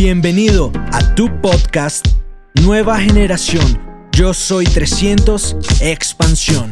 Bienvenido 0.00 0.70
a 0.92 1.16
tu 1.16 1.40
podcast 1.40 2.06
Nueva 2.62 3.00
Generación. 3.00 4.06
Yo 4.12 4.32
soy 4.32 4.64
300 4.64 5.56
Expansión. 5.80 6.70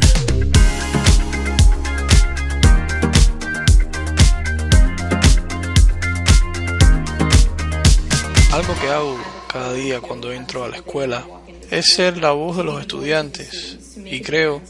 Algo 8.53 8.75
que 8.81 8.89
hago 8.91 9.19
cada 9.53 9.73
día 9.73 10.01
cuando 10.01 10.31
entro 10.31 10.63
a 10.63 10.69
la 10.69 10.77
escuela 10.77 11.25
es 11.71 11.87
ser 11.95 12.19
la 12.19 12.33
voz 12.33 12.57
de 12.57 12.65
los 12.65 12.81
estudiantes. 12.81 13.79
Y 14.05 14.21
creo 14.21 14.63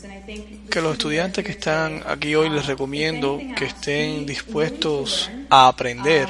que 0.70 0.80
los 0.80 0.92
estudiantes 0.92 1.44
que 1.44 1.52
están 1.52 2.02
aquí 2.06 2.34
hoy 2.34 2.50
les 2.50 2.66
recomiendo 2.66 3.40
que 3.56 3.66
estén 3.66 4.26
dispuestos 4.26 5.30
a 5.50 5.68
aprender, 5.68 6.28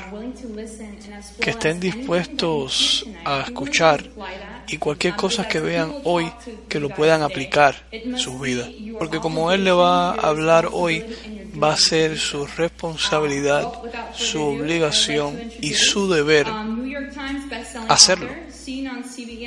que 1.41 1.51
estén 1.51 1.81
dispuestos 1.81 3.07
a 3.25 3.43
escuchar 3.43 4.05
y 4.69 4.79
cualquier 4.79 5.15
cosa 5.15 5.47
que 5.49 5.61
vean 5.61 5.95
hoy 6.05 6.31
que 6.69 6.81
lo 6.81 6.91
puedan 6.91 7.23
aplicar 7.23 7.87
en 7.93 8.19
sus 8.19 8.41
vidas. 8.41 8.69
Porque 8.99 9.19
como 9.19 9.53
él 9.53 9.65
le 9.65 9.73
va 9.73 10.11
a 10.11 10.29
hablar 10.29 10.69
hoy, 10.73 11.05
va 11.61 11.73
a 11.73 11.77
ser 11.77 12.19
su 12.19 12.47
responsabilidad, 12.47 13.71
su 14.15 14.43
obligación 14.43 15.41
y 15.61 15.75
su 15.75 16.11
deber 16.11 16.47
hacerlo. 17.89 18.31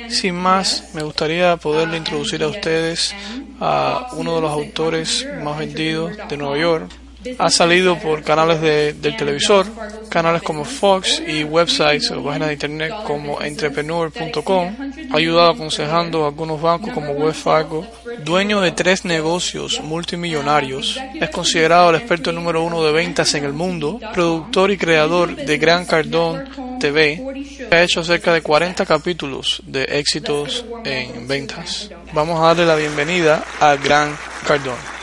Sin 0.08 0.34
más, 0.34 0.90
me 0.94 1.02
gustaría 1.02 1.56
poderle 1.56 1.98
introducir 1.98 2.42
a 2.42 2.48
ustedes 2.48 3.14
a 3.60 4.08
uno 4.12 4.36
de 4.36 4.40
los 4.40 4.50
autores 4.50 5.26
más 5.42 5.58
vendidos 5.58 6.12
de 6.28 6.36
Nueva 6.36 6.58
York, 6.58 6.90
ha 7.38 7.50
salido 7.50 7.98
por 7.98 8.22
canales 8.22 8.60
de, 8.60 8.94
del 8.94 9.16
televisor, 9.16 9.66
canales 10.08 10.42
como 10.42 10.64
Fox 10.64 11.22
y 11.26 11.44
websites 11.44 12.10
o 12.10 12.22
páginas 12.24 12.48
de 12.48 12.54
internet 12.54 12.92
como 13.06 13.40
entrepreneur.com. 13.42 14.76
Ha 15.10 15.16
ayudado 15.16 15.50
aconsejando 15.50 16.24
a 16.24 16.28
algunos 16.28 16.60
bancos 16.60 16.92
como 16.92 17.12
Wells 17.12 17.36
Fargo. 17.36 17.86
Dueño 18.24 18.60
de 18.60 18.72
tres 18.72 19.04
negocios 19.04 19.80
multimillonarios, 19.82 20.98
es 21.14 21.30
considerado 21.30 21.90
el 21.90 21.96
experto 21.96 22.32
número 22.32 22.62
uno 22.62 22.82
de 22.82 22.92
ventas 22.92 23.34
en 23.34 23.44
el 23.44 23.52
mundo, 23.52 24.00
productor 24.12 24.70
y 24.70 24.78
creador 24.78 25.34
de 25.36 25.58
Gran 25.58 25.84
Cardone 25.84 26.44
TV. 26.80 27.68
Ha 27.70 27.82
hecho 27.82 28.02
cerca 28.02 28.32
de 28.32 28.42
40 28.42 28.84
capítulos 28.86 29.62
de 29.66 29.84
éxitos 29.84 30.64
en 30.84 31.28
ventas. 31.28 31.90
Vamos 32.12 32.40
a 32.40 32.46
darle 32.48 32.66
la 32.66 32.76
bienvenida 32.76 33.44
a 33.60 33.76
Gran 33.76 34.16
Cardone. 34.46 34.99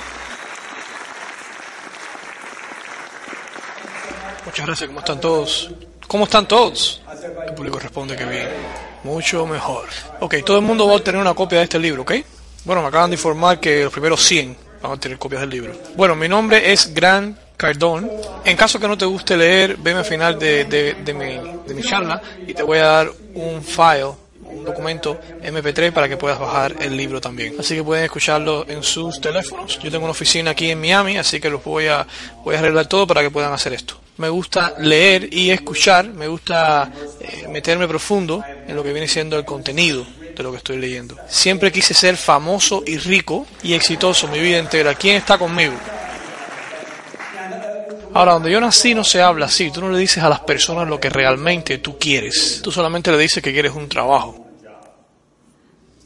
Muchas 4.48 4.66
gracias, 4.66 4.88
¿cómo 4.88 5.00
están 5.00 5.20
todos? 5.20 5.72
¿Cómo 6.08 6.23
están 6.23 6.48
todos? 6.48 7.02
El 7.45 7.53
público 7.53 7.80
responde 7.80 8.16
que 8.16 8.23
bien. 8.23 8.48
Mucho 9.04 9.45
mejor. 9.45 9.89
Ok, 10.22 10.36
todo 10.45 10.59
el 10.59 10.64
mundo 10.64 10.88
va 10.88 10.94
a 10.94 10.95
obtener 10.95 11.20
una 11.20 11.34
copia 11.34 11.58
de 11.58 11.66
este 11.66 11.78
libro, 11.78 12.04
¿ok? 12.04 12.14
Bueno, 12.64 12.81
me 12.81 12.88
acaban 12.88 13.09
de 13.09 13.17
informar 13.17 13.59
que 13.59 13.84
los 13.84 13.92
primeros 13.92 14.22
100 14.23 14.56
van 14.81 14.92
a 14.92 14.94
obtener 14.94 15.20
copias 15.20 15.42
del 15.42 15.50
libro. 15.50 15.73
Bueno, 15.98 16.16
mi 16.16 16.30
nombre 16.30 16.72
es 16.72 16.94
Gran 16.94 17.38
Cardón. 17.58 18.09
En 18.45 18.56
caso 18.56 18.80
que 18.80 18.88
no 18.88 18.98
te 18.98 19.04
guste 19.04 19.36
leer, 19.36 19.76
veme 19.76 20.00
al 20.00 20.06
final 20.06 20.39
de, 20.39 20.64
de, 20.64 20.94
de, 20.94 21.14
mi, 21.14 21.59
de 21.67 21.73
mi 21.73 21.84
charla 21.84 22.22
y 22.48 22.54
te 22.54 22.64
voy 22.64 22.78
a 22.78 22.86
dar 22.86 23.11
un 23.34 23.61
file 23.61 24.14
un 24.44 24.64
documento 24.64 25.20
MP3 25.44 25.92
para 25.92 26.08
que 26.08 26.16
puedas 26.16 26.39
bajar 26.39 26.73
el 26.80 26.95
libro 26.95 27.20
también. 27.20 27.56
Así 27.59 27.76
que 27.76 27.84
pueden 27.84 28.06
escucharlo 28.06 28.66
en 28.70 28.82
sus 28.82 29.20
teléfonos. 29.20 29.78
Yo 29.80 29.92
tengo 29.92 30.06
una 30.06 30.11
oficina 30.11 30.52
aquí 30.52 30.72
en 30.72 30.80
Miami, 30.80 31.17
así 31.17 31.42
que 31.42 31.50
los 31.50 31.61
voy 31.66 31.88
a, 31.88 32.08
voy 32.45 32.56
a 32.56 32.59
arreglar 32.59 32.86
todo 32.86 33.06
para 33.06 33.22
que 33.22 33.30
puedan 33.30 33.52
hacer 33.52 33.73
esto 33.73 34.00
me 34.18 34.30
gusta 34.30 34.73
leer 34.80 35.32
y 35.32 35.52
escuchar, 35.52 36.08
me 36.08 36.28
gusta 36.28 36.92
eh, 37.20 37.48
meterme 37.50 37.88
profundo 37.88 38.44
en 38.67 38.76
lo 38.76 38.83
que 38.83 38.92
viene 38.92 39.08
siendo 39.08 39.38
el 39.38 39.45
contenido 39.45 40.05
de 40.36 40.44
lo 40.44 40.52
que 40.52 40.58
estoy 40.58 40.78
leyendo. 40.78 41.16
Siempre 41.28 41.72
quise 41.72 41.94
ser 41.94 42.17
famoso 42.17 42.83
y 42.86 42.98
rico 42.98 43.45
y 43.64 43.73
exitoso 43.73 44.28
mi 44.28 44.39
vida 44.39 44.58
entera. 44.58 44.95
¿Quién 44.95 45.17
está 45.17 45.38
conmigo? 45.38 45.73
Ahora, 48.14 48.33
donde 48.33 48.52
yo 48.52 48.60
nací 48.60 48.95
no 48.95 49.04
se 49.04 49.22
habla 49.22 49.45
así. 49.45 49.70
Tú 49.70 49.82
no 49.82 49.92
le 49.92 50.00
dices 50.00 50.23
a 50.23 50.30
las 50.30 50.39
personas 50.39 50.88
lo 50.88 50.99
que 50.99 51.10
realmente 51.10 51.78
tú 51.78 51.99
quieres. 51.99 52.61
Tú 52.64 52.72
solamente 52.72 53.11
le 53.11 53.17
dices 53.17 53.44
que 53.44 53.54
quieres 53.54 53.73
un 53.73 53.88
trabajo. 53.88 54.48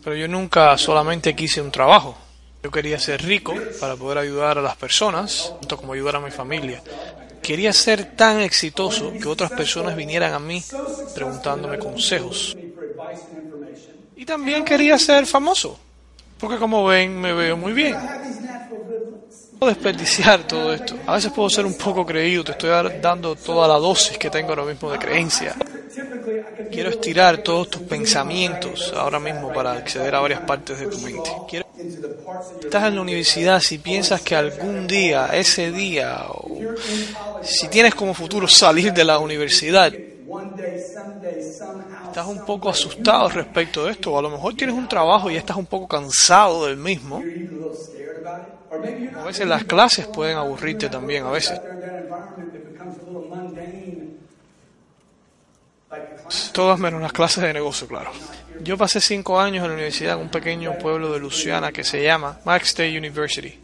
Pero 0.04 0.16
yo 0.16 0.28
nunca 0.28 0.78
solamente 0.78 1.36
quise 1.36 1.62
un 1.62 1.72
trabajo. 1.72 2.18
Yo 2.64 2.70
quería 2.70 3.00
ser 3.00 3.24
rico 3.24 3.56
para 3.80 3.96
poder 3.96 4.18
ayudar 4.18 4.58
a 4.58 4.62
las 4.62 4.76
personas, 4.76 5.54
tanto 5.62 5.78
como 5.78 5.94
ayudar 5.94 6.18
a 6.18 6.20
mi 6.20 6.32
familia. 6.32 6.82
Quería 7.42 7.74
ser 7.74 8.06
tan 8.16 8.40
exitoso 8.42 9.14
que 9.20 9.28
otras 9.28 9.52
personas 9.52 9.96
vinieran 9.96 10.34
a 10.34 10.40
mí 10.40 10.64
preguntándome 11.14 11.78
consejos. 11.78 12.56
Y 14.16 14.26
también 14.26 14.64
quería 14.64 14.98
ser 15.00 15.26
famoso, 15.26 15.80
porque 16.40 16.58
como 16.58 16.86
ven 16.86 17.20
me 17.20 17.34
veo 17.34 17.58
muy 17.58 17.74
bien. 17.74 17.96
Puedo 19.58 19.74
desperdiciar 19.74 20.44
todo 20.48 20.74
esto. 20.74 20.96
A 21.06 21.16
veces 21.16 21.32
puedo 21.32 21.50
ser 21.50 21.66
un 21.66 21.74
poco 21.74 22.06
creído, 22.06 22.44
te 22.44 22.52
estoy 22.52 22.70
dando 23.02 23.36
toda 23.36 23.68
la 23.68 23.76
dosis 23.76 24.18
que 24.18 24.30
tengo 24.30 24.50
ahora 24.50 24.66
mismo 24.66 24.92
de 24.92 25.00
creencia. 25.00 25.56
Quiero 26.72 26.90
estirar 26.90 27.40
todos 27.40 27.70
tus 27.70 27.82
pensamientos 27.84 28.94
ahora 28.96 29.20
mismo 29.20 29.52
para 29.52 29.74
acceder 29.74 30.16
a 30.16 30.20
varias 30.20 30.42
partes 30.42 30.80
de 30.80 30.88
tu 30.88 31.00
mente. 31.00 31.30
Estás 32.62 32.86
en 32.86 32.96
la 32.96 33.02
universidad, 33.02 33.60
si 33.60 33.78
piensas 33.78 34.22
que 34.22 34.36
algún 34.36 34.88
día, 34.88 35.30
ese 35.34 35.72
día, 35.72 36.26
o 36.30 36.60
si 37.42 37.68
tienes 37.68 37.96
como 37.96 38.14
futuro 38.14 38.48
salir 38.48 38.94
de 38.94 39.04
la 39.04 39.20
universidad, 39.20 39.92
estás 42.06 42.28
un 42.28 42.46
poco 42.46 42.70
asustado 42.70 43.30
respecto 43.30 43.86
de 43.86 43.92
esto, 43.92 44.14
o 44.14 44.20
a 44.20 44.22
lo 44.22 44.30
mejor 44.30 44.56
tienes 44.56 44.76
un 44.76 44.88
trabajo 44.88 45.30
y 45.30 45.36
estás 45.36 45.58
un 45.58 45.66
poco 45.66 45.88
cansado 45.88 46.66
del 46.66 46.78
mismo. 46.78 47.22
A 49.18 49.24
veces 49.24 49.48
las 49.48 49.64
clases 49.66 50.08
pueden 50.08 50.38
aburrirte 50.38 50.90
también, 50.90 51.26
a 51.26 51.32
veces. 51.32 51.60
Todas 56.54 56.80
menos 56.80 57.02
las 57.02 57.12
clases 57.12 57.44
de 57.44 57.54
negocio, 57.54 57.88
claro. 57.88 58.12
Yo 58.62 58.78
pasé 58.78 59.02
cinco 59.02 59.40
años 59.40 59.64
en 59.64 59.70
la 59.70 59.74
universidad 59.74 60.16
en 60.16 60.22
un 60.22 60.30
pequeño 60.30 60.78
pueblo 60.78 61.12
de 61.12 61.20
Luciana 61.20 61.72
que 61.72 61.84
se 61.84 62.04
llama 62.04 62.40
Max 62.46 62.70
State 62.70 62.98
University. 62.98 63.60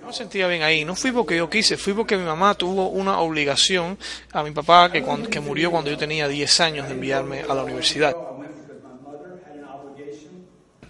No 0.00 0.08
me 0.08 0.12
sentía 0.12 0.46
bien 0.48 0.62
ahí. 0.62 0.84
No 0.84 0.94
fui 0.94 1.12
porque 1.12 1.36
yo 1.36 1.48
quise, 1.48 1.76
fui 1.76 1.94
porque 1.94 2.16
mi 2.16 2.24
mamá 2.24 2.54
tuvo 2.54 2.88
una 2.88 3.20
obligación 3.20 3.96
a 4.32 4.42
mi 4.42 4.50
papá 4.50 4.90
que, 4.92 5.04
que 5.30 5.40
murió 5.40 5.70
cuando 5.70 5.90
yo 5.90 5.96
tenía 5.96 6.28
10 6.28 6.60
años 6.60 6.86
de 6.88 6.94
enviarme 6.94 7.40
a 7.40 7.54
la 7.54 7.64
universidad. 7.64 8.14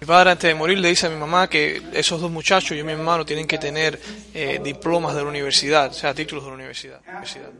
Mi 0.01 0.07
padre 0.07 0.31
antes 0.31 0.49
de 0.49 0.55
morir 0.55 0.79
le 0.79 0.89
dice 0.89 1.07
a 1.07 1.11
mi 1.11 1.17
mamá 1.17 1.49
que 1.49 1.83
esos 1.93 2.21
dos 2.21 2.31
muchachos, 2.31 2.71
yo 2.71 2.77
y 2.77 2.85
mi 2.85 2.93
hermano, 2.93 3.25
tienen 3.25 3.47
que 3.47 3.59
tener 3.59 4.01
eh, 4.33 4.61
diplomas 4.63 5.15
de 5.15 5.23
la 5.23 5.29
universidad, 5.29 5.91
o 5.91 5.93
sea, 5.93 6.15
títulos 6.15 6.45
de 6.45 6.51
la 6.51 6.55
universidad. 6.55 7.01
universidad 7.07 7.51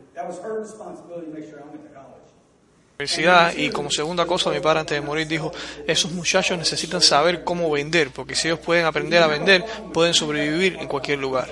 y 3.55 3.69
como 3.69 3.89
segunda 3.89 4.25
cosa 4.25 4.49
mi 4.49 4.59
padre 4.59 4.81
antes 4.81 4.99
de 4.99 4.99
morir 4.99 5.25
dijo, 5.25 5.53
esos 5.87 6.11
muchachos 6.11 6.57
necesitan 6.57 6.99
saber 6.99 7.45
cómo 7.45 7.71
vender, 7.71 8.09
porque 8.11 8.35
si 8.35 8.49
ellos 8.49 8.59
pueden 8.59 8.85
aprender 8.85 9.23
a 9.23 9.27
vender, 9.27 9.63
pueden 9.93 10.13
sobrevivir 10.13 10.75
en 10.81 10.87
cualquier 10.89 11.17
lugar. 11.19 11.47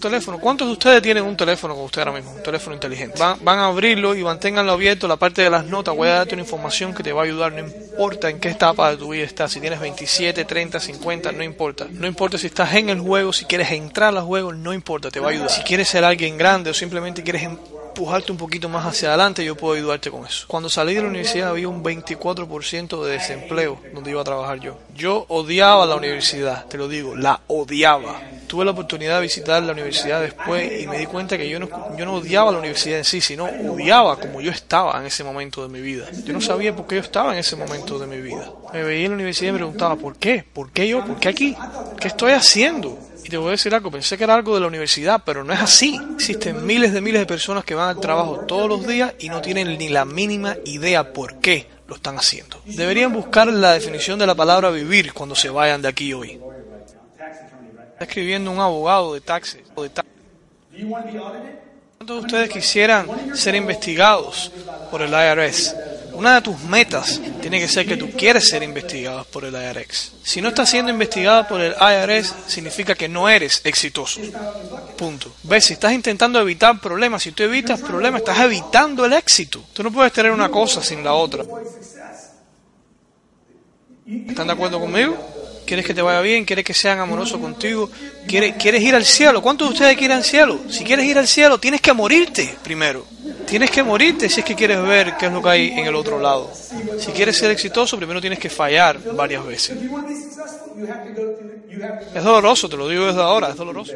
Teléfono. 0.00 0.38
¿Cuántos 0.38 0.68
de 0.68 0.72
ustedes 0.72 1.02
tienen 1.02 1.24
un 1.24 1.36
teléfono 1.36 1.74
con 1.74 1.84
usted 1.84 2.02
ahora 2.02 2.12
mismo? 2.12 2.32
Un 2.32 2.42
teléfono 2.42 2.74
inteligente. 2.74 3.18
Van, 3.18 3.58
a 3.58 3.66
abrirlo 3.66 4.14
y 4.14 4.22
manténganlo 4.22 4.72
abierto. 4.72 5.08
La 5.08 5.16
parte 5.16 5.42
de 5.42 5.50
las 5.50 5.64
notas, 5.64 5.94
voy 5.96 6.08
a 6.08 6.14
darte 6.16 6.34
una 6.34 6.42
información 6.42 6.94
que 6.94 7.02
te 7.02 7.12
va 7.12 7.22
a 7.22 7.24
ayudar. 7.24 7.52
No 7.52 7.60
importa 7.60 8.28
en 8.28 8.40
qué 8.40 8.50
etapa 8.50 8.90
de 8.90 8.96
tu 8.96 9.10
vida 9.10 9.24
estás. 9.24 9.52
Si 9.52 9.60
tienes 9.60 9.80
27, 9.80 10.44
30, 10.44 10.80
50, 10.80 11.32
no 11.32 11.42
importa. 11.42 11.86
No 11.90 12.06
importa 12.06 12.38
si 12.38 12.46
estás 12.46 12.74
en 12.74 12.90
el 12.90 13.00
juego, 13.00 13.32
si 13.32 13.44
quieres 13.44 13.70
entrar 13.70 14.16
al 14.16 14.24
juego, 14.24 14.52
no 14.52 14.72
importa, 14.72 15.10
te 15.10 15.20
va 15.20 15.28
a 15.28 15.30
ayudar. 15.30 15.50
Si 15.50 15.62
quieres 15.62 15.88
ser 15.88 16.04
alguien 16.04 16.36
grande 16.38 16.70
o 16.70 16.74
simplemente 16.74 17.22
quieres 17.22 17.42
empujarte 17.90 18.32
un 18.32 18.38
poquito 18.38 18.68
más 18.68 18.86
hacia 18.86 19.08
adelante, 19.08 19.44
yo 19.44 19.56
puedo 19.56 19.74
ayudarte 19.74 20.10
con 20.10 20.24
eso. 20.24 20.46
Cuando 20.46 20.68
salí 20.68 20.94
de 20.94 21.02
la 21.02 21.08
universidad 21.08 21.50
había 21.50 21.68
un 21.68 21.82
24% 21.82 23.04
de 23.04 23.12
desempleo 23.12 23.80
donde 23.92 24.10
iba 24.10 24.20
a 24.20 24.24
trabajar 24.24 24.60
yo. 24.60 24.78
Yo 24.94 25.26
odiaba 25.28 25.84
la 25.86 25.96
universidad, 25.96 26.66
te 26.66 26.78
lo 26.78 26.88
digo, 26.88 27.14
la 27.14 27.40
odiaba. 27.48 28.20
Tuve 28.46 28.64
la 28.64 28.70
oportunidad 28.70 29.16
de 29.16 29.22
visitar 29.22 29.62
la 29.62 29.72
universidad 29.72 29.79
después 29.84 30.82
y 30.82 30.86
me 30.86 30.98
di 30.98 31.06
cuenta 31.06 31.36
que 31.36 31.48
yo 31.48 31.58
no, 31.58 31.68
yo 31.96 32.04
no 32.04 32.14
odiaba 32.14 32.52
la 32.52 32.58
universidad 32.58 32.98
en 32.98 33.04
sí, 33.04 33.20
sino 33.20 33.44
odiaba 33.44 34.18
como 34.18 34.40
yo 34.40 34.50
estaba 34.50 34.98
en 35.00 35.06
ese 35.06 35.24
momento 35.24 35.62
de 35.62 35.68
mi 35.68 35.80
vida. 35.80 36.06
Yo 36.24 36.32
no 36.32 36.40
sabía 36.40 36.74
por 36.74 36.86
qué 36.86 36.96
yo 36.96 37.00
estaba 37.02 37.32
en 37.32 37.38
ese 37.38 37.56
momento 37.56 37.98
de 37.98 38.06
mi 38.06 38.20
vida. 38.20 38.50
Me 38.72 38.82
veía 38.82 39.04
en 39.04 39.12
la 39.12 39.16
universidad 39.16 39.50
y 39.50 39.52
me 39.52 39.58
preguntaba, 39.58 39.96
¿por 39.96 40.16
qué? 40.16 40.44
¿Por 40.52 40.70
qué 40.70 40.88
yo? 40.88 41.04
¿Por 41.04 41.18
qué 41.18 41.28
aquí? 41.28 41.56
¿Qué 42.00 42.08
estoy 42.08 42.32
haciendo? 42.32 42.98
Y 43.24 43.28
te 43.28 43.36
voy 43.36 43.48
a 43.48 43.50
decir 43.52 43.74
algo, 43.74 43.90
pensé 43.90 44.16
que 44.16 44.24
era 44.24 44.34
algo 44.34 44.54
de 44.54 44.60
la 44.60 44.66
universidad, 44.66 45.22
pero 45.24 45.44
no 45.44 45.52
es 45.52 45.60
así. 45.60 46.00
Existen 46.14 46.64
miles 46.64 46.92
de 46.92 47.00
miles 47.00 47.20
de 47.20 47.26
personas 47.26 47.64
que 47.64 47.74
van 47.74 47.88
al 47.88 48.00
trabajo 48.00 48.40
todos 48.40 48.68
los 48.68 48.86
días 48.86 49.14
y 49.18 49.28
no 49.28 49.40
tienen 49.40 49.76
ni 49.78 49.88
la 49.88 50.04
mínima 50.04 50.56
idea 50.64 51.12
por 51.12 51.38
qué 51.40 51.66
lo 51.86 51.96
están 51.96 52.16
haciendo. 52.16 52.60
Deberían 52.64 53.12
buscar 53.12 53.48
la 53.48 53.72
definición 53.72 54.18
de 54.18 54.26
la 54.26 54.34
palabra 54.34 54.70
vivir 54.70 55.12
cuando 55.12 55.34
se 55.34 55.50
vayan 55.50 55.82
de 55.82 55.88
aquí 55.88 56.14
hoy. 56.14 56.40
Está 58.00 58.12
escribiendo 58.12 58.50
un 58.50 58.58
abogado 58.58 59.12
de 59.12 59.20
taxes. 59.20 59.60
¿Cuántos 59.74 60.06
de 62.06 62.14
ustedes 62.14 62.48
quisieran 62.48 63.36
ser 63.36 63.54
investigados 63.54 64.50
por 64.90 65.02
el 65.02 65.10
IRS? 65.10 65.76
Una 66.14 66.36
de 66.36 66.40
tus 66.40 66.58
metas 66.60 67.20
tiene 67.42 67.60
que 67.60 67.68
ser 67.68 67.86
que 67.86 67.98
tú 67.98 68.10
quieres 68.12 68.48
ser 68.48 68.62
investigado 68.62 69.22
por 69.24 69.44
el 69.44 69.52
IRS. 69.52 70.12
Si 70.22 70.40
no 70.40 70.48
estás 70.48 70.70
siendo 70.70 70.90
investigado 70.90 71.46
por 71.46 71.60
el 71.60 71.74
IRS, 71.74 72.34
significa 72.46 72.94
que 72.94 73.06
no 73.06 73.28
eres 73.28 73.60
exitoso. 73.64 74.22
Punto. 74.96 75.34
¿Ves? 75.42 75.66
Si 75.66 75.74
estás 75.74 75.92
intentando 75.92 76.40
evitar 76.40 76.80
problemas, 76.80 77.22
si 77.22 77.32
tú 77.32 77.42
evitas 77.42 77.82
problemas, 77.82 78.22
estás 78.22 78.40
evitando 78.40 79.04
el 79.04 79.12
éxito. 79.12 79.62
Tú 79.74 79.82
no 79.82 79.92
puedes 79.92 80.14
tener 80.14 80.32
una 80.32 80.48
cosa 80.48 80.82
sin 80.82 81.04
la 81.04 81.12
otra. 81.12 81.44
¿Están 84.06 84.46
de 84.46 84.52
acuerdo 84.54 84.80
conmigo? 84.80 85.39
¿Quieres 85.70 85.86
que 85.86 85.94
te 85.94 86.02
vaya 86.02 86.20
bien? 86.20 86.44
¿Quieres 86.44 86.64
que 86.64 86.74
sean 86.74 86.98
amorosos 86.98 87.38
contigo? 87.38 87.88
¿Quieres, 88.26 88.56
¿Quieres 88.56 88.82
ir 88.82 88.92
al 88.96 89.04
cielo? 89.04 89.40
¿Cuántos 89.40 89.68
de 89.68 89.74
ustedes 89.74 89.96
quieren 89.96 90.16
al 90.16 90.24
cielo? 90.24 90.58
Si 90.68 90.82
quieres 90.82 91.06
ir 91.06 91.16
al 91.16 91.28
cielo, 91.28 91.60
tienes 91.60 91.80
que 91.80 91.92
morirte 91.92 92.56
primero. 92.60 93.06
Tienes 93.46 93.70
que 93.70 93.84
morirte 93.84 94.28
si 94.28 94.40
es 94.40 94.44
que 94.44 94.56
quieres 94.56 94.82
ver 94.82 95.16
qué 95.16 95.26
es 95.26 95.32
lo 95.32 95.40
que 95.40 95.48
hay 95.48 95.68
en 95.68 95.86
el 95.86 95.94
otro 95.94 96.18
lado. 96.18 96.52
Si 96.98 97.12
quieres 97.12 97.38
ser 97.38 97.52
exitoso, 97.52 97.96
primero 97.96 98.20
tienes 98.20 98.40
que 98.40 98.50
fallar 98.50 98.98
varias 99.14 99.46
veces. 99.46 99.78
Es 102.16 102.24
doloroso, 102.24 102.68
te 102.68 102.76
lo 102.76 102.88
digo 102.88 103.06
desde 103.06 103.22
ahora, 103.22 103.50
es 103.50 103.56
doloroso. 103.56 103.92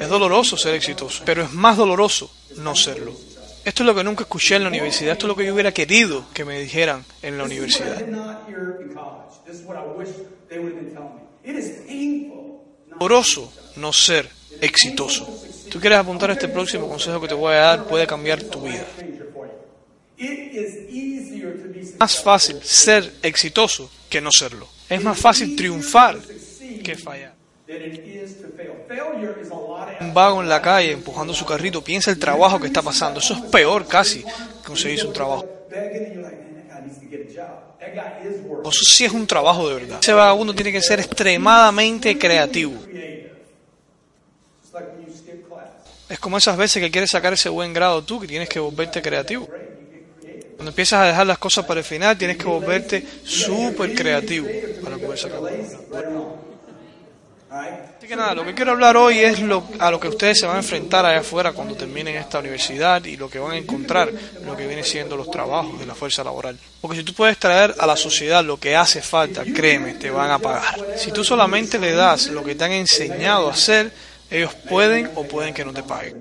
Es 0.00 0.08
doloroso 0.08 0.56
ser 0.56 0.74
exitoso, 0.74 1.22
pero 1.24 1.44
es 1.44 1.52
más 1.52 1.76
doloroso 1.76 2.28
no 2.56 2.74
serlo. 2.74 3.12
Esto 3.64 3.84
es 3.84 3.86
lo 3.86 3.94
que 3.94 4.02
nunca 4.02 4.24
escuché 4.24 4.56
en 4.56 4.64
la 4.64 4.68
universidad, 4.68 5.12
esto 5.12 5.26
es 5.26 5.28
lo 5.28 5.36
que 5.36 5.46
yo 5.46 5.54
hubiera 5.54 5.70
querido 5.70 6.24
que 6.34 6.44
me 6.44 6.58
dijeran 6.58 7.04
en 7.22 7.38
la 7.38 7.44
universidad. 7.44 8.02
Doloroso 12.90 13.52
no 13.76 13.92
ser 13.92 14.28
exitoso. 14.60 15.26
Tú 15.70 15.80
quieres 15.80 15.98
apuntar 15.98 16.30
a 16.30 16.32
este 16.34 16.48
próximo 16.48 16.88
consejo 16.88 17.20
que 17.20 17.28
te 17.28 17.34
voy 17.34 17.54
a 17.54 17.60
dar, 17.60 17.84
puede 17.84 18.06
cambiar 18.06 18.42
tu 18.42 18.62
vida. 18.62 18.84
más 21.98 22.22
fácil 22.22 22.62
ser 22.62 23.12
exitoso 23.22 23.90
que 24.08 24.20
no 24.20 24.30
serlo. 24.32 24.68
Es 24.88 25.02
más 25.02 25.18
fácil 25.18 25.56
triunfar 25.56 26.18
que 26.84 26.96
fallar. 26.96 27.34
Un 30.00 30.12
vago 30.12 30.42
en 30.42 30.48
la 30.48 30.60
calle 30.60 30.92
empujando 30.92 31.32
su 31.32 31.46
carrito 31.46 31.84
piensa 31.84 32.10
el 32.10 32.18
trabajo 32.18 32.58
que 32.58 32.66
está 32.66 32.82
pasando. 32.82 33.20
Eso 33.20 33.34
es 33.34 33.40
peor 33.42 33.86
casi 33.86 34.24
que 34.24 34.30
conseguirse 34.66 35.06
un 35.06 35.12
trabajo. 35.12 35.46
Eso 38.64 38.84
sí 38.84 39.04
es 39.04 39.12
un 39.12 39.26
trabajo 39.26 39.68
de 39.68 39.74
verdad. 39.74 39.98
Ese 40.00 40.12
vagabundo 40.12 40.54
tiene 40.54 40.72
que 40.72 40.82
ser 40.82 41.00
extremadamente 41.00 42.16
creativo. 42.18 42.74
Es 46.08 46.18
como 46.18 46.36
esas 46.38 46.56
veces 46.56 46.82
que 46.82 46.90
quieres 46.90 47.10
sacar 47.10 47.32
ese 47.32 47.48
buen 47.48 47.72
grado 47.72 48.02
tú, 48.02 48.20
que 48.20 48.26
tienes 48.26 48.48
que 48.48 48.58
volverte 48.58 49.00
creativo. 49.00 49.48
Cuando 50.56 50.70
empiezas 50.70 51.00
a 51.00 51.06
dejar 51.06 51.26
las 51.26 51.38
cosas 51.38 51.64
para 51.64 51.80
el 51.80 51.86
final, 51.86 52.18
tienes 52.18 52.36
que 52.36 52.44
volverte 52.44 53.02
súper 53.24 53.94
creativo 53.94 54.48
para 54.82 54.98
poder 54.98 55.18
sacarlo. 55.18 55.48
Que 58.10 58.16
nada, 58.16 58.34
lo 58.34 58.44
que 58.44 58.54
quiero 58.54 58.72
hablar 58.72 58.96
hoy 58.96 59.20
es 59.20 59.38
lo, 59.38 59.62
a 59.78 59.88
lo 59.88 60.00
que 60.00 60.08
ustedes 60.08 60.40
se 60.40 60.44
van 60.44 60.56
a 60.56 60.58
enfrentar 60.58 61.06
allá 61.06 61.20
afuera 61.20 61.52
cuando 61.52 61.76
terminen 61.76 62.16
esta 62.16 62.40
universidad 62.40 63.04
y 63.04 63.16
lo 63.16 63.30
que 63.30 63.38
van 63.38 63.52
a 63.52 63.56
encontrar, 63.56 64.10
lo 64.44 64.56
que 64.56 64.66
viene 64.66 64.82
siendo 64.82 65.16
los 65.16 65.30
trabajos 65.30 65.78
de 65.78 65.86
la 65.86 65.94
fuerza 65.94 66.24
laboral. 66.24 66.58
Porque 66.80 66.96
si 66.96 67.04
tú 67.04 67.14
puedes 67.14 67.38
traer 67.38 67.72
a 67.78 67.86
la 67.86 67.94
sociedad 67.94 68.44
lo 68.44 68.58
que 68.58 68.74
hace 68.74 69.00
falta, 69.00 69.44
créeme, 69.44 69.94
te 69.94 70.10
van 70.10 70.28
a 70.32 70.40
pagar. 70.40 70.84
Si 70.96 71.12
tú 71.12 71.22
solamente 71.22 71.78
le 71.78 71.92
das 71.92 72.26
lo 72.30 72.42
que 72.42 72.56
te 72.56 72.64
han 72.64 72.72
enseñado 72.72 73.46
a 73.46 73.52
hacer, 73.52 73.92
ellos 74.28 74.54
pueden 74.68 75.08
o 75.14 75.22
pueden 75.22 75.54
que 75.54 75.64
no 75.64 75.72
te 75.72 75.84
paguen. 75.84 76.16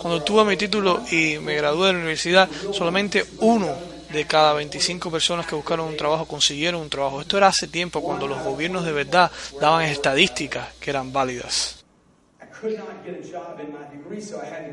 Cuando 0.00 0.24
tuve 0.24 0.44
mi 0.44 0.56
título 0.56 1.04
y 1.12 1.38
me 1.38 1.54
gradué 1.54 1.86
de 1.86 1.92
la 1.92 1.98
universidad, 2.00 2.48
solamente 2.72 3.24
uno 3.38 3.99
de 4.12 4.26
cada 4.26 4.54
25 4.54 5.10
personas 5.10 5.46
que 5.46 5.54
buscaron 5.54 5.86
un 5.86 5.96
trabajo 5.96 6.26
consiguieron 6.26 6.80
un 6.80 6.90
trabajo. 6.90 7.20
Esto 7.20 7.36
era 7.36 7.48
hace 7.48 7.68
tiempo 7.68 8.02
cuando 8.02 8.26
los 8.26 8.42
gobiernos 8.42 8.84
de 8.84 8.92
verdad 8.92 9.30
daban 9.60 9.84
estadísticas 9.84 10.68
que 10.80 10.90
eran 10.90 11.12
válidas. 11.12 11.84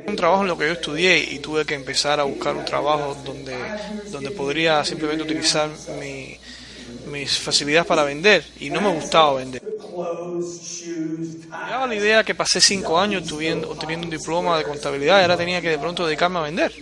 Un 0.08 0.16
trabajo 0.16 0.42
en 0.42 0.48
lo 0.48 0.58
que 0.58 0.66
yo 0.66 0.74
estudié 0.74 1.18
y 1.20 1.40
tuve 1.40 1.66
que 1.66 1.76
empezar 1.76 2.20
a 2.20 2.24
buscar 2.24 2.56
un 2.56 2.66
trabajo 2.66 3.16
donde, 3.24 3.56
donde 4.12 4.32
podría 4.32 4.84
simplemente 4.84 5.24
utilizar 5.24 5.70
mi, 6.00 6.38
mis 7.06 7.38
facilidades 7.40 7.88
para 7.88 8.04
vender 8.04 8.44
y 8.60 8.70
no 8.70 8.82
me 8.82 8.90
gustaba 8.92 9.36
vender. 9.36 9.62
Me 11.50 11.72
daba 11.72 11.88
la 11.88 11.96
idea 11.96 12.24
que 12.24 12.36
pasé 12.36 12.60
cinco 12.60 13.00
años 13.00 13.32
obteniendo 13.32 14.06
un 14.06 14.10
diploma 14.10 14.58
de 14.58 14.64
contabilidad 14.66 15.20
y 15.20 15.22
ahora 15.22 15.38
tenía 15.38 15.62
que 15.62 15.70
de 15.70 15.80
pronto 15.80 16.06
dedicarme 16.06 16.40
a 16.40 16.44
vender 16.44 16.74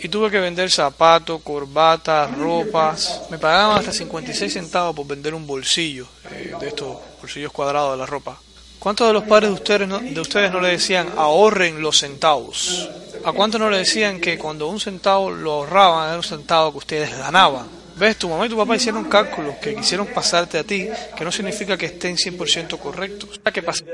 y 0.00 0.08
tuve 0.08 0.30
que 0.30 0.38
vender 0.38 0.70
zapatos, 0.70 1.40
corbatas, 1.42 2.36
ropas. 2.36 3.22
Me 3.30 3.38
pagaban 3.38 3.78
hasta 3.78 3.92
56 3.92 4.52
centavos 4.52 4.94
por 4.94 5.06
vender 5.06 5.34
un 5.34 5.46
bolsillo 5.46 6.06
eh, 6.30 6.52
de 6.60 6.68
estos 6.68 6.96
bolsillos 7.20 7.52
cuadrados 7.52 7.92
de 7.92 7.98
la 7.98 8.06
ropa. 8.06 8.38
¿Cuántos 8.78 9.08
de 9.08 9.12
los 9.12 9.24
padres 9.24 9.50
de 9.50 9.54
ustedes, 9.54 9.88
no, 9.88 9.98
de 9.98 10.20
ustedes 10.20 10.52
no 10.52 10.60
le 10.60 10.68
decían 10.68 11.08
ahorren 11.16 11.82
los 11.82 11.98
centavos? 11.98 12.88
¿A 13.24 13.32
cuántos 13.32 13.60
no 13.60 13.68
le 13.68 13.78
decían 13.78 14.20
que 14.20 14.38
cuando 14.38 14.68
un 14.68 14.78
centavo 14.78 15.30
lo 15.30 15.52
ahorraban 15.52 16.08
era 16.08 16.16
un 16.16 16.22
centavo 16.22 16.72
que 16.72 16.78
ustedes 16.78 17.18
ganaban? 17.18 17.66
¿Ves? 17.96 18.16
Tu 18.16 18.28
mamá 18.28 18.46
y 18.46 18.48
tu 18.48 18.56
papá 18.56 18.76
hicieron 18.76 19.04
cálculos 19.04 19.56
que 19.56 19.74
quisieron 19.74 20.06
pasarte 20.06 20.58
a 20.58 20.64
ti, 20.64 20.88
que 21.16 21.24
no 21.24 21.32
significa 21.32 21.76
que 21.76 21.86
estén 21.86 22.16
100% 22.16 22.78
correctos. 22.78 23.40
¿Qué 23.52 23.62
pasa? 23.62 23.84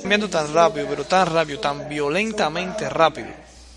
Cambiando 0.00 0.28
tan 0.28 0.52
rápido, 0.52 0.86
pero 0.88 1.04
tan 1.04 1.32
rápido, 1.32 1.60
tan 1.60 1.88
violentamente 1.88 2.88
rápido. 2.88 3.28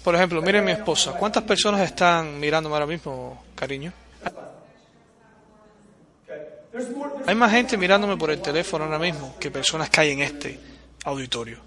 Por 0.03 0.15
ejemplo, 0.15 0.41
miren 0.41 0.63
mi 0.63 0.71
esposa. 0.71 1.13
¿Cuántas 1.13 1.44
personas 1.44 1.81
están 1.81 2.39
mirándome 2.39 2.75
ahora 2.75 2.88
mismo, 2.88 3.44
cariño? 3.56 3.91
Hay 7.25 7.35
más 7.35 7.51
gente 7.51 7.77
mirándome 7.77 8.15
por 8.18 8.29
el 8.31 8.41
teléfono 8.41 8.85
ahora 8.85 9.00
mismo 9.00 9.35
que 9.39 9.51
personas 9.51 9.89
que 9.89 10.01
hay 10.01 10.12
en 10.12 10.21
este 10.21 10.59
auditorio. 11.03 11.59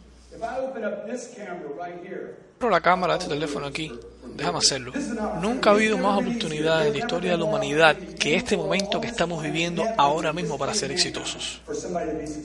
Abro 2.60 2.70
la 2.70 2.80
cámara 2.80 3.14
de 3.14 3.18
este 3.20 3.34
teléfono 3.34 3.66
aquí. 3.66 3.92
Déjame 4.36 4.58
hacerlo. 4.58 4.92
Nunca 5.40 5.70
ha 5.70 5.72
habido 5.74 5.98
más 5.98 6.20
oportunidades 6.20 6.86
en 6.88 6.92
la 6.92 6.98
historia 6.98 7.32
de 7.32 7.38
la 7.38 7.44
humanidad 7.44 7.96
que 8.18 8.36
este 8.36 8.56
momento 8.56 9.00
que 9.00 9.08
estamos 9.08 9.42
viviendo 9.42 9.84
ahora 9.96 10.32
mismo 10.32 10.56
para 10.56 10.72
ser 10.72 10.90
exitosos. 10.90 11.60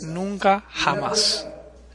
Nunca, 0.01 0.65
jamás. 0.69 1.47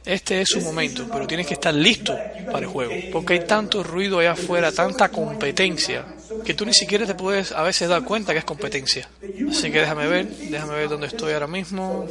Este 0.03 0.41
es 0.41 0.49
su 0.49 0.61
momento, 0.61 1.07
pero 1.11 1.27
tienes 1.27 1.45
que 1.45 1.53
estar 1.53 1.73
listo 1.73 2.17
para 2.47 2.59
el 2.59 2.65
juego, 2.65 2.93
porque 3.11 3.33
hay 3.33 3.41
tanto 3.41 3.83
ruido 3.83 4.17
allá 4.17 4.31
afuera, 4.31 4.71
tanta 4.71 5.09
competencia, 5.09 6.05
que 6.43 6.55
tú 6.55 6.65
ni 6.65 6.73
siquiera 6.73 7.05
te 7.05 7.13
puedes 7.13 7.51
a 7.51 7.61
veces 7.61 7.87
dar 7.87 8.03
cuenta 8.03 8.33
que 8.33 8.39
es 8.39 8.45
competencia. 8.45 9.07
Así 9.49 9.71
que 9.71 9.79
déjame 9.79 10.07
ver, 10.07 10.27
déjame 10.27 10.73
ver 10.73 10.89
dónde 10.89 11.05
estoy 11.05 11.33
ahora 11.33 11.47
mismo. 11.47 12.07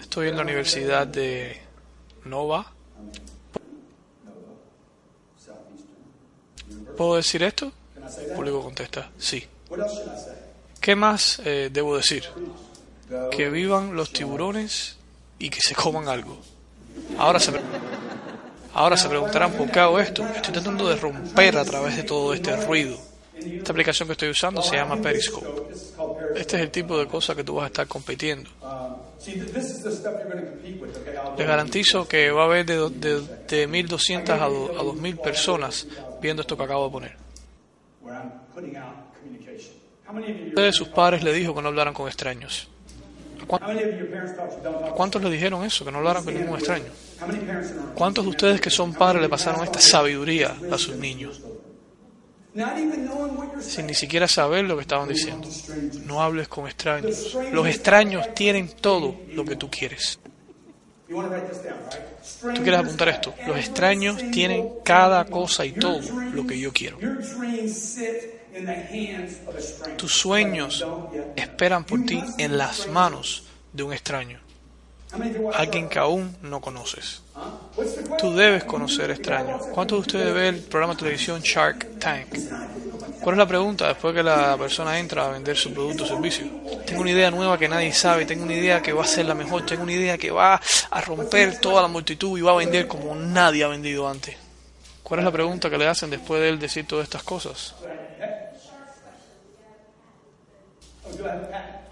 Estoy 0.00 0.28
en 0.28 0.36
la 0.36 0.42
Universidad 0.42 1.06
de 1.06 1.60
Nova. 2.24 2.72
¿Puedo 6.96 7.16
decir 7.16 7.42
esto? 7.42 7.72
El 8.20 8.34
público 8.34 8.62
contesta, 8.62 9.10
sí. 9.18 9.44
¿Qué 10.80 10.94
más 10.94 11.40
eh, 11.44 11.70
debo 11.72 11.96
decir? 11.96 12.24
Que 13.30 13.50
vivan 13.50 13.94
los 13.94 14.12
tiburones 14.12 14.96
y 15.38 15.50
que 15.50 15.60
se 15.60 15.74
coman 15.74 16.08
algo. 16.08 16.38
Ahora 17.18 17.38
se, 17.38 17.52
ahora 18.72 18.96
se 18.96 19.08
preguntarán 19.08 19.52
por 19.52 19.70
qué 19.70 19.80
hago 19.80 20.00
esto. 20.00 20.26
Estoy 20.26 20.52
tratando 20.52 20.88
de 20.88 20.96
romper 20.96 21.58
a 21.58 21.64
través 21.64 21.96
de 21.96 22.02
todo 22.04 22.32
este 22.32 22.56
ruido. 22.56 22.96
Esta 23.36 23.72
aplicación 23.72 24.08
que 24.08 24.12
estoy 24.12 24.30
usando 24.30 24.62
se 24.62 24.76
llama 24.76 25.00
Periscope. 25.00 25.46
Este 26.36 26.56
es 26.56 26.62
el 26.62 26.70
tipo 26.70 26.98
de 26.98 27.06
cosa 27.06 27.34
que 27.34 27.44
tú 27.44 27.56
vas 27.56 27.64
a 27.64 27.66
estar 27.66 27.86
compitiendo. 27.86 28.50
Les 31.36 31.46
garantizo 31.46 32.06
que 32.06 32.30
va 32.30 32.42
a 32.42 32.44
haber 32.44 32.66
de, 32.66 32.90
de, 32.90 33.20
de 33.48 33.68
1.200 33.68 34.30
a, 34.30 34.48
2.000 34.48 35.20
personas 35.20 35.86
viendo 36.20 36.42
esto 36.42 36.56
que 36.56 36.62
acabo 36.62 36.86
de 36.86 36.90
poner. 36.90 37.16
de 40.62 40.72
sus 40.72 40.88
padres 40.88 41.22
le 41.22 41.32
dijo 41.32 41.54
que 41.54 41.62
no 41.62 41.68
hablaran 41.68 41.94
con 41.94 42.06
extraños? 42.06 42.68
¿Cuántos 43.46 45.22
le 45.22 45.30
dijeron 45.30 45.64
eso, 45.64 45.84
que 45.84 45.92
no 45.92 45.98
hablaran 45.98 46.24
con 46.24 46.34
ningún 46.34 46.56
extraño? 46.56 46.86
¿Cuántos 47.94 48.24
de 48.24 48.30
ustedes 48.30 48.60
que 48.60 48.70
son 48.70 48.94
padres 48.94 49.22
le 49.22 49.28
pasaron 49.28 49.64
esta 49.64 49.80
sabiduría 49.80 50.56
a 50.70 50.78
sus 50.78 50.96
niños? 50.96 51.40
Sin 53.60 53.86
ni 53.86 53.94
siquiera 53.94 54.26
saber 54.26 54.64
lo 54.64 54.76
que 54.76 54.82
estaban 54.82 55.08
diciendo. 55.08 55.48
No 56.06 56.22
hables 56.22 56.48
con 56.48 56.66
extraños. 56.66 57.36
Los 57.52 57.66
extraños 57.66 58.34
tienen 58.34 58.68
todo 58.68 59.14
lo 59.32 59.44
que 59.44 59.56
tú 59.56 59.70
quieres. 59.70 60.18
Tú 61.08 62.62
quieres 62.62 62.80
apuntar 62.80 63.08
esto. 63.08 63.34
Los 63.46 63.56
extraños 63.58 64.22
tienen 64.32 64.68
cada 64.84 65.24
cosa 65.24 65.64
y 65.64 65.72
todo 65.72 66.00
lo 66.32 66.46
que 66.46 66.58
yo 66.58 66.72
quiero. 66.72 66.98
Tus 69.96 70.12
sueños 70.12 70.84
esperan 71.36 71.84
por 71.84 72.04
ti 72.04 72.22
en 72.38 72.58
las 72.58 72.88
manos 72.88 73.44
de 73.72 73.82
un 73.82 73.92
extraño. 73.92 74.40
alguien 75.54 75.88
que 75.88 75.98
aún 75.98 76.36
no 76.42 76.60
conoces. 76.60 77.22
Tú 78.18 78.34
debes 78.34 78.64
conocer 78.64 79.10
extraños. 79.10 79.66
¿Cuántos 79.66 79.98
de 79.98 80.00
ustedes 80.00 80.34
ven 80.34 80.54
el 80.54 80.60
programa 80.62 80.94
de 80.94 81.00
televisión 81.00 81.40
Shark 81.42 81.98
Tank? 81.98 82.28
¿Cuál 83.20 83.34
es 83.34 83.38
la 83.38 83.46
pregunta 83.46 83.88
después 83.88 84.14
que 84.14 84.22
la 84.22 84.56
persona 84.56 84.98
entra 84.98 85.26
a 85.26 85.30
vender 85.30 85.56
su 85.56 85.74
producto 85.74 86.04
o 86.04 86.06
servicio? 86.06 86.46
Tengo 86.86 87.00
una 87.00 87.10
idea 87.10 87.30
nueva 87.30 87.58
que 87.58 87.68
nadie 87.68 87.92
sabe, 87.92 88.24
tengo 88.24 88.44
una 88.44 88.54
idea 88.54 88.80
que 88.80 88.92
va 88.92 89.02
a 89.02 89.06
ser 89.06 89.26
la 89.26 89.34
mejor, 89.34 89.66
tengo 89.66 89.82
una 89.82 89.92
idea 89.92 90.16
que 90.16 90.30
va 90.30 90.60
a 90.90 91.00
romper 91.00 91.58
toda 91.60 91.82
la 91.82 91.88
multitud 91.88 92.38
y 92.38 92.42
va 92.42 92.52
a 92.52 92.56
vender 92.56 92.86
como 92.86 93.14
nadie 93.14 93.64
ha 93.64 93.68
vendido 93.68 94.08
antes. 94.08 94.36
¿Cuál 95.02 95.20
es 95.20 95.24
la 95.24 95.32
pregunta 95.32 95.68
que 95.68 95.76
le 95.76 95.86
hacen 95.86 96.08
después 96.08 96.40
de 96.40 96.48
él 96.48 96.58
decir 96.58 96.86
todas 96.86 97.04
estas 97.04 97.22
cosas? 97.22 97.74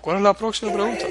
¿Cuál 0.00 0.16
es 0.16 0.22
la 0.22 0.34
próxima 0.34 0.72
pregunta? 0.72 1.04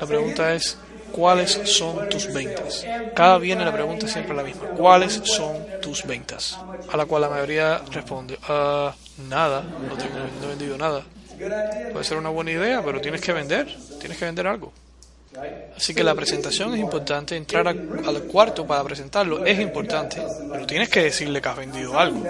La 0.00 0.06
pregunta 0.06 0.52
es, 0.52 0.76
¿cuáles 1.12 1.52
son 1.64 2.08
tus 2.08 2.32
ventas? 2.32 2.84
Cada 3.14 3.38
viernes 3.38 3.66
la 3.66 3.72
pregunta 3.72 4.06
es 4.06 4.12
siempre 4.12 4.34
la 4.34 4.42
misma. 4.42 4.68
¿Cuáles 4.70 5.20
son 5.24 5.64
tus 5.80 6.04
ventas? 6.04 6.58
A 6.90 6.96
la 6.96 7.06
cual 7.06 7.22
la 7.22 7.28
mayoría 7.28 7.80
responde, 7.90 8.36
ah, 8.48 8.92
nada, 9.28 9.62
no, 9.62 9.96
tengo, 9.96 10.18
he 10.42 10.46
vendido 10.48 10.76
nada. 10.76 11.04
Puede 11.92 12.04
ser 12.04 12.18
una 12.18 12.30
buena 12.30 12.50
idea, 12.50 12.82
pero 12.84 13.00
tienes 13.00 13.20
que 13.20 13.32
vender, 13.32 13.68
tienes 14.00 14.18
que 14.18 14.24
vender 14.24 14.46
algo. 14.46 14.72
Así 15.76 15.94
que 15.94 16.02
la 16.02 16.14
presentación 16.14 16.74
es 16.74 16.80
importante, 16.80 17.36
entrar 17.36 17.68
al 17.68 18.22
cuarto 18.24 18.66
para 18.66 18.82
presentarlo 18.82 19.46
es 19.46 19.60
importante, 19.60 20.20
pero 20.50 20.66
tienes 20.66 20.88
que 20.88 21.04
decirle 21.04 21.40
que 21.40 21.48
has 21.48 21.56
vendido 21.56 21.98
algo. 21.98 22.24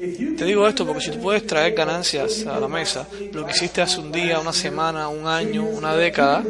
Te 0.00 0.46
digo 0.46 0.66
esto 0.66 0.86
porque 0.86 1.02
si 1.02 1.10
tú 1.10 1.20
puedes 1.20 1.46
traer 1.46 1.74
ganancias 1.74 2.46
a 2.46 2.58
la 2.58 2.68
mesa, 2.68 3.06
lo 3.32 3.44
que 3.44 3.52
hiciste 3.52 3.82
hace 3.82 4.00
un 4.00 4.10
día, 4.10 4.40
una 4.40 4.54
semana, 4.54 5.08
un 5.08 5.26
año, 5.26 5.62
una 5.62 5.94
década, 5.94 6.42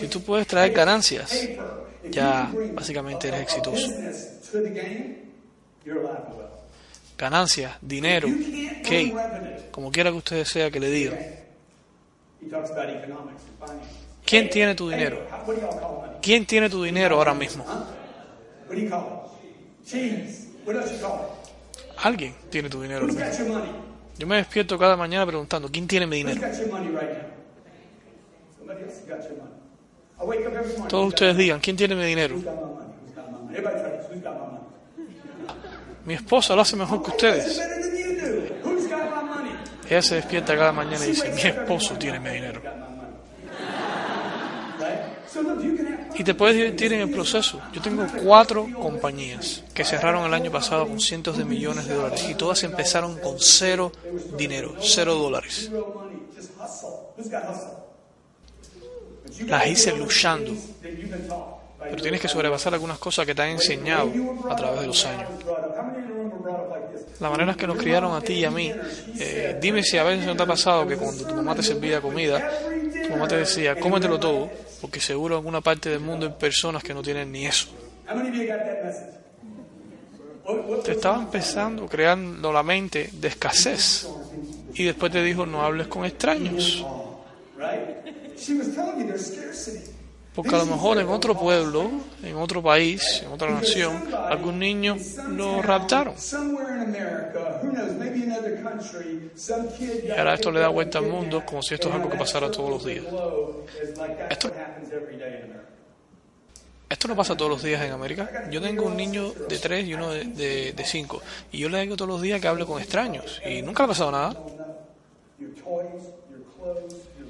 si 0.00 0.08
tú 0.08 0.22
puedes 0.22 0.46
traer 0.46 0.72
ganancias, 0.72 1.48
ya 2.10 2.50
básicamente 2.72 3.28
eres 3.28 3.42
exitoso. 3.42 3.92
Ganancias, 7.18 7.72
dinero, 7.82 8.28
¿qué? 8.82 9.14
Como 9.70 9.92
quiera 9.92 10.10
que 10.10 10.16
usted 10.16 10.36
desea 10.36 10.70
que 10.70 10.80
le 10.80 10.90
diga. 10.90 11.18
¿Quién 14.24 14.48
tiene 14.48 14.74
tu 14.74 14.88
dinero? 14.88 15.26
¿Quién 16.22 16.46
tiene 16.46 16.70
tu 16.70 16.82
dinero 16.82 17.16
ahora 17.16 17.34
mismo? 17.34 17.66
Alguien 22.02 22.34
tiene 22.50 22.68
tu 22.68 22.80
dinero. 22.82 23.06
Yo 24.18 24.26
me 24.26 24.36
despierto 24.36 24.78
cada 24.78 24.96
mañana 24.96 25.26
preguntando, 25.26 25.68
¿quién 25.70 25.86
tiene 25.86 26.06
mi 26.06 26.16
dinero? 26.16 26.40
Todos 30.88 31.08
ustedes 31.08 31.36
digan, 31.36 31.60
¿quién 31.60 31.76
tiene 31.76 31.94
mi 31.94 32.04
dinero? 32.04 32.36
Mi 36.04 36.14
esposa 36.14 36.54
lo 36.54 36.62
hace 36.62 36.76
mejor 36.76 37.02
que 37.02 37.10
ustedes. 37.10 37.60
Ella 39.88 40.02
se 40.02 40.14
despierta 40.16 40.56
cada 40.56 40.72
mañana 40.72 41.04
y 41.04 41.08
dice, 41.08 41.30
mi 41.32 41.40
esposo 41.40 41.94
tiene 41.96 42.20
mi 42.20 42.30
dinero. 42.30 42.60
Y 46.14 46.24
te 46.24 46.34
puedes 46.34 46.56
divertir 46.56 46.92
en 46.92 47.00
el 47.00 47.10
proceso. 47.10 47.60
Yo 47.72 47.80
tengo 47.80 48.06
cuatro 48.22 48.66
compañías 48.80 49.62
que 49.72 49.84
cerraron 49.84 50.24
el 50.24 50.34
año 50.34 50.50
pasado 50.50 50.86
con 50.86 51.00
cientos 51.00 51.38
de 51.38 51.44
millones 51.44 51.86
de 51.86 51.94
dólares 51.94 52.26
y 52.28 52.34
todas 52.34 52.62
empezaron 52.64 53.18
con 53.18 53.36
cero 53.38 53.92
dinero, 54.36 54.74
cero 54.80 55.14
dólares. 55.14 55.70
Las 59.46 59.66
hice 59.66 59.96
luchando. 59.96 60.52
Pero 61.80 62.02
tienes 62.02 62.20
que 62.20 62.28
sobrepasar 62.28 62.74
algunas 62.74 62.98
cosas 62.98 63.24
que 63.24 63.34
te 63.34 63.42
han 63.42 63.50
enseñado 63.50 64.10
a 64.50 64.56
través 64.56 64.80
de 64.80 64.86
los 64.88 65.04
años. 65.06 65.28
La 67.20 67.30
manera 67.30 67.54
que 67.54 67.66
nos 67.66 67.76
criaron 67.76 68.14
a 68.14 68.20
ti 68.20 68.34
y 68.34 68.44
a 68.44 68.50
mí. 68.50 68.72
Eh, 69.18 69.56
dime 69.60 69.82
si 69.82 69.96
a 69.96 70.02
veces 70.02 70.26
no 70.26 70.36
te 70.36 70.42
ha 70.42 70.46
pasado 70.46 70.86
que 70.86 70.96
cuando 70.96 71.24
tu 71.24 71.34
mamá 71.34 71.54
te 71.54 71.62
servía 71.62 72.00
comida, 72.00 72.50
tu 73.04 73.10
mamá 73.10 73.28
te 73.28 73.36
decía, 73.36 73.78
cómetelo 73.78 74.18
todo, 74.18 74.50
porque 74.80 75.00
seguro 75.00 75.34
en 75.34 75.38
alguna 75.38 75.60
parte 75.60 75.90
del 75.90 76.00
mundo 76.00 76.26
hay 76.26 76.32
personas 76.32 76.82
que 76.82 76.94
no 76.94 77.02
tienen 77.02 77.32
ni 77.32 77.46
eso. 77.46 77.68
Te 80.84 80.92
estaba 80.92 81.18
empezando 81.18 81.86
creando 81.86 82.52
la 82.52 82.62
mente 82.62 83.10
de 83.12 83.28
escasez 83.28 84.08
y 84.74 84.84
después 84.84 85.12
te 85.12 85.22
dijo 85.22 85.44
no 85.44 85.62
hables 85.62 85.88
con 85.88 86.04
extraños. 86.04 86.84
Porque 90.38 90.54
a 90.54 90.58
lo 90.58 90.66
mejor 90.66 90.98
en 90.98 91.08
otro 91.08 91.36
pueblo, 91.36 91.90
en 92.22 92.36
otro 92.36 92.62
país, 92.62 93.24
en 93.24 93.32
otra 93.32 93.50
nación, 93.50 94.14
algún 94.14 94.60
niño 94.60 94.96
lo 95.30 95.60
raptaron. 95.60 96.14
Y 100.04 100.10
ahora 100.16 100.34
esto 100.34 100.52
le 100.52 100.60
da 100.60 100.68
vuelta 100.68 100.98
al 101.00 101.06
mundo 101.06 101.42
como 101.44 101.60
si 101.60 101.74
esto 101.74 101.88
es 101.88 101.94
algo 101.96 102.08
que 102.08 102.16
pasara 102.16 102.52
todos 102.52 102.70
los 102.70 102.84
días. 102.84 103.04
Esto, 104.30 104.52
esto 106.88 107.08
no 107.08 107.16
pasa 107.16 107.36
todos 107.36 107.50
los 107.50 107.62
días 107.64 107.82
en 107.82 107.90
América. 107.90 108.48
Yo 108.48 108.62
tengo 108.62 108.86
un 108.86 108.96
niño 108.96 109.32
de 109.32 109.58
3 109.58 109.88
y 109.88 109.94
uno 109.94 110.10
de 110.10 110.84
5. 110.84 111.20
y 111.50 111.58
yo 111.58 111.68
le 111.68 111.80
digo 111.80 111.96
todos 111.96 112.10
los 112.12 112.22
días 112.22 112.40
que 112.40 112.46
hable 112.46 112.64
con 112.64 112.80
extraños. 112.80 113.42
Y 113.44 113.60
nunca 113.62 113.82
le 113.82 113.84
ha 113.86 113.88
pasado 113.88 114.12
nada. 114.12 114.36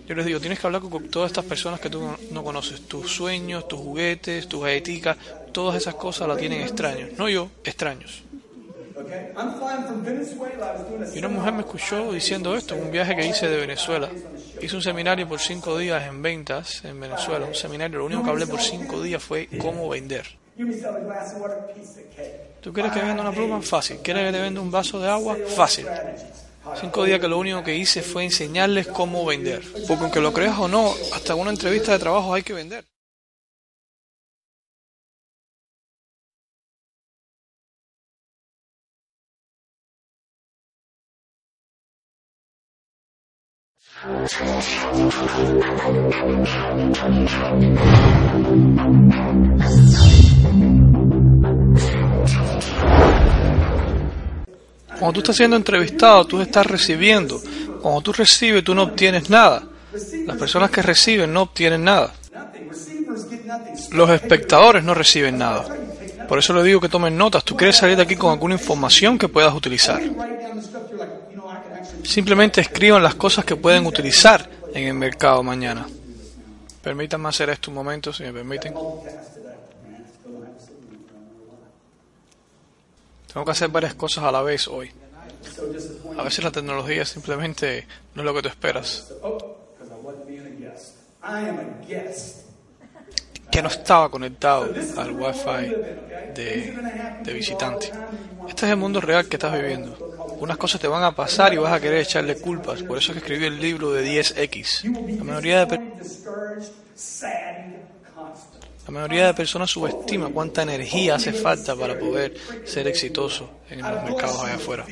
Yo 0.08 0.14
les 0.14 0.24
digo, 0.24 0.40
tienes 0.40 0.58
que 0.58 0.66
hablar 0.66 0.80
con 0.80 1.08
todas 1.08 1.30
estas 1.30 1.44
personas 1.44 1.80
que 1.80 1.90
tú 1.90 2.02
no 2.30 2.42
conoces. 2.42 2.80
Tus 2.88 3.12
sueños, 3.12 3.68
tus 3.68 3.78
juguetes, 3.78 4.48
tus 4.48 4.66
éticas, 4.66 5.18
todas 5.52 5.76
esas 5.76 5.96
cosas 5.96 6.26
las 6.26 6.38
tienen 6.38 6.62
extraños. 6.62 7.10
No 7.18 7.28
yo, 7.28 7.50
extraños. 7.62 8.22
Y 11.14 11.18
una 11.18 11.28
mujer 11.28 11.52
me 11.52 11.60
escuchó 11.60 12.10
diciendo 12.10 12.56
esto 12.56 12.74
en 12.74 12.84
un 12.84 12.90
viaje 12.90 13.14
que 13.14 13.26
hice 13.26 13.48
de 13.48 13.58
Venezuela. 13.58 14.08
Hice 14.62 14.76
un 14.76 14.82
seminario 14.82 15.28
por 15.28 15.40
cinco 15.40 15.76
días 15.76 16.02
en 16.06 16.22
ventas 16.22 16.82
en 16.86 16.98
Venezuela. 16.98 17.44
Un 17.44 17.54
seminario, 17.54 17.98
lo 17.98 18.06
único 18.06 18.24
que 18.24 18.30
hablé 18.30 18.46
por 18.46 18.62
cinco 18.62 19.02
días 19.02 19.22
fue 19.22 19.46
cómo 19.58 19.90
vender. 19.90 20.24
¿Tú 22.62 22.72
quieres 22.72 22.92
que 22.92 23.00
venda 23.00 23.20
una 23.20 23.32
pluma? 23.32 23.60
Fácil. 23.60 23.98
¿Quieres 23.98 24.24
que 24.24 24.32
te 24.32 24.40
venda 24.40 24.62
un 24.62 24.70
vaso 24.70 24.98
de 24.98 25.08
agua? 25.10 25.36
Fácil. 25.54 25.86
Cinco 26.76 27.04
días 27.04 27.20
que 27.20 27.28
lo 27.28 27.38
único 27.38 27.62
que 27.62 27.76
hice 27.76 28.02
fue 28.02 28.24
enseñarles 28.24 28.86
cómo 28.86 29.24
vender. 29.24 29.62
Porque 29.86 30.04
aunque 30.04 30.20
lo 30.20 30.32
creas 30.32 30.58
o 30.58 30.68
no, 30.68 30.92
hasta 31.12 31.34
una 31.34 31.50
entrevista 31.50 31.92
de 31.92 31.98
trabajo 31.98 32.34
hay 32.34 32.42
que 32.42 32.52
vender. 32.52 32.84
Cuando 54.98 55.12
tú 55.12 55.20
estás 55.20 55.36
siendo 55.36 55.56
entrevistado, 55.56 56.24
tú 56.24 56.40
estás 56.40 56.66
recibiendo. 56.66 57.40
Cuando 57.80 58.00
tú 58.00 58.12
recibes, 58.12 58.64
tú 58.64 58.74
no 58.74 58.82
obtienes 58.82 59.30
nada. 59.30 59.62
Las 60.26 60.36
personas 60.36 60.70
que 60.70 60.82
reciben 60.82 61.32
no 61.32 61.42
obtienen 61.42 61.84
nada. 61.84 62.12
Los 63.92 64.10
espectadores 64.10 64.84
no 64.84 64.94
reciben 64.94 65.38
nada. 65.38 65.64
Por 66.28 66.38
eso 66.38 66.52
le 66.52 66.62
digo 66.62 66.80
que 66.80 66.88
tomen 66.88 67.16
notas. 67.16 67.44
Tú 67.44 67.56
quieres 67.56 67.76
salir 67.76 67.96
de 67.96 68.02
aquí 68.02 68.16
con 68.16 68.32
alguna 68.32 68.54
información 68.54 69.18
que 69.18 69.28
puedas 69.28 69.54
utilizar. 69.54 70.02
Simplemente 72.04 72.60
escriban 72.60 73.02
las 73.02 73.14
cosas 73.14 73.44
que 73.44 73.56
pueden 73.56 73.86
utilizar 73.86 74.48
en 74.74 74.88
el 74.88 74.94
mercado 74.94 75.42
mañana. 75.42 75.86
Permítanme 76.82 77.28
hacer 77.28 77.50
esto 77.50 77.70
un 77.70 77.76
momento, 77.76 78.12
si 78.12 78.22
me 78.24 78.32
permiten. 78.32 78.74
Tengo 83.32 83.44
que 83.44 83.50
hacer 83.52 83.68
varias 83.68 83.94
cosas 83.94 84.24
a 84.24 84.32
la 84.32 84.42
vez 84.42 84.66
hoy. 84.68 84.90
A 86.16 86.22
veces 86.22 86.44
la 86.44 86.50
tecnología 86.50 87.04
simplemente 87.04 87.86
no 88.14 88.22
es 88.22 88.26
lo 88.26 88.34
que 88.34 88.42
tú 88.42 88.48
esperas. 88.48 89.12
Que 93.50 93.62
no 93.62 93.68
estaba 93.68 94.10
conectado 94.10 94.68
al 94.96 95.12
wifi 95.12 95.74
de, 96.34 97.18
de 97.22 97.32
visitante. 97.32 97.90
Este 98.48 98.66
es 98.66 98.72
el 98.72 98.76
mundo 98.76 99.00
real 99.00 99.26
que 99.28 99.36
estás 99.36 99.52
viviendo. 99.54 99.96
Unas 100.40 100.56
cosas 100.56 100.80
te 100.80 100.88
van 100.88 101.02
a 101.02 101.14
pasar 101.14 101.52
y 101.52 101.56
vas 101.56 101.72
a 101.72 101.80
querer 101.80 102.00
echarle 102.00 102.40
culpas. 102.40 102.82
Por 102.82 102.98
eso 102.98 103.12
es 103.12 103.18
que 103.18 103.18
escribí 103.18 103.46
el 103.46 103.60
libro 103.60 103.92
de 103.92 104.04
10X. 104.04 105.18
La 105.18 105.24
mayoría 105.24 105.66
de 105.66 105.78
la 108.88 108.92
mayoría 108.92 109.26
de 109.26 109.34
personas 109.34 109.70
subestima 109.70 110.30
cuánta 110.30 110.62
energía 110.62 111.16
hace 111.16 111.34
falta 111.34 111.76
para 111.76 111.98
poder 111.98 112.34
ser 112.64 112.88
exitoso 112.88 113.50
en 113.68 113.82
los 113.82 114.02
mercados 114.02 114.42
allá 114.42 114.54
afuera. 114.54 114.86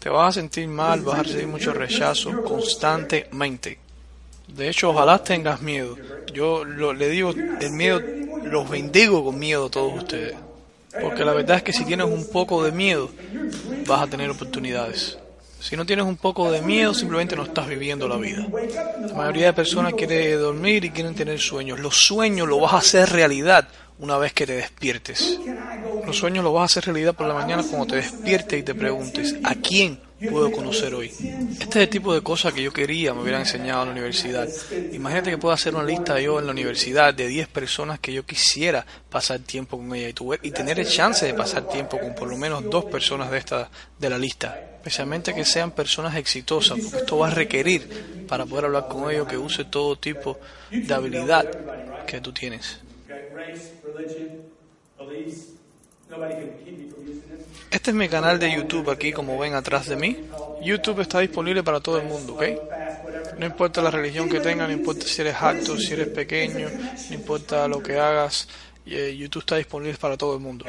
te 0.00 0.08
vas 0.08 0.28
a 0.28 0.40
sentir 0.40 0.66
mal, 0.66 1.02
vas 1.02 1.20
a 1.20 1.22
recibir 1.22 1.46
mucho 1.46 1.72
rechazo 1.72 2.42
constantemente. 2.42 3.78
De 4.48 4.68
hecho, 4.68 4.90
ojalá 4.90 5.22
tengas 5.22 5.62
miedo. 5.62 5.96
Yo 6.32 6.64
le 6.64 7.08
digo, 7.10 7.30
el 7.30 7.70
miedo, 7.70 8.00
los 8.42 8.68
bendigo 8.68 9.24
con 9.24 9.38
miedo 9.38 9.66
a 9.66 9.70
todos 9.70 9.98
ustedes. 9.98 10.34
Porque 11.00 11.24
la 11.24 11.32
verdad 11.32 11.58
es 11.58 11.62
que 11.62 11.72
si 11.72 11.84
tienes 11.84 12.06
un 12.06 12.28
poco 12.28 12.64
de 12.64 12.72
miedo, 12.72 13.08
vas 13.86 14.02
a 14.02 14.06
tener 14.08 14.28
oportunidades. 14.30 15.16
Si 15.60 15.76
no 15.76 15.84
tienes 15.84 16.06
un 16.06 16.16
poco 16.16 16.50
de 16.50 16.62
miedo, 16.62 16.94
simplemente 16.94 17.36
no 17.36 17.42
estás 17.42 17.68
viviendo 17.68 18.08
la 18.08 18.16
vida. 18.16 18.46
La 19.00 19.14
mayoría 19.14 19.46
de 19.46 19.52
personas 19.52 19.94
quieren 19.94 20.40
dormir 20.40 20.84
y 20.84 20.90
quieren 20.90 21.14
tener 21.14 21.38
sueños. 21.38 21.80
Los 21.80 21.96
sueños 21.96 22.48
lo 22.48 22.60
vas 22.60 22.74
a 22.74 22.78
hacer 22.78 23.10
realidad 23.10 23.68
una 23.98 24.16
vez 24.18 24.32
que 24.32 24.46
te 24.46 24.54
despiertes. 24.54 25.38
Los 26.06 26.16
sueños 26.16 26.44
los 26.44 26.54
vas 26.54 26.62
a 26.62 26.64
hacer 26.66 26.84
realidad 26.86 27.14
por 27.14 27.26
la 27.26 27.34
mañana 27.34 27.64
cuando 27.68 27.88
te 27.88 27.96
despiertes 27.96 28.60
y 28.60 28.62
te 28.62 28.74
preguntes, 28.74 29.36
¿a 29.44 29.54
quién 29.56 30.00
puedo 30.30 30.50
conocer 30.50 30.94
hoy? 30.94 31.08
Este 31.08 31.64
es 31.64 31.76
el 31.76 31.88
tipo 31.88 32.14
de 32.14 32.22
cosas 32.22 32.52
que 32.52 32.62
yo 32.62 32.72
quería 32.72 33.14
me 33.14 33.22
hubieran 33.22 33.42
enseñado 33.42 33.82
en 33.82 33.88
la 33.88 33.92
universidad. 33.92 34.48
Imagínate 34.92 35.30
que 35.30 35.38
puedo 35.38 35.54
hacer 35.54 35.74
una 35.74 35.84
lista 35.84 36.20
yo 36.20 36.38
en 36.38 36.46
la 36.46 36.52
universidad 36.52 37.14
de 37.14 37.28
10 37.28 37.48
personas 37.48 37.98
que 38.00 38.12
yo 38.12 38.24
quisiera 38.24 38.84
pasar 39.10 39.40
tiempo 39.40 39.78
con 39.78 39.94
ella 39.94 40.08
y, 40.08 40.48
y 40.48 40.50
tener 40.50 40.78
el 40.80 40.88
chance 40.88 41.26
de 41.26 41.34
pasar 41.34 41.68
tiempo 41.68 41.98
con 41.98 42.14
por 42.14 42.28
lo 42.28 42.36
menos 42.36 42.68
dos 42.68 42.84
personas 42.86 43.30
de, 43.30 43.38
esta, 43.38 43.70
de 43.98 44.10
la 44.10 44.18
lista. 44.18 44.58
Especialmente 44.76 45.34
que 45.34 45.44
sean 45.44 45.72
personas 45.72 46.16
exitosas, 46.16 46.78
porque 46.78 46.98
esto 46.98 47.18
va 47.18 47.28
a 47.28 47.30
requerir 47.30 48.26
para 48.28 48.46
poder 48.46 48.66
hablar 48.66 48.88
con 48.88 49.10
ellos 49.10 49.26
que 49.26 49.36
use 49.36 49.64
todo 49.64 49.96
tipo 49.96 50.38
de 50.70 50.94
habilidad 50.94 51.46
que 52.06 52.20
tú 52.20 52.32
tienes. 52.32 52.80
Este 57.70 57.90
es 57.90 57.96
mi 57.96 58.08
canal 58.08 58.38
de 58.38 58.50
YouTube 58.50 58.90
aquí, 58.90 59.12
como 59.12 59.38
ven 59.38 59.54
atrás 59.54 59.86
de 59.86 59.96
mí. 59.96 60.16
YouTube 60.62 61.00
está 61.00 61.20
disponible 61.20 61.62
para 61.62 61.80
todo 61.80 61.98
el 61.98 62.06
mundo, 62.06 62.34
¿ok? 62.34 62.42
No 63.38 63.46
importa 63.46 63.82
la 63.82 63.90
religión 63.90 64.28
que 64.28 64.40
tengas, 64.40 64.68
no 64.68 64.74
importa 64.74 65.06
si 65.06 65.20
eres 65.20 65.36
alto, 65.36 65.78
si 65.78 65.92
eres 65.92 66.08
pequeño, 66.08 66.68
no 67.08 67.14
importa 67.14 67.68
lo 67.68 67.82
que 67.82 67.98
hagas, 67.98 68.48
eh, 68.86 69.14
YouTube 69.16 69.40
está 69.40 69.56
disponible 69.56 69.96
para 69.98 70.16
todo 70.16 70.34
el 70.34 70.40
mundo. 70.40 70.64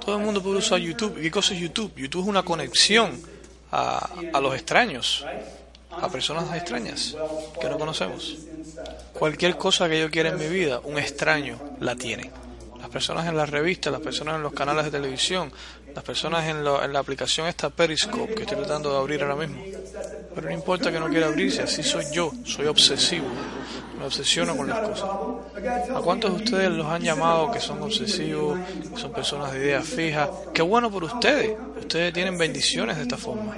Todo 0.00 0.18
el 0.18 0.24
mundo 0.24 0.42
puede 0.42 0.58
usar 0.58 0.78
YouTube. 0.80 1.20
qué 1.20 1.30
cosa 1.30 1.54
es 1.54 1.60
YouTube? 1.60 1.94
YouTube 1.96 2.22
es 2.22 2.28
una 2.28 2.42
conexión 2.42 3.20
a, 3.70 4.10
a 4.32 4.40
los 4.40 4.54
extraños, 4.54 5.24
a 5.90 6.08
personas 6.08 6.52
extrañas 6.54 7.16
que 7.60 7.68
no 7.68 7.78
conocemos. 7.78 8.36
Cualquier 9.12 9.56
cosa 9.56 9.88
que 9.88 10.00
yo 10.00 10.10
quiera 10.10 10.30
en 10.30 10.38
mi 10.38 10.48
vida, 10.48 10.80
un 10.80 10.98
extraño 10.98 11.58
la 11.80 11.94
tiene. 11.94 12.30
Las 12.88 12.94
personas 12.94 13.26
en 13.26 13.36
las 13.36 13.50
revistas, 13.50 13.92
las 13.92 14.00
personas 14.00 14.36
en 14.36 14.42
los 14.42 14.54
canales 14.54 14.86
de 14.86 14.90
televisión, 14.90 15.52
las 15.94 16.02
personas 16.02 16.46
en, 16.46 16.56
en 16.56 16.92
la 16.94 16.98
aplicación 16.98 17.46
esta 17.46 17.68
Periscope 17.68 18.34
que 18.34 18.44
estoy 18.44 18.56
tratando 18.56 18.90
de 18.90 18.96
abrir 18.96 19.22
ahora 19.22 19.36
mismo. 19.36 19.62
Pero 20.34 20.48
no 20.48 20.54
importa 20.54 20.90
que 20.90 20.98
no 20.98 21.06
quiera 21.10 21.26
abrirse, 21.26 21.60
así 21.60 21.82
soy 21.82 22.06
yo, 22.10 22.32
soy 22.46 22.64
obsesivo, 22.64 23.26
me 23.98 24.06
obsesiono 24.06 24.56
con 24.56 24.70
las 24.70 24.78
cosas. 24.78 25.10
¿A 25.94 26.00
cuántos 26.00 26.30
de 26.30 26.44
ustedes 26.44 26.70
los 26.70 26.86
han 26.86 27.02
llamado 27.02 27.52
que 27.52 27.60
son 27.60 27.82
obsesivos, 27.82 28.58
que 28.90 28.98
son 28.98 29.12
personas 29.12 29.52
de 29.52 29.58
ideas 29.58 29.86
fijas? 29.86 30.30
Qué 30.54 30.62
bueno 30.62 30.90
por 30.90 31.04
ustedes, 31.04 31.58
ustedes 31.78 32.14
tienen 32.14 32.38
bendiciones 32.38 32.96
de 32.96 33.02
esta 33.02 33.18
forma. 33.18 33.54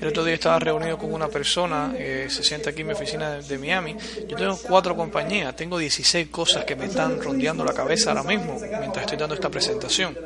El 0.00 0.08
otro 0.08 0.24
día 0.24 0.34
estaba 0.34 0.58
reunido 0.60 0.96
con 0.96 1.12
una 1.12 1.28
persona, 1.28 1.92
eh, 1.96 2.26
se 2.30 2.44
sienta 2.44 2.70
aquí 2.70 2.82
en 2.82 2.86
mi 2.86 2.92
oficina 2.92 3.38
de, 3.38 3.58
Miami. 3.58 3.96
Yo 4.28 4.36
tengo 4.36 4.56
cuatro 4.56 4.94
compañías, 4.94 5.56
tengo 5.56 5.76
16 5.76 6.28
cosas 6.28 6.64
que 6.64 6.76
me 6.76 6.86
están 6.86 7.20
rondeando 7.20 7.64
la 7.64 7.72
cabeza 7.72 8.10
ahora 8.10 8.22
mismo 8.22 8.60
mientras 8.60 8.98
estoy 9.04 9.18
dando 9.18 9.34
esta 9.34 9.50
presentación. 9.50 10.16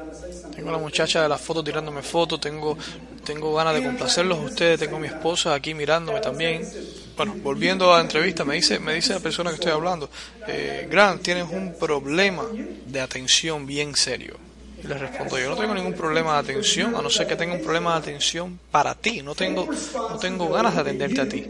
Tengo 0.54 0.70
la 0.70 0.76
muchacha 0.76 1.22
de 1.22 1.28
las 1.28 1.40
fotos 1.40 1.64
tirándome 1.64 2.02
fotos, 2.02 2.38
tengo, 2.38 2.76
tengo 3.24 3.54
ganas 3.54 3.74
de 3.74 3.82
complacerlos 3.82 4.38
a 4.38 4.42
ustedes, 4.42 4.78
tengo 4.78 4.98
mi 4.98 5.06
esposa 5.06 5.54
aquí 5.54 5.72
mirándome 5.72 6.20
también. 6.20 6.68
Bueno, 7.16 7.34
volviendo 7.42 7.92
a 7.92 7.96
la 7.96 8.02
entrevista, 8.02 8.44
me 8.44 8.56
dice, 8.56 8.78
me 8.78 8.94
dice 8.94 9.14
la 9.14 9.20
persona 9.20 9.50
que 9.50 9.54
estoy 9.54 9.72
hablando, 9.72 10.10
eh, 10.46 10.86
Grant, 10.90 11.22
tienes 11.22 11.46
un 11.50 11.74
problema 11.78 12.44
de 12.86 13.00
atención 13.00 13.66
bien 13.66 13.96
serio. 13.96 14.51
Y 14.82 14.86
le 14.88 14.98
respondo, 14.98 15.38
yo 15.38 15.48
no 15.48 15.56
tengo 15.56 15.74
ningún 15.74 15.92
problema 15.92 16.34
de 16.34 16.38
atención, 16.40 16.96
a 16.96 17.02
no 17.02 17.08
ser 17.08 17.26
que 17.26 17.36
tenga 17.36 17.54
un 17.54 17.62
problema 17.62 17.92
de 17.92 17.98
atención 17.98 18.58
para 18.70 18.94
ti. 18.94 19.22
No 19.22 19.34
tengo, 19.34 19.68
no 19.94 20.18
tengo 20.18 20.48
ganas 20.48 20.74
de 20.74 20.80
atenderte 20.80 21.20
a 21.20 21.28
ti. 21.28 21.46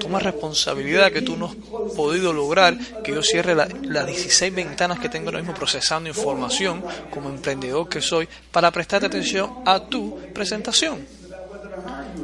Toma 0.00 0.18
responsabilidad 0.18 1.12
que 1.12 1.20
tú 1.20 1.36
no 1.36 1.46
has 1.46 1.54
podido 1.94 2.32
lograr 2.32 2.78
que 3.02 3.12
yo 3.12 3.22
cierre 3.22 3.54
las 3.54 4.06
16 4.06 4.54
ventanas 4.54 4.98
que 4.98 5.10
tengo 5.10 5.26
ahora 5.26 5.40
mismo 5.40 5.54
procesando 5.54 6.08
información 6.08 6.82
como 7.10 7.28
emprendedor 7.28 7.88
que 7.88 8.00
soy 8.00 8.26
para 8.50 8.70
prestarte 8.70 9.06
atención 9.06 9.50
a 9.66 9.80
tu 9.80 10.18
presentación. 10.32 11.06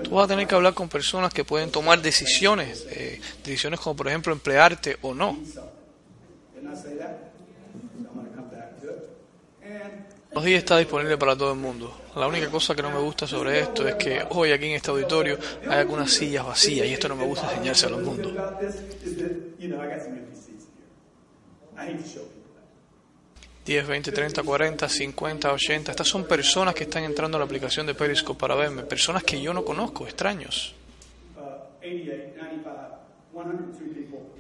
Tú 0.03 0.11
vas 0.11 0.25
a 0.25 0.29
tener 0.29 0.47
que 0.47 0.55
hablar 0.55 0.73
con 0.73 0.89
personas 0.89 1.33
que 1.33 1.45
pueden 1.45 1.71
tomar 1.71 2.01
decisiones, 2.01 2.87
eh, 2.91 3.21
decisiones 3.45 3.81
como 3.81 3.97
por 3.97 4.09
ejemplo 4.09 4.33
emplearte 4.33 4.97
o 5.03 5.13
no. 5.13 5.37
Los 10.35 10.45
días 10.45 10.59
está 10.59 10.77
disponible 10.79 11.17
para 11.17 11.37
todo 11.37 11.53
el 11.53 11.59
mundo. 11.59 11.93
La 12.15 12.27
única 12.27 12.51
cosa 12.51 12.75
que 12.75 12.83
no 12.83 12.91
me 12.91 12.99
gusta 12.99 13.27
sobre 13.27 13.61
esto 13.61 13.89
es 13.89 13.95
que 13.95 14.23
hoy 14.31 14.53
aquí 14.53 14.67
en 14.67 14.77
este 14.77 14.91
auditorio 14.91 15.39
hay 15.67 15.79
algunas 15.79 16.11
sillas 16.13 16.45
vacías 16.47 16.87
y 16.87 16.93
esto 16.93 17.09
no 17.09 17.17
me 17.17 17.25
gusta 17.25 17.51
enseñárselo 17.51 17.97
al 17.97 18.03
mundo. 18.03 18.33
10, 23.65 23.87
20, 23.87 24.13
30, 24.13 24.43
40, 24.43 24.89
50, 24.89 25.53
80. 25.53 25.91
Estas 25.91 26.09
son 26.09 26.25
personas 26.25 26.75
que 26.75 26.85
están 26.85 27.05
entrando 27.05 27.37
a 27.37 27.41
la 27.41 27.45
aplicación 27.45 27.87
de 27.87 27.95
Periscope 27.95 28.39
para 28.39 28.55
verme. 28.55 28.83
Personas 28.83 29.23
que 29.25 29.41
yo 29.41 29.53
no 29.53 29.65
conozco, 29.65 30.07
extraños. 30.07 30.75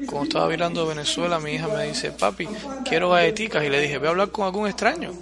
Cuando 0.06 0.22
estaba 0.22 0.48
mirando 0.48 0.86
Venezuela, 0.86 1.38
mi 1.40 1.52
hija 1.52 1.68
me 1.68 1.84
dice, 1.88 2.12
papi, 2.12 2.48
quiero 2.84 3.10
galletitas. 3.10 3.64
Y 3.64 3.68
le 3.68 3.80
dije, 3.80 3.98
voy 3.98 4.06
a 4.06 4.10
hablar 4.10 4.30
con 4.30 4.46
algún 4.46 4.66
extraño. 4.66 5.12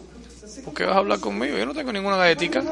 ¿Por 0.65 0.75
qué 0.75 0.85
vas 0.85 0.97
a 0.97 0.99
hablar 0.99 1.21
conmigo? 1.21 1.57
Yo 1.57 1.67
no 1.67 1.75
tengo 1.75 1.93
ninguna 1.93 2.17
galletica. 2.17 2.63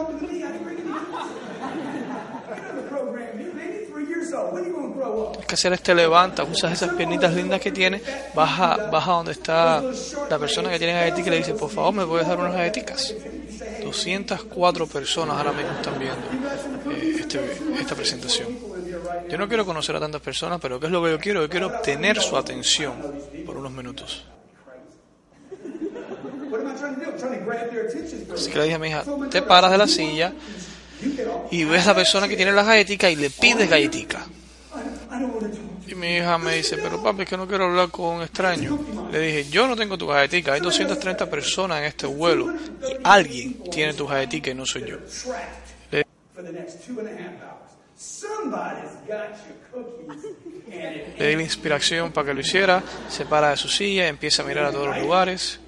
Es 5.39 5.47
que 5.47 5.55
hacer 5.55 5.73
este 5.73 5.95
levanta, 5.95 6.45
usas 6.45 6.73
esas 6.73 6.95
piernitas 6.95 7.35
lindas 7.35 7.61
que 7.61 7.71
tiene, 7.71 8.01
baja, 8.35 8.89
baja 8.91 9.13
donde 9.13 9.33
está 9.33 9.83
la 10.29 10.39
persona 10.39 10.71
que 10.71 10.79
tiene 10.79 10.95
galletica 10.95 11.29
y 11.29 11.31
le 11.31 11.37
dice, 11.39 11.55
por 11.55 11.71
favor, 11.71 11.95
¿me 11.95 12.07
puedes 12.07 12.27
dar 12.27 12.39
unas 12.39 12.55
galletitas? 12.55 13.15
204 13.83 14.87
personas 14.87 15.37
ahora 15.37 15.53
mismo 15.53 15.73
están 15.73 15.99
viendo 15.99 16.97
eh, 16.97 17.17
este, 17.21 17.41
esta 17.79 17.95
presentación. 17.95 18.49
Yo 19.29 19.39
no 19.39 19.47
quiero 19.47 19.65
conocer 19.65 19.97
a 19.97 20.01
tantas 20.01 20.21
personas, 20.21 20.59
pero 20.61 20.81
¿qué 20.81 20.87
es 20.87 20.93
lo 20.93 21.03
que 21.03 21.11
yo 21.11 21.19
quiero? 21.19 21.43
Yo 21.43 21.49
quiero 21.49 21.67
obtener 21.67 22.21
su 22.21 22.37
atención 22.37 22.95
por 23.45 23.57
unos 23.57 23.73
minutos. 23.73 24.25
Así 28.35 28.51
que 28.51 28.59
le 28.59 28.65
dije 28.65 28.75
a 28.75 28.79
mi 28.79 28.89
hija, 28.89 29.05
te 29.31 29.43
paras 29.43 29.71
de 29.71 29.79
la 29.79 29.87
silla 29.87 30.33
y 31.51 31.65
ves 31.65 31.85
a 31.85 31.89
la 31.89 31.95
persona 31.95 32.29
que 32.29 32.37
tiene 32.37 32.53
las 32.53 32.67
galletitas 32.67 33.11
y 33.11 33.17
le 33.17 33.31
pides 33.31 33.69
galletitas. 33.69 34.25
Y 35.87 35.95
mi 35.95 36.17
hija 36.17 36.39
me 36.39 36.57
dice, 36.57 36.77
pero 36.79 37.03
papi, 37.03 37.23
es 37.23 37.29
que 37.29 37.37
no 37.37 37.47
quiero 37.47 37.67
hablar 37.67 37.91
con 37.91 38.17
un 38.17 38.23
extraño. 38.23 38.79
Le 39.13 39.19
dije, 39.21 39.51
yo 39.51 39.69
no 39.69 39.77
tengo 39.77 39.99
tu 39.99 40.07
galletica, 40.07 40.55
hay 40.55 40.61
230 40.61 41.29
personas 41.29 41.79
en 41.79 41.85
este 41.85 42.07
vuelo 42.07 42.53
y 42.53 42.97
alguien 43.05 43.63
tiene 43.71 43.93
tu 43.95 44.07
galletica 44.07 44.51
y 44.51 44.55
no 44.55 44.65
soy 44.65 44.85
yo. 44.87 44.97
Le, 45.91 46.07
le 51.19 51.29
di 51.29 51.37
la 51.37 51.43
inspiración 51.43 52.13
para 52.13 52.29
que 52.29 52.35
lo 52.35 52.41
hiciera, 52.41 52.83
se 53.09 53.27
para 53.27 53.51
de 53.51 53.57
su 53.57 53.69
silla, 53.69 54.09
empieza 54.09 54.43
a 54.43 54.47
mirar 54.47 54.65
a 54.67 54.73
todos 54.73 54.89
los 54.89 54.99
lugares, 54.99 55.61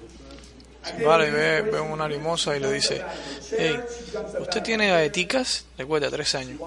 Vale, 1.05 1.31
ve, 1.31 1.61
ve 1.61 1.79
una 1.79 2.07
limosa 2.07 2.55
y 2.55 2.59
le 2.59 2.71
dice, 2.71 3.03
hey, 3.57 3.79
¿usted 4.39 4.61
tiene 4.61 4.89
galletitas? 4.89 5.65
Le 5.77 5.85
cuesta 5.85 6.09
tres 6.09 6.35
años. 6.35 6.59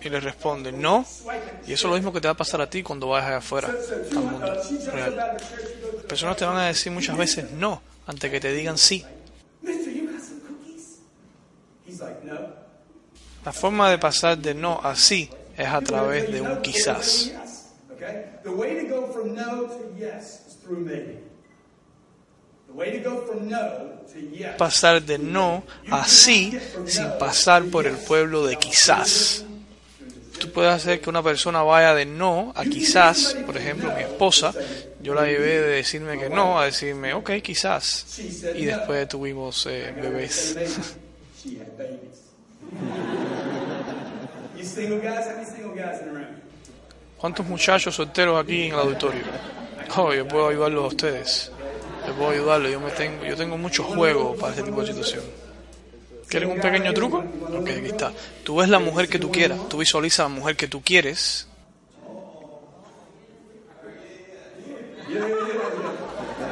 Y 0.00 0.08
le 0.08 0.20
responde, 0.20 0.72
no. 0.72 1.04
Y 1.66 1.72
eso 1.72 1.86
es 1.86 1.90
lo 1.90 1.94
mismo 1.94 2.12
que 2.12 2.20
te 2.20 2.28
va 2.28 2.32
a 2.32 2.36
pasar 2.36 2.60
a 2.60 2.68
ti 2.68 2.82
cuando 2.82 3.08
vayas 3.08 3.30
afuera 3.30 3.68
al 4.10 4.18
mundo 4.18 4.46
Las 4.46 6.04
personas 6.08 6.36
te 6.36 6.44
van 6.44 6.56
a 6.56 6.66
decir 6.66 6.90
muchas 6.90 7.16
veces 7.16 7.50
no 7.52 7.80
antes 8.06 8.30
que 8.30 8.40
te 8.40 8.52
digan 8.52 8.78
sí. 8.78 9.04
La 13.44 13.52
forma 13.52 13.90
de 13.90 13.98
pasar 13.98 14.38
de 14.38 14.54
no 14.54 14.80
a 14.82 14.96
sí 14.96 15.30
es 15.56 15.68
a 15.68 15.80
través 15.80 16.32
de 16.32 16.40
un 16.40 16.60
quizás. 16.62 17.32
Pasar 24.56 25.02
de 25.02 25.18
no 25.18 25.62
a 25.90 26.06
sí 26.06 26.58
sin 26.86 27.06
pasar 27.18 27.64
por 27.64 27.86
el 27.86 27.96
pueblo 27.96 28.46
de 28.46 28.56
quizás. 28.56 29.44
Tú 30.38 30.50
puedes 30.50 30.72
hacer 30.72 31.00
que 31.00 31.10
una 31.10 31.22
persona 31.22 31.62
vaya 31.62 31.94
de 31.94 32.06
no 32.06 32.52
a 32.56 32.64
quizás, 32.64 33.36
por 33.46 33.56
ejemplo, 33.56 33.92
mi 33.92 34.02
esposa, 34.02 34.52
Yo 35.00 35.14
la 35.14 35.26
llevé 35.26 35.60
de 35.60 35.68
decirme 35.68 36.18
que 36.18 36.30
no 36.30 36.58
a 36.58 36.66
decirme, 36.66 37.12
ok, 37.12 37.30
quizás. 37.42 38.18
Y 38.54 38.64
después 38.64 39.08
tuvimos 39.08 39.66
eh, 39.66 39.92
bebés. 40.00 40.56
¿Cuántos 47.22 47.46
muchachos 47.46 47.94
solteros 47.94 48.42
aquí 48.42 48.64
en 48.64 48.72
el 48.72 48.80
auditorio? 48.80 49.22
Oh, 49.96 50.12
yo 50.12 50.26
puedo 50.26 50.48
ayudarlos 50.48 50.82
a 50.82 50.86
ustedes. 50.88 51.52
Yo 52.04 52.14
puedo 52.14 52.30
ayudarlos. 52.30 52.72
Yo, 52.72 52.80
me 52.80 52.90
tengo, 52.90 53.24
yo 53.24 53.36
tengo 53.36 53.56
muchos 53.56 53.86
juegos 53.86 54.36
para 54.40 54.52
este 54.52 54.64
tipo 54.64 54.80
de 54.80 54.88
situación. 54.88 55.22
¿Quieren 56.26 56.50
un 56.50 56.60
pequeño 56.60 56.92
truco? 56.92 57.18
Ok, 57.18 57.68
aquí 57.68 57.86
está. 57.86 58.10
Tú 58.42 58.56
ves 58.56 58.68
la 58.68 58.80
mujer 58.80 59.08
que 59.08 59.20
tú 59.20 59.30
quieras. 59.30 59.68
Tú 59.68 59.78
visualizas 59.78 60.28
la 60.28 60.34
mujer 60.34 60.56
que 60.56 60.66
tú 60.66 60.82
quieres. 60.82 61.46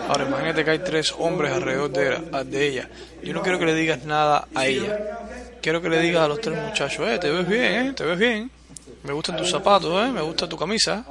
Ahora 0.06 0.24
imagínate 0.24 0.64
que 0.64 0.70
hay 0.70 0.78
tres 0.78 1.12
hombres 1.18 1.52
alrededor 1.52 1.90
de, 1.90 2.44
de 2.44 2.66
ella. 2.68 2.88
Yo 3.24 3.35
no 3.35 3.42
quiero 3.42 3.59
que 3.59 3.66
le 3.66 3.74
digas 3.74 4.04
nada 4.04 4.46
a 4.54 4.66
ella. 4.66 5.18
Quiero 5.61 5.83
que 5.83 5.88
le 5.88 6.00
digas 6.00 6.22
a 6.22 6.28
los 6.28 6.40
tres 6.40 6.62
muchachos, 6.62 7.09
eh, 7.09 7.18
te 7.18 7.28
ves 7.28 7.48
bien, 7.48 7.88
eh, 7.88 7.92
te 7.92 8.04
ves 8.04 8.18
bien. 8.20 8.60
Me 9.02 9.12
gustan 9.12 9.36
tus 9.36 9.50
zapatos, 9.50 10.06
eh, 10.06 10.12
me 10.12 10.20
gusta 10.20 10.48
tu 10.48 10.56
camisa. 10.56 11.04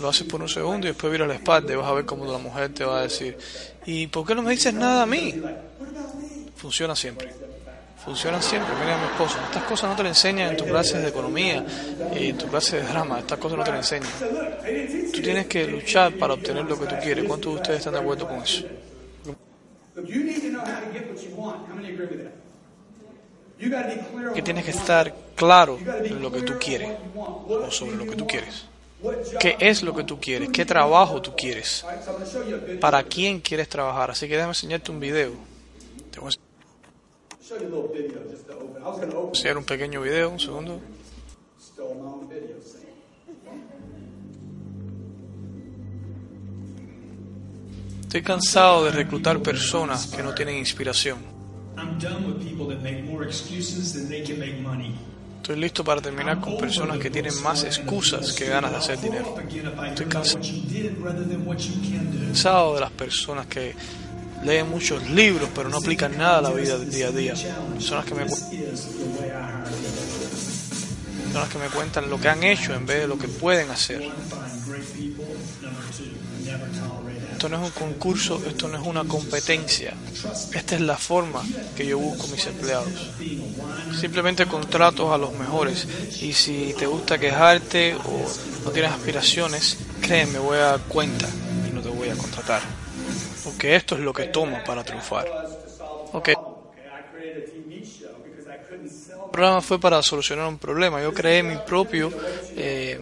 Lo 0.00 0.08
haces 0.08 0.26
por 0.26 0.40
un 0.40 0.48
segundo 0.48 0.86
y 0.86 0.90
después 0.90 1.12
viras 1.12 1.28
la 1.28 1.34
espalda 1.34 1.72
y 1.72 1.76
vas 1.76 1.86
a 1.86 1.92
ver 1.92 2.04
cómo 2.04 2.30
la 2.30 2.38
mujer 2.38 2.72
te 2.72 2.84
va 2.84 3.00
a 3.00 3.02
decir, 3.02 3.36
¿y 3.84 4.06
por 4.06 4.26
qué 4.26 4.34
no 4.34 4.42
me 4.42 4.52
dices 4.52 4.72
nada 4.72 5.02
a 5.02 5.06
mí? 5.06 5.42
Funciona 6.56 6.96
siempre. 6.96 7.32
Funciona 8.06 8.40
siempre. 8.40 8.72
Mira 8.80 8.94
a 8.94 8.98
mi 8.98 9.06
esposo. 9.06 9.36
Estas 9.44 9.64
cosas 9.64 9.90
no 9.90 9.96
te 9.96 10.04
las 10.04 10.10
enseñan 10.10 10.50
en 10.50 10.56
tus 10.56 10.66
clases 10.68 11.02
de 11.02 11.08
economía 11.08 11.66
y 12.18 12.28
en 12.28 12.38
tu 12.38 12.46
clase 12.46 12.76
de 12.76 12.82
drama. 12.84 13.18
Estas 13.18 13.38
cosas 13.38 13.58
no 13.58 13.64
te 13.64 13.72
las 13.72 13.92
enseñan. 13.92 15.12
Tú 15.12 15.20
tienes 15.22 15.46
que 15.46 15.66
luchar 15.66 16.12
para 16.14 16.34
obtener 16.34 16.64
lo 16.64 16.78
que 16.78 16.86
tú 16.86 16.94
quieres. 17.02 17.24
¿Cuántos 17.24 17.54
de 17.54 17.60
ustedes 17.60 17.78
están 17.80 17.94
de 17.94 18.00
acuerdo 18.00 18.28
con 18.28 18.40
eso? 18.42 18.64
Que 24.34 24.42
tienes 24.42 24.64
que 24.64 24.70
estar 24.70 25.14
claro 25.34 25.78
en 25.78 26.20
lo 26.20 26.30
que 26.30 26.42
tú 26.42 26.54
quieres 26.58 26.90
o 27.14 27.70
sobre 27.70 27.96
lo 27.96 28.04
que 28.04 28.16
tú 28.16 28.26
quieres. 28.26 28.66
¿Qué 29.38 29.56
es 29.58 29.82
lo 29.82 29.94
que 29.94 30.04
tú 30.04 30.18
quieres? 30.18 30.50
¿Qué 30.50 30.64
trabajo 30.64 31.22
tú 31.22 31.34
quieres? 31.34 31.84
¿Para 32.80 33.02
quién 33.04 33.40
quieres 33.40 33.68
trabajar? 33.68 34.10
Así 34.10 34.26
que 34.26 34.34
déjame 34.34 34.50
enseñarte 34.50 34.90
un 34.90 35.00
video. 35.00 35.32
Te 36.10 36.20
voy 36.20 36.32
a 36.32 36.36
enseñar 39.28 39.58
un 39.58 39.64
pequeño 39.64 40.02
video, 40.02 40.30
un 40.30 40.40
segundo. 40.40 40.80
Estoy 48.02 48.22
cansado 48.22 48.84
de 48.84 48.90
reclutar 48.92 49.40
personas 49.40 50.06
que 50.06 50.22
no 50.22 50.34
tienen 50.34 50.56
inspiración. 50.56 51.35
Estoy 55.36 55.60
listo 55.60 55.84
para 55.84 56.00
terminar 56.00 56.40
con 56.40 56.58
personas 56.58 56.98
que 56.98 57.08
tienen 57.08 57.40
más 57.42 57.62
excusas 57.62 58.32
que 58.32 58.46
ganas 58.46 58.72
de 58.72 58.78
hacer 58.78 59.00
dinero. 59.00 59.36
Estoy 59.86 60.06
cansado 60.06 60.34
de 62.74 62.80
las 62.80 62.90
personas 62.90 63.46
que 63.46 63.76
leen 64.44 64.68
muchos 64.68 65.08
libros 65.08 65.48
pero 65.54 65.68
no 65.68 65.76
aplican 65.76 66.18
nada 66.18 66.38
a 66.38 66.42
la 66.42 66.50
vida 66.50 66.76
del 66.78 66.90
día 66.90 67.06
a 67.08 67.12
día. 67.12 67.34
Personas 67.74 68.04
que 68.04 68.14
me, 68.14 68.24
personas 68.24 68.90
que 71.50 71.58
me 71.58 71.68
cuentan 71.68 72.10
lo 72.10 72.20
que 72.20 72.28
han 72.28 72.42
hecho 72.42 72.74
en 72.74 72.84
vez 72.84 73.02
de 73.02 73.06
lo 73.06 73.16
que 73.16 73.28
pueden 73.28 73.70
hacer. 73.70 74.02
Esto 77.36 77.50
no 77.50 77.58
es 77.58 77.64
un 77.64 77.70
concurso, 77.72 78.42
esto 78.46 78.66
no 78.66 78.78
es 78.78 78.86
una 78.86 79.04
competencia. 79.04 79.92
Esta 80.54 80.74
es 80.74 80.80
la 80.80 80.96
forma 80.96 81.44
que 81.76 81.84
yo 81.84 81.98
busco 81.98 82.26
mis 82.28 82.46
empleados. 82.46 82.88
Simplemente 84.00 84.46
contratos 84.46 85.12
a 85.12 85.18
los 85.18 85.34
mejores. 85.34 85.86
Y 86.22 86.32
si 86.32 86.74
te 86.78 86.86
gusta 86.86 87.18
quejarte 87.18 87.94
o 87.94 88.26
no 88.64 88.70
tienes 88.70 88.90
aspiraciones, 88.90 89.76
créeme, 90.00 90.38
voy 90.38 90.56
a 90.56 90.60
dar 90.62 90.80
cuenta 90.88 91.28
y 91.68 91.74
no 91.74 91.82
te 91.82 91.90
voy 91.90 92.08
a 92.08 92.16
contratar. 92.16 92.62
Porque 93.44 93.76
esto 93.76 93.96
es 93.96 94.00
lo 94.00 94.14
que 94.14 94.24
tomo 94.28 94.56
para 94.64 94.82
triunfar. 94.82 95.28
Ok. 96.14 96.28
El 96.28 96.36
programa 99.30 99.60
fue 99.60 99.78
para 99.78 100.02
solucionar 100.02 100.48
un 100.48 100.56
problema. 100.56 101.02
Yo 101.02 101.12
creé 101.12 101.42
mi 101.42 101.58
propio 101.58 102.10
eh, 102.56 102.98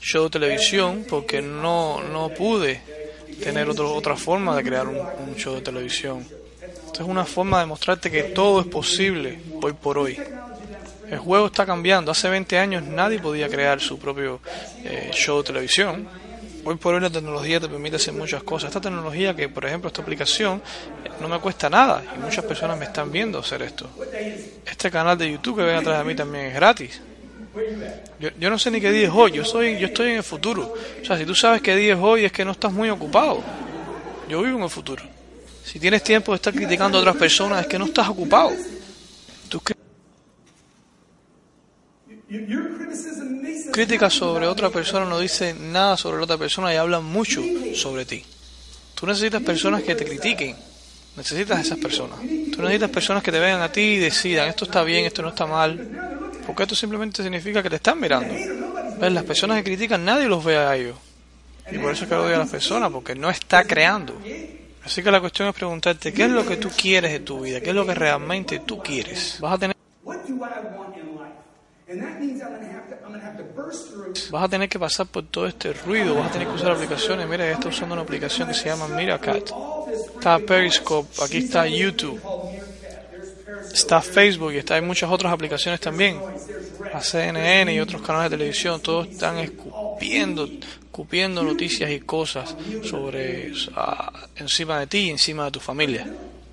show 0.00 0.22
de 0.22 0.30
televisión 0.30 1.04
porque 1.10 1.42
no, 1.42 2.00
no 2.04 2.28
pude 2.28 3.03
tener 3.42 3.68
otro, 3.68 3.92
otra 3.92 4.16
forma 4.16 4.56
de 4.56 4.62
crear 4.62 4.86
un, 4.86 5.34
show 5.36 5.54
de 5.54 5.60
televisión. 5.60 6.26
Esto 6.86 7.02
es 7.02 7.08
una 7.08 7.24
forma 7.24 7.60
de 7.60 7.66
mostrarte 7.66 8.10
que 8.10 8.24
todo 8.24 8.60
es 8.60 8.66
posible 8.66 9.40
hoy 9.62 9.72
por 9.72 9.98
hoy. 9.98 10.18
El 11.10 11.18
juego 11.18 11.46
está 11.46 11.66
cambiando. 11.66 12.10
Hace 12.10 12.28
20 12.28 12.58
años 12.58 12.82
nadie 12.82 13.18
podía 13.18 13.48
crear 13.48 13.80
su 13.80 13.98
propio 13.98 14.40
eh, 14.84 15.10
show 15.12 15.38
de 15.38 15.44
televisión. 15.44 16.08
Hoy 16.64 16.76
por 16.76 16.94
hoy 16.94 17.00
la 17.00 17.10
tecnología 17.10 17.60
te 17.60 17.68
permite 17.68 17.96
hacer 17.96 18.14
muchas 18.14 18.42
cosas. 18.42 18.68
Esta 18.68 18.80
tecnología 18.80 19.36
que, 19.36 19.48
por 19.48 19.66
ejemplo, 19.66 19.88
esta 19.88 20.00
aplicación 20.00 20.62
eh, 21.04 21.10
no 21.20 21.28
me 21.28 21.38
cuesta 21.40 21.68
nada 21.68 22.02
y 22.16 22.18
muchas 22.20 22.44
personas 22.44 22.78
me 22.78 22.86
están 22.86 23.12
viendo 23.12 23.38
hacer 23.38 23.62
esto. 23.62 23.88
Este 24.64 24.90
canal 24.90 25.18
de 25.18 25.30
YouTube 25.30 25.58
que 25.58 25.62
ven 25.62 25.76
atrás 25.76 25.98
de 25.98 26.04
mí 26.04 26.14
también 26.14 26.46
es 26.46 26.54
gratis. 26.54 27.00
Yo, 28.18 28.30
yo, 28.38 28.50
no 28.50 28.58
sé 28.58 28.70
ni 28.70 28.80
qué 28.80 28.90
día 28.90 29.06
es 29.06 29.12
hoy, 29.14 29.32
yo, 29.32 29.44
soy, 29.44 29.78
yo 29.78 29.86
estoy 29.86 30.10
en 30.10 30.16
el 30.16 30.22
futuro. 30.22 30.74
O 31.02 31.04
sea, 31.04 31.16
si 31.16 31.24
tú 31.24 31.34
sabes 31.34 31.62
qué 31.62 31.76
día 31.76 31.94
es 31.94 32.00
hoy 32.00 32.24
es 32.24 32.32
que 32.32 32.44
no 32.44 32.52
estás 32.52 32.72
muy 32.72 32.90
ocupado. 32.90 33.42
Yo 34.28 34.42
vivo 34.42 34.58
en 34.58 34.64
el 34.64 34.70
futuro. 34.70 35.02
Si 35.64 35.78
tienes 35.78 36.02
tiempo 36.02 36.32
de 36.32 36.36
estar 36.36 36.52
criticando 36.52 36.98
a 36.98 37.00
otras 37.00 37.16
personas 37.16 37.60
es 37.60 37.66
que 37.66 37.78
no 37.78 37.86
estás 37.86 38.08
ocupado. 38.08 38.50
Tus 39.48 39.62
críticas 43.72 44.12
sobre 44.12 44.46
otra 44.46 44.70
persona 44.70 45.04
no 45.06 45.18
dicen 45.18 45.72
nada 45.72 45.96
sobre 45.96 46.18
la 46.18 46.24
otra 46.24 46.38
persona 46.38 46.72
y 46.72 46.76
hablan 46.76 47.04
mucho 47.04 47.42
sobre 47.74 48.04
ti. 48.04 48.24
Tú 48.94 49.06
necesitas 49.06 49.42
personas 49.42 49.82
que 49.82 49.94
te 49.94 50.04
critiquen. 50.04 50.56
Necesitas 51.16 51.60
esas 51.64 51.78
personas. 51.78 52.18
Tú 52.18 52.62
necesitas 52.62 52.90
personas 52.90 53.22
que 53.22 53.30
te 53.30 53.38
vean 53.38 53.60
a 53.62 53.70
ti 53.70 53.80
y 53.80 53.98
decidan 53.98 54.48
esto 54.48 54.64
está 54.64 54.82
bien, 54.82 55.04
esto 55.04 55.22
no 55.22 55.28
está 55.28 55.46
mal. 55.46 56.13
Porque 56.46 56.62
esto 56.64 56.74
simplemente 56.74 57.22
significa 57.22 57.62
que 57.62 57.70
te 57.70 57.76
están 57.76 58.00
mirando. 58.00 58.34
Las 59.00 59.24
personas 59.24 59.58
que 59.58 59.64
critican, 59.64 60.04
nadie 60.04 60.28
los 60.28 60.44
ve 60.44 60.56
a 60.56 60.76
ellos. 60.76 60.96
Y 61.70 61.78
por 61.78 61.92
eso 61.92 62.04
es 62.04 62.10
que 62.10 62.14
odio 62.14 62.34
a 62.34 62.38
las 62.38 62.50
personas, 62.50 62.90
porque 62.90 63.14
no 63.14 63.30
está 63.30 63.64
creando. 63.64 64.20
Así 64.84 65.02
que 65.02 65.10
la 65.10 65.20
cuestión 65.20 65.48
es 65.48 65.54
preguntarte, 65.54 66.12
¿qué 66.12 66.24
es 66.24 66.30
lo 66.30 66.46
que 66.46 66.56
tú 66.56 66.70
quieres 66.70 67.12
de 67.12 67.20
tu 67.20 67.40
vida? 67.40 67.60
¿Qué 67.60 67.70
es 67.70 67.74
lo 67.74 67.86
que 67.86 67.94
realmente 67.94 68.60
tú 68.60 68.82
quieres? 68.82 69.38
Vas 69.40 69.54
a 69.54 69.58
tener... 69.58 69.76
Vas 74.30 74.44
a 74.44 74.48
tener 74.48 74.68
que 74.68 74.78
pasar 74.78 75.06
por 75.06 75.24
todo 75.24 75.46
este 75.46 75.72
ruido, 75.72 76.14
vas 76.14 76.28
a 76.28 76.32
tener 76.32 76.48
que 76.48 76.54
usar 76.54 76.72
aplicaciones. 76.72 77.26
Mira, 77.26 77.46
ya 77.46 77.52
está 77.52 77.68
usando 77.68 77.94
una 77.94 78.02
aplicación 78.02 78.48
que 78.48 78.54
se 78.54 78.66
llama 78.66 78.88
Miracat. 78.88 79.50
Está 80.16 80.38
Periscope, 80.38 81.08
aquí 81.22 81.38
está 81.38 81.66
YouTube 81.66 82.20
está 83.72 84.00
Facebook 84.00 84.52
y 84.52 84.58
está, 84.58 84.74
hay 84.74 84.82
muchas 84.82 85.10
otras 85.10 85.32
aplicaciones 85.32 85.80
también. 85.80 86.20
A 86.92 87.00
CNN 87.00 87.72
y 87.72 87.80
otros 87.80 88.02
canales 88.02 88.30
de 88.30 88.36
televisión, 88.36 88.80
todos 88.80 89.08
están 89.08 89.38
escupiendo, 89.38 90.44
escupiendo 90.44 91.42
noticias 91.42 91.90
y 91.90 92.00
cosas 92.00 92.54
sobre 92.84 93.52
encima 94.36 94.78
de 94.80 94.86
ti 94.86 94.98
y 94.98 95.10
encima 95.10 95.46
de 95.46 95.50
tu 95.50 95.60
familia. 95.60 96.06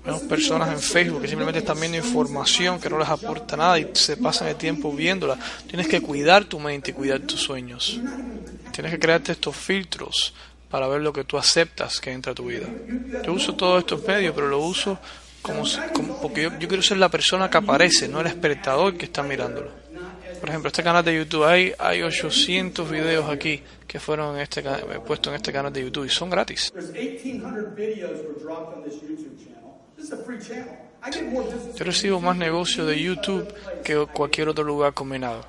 Vemos 0.04 0.22
personas 0.22 0.72
en 0.72 0.80
Facebook 0.80 1.22
que 1.22 1.28
simplemente 1.28 1.60
están 1.60 1.78
viendo 1.78 1.96
información 1.96 2.80
que 2.80 2.90
no 2.90 2.98
les 2.98 3.08
aporta 3.08 3.56
nada 3.56 3.78
y 3.78 3.88
se 3.92 4.16
pasan 4.16 4.48
el 4.48 4.56
tiempo 4.56 4.92
viéndola. 4.92 5.38
Tienes 5.68 5.86
que 5.86 6.00
cuidar 6.00 6.44
tu 6.44 6.58
mente 6.58 6.90
y 6.90 6.94
cuidar 6.94 7.20
tus 7.20 7.40
sueños. 7.40 8.00
Tienes 8.72 8.90
que 8.90 8.98
crearte 8.98 9.30
estos 9.30 9.54
filtros 9.54 10.34
para 10.68 10.88
ver 10.88 11.02
lo 11.02 11.12
que 11.12 11.22
tú 11.22 11.38
aceptas 11.38 12.00
que 12.00 12.10
entra 12.10 12.32
a 12.32 12.34
tu 12.34 12.46
vida. 12.46 12.66
Yo 13.24 13.32
uso 13.32 13.54
todos 13.54 13.80
estos 13.80 14.04
medios, 14.04 14.34
pero 14.34 14.48
lo 14.48 14.58
uso 14.58 14.98
como, 15.42 15.64
porque 16.20 16.42
yo, 16.42 16.50
quiero 16.58 16.82
ser 16.82 16.98
la 16.98 17.08
persona 17.08 17.50
que 17.50 17.58
aparece, 17.58 18.08
no 18.08 18.20
el 18.20 18.28
espectador 18.28 18.96
que 18.96 19.06
está 19.06 19.22
mirándolo. 19.22 19.70
Por 20.40 20.48
ejemplo, 20.48 20.68
este 20.68 20.82
canal 20.82 21.04
de 21.04 21.16
YouTube, 21.16 21.44
hay, 21.44 21.72
hay 21.78 22.02
800 22.02 22.90
videos 22.90 23.28
aquí 23.28 23.62
que 23.86 24.00
fueron 24.00 24.36
en 24.36 24.42
este, 24.42 24.62
puestos 25.06 25.32
en 25.32 25.36
este 25.36 25.52
canal 25.52 25.72
de 25.72 25.82
YouTube 25.82 26.06
y 26.06 26.08
son 26.08 26.30
gratis. 26.30 26.72
Yo 31.10 31.84
recibo 31.84 32.20
más 32.20 32.36
negocios 32.36 32.86
de 32.86 33.02
YouTube 33.02 33.52
que 33.82 34.06
cualquier 34.12 34.48
otro 34.48 34.62
lugar 34.62 34.94
combinado. 34.94 35.44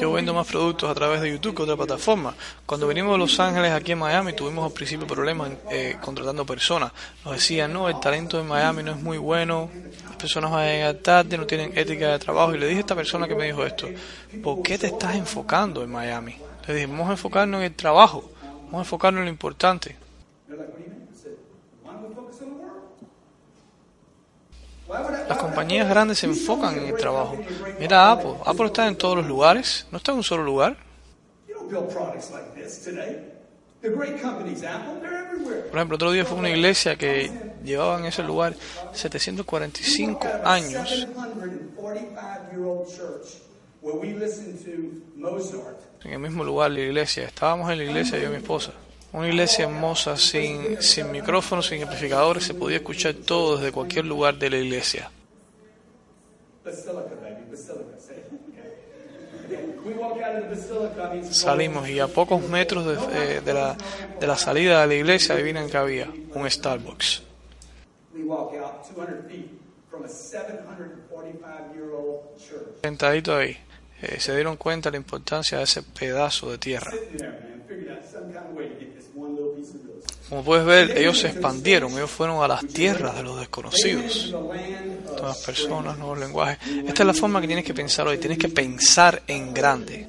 Yo 0.00 0.12
vendo 0.12 0.34
más 0.34 0.46
productos 0.48 0.90
a 0.90 0.94
través 0.94 1.20
de 1.20 1.30
YouTube 1.30 1.54
que 1.54 1.62
otra 1.62 1.76
plataforma. 1.76 2.34
Cuando 2.66 2.88
venimos 2.88 3.12
de 3.12 3.18
Los 3.18 3.38
Ángeles 3.38 3.70
aquí 3.70 3.92
en 3.92 3.98
Miami 3.98 4.32
tuvimos 4.32 4.66
al 4.66 4.72
principio 4.72 5.06
problemas 5.06 5.52
eh, 5.70 5.96
contratando 6.00 6.44
personas. 6.44 6.90
Nos 7.24 7.34
decían, 7.34 7.72
no, 7.72 7.88
el 7.88 8.00
talento 8.00 8.40
en 8.40 8.48
Miami 8.48 8.82
no 8.82 8.90
es 8.90 9.00
muy 9.00 9.18
bueno, 9.18 9.70
las 10.04 10.16
personas 10.16 10.50
van 10.50 10.64
a 10.64 10.72
llegar 10.72 10.94
tarde, 10.96 11.38
no 11.38 11.46
tienen 11.46 11.78
ética 11.78 12.12
de 12.12 12.18
trabajo. 12.18 12.52
Y 12.52 12.58
le 12.58 12.66
dije 12.66 12.78
a 12.78 12.80
esta 12.80 12.96
persona 12.96 13.28
que 13.28 13.36
me 13.36 13.46
dijo 13.46 13.64
esto, 13.64 13.88
¿por 14.42 14.62
qué 14.62 14.78
te 14.78 14.88
estás 14.88 15.14
enfocando 15.14 15.84
en 15.84 15.90
Miami? 15.92 16.36
Le 16.66 16.74
dije, 16.74 16.86
vamos 16.86 17.08
a 17.08 17.12
enfocarnos 17.12 17.60
en 17.60 17.66
el 17.66 17.74
trabajo, 17.74 18.32
vamos 18.64 18.74
a 18.74 18.78
enfocarnos 18.78 19.20
en 19.20 19.26
lo 19.26 19.30
importante. 19.30 19.96
Las 24.88 25.38
compañías 25.38 25.88
grandes 25.88 26.18
se 26.18 26.26
enfocan 26.26 26.78
en 26.78 26.86
el 26.86 26.96
trabajo. 26.96 27.36
Mira 27.80 28.12
Apple. 28.12 28.34
Apple 28.44 28.66
está 28.66 28.86
en 28.86 28.96
todos 28.96 29.16
los 29.16 29.26
lugares. 29.26 29.86
No 29.90 29.98
está 29.98 30.12
en 30.12 30.18
un 30.18 30.24
solo 30.24 30.44
lugar. 30.44 30.76
Por 35.70 35.78
ejemplo, 35.78 35.96
otro 35.96 36.12
día 36.12 36.24
fue 36.24 36.38
una 36.38 36.50
iglesia 36.50 36.96
que 36.96 37.30
llevaba 37.64 37.98
en 37.98 38.06
ese 38.06 38.22
lugar 38.22 38.54
745 38.92 40.28
años. 40.44 41.06
En 46.04 46.12
el 46.12 46.18
mismo 46.18 46.44
lugar, 46.44 46.70
la 46.70 46.80
iglesia. 46.80 47.24
Estábamos 47.24 47.70
en 47.70 47.78
la 47.78 47.84
iglesia 47.84 48.18
yo 48.18 48.28
y 48.28 48.30
mi 48.30 48.36
esposa. 48.36 48.72
Una 49.16 49.28
iglesia 49.28 49.64
hermosa, 49.64 50.14
sin, 50.18 50.82
sin 50.82 51.10
micrófonos, 51.10 51.68
sin 51.68 51.82
amplificadores, 51.82 52.44
se 52.44 52.52
podía 52.52 52.76
escuchar 52.76 53.14
todo 53.14 53.56
desde 53.56 53.72
cualquier 53.72 54.04
lugar 54.04 54.34
de 54.36 54.50
la 54.50 54.58
iglesia. 54.58 55.10
Salimos 61.30 61.88
y 61.88 61.98
a 61.98 62.08
pocos 62.08 62.46
metros 62.46 62.84
de, 62.84 63.36
eh, 63.36 63.40
de, 63.40 63.54
la, 63.54 63.74
de 64.20 64.26
la 64.26 64.36
salida 64.36 64.82
de 64.82 64.86
la 64.86 64.94
iglesia, 64.96 65.34
adivinan 65.34 65.70
que 65.70 65.78
había 65.78 66.12
un 66.34 66.50
Starbucks. 66.50 67.22
Sentadito 72.82 73.34
ahí, 73.34 73.56
eh, 74.02 74.20
se 74.20 74.34
dieron 74.34 74.58
cuenta 74.58 74.90
de 74.90 74.98
la 74.98 74.98
importancia 74.98 75.56
de 75.56 75.64
ese 75.64 75.82
pedazo 75.82 76.50
de 76.50 76.58
tierra. 76.58 76.92
Como 80.28 80.42
puedes 80.42 80.66
ver, 80.66 80.98
ellos 80.98 81.18
se 81.18 81.28
expandieron, 81.28 81.92
ellos 81.92 82.10
fueron 82.10 82.42
a 82.42 82.48
las 82.48 82.66
tierras 82.66 83.14
de 83.16 83.22
los 83.22 83.38
desconocidos. 83.38 84.34
Todas 85.16 85.38
personas, 85.38 85.96
nuevos 85.96 86.18
lenguajes. 86.18 86.58
Esta 86.86 87.02
es 87.02 87.06
la 87.06 87.14
forma 87.14 87.40
que 87.40 87.46
tienes 87.46 87.64
que 87.64 87.74
pensar 87.74 88.08
hoy, 88.08 88.18
tienes 88.18 88.38
que 88.38 88.48
pensar 88.48 89.22
en 89.26 89.54
grande. 89.54 90.06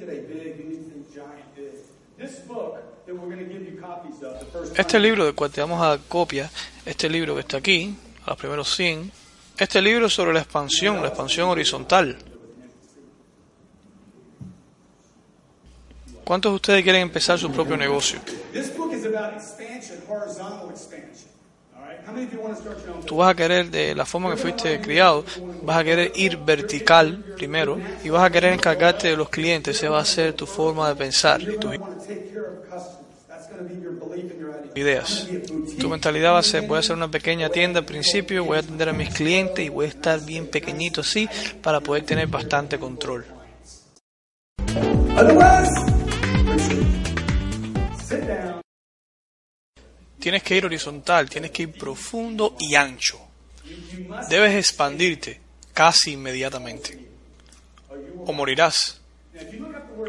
Este 4.76 4.98
libro 4.98 5.24
del 5.24 5.34
cual 5.34 5.50
te 5.50 5.60
vamos 5.60 5.80
a 5.80 5.88
dar 5.88 6.00
copia, 6.08 6.50
este 6.84 7.08
libro 7.08 7.34
que 7.34 7.40
está 7.40 7.58
aquí, 7.58 7.96
a 8.24 8.30
los 8.30 8.38
primeros 8.38 8.74
100, 8.74 9.10
este 9.56 9.80
libro 9.80 10.08
sobre 10.08 10.32
la 10.32 10.40
expansión, 10.40 11.00
la 11.00 11.08
expansión 11.08 11.48
horizontal. 11.48 12.16
¿Cuántos 16.28 16.52
de 16.52 16.56
ustedes 16.56 16.82
quieren 16.82 17.00
empezar 17.00 17.38
su 17.38 17.50
propio 17.50 17.74
negocio? 17.74 18.20
Tú 23.06 23.16
vas 23.16 23.30
a 23.30 23.34
querer, 23.34 23.70
de 23.70 23.94
la 23.94 24.04
forma 24.04 24.28
que 24.28 24.36
fuiste 24.36 24.78
criado, 24.78 25.24
vas 25.62 25.78
a 25.78 25.84
querer 25.84 26.12
ir 26.16 26.36
vertical 26.36 27.24
primero 27.34 27.80
y 28.04 28.10
vas 28.10 28.22
a 28.24 28.30
querer 28.30 28.52
encargarte 28.52 29.08
de 29.08 29.16
los 29.16 29.30
clientes. 29.30 29.78
Esa 29.78 29.88
va 29.88 30.00
a 30.00 30.04
ser 30.04 30.34
tu 30.34 30.44
forma 30.44 30.90
de 30.90 30.96
pensar 30.96 31.40
y 31.40 31.56
tus 31.56 31.76
ideas. 34.74 35.30
Tu 35.80 35.88
mentalidad 35.88 36.34
va 36.34 36.40
a 36.40 36.42
ser, 36.42 36.60
voy 36.60 36.76
a 36.76 36.80
hacer 36.80 36.94
una 36.94 37.10
pequeña 37.10 37.48
tienda 37.48 37.80
al 37.80 37.86
principio, 37.86 38.44
voy 38.44 38.58
a 38.58 38.60
atender 38.60 38.90
a 38.90 38.92
mis 38.92 39.08
clientes 39.14 39.64
y 39.64 39.70
voy 39.70 39.86
a 39.86 39.88
estar 39.88 40.20
bien 40.20 40.46
pequeñito 40.46 41.00
así 41.00 41.26
para 41.62 41.80
poder 41.80 42.02
tener 42.02 42.26
bastante 42.26 42.78
control. 42.78 43.24
Tienes 50.18 50.42
que 50.42 50.56
ir 50.56 50.64
horizontal, 50.64 51.28
tienes 51.28 51.50
que 51.50 51.64
ir 51.64 51.72
profundo 51.72 52.56
y 52.58 52.74
ancho. 52.74 53.20
Debes 54.28 54.54
expandirte 54.56 55.40
casi 55.72 56.12
inmediatamente. 56.12 56.98
O 58.26 58.32
morirás. 58.32 59.00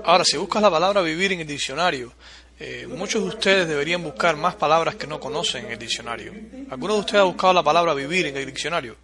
Ahora, 0.03 0.23
si 0.23 0.37
buscas 0.37 0.61
la 0.61 0.71
palabra 0.71 1.01
vivir 1.01 1.31
en 1.31 1.41
el 1.41 1.47
diccionario, 1.47 2.13
eh, 2.59 2.87
muchos 2.87 3.23
de 3.23 3.29
ustedes 3.29 3.67
deberían 3.67 4.03
buscar 4.03 4.35
más 4.35 4.55
palabras 4.55 4.95
que 4.95 5.07
no 5.07 5.19
conocen 5.19 5.65
en 5.65 5.71
el 5.73 5.79
diccionario. 5.79 6.33
¿Alguno 6.69 6.95
de 6.95 6.99
ustedes 7.01 7.21
ha 7.21 7.25
buscado 7.25 7.53
la 7.53 7.63
palabra 7.63 7.93
vivir 7.93 8.25
en 8.25 8.35
el 8.35 8.45
diccionario? 8.45 8.95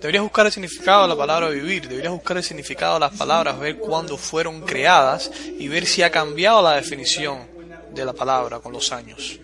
Deberías 0.00 0.22
buscar 0.22 0.46
el 0.46 0.52
significado 0.52 1.02
de 1.02 1.08
la 1.08 1.16
palabra 1.16 1.48
vivir, 1.48 1.88
deberías 1.88 2.12
buscar 2.12 2.36
el 2.36 2.44
significado 2.44 2.94
de 2.94 3.00
las 3.00 3.16
palabras, 3.16 3.58
ver 3.58 3.78
cuándo 3.78 4.16
fueron 4.16 4.60
creadas 4.62 5.30
y 5.58 5.66
ver 5.68 5.86
si 5.86 6.02
ha 6.02 6.10
cambiado 6.10 6.62
la 6.62 6.76
definición 6.76 7.46
de 7.92 8.04
la 8.04 8.12
palabra 8.12 8.60
con 8.60 8.72
los 8.72 8.92
años. 8.92 9.40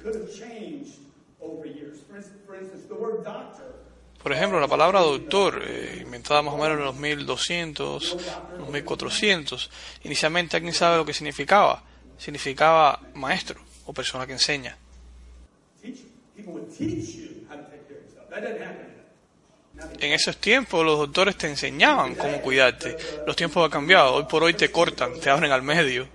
Por 4.22 4.32
ejemplo, 4.32 4.58
la 4.58 4.68
palabra 4.68 5.00
doctor, 5.00 5.62
eh, 5.66 5.98
inventada 6.00 6.40
más 6.40 6.54
o 6.54 6.56
menos 6.56 6.78
en 6.78 6.84
los 6.84 6.96
1200, 6.96 8.16
los 8.58 8.68
1400, 8.70 9.70
inicialmente 10.04 10.56
alguien 10.56 10.72
sabe 10.72 10.96
lo 10.96 11.04
que 11.04 11.12
significaba. 11.12 11.82
Significaba 12.16 13.00
maestro 13.12 13.60
o 13.84 13.92
persona 13.92 14.26
que 14.26 14.32
enseña. 14.32 14.78
En 20.00 20.12
esos 20.12 20.36
tiempos 20.38 20.84
los 20.84 20.98
doctores 20.98 21.36
te 21.36 21.46
enseñaban 21.46 22.14
cómo 22.14 22.40
cuidarte. 22.40 22.96
Los 23.26 23.36
tiempos 23.36 23.64
han 23.64 23.70
cambiado. 23.70 24.14
Hoy 24.14 24.24
por 24.24 24.42
hoy 24.42 24.54
te 24.54 24.70
cortan, 24.70 25.20
te 25.20 25.28
abren 25.28 25.52
al 25.52 25.62
medio. 25.62 26.08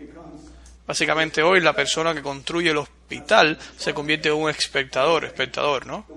Básicamente 0.88 1.44
hoy 1.44 1.62
la 1.62 1.74
persona 1.74 2.16
que 2.16 2.24
construye 2.24 2.72
el 2.72 2.78
hospital 2.78 3.60
se 3.78 3.94
convierte 3.94 4.30
en 4.30 4.36
un 4.36 4.50
espectador, 4.50 5.26
espectador, 5.26 5.86
¿no? 5.86 6.08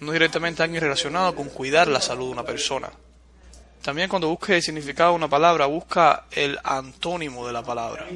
No 0.00 0.12
directamente 0.12 0.62
alguien 0.62 0.82
relacionado 0.82 1.34
con 1.34 1.48
cuidar 1.48 1.88
la 1.88 2.00
salud 2.00 2.26
de 2.26 2.32
una 2.32 2.44
persona. 2.44 2.90
También 3.82 4.08
cuando 4.08 4.28
busques 4.28 4.56
el 4.56 4.62
significado 4.62 5.10
de 5.10 5.16
una 5.16 5.28
palabra, 5.28 5.66
busca 5.66 6.26
el 6.32 6.58
antónimo 6.62 7.46
de 7.46 7.52
la 7.52 7.62
palabra. 7.62 8.06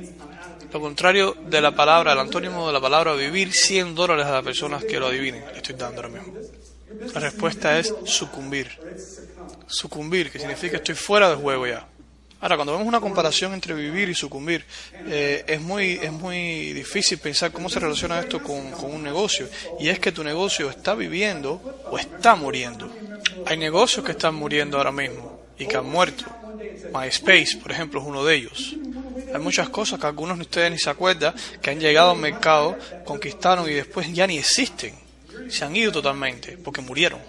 Lo 0.72 0.80
contrario 0.80 1.34
de 1.34 1.60
la 1.60 1.72
palabra, 1.72 2.12
el 2.12 2.18
antónimo 2.18 2.66
de 2.66 2.72
la 2.72 2.80
palabra 2.80 3.14
vivir, 3.14 3.52
100 3.52 3.94
dólares 3.94 4.26
a 4.26 4.32
las 4.32 4.44
personas 4.44 4.84
que 4.84 4.98
lo 4.98 5.06
adivinen. 5.06 5.44
Estoy 5.54 5.74
dando 5.76 6.02
ahora 6.02 6.20
mismo. 6.20 6.34
La 7.14 7.20
respuesta 7.20 7.78
es 7.78 7.94
sucumbir. 8.04 8.78
Sucumbir, 9.66 10.30
que 10.30 10.38
significa 10.38 10.76
estoy 10.76 10.94
fuera 10.94 11.28
del 11.28 11.38
juego 11.38 11.66
ya. 11.66 11.86
Ahora, 12.42 12.56
cuando 12.56 12.72
vemos 12.72 12.88
una 12.88 13.00
comparación 13.00 13.54
entre 13.54 13.72
vivir 13.72 14.08
y 14.08 14.16
sucumbir, 14.16 14.64
eh, 15.06 15.44
es, 15.46 15.60
muy, 15.60 15.92
es 16.02 16.10
muy 16.10 16.72
difícil 16.72 17.18
pensar 17.18 17.52
cómo 17.52 17.68
se 17.68 17.78
relaciona 17.78 18.18
esto 18.18 18.42
con, 18.42 18.72
con, 18.72 18.92
un 18.92 19.00
negocio. 19.00 19.48
Y 19.78 19.88
es 19.88 20.00
que 20.00 20.10
tu 20.10 20.24
negocio 20.24 20.68
está 20.68 20.96
viviendo 20.96 21.84
o 21.88 21.96
está 21.96 22.34
muriendo. 22.34 22.92
Hay 23.46 23.56
negocios 23.56 24.04
que 24.04 24.10
están 24.10 24.34
muriendo 24.34 24.76
ahora 24.76 24.90
mismo 24.90 25.40
y 25.56 25.66
que 25.66 25.76
han 25.76 25.86
muerto. 25.86 26.24
MySpace, 26.92 27.58
por 27.62 27.70
ejemplo, 27.70 28.00
es 28.00 28.06
uno 28.08 28.24
de 28.24 28.34
ellos. 28.34 28.74
Hay 29.32 29.40
muchas 29.40 29.68
cosas 29.68 30.00
que 30.00 30.06
algunos 30.08 30.36
de 30.36 30.42
ustedes 30.42 30.72
ni 30.72 30.78
se 30.78 30.90
acuerdan 30.90 31.34
que 31.62 31.70
han 31.70 31.78
llegado 31.78 32.10
al 32.10 32.18
mercado, 32.18 32.76
conquistaron 33.04 33.70
y 33.70 33.74
después 33.74 34.12
ya 34.12 34.26
ni 34.26 34.38
existen. 34.38 34.96
Se 35.48 35.64
han 35.64 35.76
ido 35.76 35.92
totalmente 35.92 36.58
porque 36.58 36.80
murieron. 36.80 37.20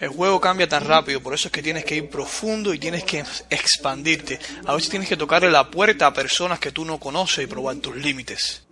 El 0.00 0.08
juego 0.08 0.40
cambia 0.40 0.66
tan 0.66 0.86
rápido, 0.86 1.20
por 1.20 1.34
eso 1.34 1.48
es 1.48 1.52
que 1.52 1.62
tienes 1.62 1.84
que 1.84 1.96
ir 1.96 2.08
profundo 2.08 2.72
y 2.72 2.78
tienes 2.78 3.04
que 3.04 3.22
expandirte. 3.50 4.38
A 4.64 4.74
veces 4.74 4.88
tienes 4.88 5.06
que 5.06 5.16
tocarle 5.16 5.50
la 5.50 5.70
puerta 5.70 6.06
a 6.06 6.14
personas 6.14 6.58
que 6.58 6.72
tú 6.72 6.86
no 6.86 6.98
conoces 6.98 7.44
y 7.44 7.46
probar 7.46 7.76
tus 7.76 7.94
límites. 7.96 8.62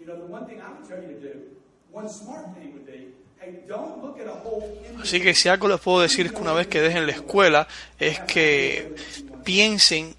Así 5.02 5.20
que 5.20 5.34
si 5.34 5.48
algo 5.48 5.68
les 5.68 5.80
puedo 5.80 6.00
decir 6.00 6.26
es 6.26 6.32
que 6.32 6.40
una 6.40 6.54
vez 6.54 6.66
que 6.66 6.80
dejen 6.80 7.06
la 7.06 7.12
escuela 7.12 7.68
es 7.98 8.20
que 8.20 8.94
piensen 9.44 10.14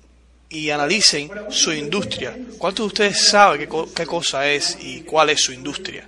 y 0.48 0.70
analicen 0.70 1.32
su 1.50 1.74
industria. 1.74 2.38
¿Cuántos 2.60 2.84
de 2.84 2.88
ustedes 2.88 3.28
saben 3.28 3.68
qué, 3.68 3.86
qué 3.96 4.06
cosa 4.06 4.48
es 4.48 4.78
y 4.80 5.02
cuál 5.02 5.32
es 5.32 5.42
su 5.42 5.54
industria? 5.54 6.08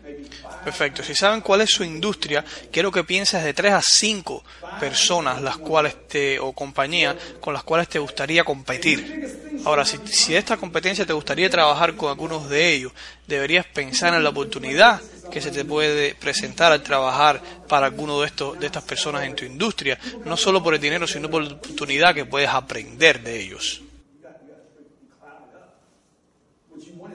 Perfecto. 0.64 1.04
Si 1.04 1.16
saben 1.16 1.42
cuál 1.42 1.62
es 1.62 1.72
su 1.72 1.84
industria, 1.84 2.46
quiero 2.72 2.92
que 2.92 3.04
pienses 3.04 3.44
de 3.44 3.54
3 3.54 3.74
a 3.74 3.82
5 3.82 4.44
personas 4.80 5.42
las 5.42 5.58
cuales 5.58 6.08
te 6.08 6.40
o 6.40 6.54
compañías 6.54 7.16
con 7.40 7.54
las 7.54 7.64
cuales 7.64 7.88
te 7.90 8.00
gustaría 8.00 8.44
competir. 8.44 9.60
Ahora, 9.66 9.86
si, 9.86 9.98
si 10.06 10.36
esta 10.36 10.58
competencia 10.58 11.06
te 11.06 11.14
gustaría 11.14 11.50
trabajar 11.50 11.96
con 11.96 12.10
algunos 12.10 12.50
de 12.50 12.74
ellos, 12.74 12.92
deberías 13.28 13.66
pensar 13.66 14.14
en 14.14 14.24
la 14.24 14.30
oportunidad 14.30 15.02
que 15.32 15.42
se 15.42 15.52
te 15.52 15.66
puede 15.66 16.14
presentar 16.16 16.72
al 16.72 16.84
trabajar 16.84 17.42
para 17.68 17.88
alguno 17.88 18.20
de, 18.22 18.28
estos, 18.28 18.60
de 18.60 18.68
estas 18.68 18.84
personas 18.84 19.24
en 19.24 19.36
tu 19.36 19.46
industria, 19.46 19.98
no 20.26 20.38
solo 20.38 20.62
por 20.62 20.76
el 20.76 20.82
dinero, 20.82 21.08
sino 21.08 21.30
por 21.30 21.44
la 21.44 21.54
oportunidad 21.54 22.14
que 22.14 22.26
puedes 22.26 22.50
aprender 22.50 23.22
de 23.22 23.40
ellos. 23.40 23.82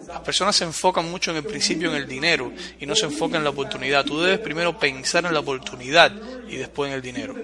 Las 0.06 0.20
personas 0.20 0.56
se 0.56 0.64
enfocan 0.64 1.10
mucho 1.10 1.30
en 1.30 1.38
el 1.38 1.44
principio 1.44 1.90
en 1.90 1.96
el 1.96 2.06
dinero 2.06 2.52
y 2.78 2.86
no 2.86 2.94
se 2.94 3.06
enfocan 3.06 3.38
en 3.38 3.44
la 3.44 3.50
oportunidad. 3.50 4.04
Tú 4.04 4.20
debes 4.20 4.38
primero 4.38 4.78
pensar 4.78 5.24
en 5.24 5.34
la 5.34 5.40
oportunidad 5.40 6.12
y 6.48 6.56
después 6.56 6.90
en 6.90 6.96
el 6.96 7.02
dinero. 7.02 7.34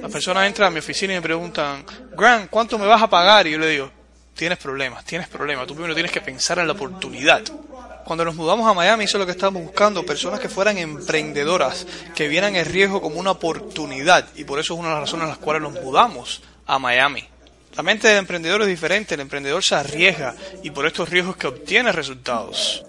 Las 0.00 0.10
personas 0.10 0.46
entran 0.46 0.68
a 0.68 0.70
mi 0.70 0.78
oficina 0.78 1.12
y 1.12 1.16
me 1.16 1.22
preguntan, 1.22 1.84
Grant, 2.16 2.50
¿cuánto 2.50 2.78
me 2.78 2.86
vas 2.86 3.02
a 3.02 3.08
pagar? 3.08 3.46
Y 3.46 3.52
yo 3.52 3.58
le 3.58 3.68
digo, 3.68 3.90
tienes 4.34 4.58
problemas, 4.58 5.04
tienes 5.04 5.28
problemas. 5.28 5.66
Tú 5.66 5.74
primero 5.74 5.94
tienes 5.94 6.12
que 6.12 6.20
pensar 6.20 6.58
en 6.58 6.66
la 6.66 6.72
oportunidad. 6.72 7.42
Cuando 8.04 8.24
nos 8.24 8.34
mudamos 8.34 8.68
a 8.68 8.74
Miami, 8.74 9.04
eso 9.04 9.18
es 9.18 9.20
lo 9.20 9.26
que 9.26 9.32
estábamos 9.32 9.62
buscando, 9.62 10.04
personas 10.04 10.40
que 10.40 10.48
fueran 10.48 10.78
emprendedoras, 10.78 11.86
que 12.14 12.28
vieran 12.28 12.56
el 12.56 12.66
riesgo 12.66 13.00
como 13.00 13.20
una 13.20 13.32
oportunidad. 13.32 14.26
Y 14.36 14.44
por 14.44 14.58
eso 14.58 14.74
es 14.74 14.80
una 14.80 14.88
de 14.88 14.94
las 14.94 15.02
razones 15.02 15.24
en 15.24 15.30
las 15.30 15.38
cuales 15.38 15.62
nos 15.62 15.74
mudamos 15.74 16.42
a 16.66 16.78
Miami. 16.78 17.28
La 17.76 17.82
mente 17.82 18.08
del 18.08 18.18
emprendedor 18.18 18.62
es 18.62 18.68
diferente, 18.68 19.14
el 19.14 19.20
emprendedor 19.20 19.62
se 19.62 19.74
arriesga 19.74 20.34
y 20.62 20.70
por 20.70 20.86
estos 20.86 21.08
riesgos 21.08 21.36
que 21.36 21.46
obtiene 21.46 21.92
resultados. 21.92 22.84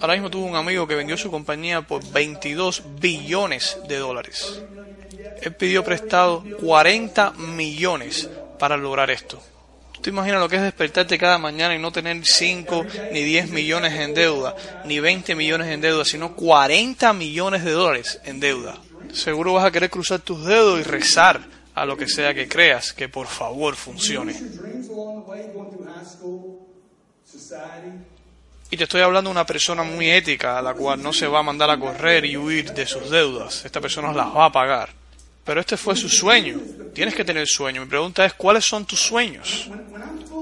Ahora 0.00 0.14
mismo 0.14 0.30
tuve 0.30 0.50
un 0.50 0.56
amigo 0.56 0.86
que 0.86 0.94
vendió 0.94 1.16
su 1.16 1.30
compañía 1.30 1.82
por 1.82 2.04
22 2.12 2.82
billones 3.00 3.78
de 3.88 3.98
dólares. 3.98 4.62
Él 5.40 5.54
pidió 5.54 5.84
prestado 5.84 6.44
40 6.60 7.32
millones 7.32 8.28
para 8.58 8.76
lograr 8.76 9.10
esto. 9.10 9.42
¿Tú 10.00 10.10
imaginas 10.10 10.40
lo 10.40 10.48
que 10.48 10.56
es 10.56 10.62
despertarte 10.62 11.18
cada 11.18 11.38
mañana 11.38 11.76
y 11.76 11.78
no 11.78 11.92
tener 11.92 12.26
5 12.26 12.86
ni 13.12 13.22
10 13.22 13.50
millones 13.50 13.92
en 13.92 14.14
deuda, 14.14 14.56
ni 14.84 14.98
20 14.98 15.36
millones 15.36 15.68
en 15.68 15.80
deuda, 15.80 16.04
sino 16.04 16.34
40 16.34 17.12
millones 17.12 17.64
de 17.64 17.70
dólares 17.70 18.20
en 18.24 18.40
deuda? 18.40 18.76
Seguro 19.12 19.54
vas 19.54 19.64
a 19.64 19.70
querer 19.70 19.90
cruzar 19.90 20.20
tus 20.20 20.44
dedos 20.44 20.80
y 20.80 20.82
rezar 20.82 21.40
a 21.74 21.86
lo 21.86 21.96
que 21.96 22.08
sea 22.08 22.34
que 22.34 22.48
creas 22.48 22.92
que 22.92 23.08
por 23.08 23.26
favor 23.26 23.76
funcione. 23.76 24.34
Y 28.70 28.76
te 28.76 28.84
estoy 28.84 29.02
hablando 29.02 29.28
de 29.28 29.32
una 29.32 29.46
persona 29.46 29.82
muy 29.82 30.10
ética, 30.10 30.58
a 30.58 30.62
la 30.62 30.74
cual 30.74 31.02
no 31.02 31.12
se 31.12 31.26
va 31.26 31.40
a 31.40 31.42
mandar 31.42 31.68
a 31.70 31.78
correr 31.78 32.24
y 32.24 32.36
huir 32.36 32.72
de 32.72 32.86
sus 32.86 33.10
deudas. 33.10 33.64
Esta 33.64 33.80
persona 33.80 34.12
las 34.12 34.34
va 34.34 34.46
a 34.46 34.52
pagar. 34.52 34.90
Pero 35.44 35.60
este 35.60 35.76
fue 35.76 35.96
su 35.96 36.08
sueño. 36.08 36.58
Tienes 36.94 37.14
que 37.14 37.24
tener 37.24 37.46
sueño. 37.46 37.82
Mi 37.82 37.88
pregunta 37.88 38.24
es, 38.24 38.32
¿cuáles 38.34 38.64
son 38.64 38.86
tus 38.86 39.00
sueños? 39.00 39.68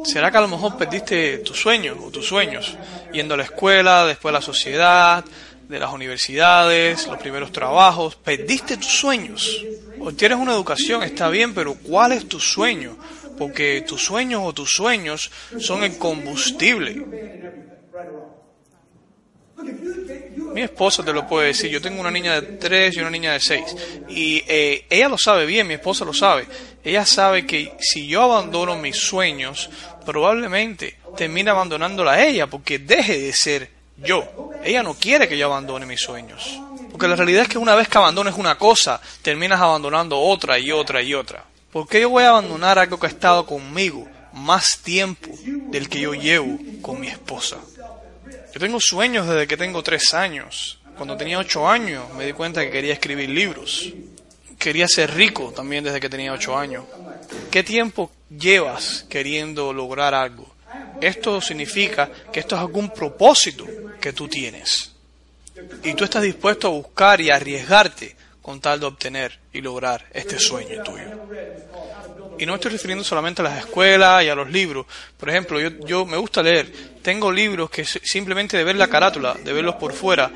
¿Será 0.04 0.30
que 0.30 0.38
a 0.38 0.42
lo 0.42 0.48
mejor 0.48 0.76
perdiste 0.76 1.38
tus 1.38 1.60
sueños 1.60 1.98
o 2.00 2.10
tus 2.10 2.26
sueños? 2.26 2.76
Yendo 3.12 3.34
a 3.34 3.36
la 3.36 3.44
escuela, 3.44 4.06
después 4.06 4.30
a 4.30 4.38
la 4.38 4.42
sociedad, 4.42 5.24
de 5.70 5.78
las 5.78 5.92
universidades, 5.92 7.06
los 7.06 7.18
primeros 7.18 7.52
trabajos, 7.52 8.16
perdiste 8.16 8.76
tus 8.76 8.86
sueños. 8.86 9.64
O 10.00 10.12
tienes 10.12 10.38
una 10.38 10.52
educación, 10.52 11.04
está 11.04 11.28
bien, 11.28 11.54
pero 11.54 11.74
¿cuál 11.74 12.12
es 12.12 12.28
tu 12.28 12.40
sueño? 12.40 12.96
Porque 13.38 13.84
tus 13.86 14.04
sueños 14.04 14.42
o 14.44 14.52
tus 14.52 14.72
sueños 14.72 15.30
son 15.58 15.84
el 15.84 15.96
combustible. 15.96 17.06
Mi 20.52 20.62
esposa 20.62 21.04
te 21.04 21.12
lo 21.12 21.26
puede 21.28 21.48
decir. 21.48 21.70
Yo 21.70 21.80
tengo 21.80 22.00
una 22.00 22.10
niña 22.10 22.40
de 22.40 22.56
3 22.56 22.96
y 22.96 23.00
una 23.00 23.10
niña 23.10 23.34
de 23.34 23.40
6. 23.40 23.76
Y 24.08 24.42
eh, 24.48 24.86
ella 24.90 25.08
lo 25.08 25.16
sabe 25.16 25.46
bien, 25.46 25.68
mi 25.68 25.74
esposa 25.74 26.04
lo 26.04 26.12
sabe. 26.12 26.46
Ella 26.82 27.06
sabe 27.06 27.46
que 27.46 27.74
si 27.78 28.08
yo 28.08 28.22
abandono 28.22 28.76
mis 28.76 28.96
sueños, 28.96 29.70
probablemente 30.04 30.98
termine 31.16 31.50
abandonándola 31.50 32.12
a 32.12 32.26
ella 32.26 32.48
porque 32.48 32.80
deje 32.80 33.20
de 33.20 33.32
ser 33.32 33.79
yo. 34.00 34.50
Ella 34.62 34.82
no 34.82 34.94
quiere 34.94 35.28
que 35.28 35.38
yo 35.38 35.46
abandone 35.46 35.86
mis 35.86 36.00
sueños. 36.00 36.60
Porque 36.90 37.08
la 37.08 37.16
realidad 37.16 37.42
es 37.42 37.48
que 37.48 37.58
una 37.58 37.74
vez 37.74 37.88
que 37.88 37.98
abandones 37.98 38.34
una 38.36 38.56
cosa, 38.58 39.00
terminas 39.22 39.60
abandonando 39.60 40.18
otra 40.18 40.58
y 40.58 40.70
otra 40.70 41.02
y 41.02 41.14
otra. 41.14 41.44
¿Por 41.72 41.88
qué 41.88 42.00
yo 42.00 42.10
voy 42.10 42.24
a 42.24 42.30
abandonar 42.30 42.78
algo 42.78 42.98
que 42.98 43.06
ha 43.06 43.10
estado 43.10 43.46
conmigo 43.46 44.06
más 44.32 44.80
tiempo 44.82 45.30
del 45.44 45.88
que 45.88 46.00
yo 46.00 46.14
llevo 46.14 46.58
con 46.82 47.00
mi 47.00 47.06
esposa? 47.06 47.58
Yo 48.52 48.58
tengo 48.58 48.78
sueños 48.80 49.28
desde 49.28 49.46
que 49.46 49.56
tengo 49.56 49.82
tres 49.82 50.12
años. 50.12 50.78
Cuando 50.96 51.16
tenía 51.16 51.38
ocho 51.38 51.68
años 51.68 52.12
me 52.14 52.26
di 52.26 52.32
cuenta 52.32 52.62
que 52.62 52.70
quería 52.70 52.92
escribir 52.92 53.30
libros. 53.30 53.92
Quería 54.58 54.86
ser 54.88 55.14
rico 55.14 55.52
también 55.54 55.84
desde 55.84 56.00
que 56.00 56.10
tenía 56.10 56.32
ocho 56.32 56.56
años. 56.58 56.84
¿Qué 57.50 57.62
tiempo 57.62 58.10
llevas 58.28 59.06
queriendo 59.08 59.72
lograr 59.72 60.12
algo? 60.12 60.54
Esto 61.00 61.40
significa 61.40 62.10
que 62.32 62.40
esto 62.40 62.56
es 62.56 62.60
algún 62.60 62.90
propósito 62.90 63.64
que 64.00 64.12
tú 64.12 64.28
tienes. 64.28 64.92
Y 65.84 65.94
tú 65.94 66.04
estás 66.04 66.22
dispuesto 66.22 66.68
a 66.68 66.70
buscar 66.70 67.20
y 67.20 67.30
arriesgarte 67.30 68.16
con 68.42 68.60
tal 68.60 68.80
de 68.80 68.86
obtener 68.86 69.38
y 69.52 69.60
lograr 69.60 70.06
este 70.12 70.38
sueño 70.38 70.82
tuyo. 70.82 71.04
Y 72.40 72.46
no 72.46 72.52
me 72.52 72.56
estoy 72.56 72.72
refiriendo 72.72 73.04
solamente 73.04 73.42
a 73.42 73.44
las 73.44 73.58
escuelas 73.58 74.24
y 74.24 74.28
a 74.30 74.34
los 74.34 74.50
libros. 74.50 74.86
Por 75.18 75.28
ejemplo, 75.28 75.60
yo, 75.60 75.68
yo 75.86 76.06
me 76.06 76.16
gusta 76.16 76.42
leer. 76.42 76.72
Tengo 77.02 77.30
libros 77.30 77.68
que 77.68 77.84
simplemente 77.84 78.56
de 78.56 78.64
ver 78.64 78.76
la 78.76 78.88
carátula, 78.88 79.34
de 79.34 79.52
verlos 79.52 79.74
por 79.74 79.92
fuera, 79.92 80.30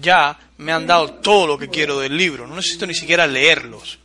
ya 0.00 0.38
me 0.56 0.72
han 0.72 0.86
dado 0.86 1.14
todo 1.14 1.46
lo 1.46 1.58
que 1.58 1.68
quiero 1.68 2.00
del 2.00 2.16
libro. 2.16 2.46
No 2.46 2.56
necesito 2.56 2.86
ni 2.86 2.94
siquiera 2.94 3.26
leerlos. 3.26 3.98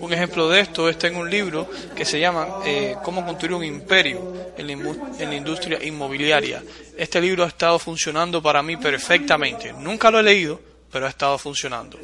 Un 0.00 0.12
ejemplo 0.12 0.50
de 0.50 0.60
esto 0.60 0.86
es 0.86 0.98
tengo 0.98 1.20
un 1.20 1.30
libro 1.30 1.66
que 1.96 2.04
se 2.04 2.20
llama 2.20 2.58
eh, 2.66 2.94
Cómo 3.02 3.24
construir 3.24 3.54
un 3.54 3.64
imperio 3.64 4.52
en 4.58 4.66
la, 4.66 5.34
industria 5.34 5.82
inmobiliaria. 5.82 6.62
Este 6.94 7.22
libro 7.22 7.44
ha 7.44 7.48
estado 7.48 7.78
funcionando 7.78 8.42
para 8.42 8.62
mí 8.62 8.76
perfectamente. 8.76 9.72
Nunca 9.72 10.10
lo 10.10 10.20
he 10.20 10.22
leído, 10.22 10.60
pero 10.90 11.06
ha 11.06 11.08
estado 11.08 11.38
funcionando. 11.38 11.98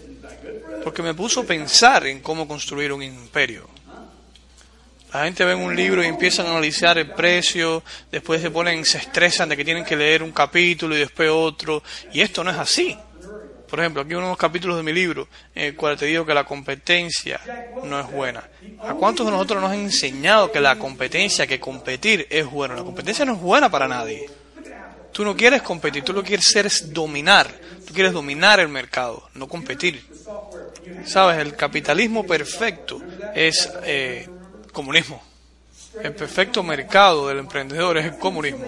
Porque 0.82 1.02
me 1.02 1.12
puso 1.12 1.40
a 1.40 1.44
pensar 1.44 2.06
en 2.06 2.20
cómo 2.20 2.48
construir 2.48 2.90
un 2.90 3.02
imperio. 3.02 3.77
La 5.12 5.24
gente 5.24 5.44
ve 5.44 5.54
un 5.54 5.74
libro 5.74 6.02
y 6.02 6.06
empiezan 6.06 6.46
a 6.46 6.50
analizar 6.50 6.98
el 6.98 7.10
precio, 7.10 7.82
después 8.10 8.42
se 8.42 8.50
ponen, 8.50 8.84
se 8.84 8.98
estresan 8.98 9.48
de 9.48 9.56
que 9.56 9.64
tienen 9.64 9.84
que 9.84 9.96
leer 9.96 10.22
un 10.22 10.32
capítulo 10.32 10.94
y 10.94 11.00
después 11.00 11.30
otro, 11.32 11.82
y 12.12 12.20
esto 12.20 12.44
no 12.44 12.50
es 12.50 12.58
así. 12.58 12.96
Por 13.68 13.80
ejemplo, 13.80 14.02
aquí 14.02 14.14
unos 14.14 14.36
capítulos 14.36 14.76
de 14.78 14.82
mi 14.82 14.92
libro 14.92 15.28
en 15.54 15.66
el 15.66 15.76
cual 15.76 15.96
te 15.98 16.06
digo 16.06 16.24
que 16.24 16.32
la 16.32 16.44
competencia 16.44 17.40
no 17.84 18.00
es 18.00 18.10
buena. 18.10 18.42
¿A 18.80 18.94
cuántos 18.94 19.26
de 19.26 19.32
nosotros 19.32 19.60
nos 19.60 19.70
han 19.70 19.80
enseñado 19.80 20.50
que 20.50 20.60
la 20.60 20.78
competencia, 20.78 21.46
que 21.46 21.60
competir 21.60 22.26
es 22.30 22.46
bueno? 22.46 22.74
La 22.74 22.82
competencia 22.82 23.24
no 23.26 23.34
es 23.34 23.40
buena 23.40 23.70
para 23.70 23.86
nadie. 23.86 24.28
Tú 25.12 25.24
no 25.24 25.36
quieres 25.36 25.62
competir, 25.62 26.02
tú 26.02 26.12
lo 26.12 26.22
que 26.22 26.28
quieres 26.28 26.46
hacer 26.46 26.66
es 26.66 26.92
dominar. 26.92 27.48
Tú 27.86 27.92
quieres 27.92 28.12
dominar 28.12 28.60
el 28.60 28.68
mercado, 28.68 29.28
no 29.34 29.48
competir. 29.48 30.02
¿Sabes? 31.04 31.38
El 31.38 31.54
capitalismo 31.54 32.24
perfecto 32.24 33.00
es 33.34 33.70
eh, 33.84 34.28
comunismo. 34.72 35.22
El 36.02 36.14
perfecto 36.14 36.62
mercado 36.62 37.28
del 37.28 37.38
emprendedor 37.38 37.98
es 37.98 38.04
el 38.04 38.18
comunismo 38.18 38.64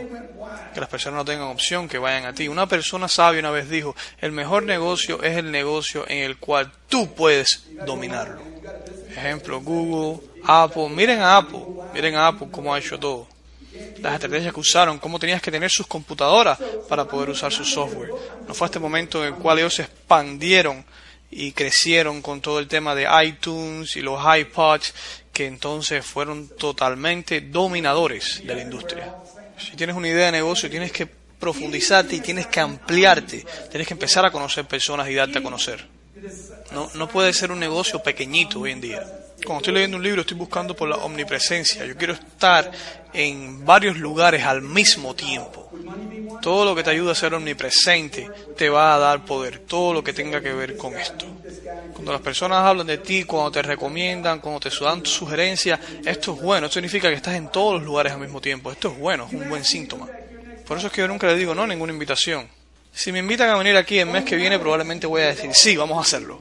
que 0.73 0.81
las 0.81 0.89
personas 0.89 1.19
no 1.19 1.25
tengan 1.25 1.49
opción, 1.49 1.89
que 1.89 1.99
vayan 1.99 2.27
a 2.27 2.33
ti. 2.33 2.49
Una 2.49 2.67
persona 2.67 3.09
sabia 3.09 3.41
una 3.41 3.51
vez 3.51 3.69
dijo, 3.69 3.95
el 4.21 4.33
mejor 4.33 4.63
negocio 4.63 5.23
es 5.23 5.37
el 5.37 5.51
negocio 5.51 6.05
en 6.09 6.19
el 6.19 6.39
cual 6.39 6.71
tú 6.89 7.13
puedes 7.15 7.65
dominarlo. 7.87 8.41
Ejemplo, 9.11 9.61
Google, 9.61 10.21
Apple, 10.45 10.89
miren 10.89 11.21
a 11.21 11.37
Apple, 11.37 11.61
miren 11.93 12.15
a 12.15 12.29
Apple 12.29 12.49
cómo 12.51 12.73
ha 12.73 12.79
hecho 12.79 12.99
todo. 12.99 13.27
Las 13.99 14.15
estrategias 14.15 14.53
que 14.53 14.61
usaron, 14.61 14.99
cómo 14.99 15.19
tenías 15.19 15.43
que 15.43 15.51
tener 15.51 15.71
sus 15.71 15.87
computadoras 15.87 16.59
para 16.89 17.05
poder 17.05 17.31
usar 17.31 17.53
su 17.53 17.65
software. 17.65 18.11
No 18.47 18.55
fue 18.55 18.67
este 18.67 18.79
momento 18.79 19.25
en 19.25 19.35
el 19.35 19.41
cual 19.41 19.59
ellos 19.59 19.75
se 19.75 19.83
expandieron 19.83 20.85
y 21.31 21.53
crecieron 21.53 22.23
con 22.23 22.41
todo 22.41 22.59
el 22.59 22.69
tema 22.69 22.95
de 22.95 23.07
iTunes 23.25 23.97
y 23.97 24.01
los 24.01 24.21
iPods, 24.21 24.95
que 25.33 25.47
entonces 25.47 26.05
fueron 26.05 26.49
totalmente 26.49 27.41
dominadores 27.41 28.43
de 28.45 28.55
la 28.55 28.63
industria. 28.63 29.15
Si 29.59 29.77
tienes 29.77 29.97
una 29.97 30.09
idea 30.09 30.27
de 30.27 30.33
negocio, 30.33 30.69
tienes 30.69 30.91
que 30.91 31.07
profundizarte 31.07 32.17
y 32.17 32.21
tienes 32.21 32.47
que 32.47 32.61
ampliarte. 32.61 33.45
Tienes 33.71 33.89
que 33.89 33.95
empezar 33.95 34.25
a 34.25 34.31
conocer 34.31 34.67
personas 34.67 35.09
y 35.09 35.15
darte 35.15 35.39
a 35.39 35.43
conocer. 35.43 35.87
No, 36.73 36.91
no 36.95 37.09
puede 37.09 37.33
ser 37.33 37.51
un 37.51 37.59
negocio 37.59 38.03
pequeñito 38.03 38.61
hoy 38.61 38.73
en 38.73 38.81
día. 38.81 39.07
Cuando 39.45 39.59
estoy 39.63 39.75
leyendo 39.75 39.97
un 39.97 40.03
libro, 40.03 40.21
estoy 40.21 40.37
buscando 40.37 40.75
por 40.75 40.89
la 40.89 40.97
omnipresencia. 40.97 41.85
Yo 41.87 41.97
quiero 41.97 42.15
estar 42.15 42.71
en 43.13 43.65
varios 43.65 43.99
lugares 43.99 44.45
al 44.45 44.63
mismo 44.63 45.15
tiempo. 45.15 45.71
Todo 46.41 46.65
lo 46.65 46.75
que 46.75 46.83
te 46.83 46.91
ayuda 46.91 47.13
a 47.13 47.15
ser 47.15 47.35
omnipresente 47.35 48.31
te 48.57 48.69
va 48.69 48.95
a 48.95 48.99
dar 48.99 49.25
poder. 49.25 49.61
Todo 49.61 49.93
lo 49.93 50.05
que 50.05 50.13
tenga 50.13 50.41
que 50.41 50.53
ver 50.53 50.77
con 50.77 50.95
esto. 50.95 51.27
Cuando 51.93 52.13
las 52.13 52.21
personas 52.21 52.65
hablan 52.65 52.87
de 52.87 52.99
ti, 52.99 53.25
cuando 53.25 53.51
te 53.51 53.63
recomiendan, 53.63 54.41
cuando 54.41 54.61
te 54.61 54.71
dan 54.81 55.05
sugerencias, 55.05 55.81
esto 56.05 56.35
es 56.35 56.41
bueno. 56.41 56.67
Esto 56.67 56.75
significa 56.75 57.09
que 57.09 57.17
estás 57.17 57.35
en 57.35 57.49
todos 57.49 57.75
los 57.75 57.83
lugares 57.83 58.13
al 58.13 58.21
mismo 58.21 58.41
tiempo. 58.41 58.71
Esto 58.71 58.89
es 58.89 58.99
bueno, 58.99 59.27
es 59.27 59.35
un 59.35 59.49
buen 59.49 59.65
síntoma. 59.65 60.09
Por 60.67 60.79
eso 60.79 60.87
es 60.87 60.93
que 60.93 61.01
yo 61.01 61.09
nunca 61.09 61.27
le 61.27 61.37
digo 61.37 61.55
no 61.55 61.67
ninguna 61.67 61.93
invitación. 61.93 62.49
Si 62.93 63.13
me 63.13 63.19
invitan 63.19 63.51
a 63.51 63.57
venir 63.57 63.77
aquí 63.77 63.99
el 63.99 64.07
mes 64.07 64.25
que 64.25 64.37
viene, 64.37 64.59
probablemente 64.59 65.07
voy 65.07 65.23
a 65.23 65.27
decir 65.27 65.51
sí, 65.53 65.77
vamos 65.77 65.99
a 65.99 66.03
hacerlo. 66.03 66.41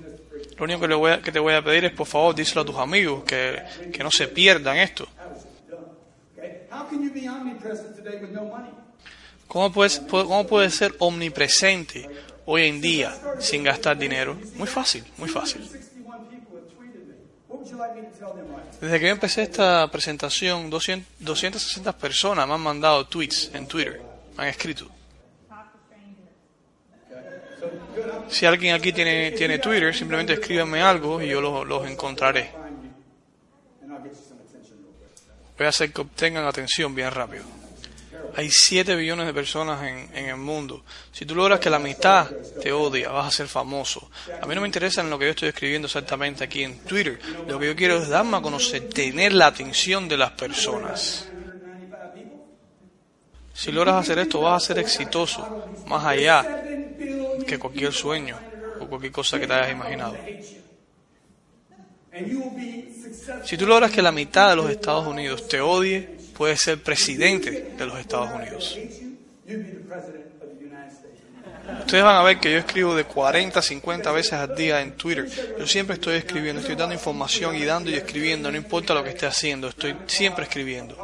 Lo 0.59 0.65
único 0.65 0.81
que, 1.21 1.31
te 1.31 1.39
voy 1.39 1.53
a 1.53 1.61
pedir 1.63 1.85
es, 1.85 1.93
por 1.93 2.05
favor, 2.05 2.35
díselo 2.35 2.61
a 2.61 2.65
tus 2.65 2.75
amigos, 2.75 3.23
que, 3.23 3.61
que 3.91 4.03
no 4.03 4.11
se 4.11 4.27
pierdan 4.27 4.75
esto. 4.77 5.07
¿Cómo 9.47 9.71
puedes, 9.71 10.05
pu- 10.05 10.23
¿Cómo 10.27 10.45
puedes 10.45 10.75
ser 10.75 10.93
omnipresente 10.99 12.09
hoy 12.45 12.67
en 12.67 12.81
día 12.81 13.15
sin 13.39 13.63
gastar 13.63 13.97
dinero? 13.97 14.37
Muy 14.55 14.67
fácil, 14.67 15.03
muy 15.17 15.29
fácil. 15.29 15.61
61 15.63 16.27
people 16.29 16.59
have 16.59 16.67
tweeted 16.77 17.07
me. 17.07 17.15
What 17.47 17.59
would 17.61 17.71
you 17.71 17.77
like 17.77 17.95
me 17.95 18.01
to 18.01 18.17
tell 18.17 18.33
them 18.33 18.45
right 18.53 18.65
now? 18.71 18.79
Desde 18.81 18.99
que 18.99 19.05
yo 19.07 19.11
empecé 19.11 19.41
esta 19.43 19.89
presentación, 19.89 20.69
200 20.69 21.07
260 21.19 21.97
personas 21.97 22.47
me 22.47 22.53
han 22.53 22.61
mandado 22.61 23.05
tweets 23.07 23.49
en 23.53 23.65
Twitter, 23.65 24.01
me 24.37 24.43
han 24.43 24.49
escrito. 24.49 24.87
Si 28.29 28.45
alguien 28.45 28.75
aquí 28.75 28.93
tiene, 28.93 29.31
tiene 29.31 29.59
Twitter, 29.59 29.93
simplemente 29.95 30.33
escríbanme 30.33 30.81
algo 30.81 31.21
y 31.21 31.27
yo 31.27 31.41
los, 31.41 31.67
los 31.67 31.87
encontraré. 31.87 32.51
Voy 35.57 35.65
a 35.65 35.69
hacer 35.69 35.91
que 35.91 36.01
obtengan 36.01 36.45
atención 36.45 36.93
bien 36.93 37.11
rápido. 37.11 37.43
Hay 38.35 38.49
7 38.49 38.95
billones 38.95 39.25
de 39.25 39.33
personas 39.33 39.83
en, 39.83 40.09
en 40.15 40.29
el 40.29 40.37
mundo. 40.37 40.85
Si 41.11 41.25
tú 41.25 41.35
logras 41.35 41.59
que 41.59 41.69
la 41.69 41.79
mitad 41.79 42.29
te 42.61 42.71
odia, 42.71 43.09
vas 43.09 43.27
a 43.27 43.31
ser 43.31 43.47
famoso. 43.47 44.09
A 44.41 44.45
mí 44.45 44.53
no 44.55 44.61
me 44.61 44.67
interesa 44.67 45.03
lo 45.03 45.17
que 45.17 45.25
yo 45.25 45.31
estoy 45.31 45.49
escribiendo 45.49 45.87
exactamente 45.87 46.43
aquí 46.43 46.63
en 46.63 46.79
Twitter. 46.79 47.19
Lo 47.47 47.59
que 47.59 47.65
yo 47.65 47.75
quiero 47.75 47.97
es 47.97 48.07
darme 48.07 48.37
a 48.37 48.41
conocer, 48.41 48.87
tener 48.89 49.33
la 49.33 49.47
atención 49.47 50.07
de 50.07 50.17
las 50.17 50.31
personas. 50.31 51.27
195 51.27 52.13
people? 52.13 52.37
Si 53.53 53.71
logras 53.71 53.95
hacer 53.95 54.19
esto, 54.19 54.41
vas 54.41 54.63
a 54.63 54.67
ser 54.67 54.79
exitoso, 54.79 55.65
más 55.87 56.05
allá 56.05 56.43
7 56.43 56.63
billion 56.63 56.68
que 57.49 57.57
cualquier 57.57 57.91
sueño 57.91 58.37
o 58.79 58.87
cualquier 58.87 59.11
cosa 59.11 59.39
que 59.39 59.47
te 59.47 59.53
hayas 59.53 59.71
imaginado. 59.71 60.15
Si 63.43 63.57
tú 63.57 63.65
logras 63.65 63.91
que 63.91 64.01
la 64.01 64.11
mitad 64.11 64.51
de 64.51 64.55
los 64.55 64.69
Estados 64.69 65.07
Unidos 65.07 65.47
te 65.47 65.59
odie, 65.59 66.17
puedes 66.37 66.61
ser 66.61 66.81
presidente 66.81 67.73
de 67.77 67.85
los 67.85 67.99
Estados 67.99 68.29
Unidos. 68.33 68.77
Ustedes 71.79 72.03
van 72.03 72.15
a 72.15 72.23
ver 72.23 72.39
que 72.39 72.51
yo 72.51 72.59
escribo 72.59 72.95
de 72.95 73.03
40 73.03 73.59
a 73.59 73.61
50 73.61 74.11
veces 74.11 74.33
al 74.33 74.55
día 74.55 74.81
en 74.81 74.93
Twitter. 74.93 75.27
Yo 75.57 75.67
siempre 75.67 75.95
estoy 75.95 76.17
escribiendo, 76.17 76.61
estoy 76.61 76.75
dando 76.75 76.93
información 76.93 77.55
y 77.55 77.65
dando 77.65 77.89
y 77.89 77.95
escribiendo, 77.95 78.51
no 78.51 78.57
importa 78.57 78.93
lo 78.93 79.03
que 79.03 79.09
esté 79.09 79.25
haciendo, 79.25 79.69
estoy 79.69 79.95
siempre 80.07 80.45
escribiendo. 80.45 80.95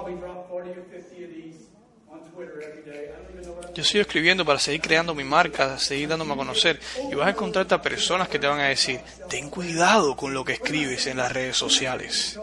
Yo 3.75 3.83
sigo 3.83 4.03
escribiendo 4.03 4.45
para 4.45 4.57
seguir 4.57 4.79
creando 4.79 5.13
mi 5.13 5.25
marca, 5.25 5.77
seguir 5.77 6.07
dándome 6.07 6.33
a 6.33 6.37
conocer. 6.37 6.79
Y 7.11 7.15
vas 7.15 7.27
a 7.27 7.31
encontrarte 7.31 7.75
a 7.75 7.81
personas 7.81 8.29
que 8.29 8.39
te 8.39 8.47
van 8.47 8.61
a 8.61 8.69
decir, 8.69 9.01
ten 9.29 9.49
cuidado 9.49 10.15
con 10.15 10.33
lo 10.33 10.45
que 10.45 10.53
escribes 10.53 11.07
en 11.07 11.17
las 11.17 11.29
redes 11.29 11.57
sociales. 11.57 12.39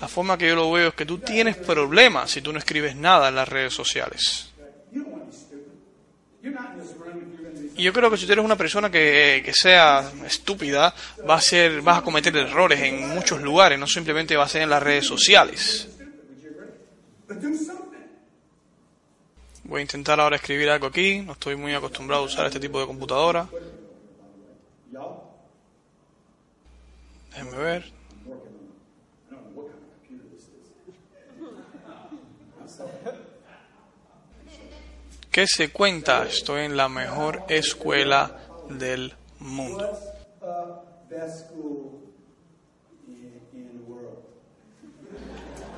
La 0.00 0.06
forma 0.06 0.38
que 0.38 0.48
yo 0.48 0.54
lo 0.54 0.70
veo 0.70 0.88
es 0.88 0.94
que 0.94 1.04
tú 1.04 1.18
tienes 1.18 1.56
problemas 1.56 2.30
si 2.30 2.40
tú 2.40 2.52
no 2.52 2.60
escribes 2.60 2.94
nada 2.94 3.28
en 3.28 3.34
las 3.34 3.48
redes 3.48 3.74
sociales. 3.74 4.52
Y 7.76 7.82
yo 7.82 7.92
creo 7.92 8.08
que 8.08 8.16
si 8.16 8.26
tú 8.26 8.32
eres 8.32 8.44
una 8.44 8.56
persona 8.56 8.88
que, 8.88 9.42
que 9.44 9.52
sea 9.52 10.12
estúpida, 10.24 10.94
va 11.28 11.34
a 11.34 11.40
ser, 11.40 11.82
vas 11.82 11.98
a 11.98 12.02
cometer 12.02 12.34
errores 12.36 12.80
en 12.80 13.08
muchos 13.08 13.42
lugares, 13.42 13.80
no 13.80 13.88
simplemente 13.88 14.36
va 14.36 14.44
a 14.44 14.48
ser 14.48 14.62
en 14.62 14.70
las 14.70 14.82
redes 14.82 15.06
sociales. 15.06 15.88
Voy 19.64 19.78
a 19.78 19.82
intentar 19.82 20.18
ahora 20.18 20.36
escribir 20.36 20.68
algo 20.68 20.88
aquí, 20.88 21.20
no 21.20 21.32
estoy 21.32 21.54
muy 21.54 21.74
acostumbrado 21.74 22.22
a 22.22 22.26
usar 22.26 22.46
este 22.46 22.58
tipo 22.58 22.80
de 22.80 22.86
computadora. 22.86 23.48
Déjenme 27.30 27.56
ver. 27.56 27.92
¿Qué 35.30 35.46
se 35.46 35.70
cuenta? 35.70 36.26
Estoy 36.26 36.62
en 36.64 36.76
la 36.76 36.88
mejor 36.88 37.44
escuela 37.48 38.36
del 38.68 39.14
mundo. 39.38 39.84
What's 39.86 41.08
the 41.08 41.14
best 41.14 41.46
school 41.46 42.00
in, 43.06 43.40
in 43.54 43.68
the 43.78 43.90
world? 43.90 44.18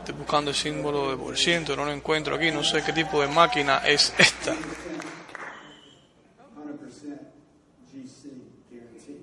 Estoy 0.03 0.16
buscando 0.16 0.50
el 0.50 0.57
símbolo 0.57 1.12
de 1.12 1.16
por 1.16 1.38
ciento, 1.38 1.76
no 1.76 1.84
lo 1.84 1.92
encuentro 1.92 2.34
aquí, 2.34 2.50
no 2.50 2.64
sé 2.64 2.82
qué 2.82 2.92
tipo 2.92 3.20
de 3.20 3.28
máquina 3.28 3.82
es 3.86 4.12
esta. 4.18 4.53
100% 4.53 4.59
GC 7.86 8.32
guarantee. 8.96 9.20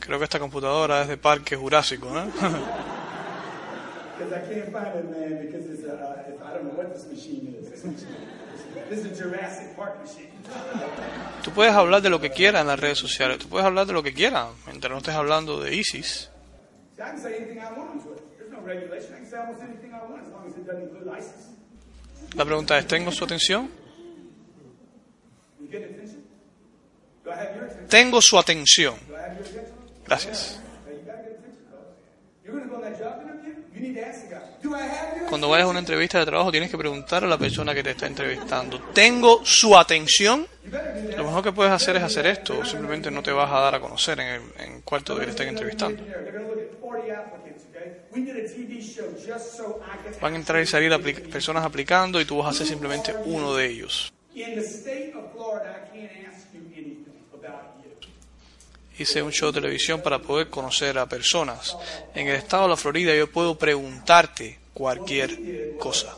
Creo 0.00 0.18
que 0.18 0.24
esta 0.24 0.38
computadora 0.38 1.00
es 1.00 1.08
de 1.08 1.16
Parque 1.16 1.56
Jurásico, 1.56 2.10
¿no? 2.10 2.30
Machine. 9.98 10.28
Tú 11.42 11.52
puedes 11.52 11.72
hablar 11.72 12.02
de 12.02 12.10
lo 12.10 12.20
que 12.20 12.30
quieras 12.30 12.60
en 12.60 12.66
las 12.66 12.78
redes 12.78 12.98
sociales, 12.98 13.38
tú 13.38 13.48
puedes 13.48 13.64
hablar 13.64 13.86
de 13.86 13.94
lo 13.94 14.02
que 14.02 14.12
quieras, 14.12 14.48
mientras 14.66 14.90
no 14.90 14.98
estés 14.98 15.14
hablando 15.14 15.58
de 15.58 15.74
ISIS. 15.74 16.28
See, 16.94 17.02
I 17.02 17.10
can 17.10 17.18
say 17.18 17.36
anything 17.36 17.58
I 17.58 17.72
want 17.72 17.90
on 17.90 18.00
Twitter. 18.00 18.22
There's 18.38 18.52
no 18.52 18.60
regulation. 18.60 19.14
I 19.14 19.18
can 19.18 19.26
say 19.26 19.38
almost 19.38 19.62
anything 19.62 19.92
I 19.94 20.04
want 20.04 20.26
as 20.26 20.32
long 20.32 20.46
as 20.46 20.54
it 20.56 20.66
doesn't 20.66 20.82
include 20.82 21.08
ISIS. 21.08 21.48
La 22.34 22.44
pregunta 22.44 22.78
es, 22.78 22.86
¿tengo 22.86 23.10
su 23.10 23.24
atención? 23.24 23.68
You 25.60 25.68
get 25.68 25.82
attention? 25.82 26.22
Do 27.24 27.30
I 27.30 27.36
have 27.36 27.56
your 27.56 27.64
attention? 27.64 27.88
Tengo 27.88 28.20
su 28.20 28.36
atención. 28.38 28.94
Do 29.08 29.16
I 29.16 29.20
have 29.20 29.34
your 29.38 29.46
attention? 29.46 29.74
Gracias. 30.06 30.58
You're 32.44 32.58
gonna 32.58 32.68
go 32.68 32.76
on 32.76 32.82
that 32.82 32.98
job 32.98 33.22
interview? 33.22 33.54
You 33.74 33.80
need 33.80 33.94
to 33.94 34.06
ask 34.06 34.22
the 34.28 34.34
guy, 34.34 34.42
Cuando 35.28 35.48
vayas 35.48 35.66
a 35.66 35.70
una 35.70 35.78
entrevista 35.78 36.18
de 36.18 36.26
trabajo 36.26 36.50
tienes 36.50 36.70
que 36.70 36.76
preguntar 36.76 37.24
a 37.24 37.26
la 37.26 37.38
persona 37.38 37.74
que 37.74 37.82
te 37.82 37.92
está 37.92 38.06
entrevistando, 38.06 38.80
¿tengo 38.92 39.40
su 39.44 39.76
atención? 39.76 40.46
Lo 41.16 41.24
mejor 41.24 41.42
que 41.42 41.52
puedes 41.52 41.72
hacer 41.72 41.96
es 41.96 42.02
hacer 42.02 42.26
esto, 42.26 42.58
o 42.58 42.64
simplemente 42.64 43.10
no 43.10 43.22
te 43.22 43.32
vas 43.32 43.50
a 43.50 43.60
dar 43.60 43.74
a 43.74 43.80
conocer 43.80 44.20
en 44.20 44.26
el 44.26 44.42
en 44.58 44.82
que 44.82 45.24
te 45.24 45.30
estén 45.30 45.48
entrevistando. 45.48 46.02
They're 46.02 46.32
gonna 46.32 46.48
look 46.48 46.60
at 46.60 46.80
40 46.80 47.12
applicants, 47.12 47.64
okay? 47.70 47.92
We 48.10 48.22
did 48.22 48.36
a 48.36 48.48
TV 48.48 48.80
show 48.82 49.06
just 49.14 49.56
so 49.56 49.82
I 49.86 49.96
could 50.02 50.20
Van 50.20 50.34
a 50.34 50.36
entrar 50.36 50.62
y 50.62 50.66
salir 50.66 50.92
personas 51.30 51.64
aplicando 51.64 52.20
y 52.20 52.24
tú 52.24 52.38
vas 52.38 52.48
a 52.48 52.58
ser 52.58 52.66
simplemente 52.66 53.14
uno 53.24 53.54
de 53.54 53.66
ellos. 53.66 54.12
Hice 58.98 59.22
un 59.22 59.32
show 59.32 59.50
de 59.50 59.60
televisión 59.60 60.02
para 60.02 60.18
poder 60.18 60.48
conocer 60.48 60.98
a 60.98 61.06
personas. 61.06 61.76
En 62.14 62.28
el 62.28 62.36
estado 62.36 62.64
de 62.64 62.68
la 62.70 62.76
Florida 62.76 63.14
yo 63.14 63.30
puedo 63.30 63.56
preguntarte 63.56 64.58
cualquier 64.74 65.76
cosa. 65.78 66.16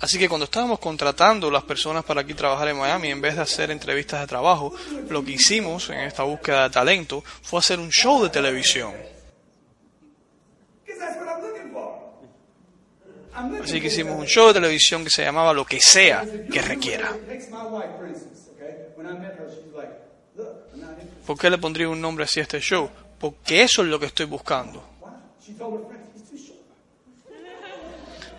Así 0.00 0.18
que 0.18 0.28
cuando 0.28 0.44
estábamos 0.44 0.78
contratando 0.78 1.50
las 1.50 1.64
personas 1.64 2.04
para 2.04 2.20
aquí 2.20 2.34
trabajar 2.34 2.68
en 2.68 2.78
Miami, 2.78 3.10
en 3.10 3.20
vez 3.20 3.34
de 3.34 3.42
hacer 3.42 3.70
entrevistas 3.70 4.20
de 4.20 4.26
trabajo, 4.28 4.72
lo 5.08 5.24
que 5.24 5.32
hicimos 5.32 5.90
en 5.90 6.00
esta 6.00 6.22
búsqueda 6.22 6.64
de 6.64 6.70
talento 6.70 7.24
fue 7.42 7.58
hacer 7.58 7.80
un 7.80 7.90
show 7.90 8.22
de 8.22 8.30
televisión. 8.30 8.94
Así 13.62 13.80
que 13.80 13.88
hicimos 13.88 14.18
un 14.18 14.26
show 14.26 14.48
de 14.48 14.54
televisión 14.54 15.04
que 15.04 15.10
se 15.10 15.22
llamaba 15.22 15.52
Lo 15.52 15.64
que 15.64 15.80
sea 15.80 16.24
que 16.50 16.62
requiera. 16.62 17.12
¿Por 21.28 21.38
qué 21.38 21.50
le 21.50 21.58
pondría 21.58 21.90
un 21.90 22.00
nombre 22.00 22.24
así 22.24 22.40
a 22.40 22.44
este 22.44 22.58
show? 22.58 22.88
Porque 23.20 23.60
eso 23.60 23.82
es 23.82 23.88
lo 23.88 24.00
que 24.00 24.06
estoy 24.06 24.24
buscando. 24.24 24.82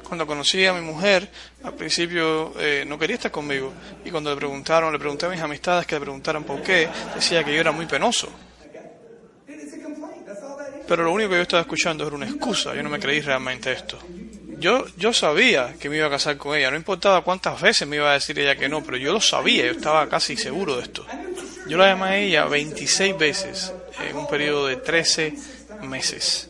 Cuando 0.08 0.26
conocí 0.26 0.66
a 0.66 0.74
mi 0.74 0.82
mujer, 0.82 1.30
al 1.62 1.76
principio 1.76 2.52
eh, 2.60 2.86
no 2.88 2.98
quería 2.98 3.18
estar 3.18 3.30
conmigo. 3.30 3.72
Y 4.04 4.10
cuando 4.10 4.32
le 4.32 4.38
preguntaron, 4.38 4.92
le 4.92 4.98
pregunté 4.98 5.28
a 5.28 5.30
mis 5.30 5.40
amistades 5.40 5.86
que 5.86 5.94
le 5.94 6.02
preguntaran 6.02 6.44
por 6.44 6.64
qué, 6.64 6.90
decía 7.14 7.44
que 7.44 7.54
yo 7.54 7.62
era 7.62 7.72
muy 7.72 7.86
penoso. 7.86 8.28
Pero 10.88 11.04
lo 11.04 11.12
único 11.12 11.30
que 11.30 11.36
yo 11.36 11.42
estaba 11.44 11.62
escuchando 11.62 12.08
era 12.08 12.16
una 12.16 12.26
excusa. 12.26 12.74
Yo 12.74 12.82
no 12.82 12.90
me 12.90 13.00
creí 13.00 13.22
realmente 13.22 13.72
esto. 13.72 14.00
Yo, 14.58 14.88
yo 14.98 15.14
sabía 15.14 15.76
que 15.80 15.90
me 15.90 15.98
iba 15.98 16.08
a 16.08 16.10
casar 16.10 16.38
con 16.38 16.58
ella. 16.58 16.72
No 16.72 16.78
importaba 16.78 17.24
cuántas 17.24 17.62
veces 17.62 17.88
me 17.88 17.98
iba 17.98 18.10
a 18.10 18.14
decir 18.14 18.40
ella 18.40 18.56
que 18.56 18.68
no, 18.68 18.84
pero 18.84 18.98
yo 18.98 19.14
lo 19.14 19.22
sabía. 19.22 19.68
Yo 19.68 19.74
estaba 19.74 20.10
casi 20.10 20.36
seguro 20.36 20.78
de 20.78 20.82
esto. 20.82 21.06
Yo 21.70 21.78
la 21.78 21.90
llamé 21.90 22.06
a 22.06 22.18
ella 22.18 22.46
26 22.46 23.16
veces 23.16 23.72
en 24.10 24.18
un 24.18 24.28
periodo 24.28 24.66
de 24.66 24.78
13 24.78 25.36
meses. 25.84 26.50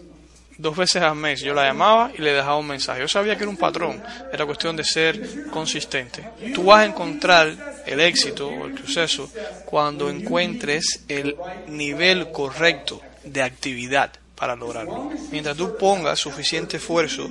Dos 0.58 0.78
veces 0.78 1.02
al 1.02 1.16
mes 1.16 1.42
yo 1.42 1.54
la 1.54 1.66
llamaba 1.66 2.10
y 2.18 2.22
le 2.22 2.32
dejaba 2.32 2.58
un 2.58 2.68
mensaje. 2.68 3.02
Yo 3.02 3.08
sabía 3.10 3.36
que 3.36 3.44
era 3.44 3.50
un 3.50 3.58
patrón. 3.58 4.02
Era 4.32 4.46
cuestión 4.46 4.78
de 4.78 4.86
ser 4.86 5.50
consistente. 5.50 6.24
Tú 6.56 6.64
vas 6.64 6.84
a 6.84 6.86
encontrar 6.86 7.84
el 7.86 8.00
éxito 8.00 8.48
o 8.48 8.66
el 8.68 8.78
suceso 8.78 9.30
cuando 9.66 10.10
encuentres 10.10 11.04
el 11.10 11.36
nivel 11.68 12.32
correcto 12.32 13.02
de 13.26 13.42
actividad 13.42 14.12
para 14.36 14.56
lograrlo. 14.56 15.12
Mientras 15.32 15.58
tú 15.58 15.76
pongas 15.76 16.18
suficiente 16.18 16.78
esfuerzo 16.78 17.30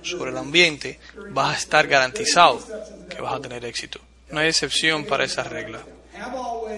sobre 0.00 0.30
el 0.30 0.38
ambiente, 0.38 0.98
vas 1.32 1.54
a 1.54 1.58
estar 1.58 1.86
garantizado 1.86 2.60
que 3.10 3.20
vas 3.20 3.34
a 3.34 3.40
tener 3.40 3.62
éxito. 3.66 4.00
No 4.30 4.40
hay 4.40 4.48
excepción 4.48 5.04
para 5.04 5.24
esa 5.24 5.42
regla. 5.42 5.80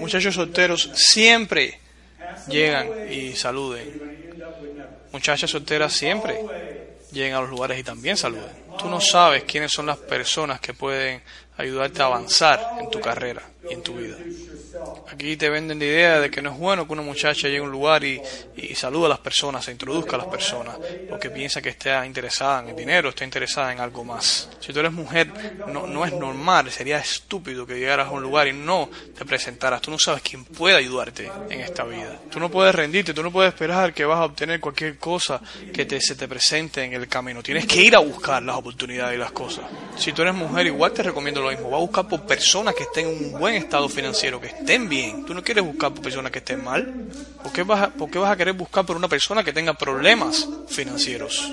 Muchachos 0.01 0.35
solteros 0.35 0.91
siempre 0.95 1.79
llegan 2.49 3.11
y 3.11 3.35
saluden. 3.35 4.19
Muchachas 5.13 5.51
solteras 5.51 5.93
siempre 5.93 6.45
llegan 7.13 7.39
a 7.39 7.41
los 7.41 7.51
lugares 7.51 7.79
y 7.79 7.83
también 7.83 8.17
saluden. 8.17 8.69
Tú 8.79 8.89
no 8.89 9.01
sabes 9.01 9.45
quiénes 9.45 9.73
son 9.73 9.87
las 9.87 9.97
personas 9.99 10.61
que 10.61 10.75
pueden 10.75 11.23
ayudarte 11.57 12.03
a 12.03 12.07
avanzar 12.07 12.79
en 12.81 12.91
tu 12.91 13.01
carrera 13.01 13.43
y 13.69 13.75
en 13.75 13.83
tu 13.83 13.95
vida. 13.95 14.17
Aquí 15.11 15.37
te 15.37 15.49
venden 15.49 15.79
la 15.79 15.85
idea 15.85 16.21
de 16.21 16.31
que 16.31 16.43
no 16.43 16.53
es 16.53 16.59
bueno 16.59 16.87
que 16.87 16.93
una 16.93 17.03
muchacha 17.03 17.49
llegue 17.49 17.59
a 17.59 17.63
un 17.63 17.71
lugar 17.71 18.05
y, 18.05 18.21
y 18.57 18.75
salude 18.75 19.07
a 19.07 19.09
las 19.11 19.19
personas, 19.19 19.65
se 19.65 19.73
introduzca 19.73 20.17
a 20.17 20.19
las 20.19 20.29
personas, 20.29 20.77
porque 21.09 21.31
piensa 21.31 21.63
que 21.63 21.71
está 21.71 22.05
interesada 22.07 22.63
en 22.63 22.69
el 22.71 22.77
dinero, 22.77 23.09
está 23.11 23.25
interesada 23.25 23.73
en 23.73 23.81
algo 23.81 24.05
más. 24.05 24.49
Si 24.61 24.73
tú 24.73 24.81
eres 24.81 24.93
mujer, 24.93 25.31
no, 25.69 25.87
no 25.87 26.05
es 26.05 26.13
normal, 26.13 26.71
sería 26.71 26.99
estúpido 26.99 27.67
que 27.67 27.79
llegaras 27.79 28.09
a 28.09 28.11
un 28.11 28.23
lugar 28.23 28.49
y 28.49 28.53
no 28.53 28.91
te 29.17 29.25
presentaras. 29.25 29.81
Tú 29.81 29.91
no 29.91 29.99
sabes 29.99 30.23
quién 30.23 30.45
puede 30.45 30.77
ayudarte 30.77 31.31
en 31.51 31.61
esta 31.61 31.85
vida. 31.85 32.21
Tú 32.31 32.41
no 32.41 32.51
puedes 32.51 32.75
rendirte, 32.75 33.15
tú 33.15 33.23
no 33.23 33.33
puedes 33.33 33.53
esperar 33.53 33.93
que 33.95 34.05
vas 34.05 34.19
a 34.19 34.25
obtener 34.25 34.61
cualquier 34.61 34.99
cosa 34.99 35.41
que 35.73 35.87
te, 35.87 36.01
se 36.01 36.15
te 36.15 36.29
presente 36.29 36.83
en 36.83 36.93
el 36.93 37.09
camino. 37.09 37.43
Tienes 37.43 37.67
que 37.67 37.83
ir 37.83 37.97
a 37.97 38.01
buscar 38.01 38.43
las 38.43 38.57
oportunidades 38.57 39.17
y 39.17 39.19
las 39.19 39.33
cosas. 39.33 39.65
Si 39.97 40.13
tú 40.13 40.23
eres 40.23 40.35
mujer, 40.35 40.67
igual 40.67 40.93
te 40.93 41.03
recomiendo 41.03 41.41
lo 41.41 41.51
mismo. 41.51 41.71
Va 41.71 41.77
a 41.77 41.81
buscar 41.81 42.07
por 42.07 42.27
personas 42.27 42.75
que 42.75 42.85
estén 42.85 43.09
en 43.09 43.33
un 43.33 43.39
buen 43.39 43.55
estado 43.55 43.89
financiero, 43.89 44.41
que 44.41 44.49
estén 44.59 44.89
bien. 44.89 45.25
Tú 45.25 45.35
no 45.35 45.43
quieres 45.43 45.65
buscar 45.65 45.93
por 45.93 46.03
personas 46.03 46.31
que 46.33 46.39
estén 46.39 46.63
mal. 46.63 47.09
¿Por 47.43 47.53
qué 47.53 47.63
vas 47.63 47.83
a, 47.83 47.91
por 47.91 48.11
qué 48.11 48.19
vas 48.19 48.33
a 48.33 48.37
querer 48.37 48.55
buscar 48.55 48.85
por 48.85 48.97
una 48.97 49.09
persona 49.09 49.43
que 49.45 49.53
tenga 49.53 49.75
problemas 49.75 50.49
financieros? 50.69 51.53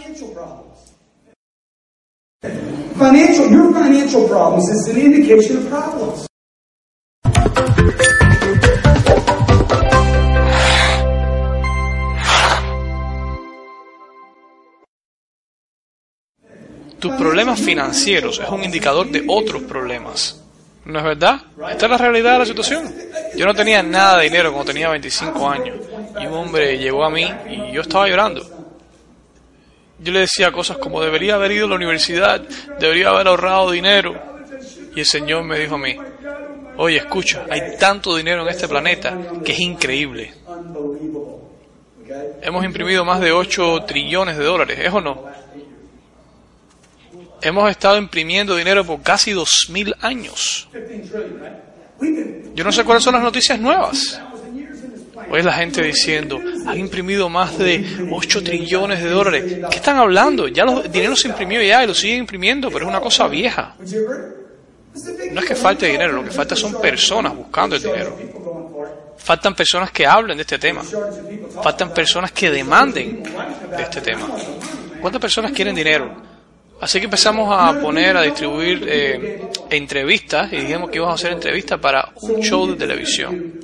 Financial, 2.98 3.50
your 3.50 3.74
financial 3.74 4.28
problems 4.28 4.70
is 4.70 4.88
an 4.88 4.98
indication 4.98 5.58
of 5.58 5.70
problems. 5.70 6.28
Tus 17.00 17.14
problemas 17.18 17.60
financieros 17.60 18.40
es 18.40 18.50
un 18.50 18.64
indicador 18.64 19.12
de 19.12 19.26
otros 19.28 19.64
problemas. 19.64 20.45
¿No 20.86 21.00
es 21.00 21.06
verdad? 21.06 21.42
Esta 21.72 21.86
es 21.86 21.92
la 21.92 21.98
realidad 21.98 22.34
de 22.34 22.40
la 22.40 22.46
situación. 22.46 22.94
Yo 23.36 23.46
no 23.46 23.54
tenía 23.56 23.82
nada 23.82 24.20
de 24.20 24.26
dinero 24.26 24.54
cuando 24.54 24.72
tenía 24.72 24.90
25 24.90 25.50
años. 25.50 25.78
Y 26.22 26.28
un 26.28 26.34
hombre 26.34 26.78
llegó 26.78 27.04
a 27.04 27.10
mí 27.10 27.28
y 27.50 27.72
yo 27.74 27.82
estaba 27.82 28.08
llorando. 28.08 28.44
Yo 30.00 30.12
le 30.12 30.20
decía 30.20 30.52
cosas 30.52 30.78
como 30.78 31.02
debería 31.02 31.36
haber 31.36 31.54
ido 31.54 31.66
a 31.66 31.70
la 31.70 31.76
universidad, 31.76 32.42
debería 32.80 33.10
haber 33.10 33.28
ahorrado 33.28 33.72
dinero. 33.72 34.16
Y 34.96 35.00
el 35.00 35.06
Señor 35.06 35.44
me 35.44 35.58
dijo 35.58 35.76
a 35.76 35.80
mí, 35.80 35.98
oye, 36.78 36.98
escucha, 36.98 37.46
hay 37.50 37.78
tanto 37.80 38.16
dinero 38.16 38.44
en 38.44 38.50
este 38.50 38.68
planeta 38.68 39.18
que 39.44 39.54
es 39.54 39.60
increíble. 39.60 40.34
Hemos 42.42 42.64
imprimido 42.64 43.04
más 43.04 43.20
de 43.20 43.32
8 43.32 43.86
trillones 43.88 44.38
de 44.38 44.44
dólares, 44.44 44.80
¿es 44.80 44.94
o 44.94 45.02
no? 45.02 45.26
Hemos 47.46 47.70
estado 47.70 48.00
imprimiendo 48.00 48.56
dinero 48.56 48.84
por 48.84 49.04
casi 49.04 49.32
2.000 49.32 49.98
años. 50.02 50.68
Yo 52.56 52.64
no 52.64 52.72
sé 52.72 52.84
cuáles 52.84 53.04
son 53.04 53.14
las 53.14 53.22
noticias 53.22 53.60
nuevas. 53.60 54.20
Hoy 55.30 55.44
la 55.44 55.54
gente 55.54 55.84
diciendo, 55.84 56.42
han 56.66 56.80
imprimido 56.80 57.30
más 57.30 57.56
de 57.60 58.08
8 58.12 58.44
trillones 58.44 59.04
de 59.04 59.10
dólares. 59.12 59.60
¿Qué 59.70 59.76
están 59.76 59.98
hablando? 59.98 60.48
Ya 60.48 60.66
los, 60.66 60.86
el 60.86 60.92
dinero 60.92 61.16
se 61.16 61.28
imprimió 61.28 61.62
ya 61.62 61.84
y 61.84 61.88
lo 61.88 61.94
siguen 61.94 62.18
imprimiendo, 62.18 62.72
pero 62.72 62.86
es 62.86 62.90
una 62.90 63.00
cosa 63.00 63.28
vieja. 63.28 63.76
No 65.32 65.40
es 65.40 65.46
que 65.46 65.54
falte 65.54 65.86
dinero, 65.86 66.14
lo 66.14 66.24
que 66.24 66.32
falta 66.32 66.56
son 66.56 66.82
personas 66.82 67.36
buscando 67.36 67.76
el 67.76 67.84
dinero. 67.84 68.18
Faltan 69.20 69.54
personas 69.54 69.92
que 69.92 70.08
hablen 70.08 70.36
de 70.36 70.42
este 70.42 70.58
tema. 70.58 70.82
Faltan 71.62 71.94
personas 71.94 72.32
que 72.32 72.50
demanden 72.50 73.22
de 73.22 73.84
este 73.84 74.02
tema. 74.02 74.28
¿Cuántas 75.00 75.22
personas 75.22 75.52
quieren 75.52 75.76
dinero? 75.76 76.35
Así 76.82 77.00
que 77.00 77.06
empezamos 77.06 77.56
a 77.58 77.80
poner, 77.80 78.18
a 78.18 78.22
distribuir 78.22 78.86
eh, 78.88 79.50
entrevistas 79.70 80.52
y 80.52 80.58
dijimos 80.58 80.90
que 80.90 80.98
íbamos 80.98 81.14
a 81.14 81.16
hacer 81.16 81.32
entrevistas 81.32 81.80
para 81.80 82.12
un 82.22 82.42
show 82.42 82.68
de 82.68 82.76
televisión. 82.76 83.60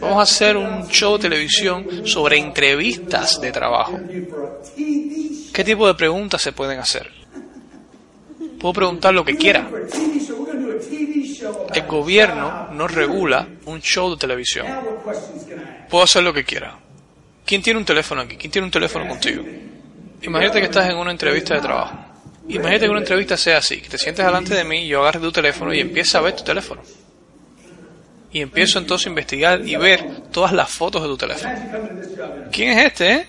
Vamos 0.00 0.18
a 0.18 0.22
hacer 0.22 0.56
un 0.56 0.86
show 0.88 1.16
de 1.16 1.22
televisión 1.22 2.06
sobre 2.06 2.36
entrevistas 2.36 3.40
de 3.40 3.52
trabajo. 3.52 3.98
¿Qué 5.52 5.64
tipo 5.64 5.86
de 5.86 5.94
preguntas 5.94 6.42
se 6.42 6.52
pueden 6.52 6.78
hacer? 6.78 7.10
Puedo 8.60 8.74
preguntar 8.74 9.14
lo 9.14 9.24
que 9.24 9.36
quiera. 9.36 9.68
El 11.74 11.82
gobierno 11.86 12.68
no 12.72 12.86
regula 12.86 13.48
un 13.64 13.80
show 13.80 14.10
de 14.10 14.16
televisión. 14.18 14.66
Puedo 15.88 16.04
hacer 16.04 16.22
lo 16.22 16.32
que 16.32 16.44
quiera. 16.44 16.78
¿Quién 17.44 17.62
tiene 17.62 17.78
un 17.78 17.84
teléfono 17.84 18.20
aquí? 18.20 18.36
¿Quién 18.36 18.52
tiene 18.52 18.66
un 18.66 18.70
teléfono 18.70 19.08
contigo? 19.08 19.42
Imagínate 20.22 20.60
que 20.60 20.66
estás 20.66 20.88
en 20.88 20.96
una 20.96 21.10
entrevista 21.10 21.54
de 21.54 21.60
trabajo. 21.60 22.11
Imagínate 22.48 22.86
que 22.86 22.90
una 22.90 23.00
entrevista 23.00 23.36
sea 23.36 23.58
así, 23.58 23.80
que 23.80 23.88
te 23.88 23.98
sientes 23.98 24.24
delante 24.24 24.54
de 24.54 24.64
mí, 24.64 24.86
yo 24.86 25.02
agarre 25.02 25.20
tu 25.20 25.32
teléfono 25.32 25.72
y 25.72 25.80
empiezo 25.80 26.18
a 26.18 26.22
ver 26.22 26.34
tu 26.34 26.44
teléfono. 26.44 26.82
Y 28.32 28.40
empiezo 28.40 28.78
entonces 28.78 29.06
a 29.06 29.10
investigar 29.10 29.60
y 29.66 29.76
ver 29.76 30.22
todas 30.32 30.52
las 30.52 30.70
fotos 30.70 31.02
de 31.02 31.08
tu 31.08 31.16
teléfono. 31.18 31.54
¿Quién 32.50 32.78
es 32.78 32.86
este, 32.86 33.12
eh? 33.12 33.26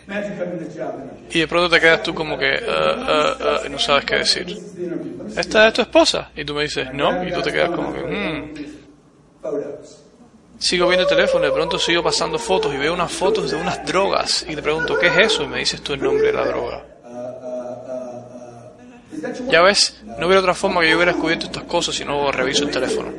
Y 1.30 1.39
de 1.39 1.47
pronto 1.47 1.70
te 1.70 1.82
quedas 1.82 2.01
tú 2.03 2.14
como 2.14 2.38
que 2.38 2.51
uh, 2.51 3.01
uh, 3.01 3.66
uh, 3.66 3.70
no 3.70 3.80
sabes 3.80 4.05
qué 4.05 4.16
decir. 4.16 4.57
¿Esta 5.36 5.68
es 5.68 5.74
tu 5.74 5.82
esposa? 5.82 6.32
Y 6.36 6.45
tú 6.45 6.53
me 6.53 6.64
dices, 6.64 6.93
no. 6.93 7.28
Y 7.28 7.34
tú 7.34 7.41
te 7.41 7.51
quedas 7.51 7.72
como 7.72 7.93
que, 7.93 8.01
hmm. 8.01 8.53
Sigo 10.57 10.88
viendo 10.88 11.03
el 11.03 11.09
teléfono, 11.09 11.43
de 11.43 11.51
pronto 11.51 11.78
sigo 11.78 12.01
pasando 12.01 12.39
fotos 12.39 12.74
y 12.74 12.78
veo 12.78 12.93
unas 12.93 13.11
fotos 13.11 13.51
de 13.51 13.57
unas 13.57 13.86
drogas. 13.86 14.45
Y 14.47 14.55
te 14.55 14.61
pregunto, 14.61 14.97
¿qué 14.97 15.07
es 15.07 15.18
eso? 15.18 15.43
Y 15.43 15.47
me 15.47 15.59
dices 15.59 15.82
tú 15.82 15.93
el 15.93 16.01
nombre 16.01 16.28
de 16.28 16.34
la 16.34 16.45
droga. 16.45 16.92
Ya 19.49 19.61
ves, 19.61 20.01
no 20.05 20.26
hubiera 20.26 20.41
otra 20.41 20.53
forma 20.53 20.82
que 20.82 20.89
yo 20.89 20.95
hubiera 20.95 21.13
descubierto 21.13 21.45
estas 21.45 21.63
cosas 21.63 21.95
si 21.95 22.05
no 22.05 22.32
reviso 22.32 22.63
el 22.63 22.71
teléfono. 22.71 23.11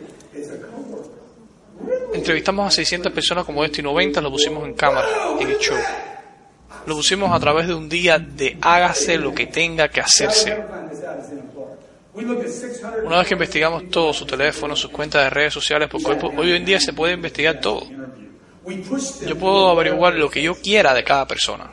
Entrevistamos 2.13 2.67
a 2.67 2.71
600 2.71 3.13
personas 3.13 3.45
como 3.45 3.65
este 3.65 3.81
y 3.81 3.85
90 3.85 4.21
lo 4.21 4.31
pusimos 4.31 4.65
en 4.65 4.75
cámara 4.75 5.09
en 5.41 5.49
el 5.49 5.59
show. 5.59 5.77
Lo 6.87 6.95
pusimos 6.95 7.33
a 7.33 7.41
través 7.41 7.67
de 7.67 7.75
un 7.75 7.89
día 7.89 8.19
de 8.19 8.57
hágase 8.61 9.19
lo 9.19 9.35
que 9.35 9.47
tenga 9.47 9.89
que 9.89 10.01
hacerse. 10.01 10.63
Una 13.05 13.19
vez 13.19 13.27
que 13.27 13.35
investigamos 13.35 13.91
todo, 13.91 14.13
su 14.13 14.25
teléfono, 14.25 14.77
sus 14.77 14.91
cuentas 14.91 15.25
de 15.25 15.31
redes 15.31 15.53
sociales, 15.53 15.89
porque 15.91 16.13
hoy, 16.13 16.35
hoy 16.37 16.53
en 16.53 16.65
día 16.65 16.79
se 16.79 16.93
puede 16.93 17.15
investigar 17.15 17.61
todo. 17.61 17.87
Yo 19.27 19.37
puedo 19.37 19.71
averiguar 19.71 20.15
lo 20.15 20.31
que 20.31 20.43
yo 20.43 20.55
quiera 20.55 20.95
de 20.95 21.03
cada 21.03 21.27
persona. 21.27 21.71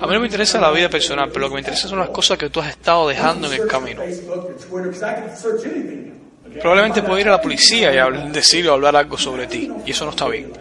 A 0.00 0.06
mí 0.06 0.14
no 0.14 0.20
me 0.20 0.26
interesa 0.26 0.60
la 0.60 0.70
vida 0.70 0.88
personal, 0.88 1.28
pero 1.28 1.40
lo 1.40 1.48
que 1.48 1.54
me 1.54 1.60
interesa 1.60 1.88
son 1.88 1.98
las 1.98 2.10
cosas 2.10 2.38
que 2.38 2.50
tú 2.50 2.60
has 2.60 2.70
estado 2.70 3.08
dejando 3.08 3.52
en 3.52 3.60
el 3.60 3.66
camino. 3.66 4.02
Probablemente 6.60 7.02
puedo 7.02 7.18
ir 7.18 7.28
a 7.28 7.32
la 7.32 7.40
policía 7.40 7.92
y 7.92 8.30
decir 8.30 8.68
o 8.68 8.72
hablar 8.72 8.96
algo 8.96 9.18
sobre 9.18 9.46
ti, 9.46 9.70
y 9.84 9.90
eso 9.90 10.04
no 10.04 10.12
está 10.12 10.28
bien. 10.28 10.52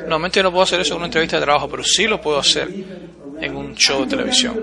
Normalmente 0.00 0.42
no 0.42 0.50
puedo 0.50 0.62
hacer 0.62 0.80
eso 0.80 0.94
en 0.94 0.98
una 0.98 1.06
entrevista 1.06 1.36
de 1.36 1.44
trabajo, 1.44 1.68
pero 1.68 1.84
sí 1.84 2.06
lo 2.06 2.20
puedo 2.20 2.38
hacer 2.38 2.68
en 3.40 3.56
un 3.56 3.74
show 3.74 4.02
de 4.02 4.08
televisión. 4.08 4.58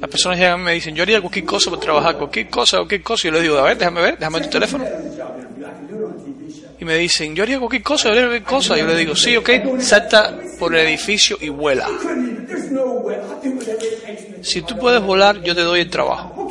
Las 0.00 0.10
personas 0.10 0.38
llegan 0.38 0.62
me 0.62 0.72
dicen, 0.72 0.94
yo 0.94 1.02
haría 1.02 1.20
cualquier 1.20 1.46
cosa 1.46 1.70
por 1.70 1.80
trabajar, 1.80 2.16
cualquier 2.18 2.50
cosa, 2.50 2.76
cualquier 2.78 3.02
cosa, 3.02 3.26
y 3.26 3.30
yo 3.30 3.34
les 3.34 3.42
digo, 3.42 3.58
a 3.58 3.62
ver, 3.62 3.78
déjame 3.78 4.02
ver, 4.02 4.18
déjame 4.18 4.40
tu 4.42 4.50
teléfono. 4.50 4.84
Y 6.78 6.84
me 6.84 6.96
dicen, 6.96 7.34
yo 7.34 7.42
haría 7.42 7.58
cualquier 7.58 7.82
cosa, 7.82 8.08
yo 8.08 8.10
haría 8.10 8.26
cualquier 8.26 8.44
cosa. 8.44 8.76
Y 8.76 8.80
yo 8.80 8.86
le 8.86 8.96
digo, 8.96 9.16
sí, 9.16 9.36
ok, 9.36 9.50
salta 9.78 10.34
por 10.58 10.74
el 10.74 10.86
edificio 10.86 11.36
y 11.40 11.48
vuela. 11.48 11.88
Si 14.42 14.62
tú 14.62 14.78
puedes 14.78 15.02
volar, 15.02 15.42
yo 15.42 15.54
te 15.54 15.62
doy 15.62 15.80
el 15.80 15.90
trabajo. 15.90 16.48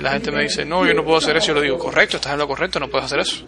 La 0.00 0.12
gente 0.12 0.30
me 0.30 0.42
dice, 0.42 0.64
no, 0.64 0.86
yo 0.86 0.92
no 0.94 1.04
puedo 1.04 1.18
hacer 1.18 1.36
eso. 1.36 1.48
Yo 1.48 1.54
le 1.54 1.62
digo, 1.62 1.78
correcto, 1.78 2.16
estás 2.16 2.32
en 2.32 2.38
lo 2.38 2.48
correcto, 2.48 2.78
no 2.78 2.88
puedes 2.88 3.06
hacer 3.06 3.20
eso. 3.20 3.44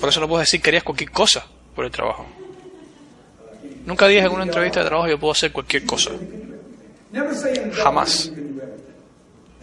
Por 0.00 0.08
eso 0.08 0.20
no 0.20 0.28
puedes 0.28 0.48
decir 0.48 0.60
que 0.60 0.70
harías 0.70 0.84
cualquier 0.84 1.10
cosa 1.10 1.44
por 1.74 1.84
el 1.84 1.90
trabajo. 1.90 2.26
Nunca 3.86 4.06
digas 4.08 4.26
en 4.26 4.32
una 4.32 4.44
entrevista 4.44 4.80
de 4.80 4.86
trabajo 4.86 5.08
yo 5.08 5.18
puedo 5.18 5.32
hacer 5.32 5.52
cualquier 5.52 5.84
cosa. 5.84 6.10
Jamás. 7.82 8.32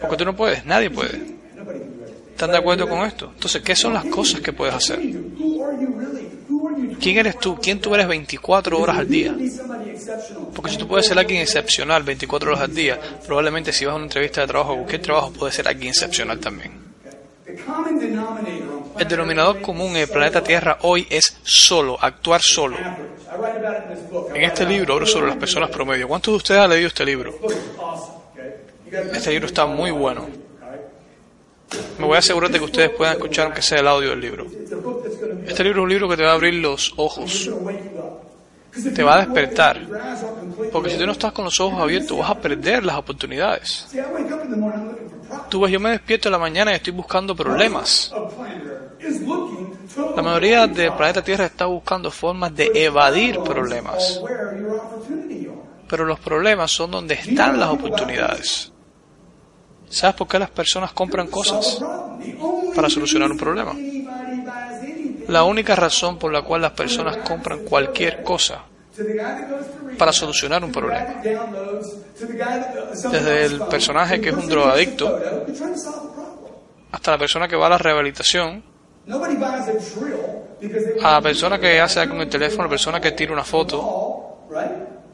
Porque 0.00 0.16
tú 0.16 0.24
no 0.24 0.34
puedes, 0.34 0.64
nadie 0.64 0.90
puede. 0.90 1.20
¿Están 2.30 2.50
de 2.50 2.58
acuerdo 2.58 2.88
con 2.88 3.06
esto? 3.06 3.30
Entonces, 3.34 3.62
¿qué 3.62 3.76
son 3.76 3.94
las 3.94 4.04
cosas 4.06 4.40
que 4.40 4.52
puedes 4.52 4.74
hacer? 4.74 4.98
¿Quién 7.00 7.18
eres 7.18 7.38
tú? 7.38 7.58
¿Quién 7.60 7.80
tú 7.80 7.94
eres 7.94 8.06
24 8.06 8.78
horas 8.78 8.98
al 8.98 9.08
día? 9.08 9.34
Porque 10.54 10.70
si 10.70 10.76
tú 10.76 10.86
puedes 10.86 11.06
ser 11.06 11.18
alguien 11.18 11.40
excepcional 11.40 12.02
24 12.02 12.50
horas 12.50 12.62
al 12.62 12.74
día, 12.74 12.98
probablemente 13.26 13.72
si 13.72 13.84
vas 13.84 13.92
a 13.92 13.96
una 13.96 14.04
entrevista 14.04 14.40
de 14.42 14.46
trabajo, 14.46 14.74
cualquier 14.76 15.02
trabajo 15.02 15.32
puede 15.32 15.52
ser 15.52 15.68
alguien 15.68 15.90
excepcional 15.90 16.38
también. 16.38 16.72
El 18.98 19.08
denominador 19.08 19.60
común 19.60 19.90
en 19.90 20.02
el 20.02 20.08
planeta 20.08 20.42
Tierra 20.42 20.78
hoy 20.82 21.06
es 21.10 21.36
solo, 21.42 21.98
actuar 22.00 22.40
solo. 22.42 22.76
En 24.34 24.42
este 24.42 24.64
libro 24.66 24.94
hablo 24.94 25.06
sobre 25.06 25.28
las 25.28 25.36
personas 25.36 25.70
promedio. 25.70 26.08
¿Cuántos 26.08 26.32
de 26.32 26.36
ustedes 26.36 26.60
han 26.60 26.70
leído 26.70 26.88
este 26.88 27.04
libro? 27.04 27.34
Este 28.90 29.30
libro 29.30 29.46
está 29.46 29.66
muy 29.66 29.90
bueno. 29.90 30.28
Me 31.98 32.06
voy 32.06 32.16
a 32.16 32.18
asegurar 32.18 32.50
de 32.50 32.58
que 32.58 32.64
ustedes 32.64 32.90
puedan 32.90 33.14
escuchar 33.14 33.46
aunque 33.46 33.62
sea 33.62 33.80
el 33.80 33.88
audio 33.88 34.10
del 34.10 34.20
libro. 34.20 34.46
Este 35.46 35.64
libro 35.64 35.80
es 35.80 35.84
un 35.84 35.90
libro 35.90 36.08
que 36.08 36.16
te 36.16 36.22
va 36.24 36.30
a 36.30 36.34
abrir 36.34 36.54
los 36.54 36.92
ojos, 36.96 37.50
te 38.94 39.02
va 39.02 39.16
a 39.16 39.18
despertar. 39.26 39.80
Porque 40.72 40.90
si 40.90 40.98
tú 40.98 41.06
no 41.06 41.12
estás 41.12 41.32
con 41.32 41.44
los 41.44 41.58
ojos 41.60 41.80
abiertos 41.80 42.18
vas 42.18 42.30
a 42.30 42.40
perder 42.40 42.84
las 42.84 42.96
oportunidades. 42.96 43.88
Tú 45.48 45.60
ves, 45.60 45.72
yo 45.72 45.80
me 45.80 45.90
despierto 45.90 46.28
en 46.28 46.32
la 46.32 46.38
mañana 46.38 46.72
y 46.72 46.76
estoy 46.76 46.92
buscando 46.92 47.34
problemas. 47.34 48.12
La 50.16 50.22
mayoría 50.22 50.66
del 50.66 50.92
planeta 50.94 51.22
Tierra 51.22 51.46
está 51.46 51.66
buscando 51.66 52.10
formas 52.10 52.54
de 52.54 52.70
evadir 52.74 53.38
problemas. 53.40 54.20
Pero 55.88 56.04
los 56.04 56.20
problemas 56.20 56.70
son 56.70 56.90
donde 56.90 57.14
están 57.14 57.58
las 57.60 57.68
oportunidades. 57.68 58.71
¿Sabes 59.92 60.16
por 60.16 60.26
qué 60.26 60.38
las 60.38 60.48
personas 60.48 60.92
compran 60.92 61.26
cosas? 61.26 61.78
Para 62.74 62.88
solucionar 62.88 63.30
un 63.30 63.36
problema. 63.36 63.76
La 65.28 65.44
única 65.44 65.76
razón 65.76 66.18
por 66.18 66.32
la 66.32 66.40
cual 66.40 66.62
las 66.62 66.72
personas 66.72 67.18
compran 67.18 67.58
cualquier 67.60 68.22
cosa 68.22 68.64
para 69.98 70.12
solucionar 70.12 70.64
un 70.64 70.72
problema. 70.72 71.20
Desde 73.10 73.44
el 73.44 73.60
personaje 73.68 74.18
que 74.18 74.30
es 74.30 74.34
un 74.34 74.48
drogadicto. 74.48 75.20
Hasta 76.90 77.10
la 77.10 77.18
persona 77.18 77.46
que 77.46 77.56
va 77.56 77.66
a 77.66 77.70
la 77.70 77.78
rehabilitación, 77.78 78.62
a 81.02 81.12
la 81.12 81.20
persona 81.20 81.58
que 81.58 81.80
hace 81.80 82.00
algo 82.00 82.14
con 82.14 82.22
el 82.22 82.30
teléfono, 82.30 82.62
a 82.62 82.66
la 82.66 82.70
persona 82.70 82.98
que 82.98 83.12
tira 83.12 83.34
una 83.34 83.44
foto, 83.44 84.48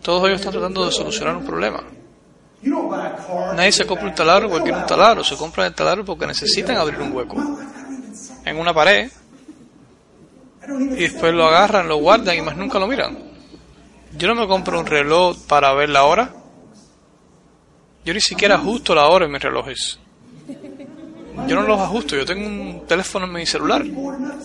todos 0.02 0.28
ellos 0.28 0.38
están 0.38 0.52
tratando 0.52 0.86
de 0.86 0.92
solucionar 0.92 1.36
un 1.36 1.44
problema. 1.44 1.82
Nadie 2.62 3.72
se 3.72 3.86
compra 3.86 4.08
un 4.08 4.14
taladro 4.14 4.48
porque 4.48 4.64
quiere 4.64 4.78
un 4.78 4.86
taladro, 4.86 5.22
se 5.22 5.36
compra 5.36 5.66
el 5.66 5.74
taladro 5.74 6.04
porque 6.04 6.26
necesitan 6.26 6.76
abrir 6.76 7.00
un 7.00 7.12
hueco 7.12 7.36
en 8.44 8.58
una 8.58 8.74
pared 8.74 9.10
y 10.68 11.02
después 11.02 11.32
lo 11.32 11.46
agarran, 11.46 11.88
lo 11.88 11.96
guardan 11.96 12.36
y 12.36 12.42
más 12.42 12.56
nunca 12.56 12.78
lo 12.78 12.86
miran. 12.86 13.18
Yo 14.16 14.28
no 14.28 14.34
me 14.34 14.46
compro 14.46 14.80
un 14.80 14.86
reloj 14.86 15.36
para 15.46 15.72
ver 15.74 15.90
la 15.90 16.04
hora. 16.04 16.32
Yo 18.04 18.14
ni 18.14 18.20
siquiera 18.20 18.56
ajusto 18.56 18.94
la 18.94 19.06
hora 19.06 19.26
en 19.26 19.32
mis 19.32 19.42
relojes. 19.42 19.98
Yo 21.46 21.54
no 21.54 21.62
los 21.62 21.80
ajusto, 21.80 22.16
yo 22.16 22.24
tengo 22.24 22.46
un 22.46 22.84
teléfono 22.86 23.26
en 23.26 23.32
mi 23.32 23.46
celular. 23.46 23.84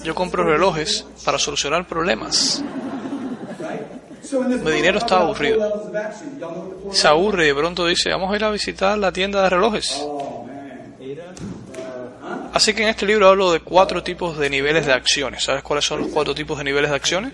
Yo 0.04 0.14
compro 0.14 0.44
relojes 0.44 1.06
para 1.26 1.40
solucionar 1.40 1.88
problemas. 1.88 2.64
Mi 4.32 4.72
dinero 4.72 5.00
está 5.00 5.20
aburrido. 5.20 5.92
Se 6.92 7.08
aburre 7.08 7.46
y 7.46 7.48
de 7.48 7.56
pronto 7.56 7.86
dice, 7.86 8.10
vamos 8.10 8.32
a 8.32 8.36
ir 8.36 8.44
a 8.44 8.50
visitar 8.52 8.98
la 8.98 9.12
tienda 9.12 9.44
de 9.44 9.50
relojes. 9.50 10.06
Así 12.54 12.74
que 12.74 12.84
en 12.84 12.90
este 12.90 13.06
libro 13.06 13.28
hablo 13.28 13.52
de 13.52 13.60
cuatro 13.60 14.04
tipos 14.04 14.38
de 14.38 14.50
niveles 14.50 14.86
de 14.86 14.94
acciones. 14.94 15.44
¿Sabes 15.44 15.64
cuáles 15.64 15.86
son 15.86 16.02
los 16.02 16.10
cuatro 16.10 16.34
tipos 16.34 16.58
de 16.58 16.64
niveles 16.64 16.90
de 16.90 16.96
acciones? 16.96 17.34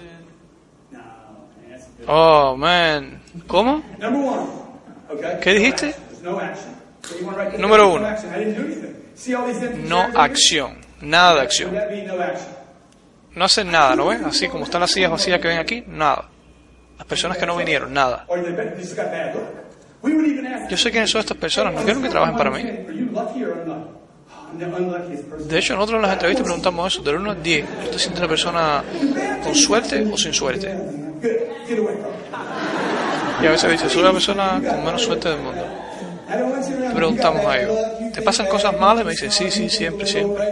Oh, 2.07 2.55
man. 2.57 3.21
¿Cómo? 3.45 3.83
¿Qué 5.41 5.53
dijiste? 5.53 5.93
Número 7.57 7.93
uno. 7.93 8.07
No 9.83 10.07
acción. 10.15 10.77
Nada 11.01 11.35
de 11.35 11.41
acción. 11.41 11.71
No 13.35 13.45
hacen 13.45 13.71
nada, 13.71 13.95
¿no 13.95 14.07
ven? 14.07 14.25
Así 14.25 14.47
como 14.47 14.63
están 14.63 14.81
las 14.81 14.91
sillas 14.91 15.11
vacías 15.11 15.39
que 15.39 15.47
ven 15.49 15.59
aquí, 15.59 15.83
nada. 15.87 16.29
Las 16.99 17.07
personas 17.07 17.37
que 17.37 17.45
no 17.47 17.55
vinieron, 17.57 17.91
nada. 17.91 18.27
Yo 20.69 20.77
sé 20.77 20.91
quiénes 20.91 21.09
son 21.09 21.21
estas 21.21 21.37
personas, 21.37 21.73
no 21.73 21.81
quiero 21.81 22.01
que 22.01 22.09
trabajen 22.09 22.37
para 22.37 22.51
mí. 22.51 22.63
Person. 25.29 25.47
De 25.47 25.59
hecho, 25.59 25.75
nosotros 25.75 25.97
en 25.97 26.01
las 26.01 26.13
entrevistas 26.13 26.43
preguntamos 26.43 26.93
eso, 26.93 27.03
del 27.03 27.15
1 27.15 27.31
al 27.31 27.43
10. 27.43 27.65
¿Tú 27.65 27.91
te 27.91 27.99
sientes 27.99 28.19
una 28.19 28.27
persona 28.27 28.83
con 29.43 29.55
suerte 29.55 30.05
o 30.11 30.17
sin 30.17 30.33
suerte? 30.33 30.75
Y 33.41 33.45
a 33.45 33.51
veces 33.51 33.71
dice, 33.71 33.89
soy 33.89 34.03
la 34.03 34.11
persona 34.11 34.61
con 34.67 34.83
menos 34.83 35.01
suerte 35.01 35.29
del 35.29 35.39
mundo. 35.39 35.65
Around. 36.27 36.93
Preguntamos 36.93 37.45
a 37.45 37.59
ellos, 37.59 37.77
¿te 38.13 38.21
pasan 38.21 38.47
cosas 38.47 38.77
malas? 38.77 39.03
Y 39.03 39.05
me 39.05 39.11
dicen, 39.11 39.31
sí, 39.31 39.49
sí, 39.49 39.69
siempre, 39.69 40.05
siempre. 40.05 40.45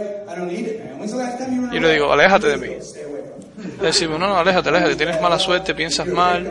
Y 1.70 1.74
yo 1.74 1.80
le 1.80 1.92
digo, 1.92 2.12
aléjate 2.12 2.48
de 2.48 2.56
mí. 2.56 2.68
Decimos, 3.80 4.18
no, 4.18 4.26
no, 4.28 4.38
aléjate, 4.38 4.68
aléjate, 4.68 4.96
tienes 4.96 5.20
mala 5.20 5.38
suerte, 5.38 5.74
piensas 5.74 6.06
mal, 6.06 6.50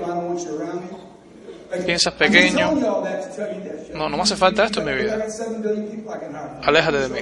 piensas 1.85 2.13
pequeño. 2.13 2.71
No, 3.93 4.09
no 4.09 4.17
me 4.17 4.23
hace 4.23 4.35
falta 4.35 4.65
esto 4.65 4.79
en 4.81 4.85
mi 4.85 4.93
vida. 4.93 5.17
got 5.17 5.29
7 5.29 5.61
billion 5.61 5.87
people 5.87 6.13
I 6.13 6.19
can 6.19 6.35
hire. 6.35 6.59
Aléjate 6.63 6.99
de 6.99 7.09
mí. 7.09 7.21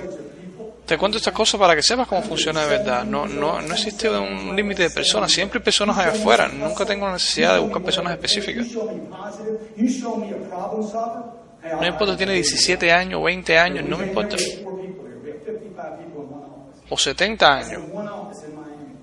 Te 0.86 0.98
cuento 1.00 1.18
estas 1.18 1.34
cosas 1.34 1.60
para 1.60 1.76
que 1.76 1.82
sepas 1.82 2.08
cómo 2.08 2.22
funciona 2.22 2.62
de 2.62 2.78
verdad. 2.78 3.04
No, 3.06 3.26
no, 3.26 3.60
no 3.60 3.74
existe 3.74 4.08
un 4.08 4.56
límite 4.56 4.84
de 4.84 4.90
personas. 4.92 5.32
Siempre 5.32 5.58
hay 5.58 5.64
personas 5.64 5.98
allá 5.98 6.12
afuera. 6.12 6.48
Nunca 6.48 6.86
tengo 6.86 7.08
la 7.08 7.14
necesidad 7.14 7.56
de 7.56 7.60
buscar 7.60 7.82
personas 7.82 8.14
específicas. 8.14 8.68
No 11.80 11.88
importa 11.88 12.12
si 12.14 12.18
tiene 12.18 12.34
17 12.34 12.92
años, 12.92 13.24
20 13.24 13.58
años, 13.58 13.86
no 13.86 13.98
me 13.98 14.06
importa. 14.06 14.38
Four 14.38 14.80
people 14.80 15.06
here. 15.08 15.20
We 15.24 15.32
have 15.32 15.42
55 15.44 15.98
people 15.98 16.22
in 16.22 16.30
one 16.30 16.46
office. 16.46 16.86
O 16.90 16.98
70 16.98 17.54
años. 17.54 17.84
In 17.84 17.92
one 17.92 18.08
office 18.08 18.46
in 18.46 18.56
Miami. 18.56 18.94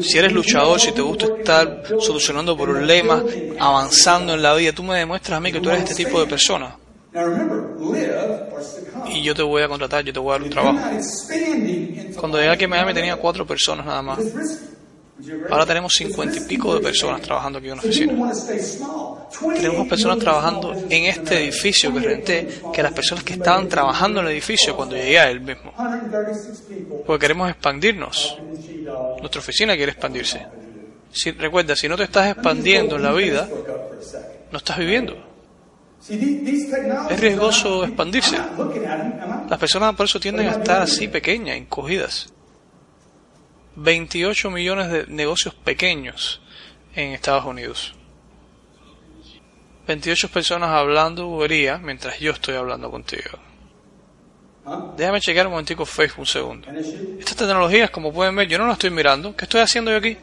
Si 0.00 0.18
eres 0.18 0.32
luchador, 0.32 0.80
si 0.80 0.92
te 0.92 1.00
gusta 1.00 1.26
estar 1.26 1.82
solucionando 1.98 2.56
problemas, 2.56 3.22
avanzando 3.58 4.34
en 4.34 4.42
la 4.42 4.54
vida, 4.54 4.72
tú 4.72 4.82
me 4.82 4.98
demuestras 4.98 5.38
a 5.38 5.40
mí 5.40 5.52
que 5.52 5.60
tú 5.60 5.70
eres 5.70 5.82
este 5.90 6.04
tipo 6.04 6.20
de 6.20 6.26
persona. 6.26 6.76
Y 9.08 9.22
yo 9.22 9.34
te 9.34 9.42
voy 9.42 9.62
a 9.62 9.68
contratar, 9.68 10.04
yo 10.04 10.12
te 10.12 10.18
voy 10.18 10.30
a 10.30 10.32
dar 10.32 10.42
un 10.42 10.50
trabajo. 10.50 10.78
Cuando 12.16 12.38
llegué 12.38 12.50
aquí 12.50 12.64
a 12.64 12.68
Miami 12.68 12.94
tenía 12.94 13.16
cuatro 13.16 13.46
personas 13.46 13.84
nada 13.84 14.02
más. 14.02 14.18
Ahora 15.50 15.66
tenemos 15.66 15.94
cincuenta 15.94 16.36
y 16.36 16.40
pico 16.40 16.74
de 16.74 16.80
personas 16.80 17.20
trabajando 17.22 17.58
aquí 17.58 17.68
en 17.68 17.74
una 17.74 17.82
oficina. 17.82 18.12
want 18.14 18.32
to 18.32 18.38
stay 18.40 18.58
small. 18.58 19.18
28 19.40 19.60
Tenemos 19.62 19.88
personas 19.88 20.18
trabajando 20.18 20.72
en 20.72 21.04
este 21.04 21.44
edificio 21.44 21.92
que 21.92 22.00
renté 22.00 22.48
que 22.72 22.82
las 22.82 22.92
personas 22.92 23.22
que 23.22 23.34
estaban 23.34 23.68
trabajando 23.68 24.20
en 24.20 24.26
el 24.26 24.32
edificio 24.32 24.74
cuando 24.74 24.96
llegué 24.96 25.18
a 25.20 25.30
él 25.30 25.40
mismo. 25.40 25.72
136 25.76 26.60
people 26.68 26.96
Porque 27.06 27.20
queremos 27.20 27.50
expandirnos. 27.50 28.36
Nuestra 29.20 29.40
oficina 29.40 29.76
quiere 29.76 29.92
expandirse. 29.92 30.46
Si, 31.12 31.30
recuerda, 31.32 31.76
si 31.76 31.88
no 31.88 31.96
te 31.96 32.04
estás 32.04 32.30
expandiendo 32.30 32.96
en 32.96 33.02
la 33.02 33.12
vida, 33.12 33.48
no 34.50 34.58
estás 34.58 34.78
viviendo. 34.78 35.16
Es 37.10 37.20
riesgoso 37.20 37.84
expandirse. 37.84 38.36
Las 39.48 39.58
personas 39.58 39.94
por 39.94 40.06
eso 40.06 40.18
tienden 40.18 40.48
a 40.48 40.52
estar 40.52 40.82
así 40.82 41.08
pequeñas, 41.08 41.56
encogidas. 41.56 42.32
28 43.76 44.50
millones 44.50 44.90
de 44.90 45.06
negocios 45.06 45.54
pequeños 45.54 46.40
en 46.94 47.12
Estados 47.12 47.44
Unidos. 47.44 47.94
28 49.86 50.28
personas 50.28 50.70
hablando 50.70 51.26
bobería 51.26 51.78
mientras 51.78 52.18
yo 52.18 52.32
estoy 52.32 52.56
hablando 52.56 52.90
contigo. 52.90 53.38
Huh? 54.64 54.94
Déjame 54.96 55.20
chequear 55.20 55.46
un 55.46 55.52
momentico 55.52 55.84
Facebook 55.84 56.20
un 56.20 56.26
segundo. 56.26 56.68
Estas 57.18 57.36
tecnologías, 57.36 57.90
como 57.90 58.12
pueden 58.12 58.36
ver, 58.36 58.46
yo 58.46 58.58
no 58.58 58.66
las 58.66 58.74
estoy 58.74 58.90
mirando. 58.90 59.34
¿Qué 59.34 59.44
estoy 59.44 59.60
haciendo 59.60 59.90
yo 59.90 59.96
aquí? 59.96 60.16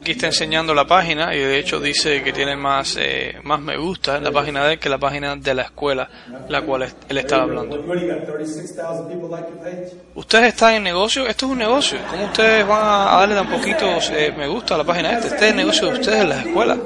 Aquí 0.00 0.12
está 0.12 0.26
enseñando 0.26 0.72
la 0.72 0.86
página 0.86 1.34
y 1.34 1.38
de 1.40 1.58
hecho 1.58 1.80
dice 1.80 2.22
que 2.22 2.32
tiene 2.32 2.54
más, 2.54 2.96
eh, 2.96 3.40
más 3.42 3.60
me 3.60 3.76
gusta 3.76 4.18
en 4.18 4.24
la 4.24 4.30
página 4.30 4.64
de 4.64 4.74
él 4.74 4.78
que 4.78 4.88
la 4.88 4.98
página 4.98 5.34
de 5.34 5.54
la 5.54 5.62
escuela, 5.62 6.08
la 6.48 6.62
cual 6.62 6.82
él 7.08 7.18
estaba 7.18 7.42
hablando. 7.42 7.80
What 7.80 7.96
do 7.96 8.00
you 8.02 8.14
got? 8.14 8.24
36,000 8.24 9.08
people 9.08 9.28
like 9.28 9.48
your 9.48 9.58
page? 9.60 9.92
Ustedes 10.14 10.48
están 10.48 10.74
en 10.74 10.84
negocio, 10.84 11.26
esto 11.26 11.46
es 11.46 11.52
un 11.52 11.58
negocio. 11.58 11.98
¿Cómo 12.08 12.26
ustedes 12.26 12.64
van 12.66 12.82
a 12.84 13.16
darle 13.18 13.34
tan 13.34 13.48
poquitos 13.50 14.10
eh, 14.10 14.32
me 14.36 14.46
gusta 14.46 14.76
a 14.76 14.78
la 14.78 14.84
página 14.84 15.12
esta? 15.12 15.26
Este 15.26 15.44
es 15.46 15.50
el 15.50 15.56
negocio 15.56 15.88
de 15.88 15.92
ustedes 15.94 16.20
en 16.20 16.28
las 16.28 16.46
escuelas. 16.46 16.78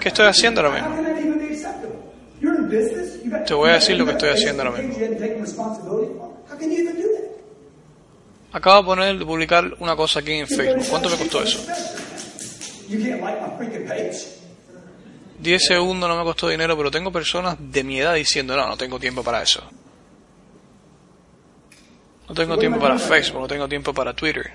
¿Qué 0.00 0.08
estoy 0.08 0.26
haciendo 0.26 0.60
ahora 0.60 0.82
mismo? 0.82 1.39
Te 3.46 3.54
voy 3.54 3.70
a 3.70 3.74
decir 3.74 3.96
lo 3.96 4.04
que 4.04 4.12
estoy 4.12 4.30
haciendo 4.30 4.62
ahora 4.62 4.80
mismo. 4.80 4.96
Acabo 8.52 8.78
de 8.78 8.84
poner, 8.84 9.26
publicar 9.26 9.74
una 9.78 9.94
cosa 9.94 10.20
aquí 10.20 10.32
en 10.32 10.48
Facebook. 10.48 10.86
¿Cuánto 10.88 11.08
me 11.08 11.16
costó 11.16 11.42
eso? 11.42 11.58
You 12.88 12.98
can't 12.98 13.20
like 13.22 13.40
my 13.40 13.56
freaking 13.56 13.86
page. 13.86 14.40
10 15.38 15.64
segundos 15.64 16.08
no 16.08 16.16
me 16.16 16.24
costó 16.24 16.48
dinero, 16.48 16.76
pero 16.76 16.90
tengo 16.90 17.12
personas 17.12 17.56
de 17.58 17.84
mi 17.84 18.00
edad 18.00 18.14
diciendo, 18.14 18.56
no, 18.56 18.68
no 18.68 18.76
tengo 18.76 18.98
tiempo 18.98 19.22
para 19.22 19.42
eso. 19.42 19.62
No 22.28 22.34
tengo 22.34 22.58
tiempo 22.58 22.78
para 22.78 22.98
Facebook, 22.98 23.40
no 23.40 23.48
tengo 23.48 23.68
tiempo 23.68 23.94
para 23.94 24.14
Twitter. 24.14 24.52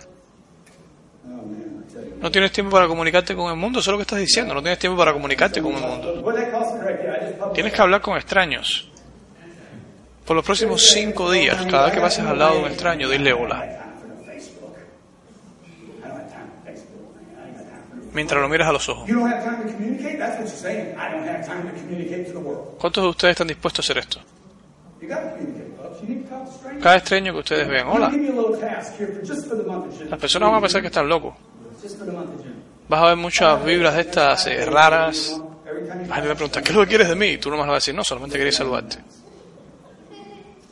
No 2.25 2.31
tienes 2.31 2.51
tiempo 2.51 2.71
para 2.71 2.87
comunicarte 2.87 3.35
con 3.35 3.51
el 3.51 3.55
mundo, 3.55 3.77
eso 3.77 3.91
es 3.91 3.93
lo 3.93 3.97
que 3.99 4.01
estás 4.01 4.17
diciendo. 4.17 4.55
No 4.55 4.59
tienes 4.59 4.79
tiempo 4.79 4.97
para 4.97 5.13
comunicarte 5.13 5.61
con 5.61 5.75
el 5.75 5.81
mundo. 5.81 6.23
Tienes 7.53 7.71
que 7.71 7.81
hablar 7.83 8.01
con 8.01 8.17
extraños. 8.17 8.89
Por 10.25 10.35
los 10.35 10.43
próximos 10.43 10.81
cinco 10.81 11.29
días, 11.29 11.63
cada 11.69 11.85
vez 11.85 11.93
que 11.93 12.01
pases 12.01 12.25
al 12.25 12.39
lado 12.39 12.55
de 12.55 12.61
un 12.61 12.65
extraño, 12.65 13.07
dile 13.09 13.31
hola. 13.31 13.93
Mientras 18.11 18.41
lo 18.41 18.49
miras 18.49 18.69
a 18.69 18.71
los 18.71 18.89
ojos. 18.89 19.07
¿Cuántos 22.79 23.03
de 23.03 23.09
ustedes 23.11 23.31
están 23.33 23.47
dispuestos 23.47 23.85
a 23.87 23.93
hacer 23.93 23.97
esto? 23.99 24.19
Cada 26.81 26.95
extraño 26.95 27.33
que 27.33 27.39
ustedes 27.39 27.67
vean, 27.67 27.87
hola, 27.87 28.11
las 30.09 30.19
personas 30.19 30.49
van 30.49 30.57
a 30.57 30.61
pensar 30.61 30.81
que 30.81 30.87
estás 30.87 31.05
loco. 31.05 31.37
Vas 32.87 33.01
a 33.01 33.05
ver 33.07 33.15
muchas 33.17 33.65
vibras 33.65 33.95
de 33.95 34.01
estas 34.01 34.47
eh, 34.47 34.65
raras. 34.65 35.41
La 36.07 36.21
pregunta, 36.35 36.61
¿qué 36.61 36.69
es 36.69 36.75
lo 36.75 36.81
que 36.83 36.89
quieres 36.89 37.09
de 37.09 37.15
mí? 37.15 37.27
Y 37.27 37.37
tú 37.37 37.49
nomás 37.49 37.65
le 37.65 37.71
vas 37.71 37.75
a 37.77 37.81
decir, 37.81 37.95
no, 37.95 38.03
solamente 38.03 38.37
quería 38.37 38.51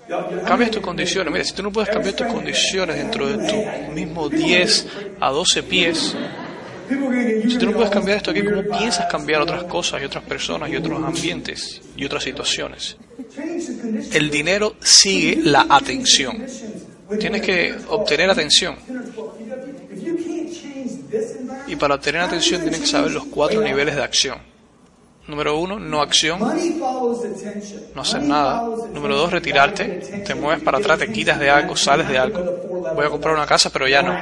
you- 0.07 0.43
Cambias 0.45 0.72
tus 0.72 0.82
condiciones. 0.82 1.32
Mira, 1.32 1.43
si 1.45 1.53
tú 1.53 1.64
no 1.64 1.72
puedes 1.72 1.89
cambiar 1.89 2.14
tus 2.16 2.28
condiciones 2.28 2.97
dentro 2.97 3.26
de 3.28 3.47
tu 3.49 3.91
mismo 3.91 4.30
10 4.30 4.88
a 5.20 5.30
12 5.32 5.64
pies, 5.64 6.16
si 7.47 7.57
tú 7.57 7.66
no 7.66 7.72
puedes 7.72 7.89
cambiar 7.89 8.18
esto 8.18 8.32
aquí, 8.32 8.43
¿cómo 8.43 8.61
piensas 8.78 9.05
cambiar 9.07 9.41
otras 9.41 9.64
cosas 9.64 10.01
y 10.01 10.05
otras 10.05 10.24
personas 10.26 10.70
y 10.70 10.76
otros 10.76 11.01
ambientes 11.03 11.82
y 11.95 12.05
otras 12.05 12.24
situaciones? 12.24 12.97
El 14.11 14.30
dinero 14.30 14.76
sigue 14.82 15.39
la 15.43 15.66
atención. 15.70 16.45
Tienes 17.20 17.41
que 17.41 17.74
obtener 17.89 18.30
atención. 18.30 18.76
Y 21.68 21.76
para 21.76 21.95
obtener 21.95 22.22
atención 22.22 22.61
tienes 22.61 22.82
que 22.82 22.88
saber 22.88 23.11
los 23.11 23.26
cuatro 23.26 23.61
niveles 23.61 23.95
de 23.95 24.03
acción. 24.03 24.53
Número 25.26 25.57
uno, 25.57 25.80
no 25.80 26.01
acción, 26.01 26.39
no 26.39 28.01
hacer 28.01 28.22
nada. 28.24 28.64
Número 28.93 29.16
dos, 29.16 29.32
retirarte, 29.32 30.24
te 30.26 30.36
mueves 30.36 30.61
para 30.61 30.80
atrás, 30.80 30.99
te 30.99 31.11
quitas 31.11 31.39
de 31.39 31.49
algo, 31.49 31.78
sales 31.78 32.09
de 32.09 32.18
algo. 32.18 32.43
Voy 32.93 33.05
a 33.05 33.09
comprar 33.09 33.34
una 33.34 33.45
casa, 33.45 33.70
pero 33.70 33.88
ya 33.88 34.01
no. 34.01 34.20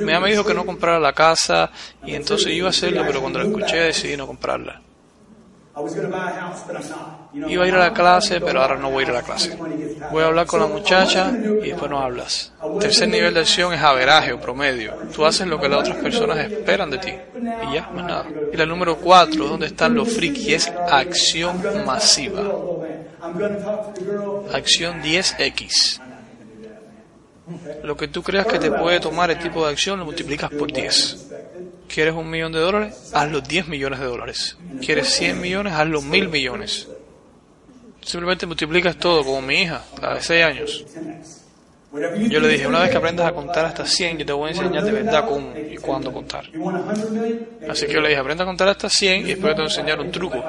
Mi 0.00 0.06
mamá 0.06 0.20
me 0.20 0.30
dijo 0.30 0.44
que 0.44 0.54
no 0.54 0.66
comprara 0.66 0.98
la 0.98 1.12
casa 1.12 1.70
y 2.04 2.14
entonces 2.14 2.52
iba 2.52 2.66
a 2.66 2.70
hacerlo, 2.70 3.04
pero 3.06 3.20
cuando 3.20 3.38
lo 3.38 3.46
escuché 3.46 3.76
decidí 3.76 4.16
no 4.16 4.26
comprarla. 4.26 4.80
Iba 7.34 7.64
a 7.64 7.68
ir 7.68 7.74
a 7.74 7.78
la 7.78 7.92
clase, 7.94 8.40
pero 8.40 8.60
ahora 8.60 8.76
no 8.76 8.90
voy 8.90 9.04
a 9.04 9.06
ir 9.06 9.10
a 9.10 9.14
la 9.14 9.22
clase. 9.22 9.56
Voy 10.10 10.22
a 10.22 10.26
hablar 10.26 10.46
con 10.46 10.60
la 10.60 10.66
muchacha 10.66 11.30
y 11.30 11.68
después 11.68 11.90
no 11.90 11.98
hablas. 11.98 12.52
Tercer 12.78 13.08
nivel 13.08 13.32
de 13.32 13.40
acción 13.40 13.72
es 13.72 13.80
averaje 13.80 14.32
o 14.34 14.40
promedio. 14.40 14.94
Tú 15.14 15.24
haces 15.24 15.46
lo 15.46 15.58
que 15.58 15.68
las 15.68 15.80
otras 15.80 15.96
personas 15.96 16.38
esperan 16.38 16.90
de 16.90 16.98
ti. 16.98 17.14
Y 17.70 17.74
ya, 17.74 17.88
más 17.94 18.04
nada. 18.04 18.26
Y 18.52 18.56
la 18.56 18.66
número 18.66 18.96
cuatro, 18.96 19.48
donde 19.48 19.66
están 19.66 19.94
los 19.94 20.12
friki, 20.12 20.52
es 20.52 20.70
acción 20.90 21.62
masiva. 21.86 22.42
Acción 24.52 25.02
10X. 25.02 26.00
Lo 27.82 27.96
que 27.96 28.08
tú 28.08 28.22
creas 28.22 28.46
que 28.46 28.58
te 28.58 28.70
puede 28.70 29.00
tomar 29.00 29.30
el 29.30 29.38
tipo 29.38 29.64
de 29.64 29.72
acción 29.72 29.98
lo 29.98 30.04
multiplicas 30.04 30.50
por 30.50 30.70
10. 30.70 31.31
¿Quieres 31.92 32.14
un 32.14 32.30
millón 32.30 32.52
de 32.52 32.58
dólares? 32.58 33.10
Hazlo 33.12 33.42
10 33.42 33.68
millones 33.68 34.00
de 34.00 34.06
dólares. 34.06 34.56
¿Quieres 34.80 35.08
100 35.08 35.38
millones? 35.38 35.74
Hazlo 35.74 36.00
mil 36.00 36.28
millones. 36.28 36.88
Simplemente 38.00 38.46
multiplicas 38.46 38.96
todo, 38.96 39.22
como 39.22 39.42
mi 39.42 39.62
hija, 39.62 39.82
la 40.00 40.14
de 40.14 40.22
6 40.22 40.44
años. 40.44 40.86
Yo 42.30 42.40
le 42.40 42.48
dije, 42.48 42.66
una 42.66 42.80
vez 42.80 42.90
que 42.90 42.96
aprendas 42.96 43.26
a 43.26 43.32
contar 43.32 43.66
hasta 43.66 43.84
100, 43.84 44.18
yo 44.18 44.24
te 44.24 44.32
voy 44.32 44.48
a 44.48 44.52
enseñar 44.52 44.82
de 44.82 44.92
verdad 44.92 45.26
cómo 45.28 45.52
y 45.54 45.76
cuándo 45.76 46.10
contar. 46.10 46.46
Así 47.68 47.86
que 47.86 47.92
yo 47.92 48.00
le 48.00 48.08
dije, 48.08 48.20
aprenda 48.20 48.44
a 48.44 48.46
contar 48.46 48.68
hasta 48.68 48.88
100 48.88 49.20
y 49.20 49.24
después 49.24 49.54
te 49.54 49.60
voy 49.60 49.70
a 49.70 49.74
enseñar 49.74 50.00
un 50.00 50.10
truco 50.10 50.42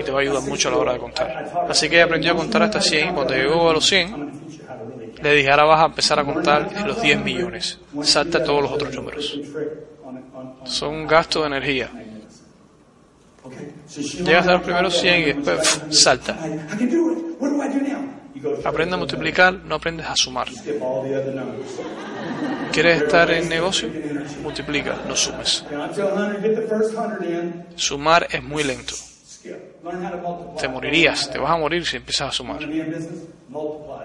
y 0.00 0.02
te 0.02 0.10
va 0.10 0.18
a 0.18 0.22
ayudar 0.22 0.42
mucho 0.42 0.68
a 0.68 0.72
la 0.72 0.78
hora 0.78 0.92
de 0.94 0.98
contar. 0.98 1.52
Así 1.68 1.88
que 1.88 1.94
ella 1.94 2.06
aprendió 2.06 2.32
a 2.32 2.36
contar 2.36 2.62
hasta 2.64 2.80
100 2.80 3.10
y 3.10 3.12
cuando 3.12 3.34
llegó 3.34 3.70
a 3.70 3.72
los 3.72 3.86
100, 3.86 4.32
le 5.22 5.32
dije, 5.34 5.48
ahora 5.48 5.64
vas 5.64 5.80
a 5.80 5.86
empezar 5.86 6.18
a 6.18 6.24
contar 6.24 6.68
los 6.84 7.00
10 7.00 7.20
millones. 7.22 7.78
Salta 8.02 8.42
todos 8.42 8.62
los 8.62 8.72
otros 8.72 8.92
números. 8.92 9.38
Son 10.64 10.94
un 10.94 11.06
gasto 11.06 11.40
de 11.40 11.46
energía. 11.46 11.90
Llegas 14.24 14.46
a 14.46 14.52
los 14.52 14.62
primeros 14.62 14.98
100 14.98 15.20
y 15.20 15.24
después 15.32 15.82
salta. 15.90 16.36
Aprende 18.64 18.94
a 18.94 18.98
multiplicar, 18.98 19.54
no 19.54 19.74
aprendes 19.76 20.06
a 20.06 20.14
sumar. 20.14 20.48
¿Quieres 22.72 23.02
estar 23.02 23.30
en 23.30 23.48
negocio? 23.48 23.88
Multiplica, 24.42 24.96
no 25.06 25.16
sumes. 25.16 25.64
Sumar 27.76 28.26
es 28.30 28.42
muy 28.42 28.64
lento. 28.64 28.94
Te 30.60 30.68
morirías, 30.68 31.30
te 31.30 31.38
vas 31.38 31.50
a 31.52 31.56
morir 31.56 31.86
si 31.86 31.96
empiezas 31.96 32.28
a 32.28 32.32
sumar. 32.32 32.58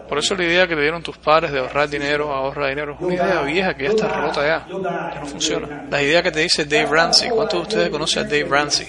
Por 0.07 0.17
eso 0.17 0.35
la 0.35 0.43
idea 0.43 0.67
que 0.67 0.75
te 0.75 0.81
dieron 0.81 1.01
tus 1.01 1.17
padres 1.17 1.51
de 1.51 1.59
ahorrar 1.59 1.89
dinero, 1.89 2.31
ahorrar 2.31 2.69
dinero, 2.69 2.93
es 2.93 3.01
una 3.01 3.13
idea 3.15 3.41
vieja 3.41 3.75
que 3.75 3.83
ya 3.83 3.89
está 3.89 4.07
rota 4.07 4.41
ya. 4.45 4.67
Ya 5.13 5.19
no 5.19 5.25
funciona. 5.25 5.67
La 5.89 6.01
idea 6.01 6.21
que 6.21 6.31
te 6.31 6.39
dice 6.41 6.65
Dave 6.65 6.85
Ramsey, 6.85 7.29
¿cuántos 7.31 7.59
de 7.59 7.61
ustedes 7.63 7.89
conocen 7.89 8.21
a 8.23 8.25
Dave 8.25 8.45
Ramsey? 8.45 8.87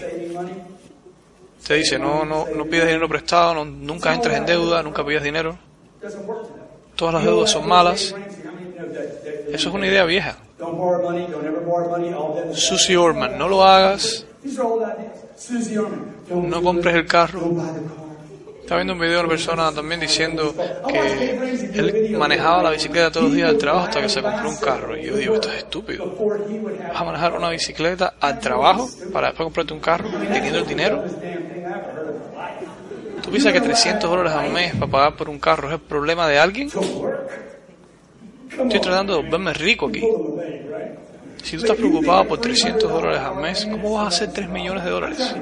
Te 1.66 1.74
dice, 1.74 1.98
no, 1.98 2.24
no, 2.24 2.46
no 2.54 2.66
pides 2.66 2.86
dinero 2.86 3.08
prestado, 3.08 3.54
no- 3.54 3.64
nunca 3.64 4.12
entres 4.12 4.36
en 4.36 4.44
deuda, 4.44 4.82
nunca 4.82 5.04
pidas 5.04 5.22
dinero. 5.22 5.56
Todas 6.96 7.14
las 7.14 7.24
deudas 7.24 7.50
son 7.50 7.66
malas. 7.66 8.14
Eso 9.52 9.68
es 9.70 9.74
una 9.74 9.86
idea 9.86 10.04
vieja. 10.04 10.36
Susie 12.54 12.96
Orman, 12.96 13.36
no 13.38 13.48
lo 13.48 13.64
hagas, 13.64 14.26
No 16.30 16.62
compres 16.62 16.94
el 16.94 17.06
carro. 17.06 17.40
Estaba 18.60 18.78
viendo 18.78 18.94
un 18.94 19.00
video 19.00 19.16
de 19.16 19.20
una 19.20 19.28
persona 19.28 19.72
también 19.72 20.00
diciendo 20.00 20.54
que 20.88 21.30
él 21.74 22.16
manejaba 22.16 22.62
la 22.62 22.70
bicicleta 22.70 23.10
todos 23.10 23.26
los 23.26 23.34
días 23.34 23.50
al 23.50 23.58
trabajo 23.58 23.84
hasta 23.86 24.00
que 24.00 24.08
se 24.08 24.22
compró 24.22 24.48
un 24.48 24.56
carro. 24.56 24.96
Y 24.96 25.04
yo 25.04 25.16
digo, 25.16 25.34
esto 25.34 25.50
es 25.50 25.58
estúpido. 25.58 26.14
¿Vas 26.88 27.00
a 27.00 27.04
manejar 27.04 27.34
una 27.34 27.50
bicicleta 27.50 28.14
al 28.18 28.40
trabajo 28.40 28.88
para 29.12 29.26
después 29.28 29.44
comprarte 29.44 29.74
un 29.74 29.80
carro 29.80 30.08
teniendo 30.08 30.60
el 30.60 30.66
dinero? 30.66 31.04
¿Tú 33.22 33.30
piensas 33.30 33.52
que 33.52 33.60
300 33.60 34.08
dólares 34.08 34.32
al 34.32 34.50
mes 34.50 34.74
para 34.76 34.90
pagar 34.90 35.16
por 35.16 35.28
un 35.28 35.38
carro 35.38 35.68
es 35.68 35.74
el 35.74 35.80
problema 35.80 36.26
de 36.26 36.38
alguien? 36.38 36.70
Estoy 38.50 38.80
tratando 38.80 39.16
de 39.16 39.22
volverme 39.22 39.52
rico 39.52 39.88
aquí. 39.88 40.02
Si 41.44 41.58
tú 41.58 41.62
estás 41.62 41.76
preocupado 41.76 42.26
por 42.26 42.40
300 42.40 42.90
dólares 42.90 43.20
al 43.20 43.36
mes, 43.36 43.66
¿cómo 43.70 43.94
vas 43.94 44.04
a 44.04 44.08
hacer 44.08 44.32
3 44.32 44.48
millones 44.48 44.82
de 44.82 44.90
dólares? 44.90 45.34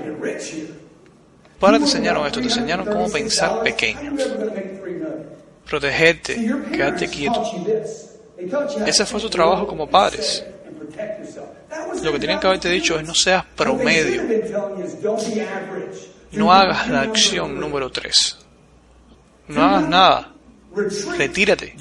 Para 1.60 1.78
te 1.78 1.84
enseñaron 1.84 2.26
esto, 2.26 2.40
te 2.40 2.46
enseñaron 2.46 2.86
cómo 2.86 3.08
pensar 3.08 3.62
pequeño, 3.62 4.16
protegerte, 5.64 6.34
quedarte 6.72 7.06
quieto. 7.06 7.40
Ese 8.84 9.06
fue 9.06 9.20
su 9.20 9.30
trabajo 9.30 9.64
como 9.64 9.88
padres. 9.88 10.44
Lo 12.02 12.12
que 12.12 12.18
tenían 12.18 12.40
que 12.40 12.48
haberte 12.48 12.68
dicho 12.68 12.98
es 12.98 13.06
no 13.06 13.14
seas 13.14 13.44
promedio, 13.56 14.22
no 16.32 16.52
hagas 16.52 16.88
la 16.88 17.02
acción 17.02 17.60
número 17.60 17.90
3. 17.90 18.38
No 19.48 19.62
hagas 19.62 19.88
nada, 19.88 20.32
retírate, 21.16 21.76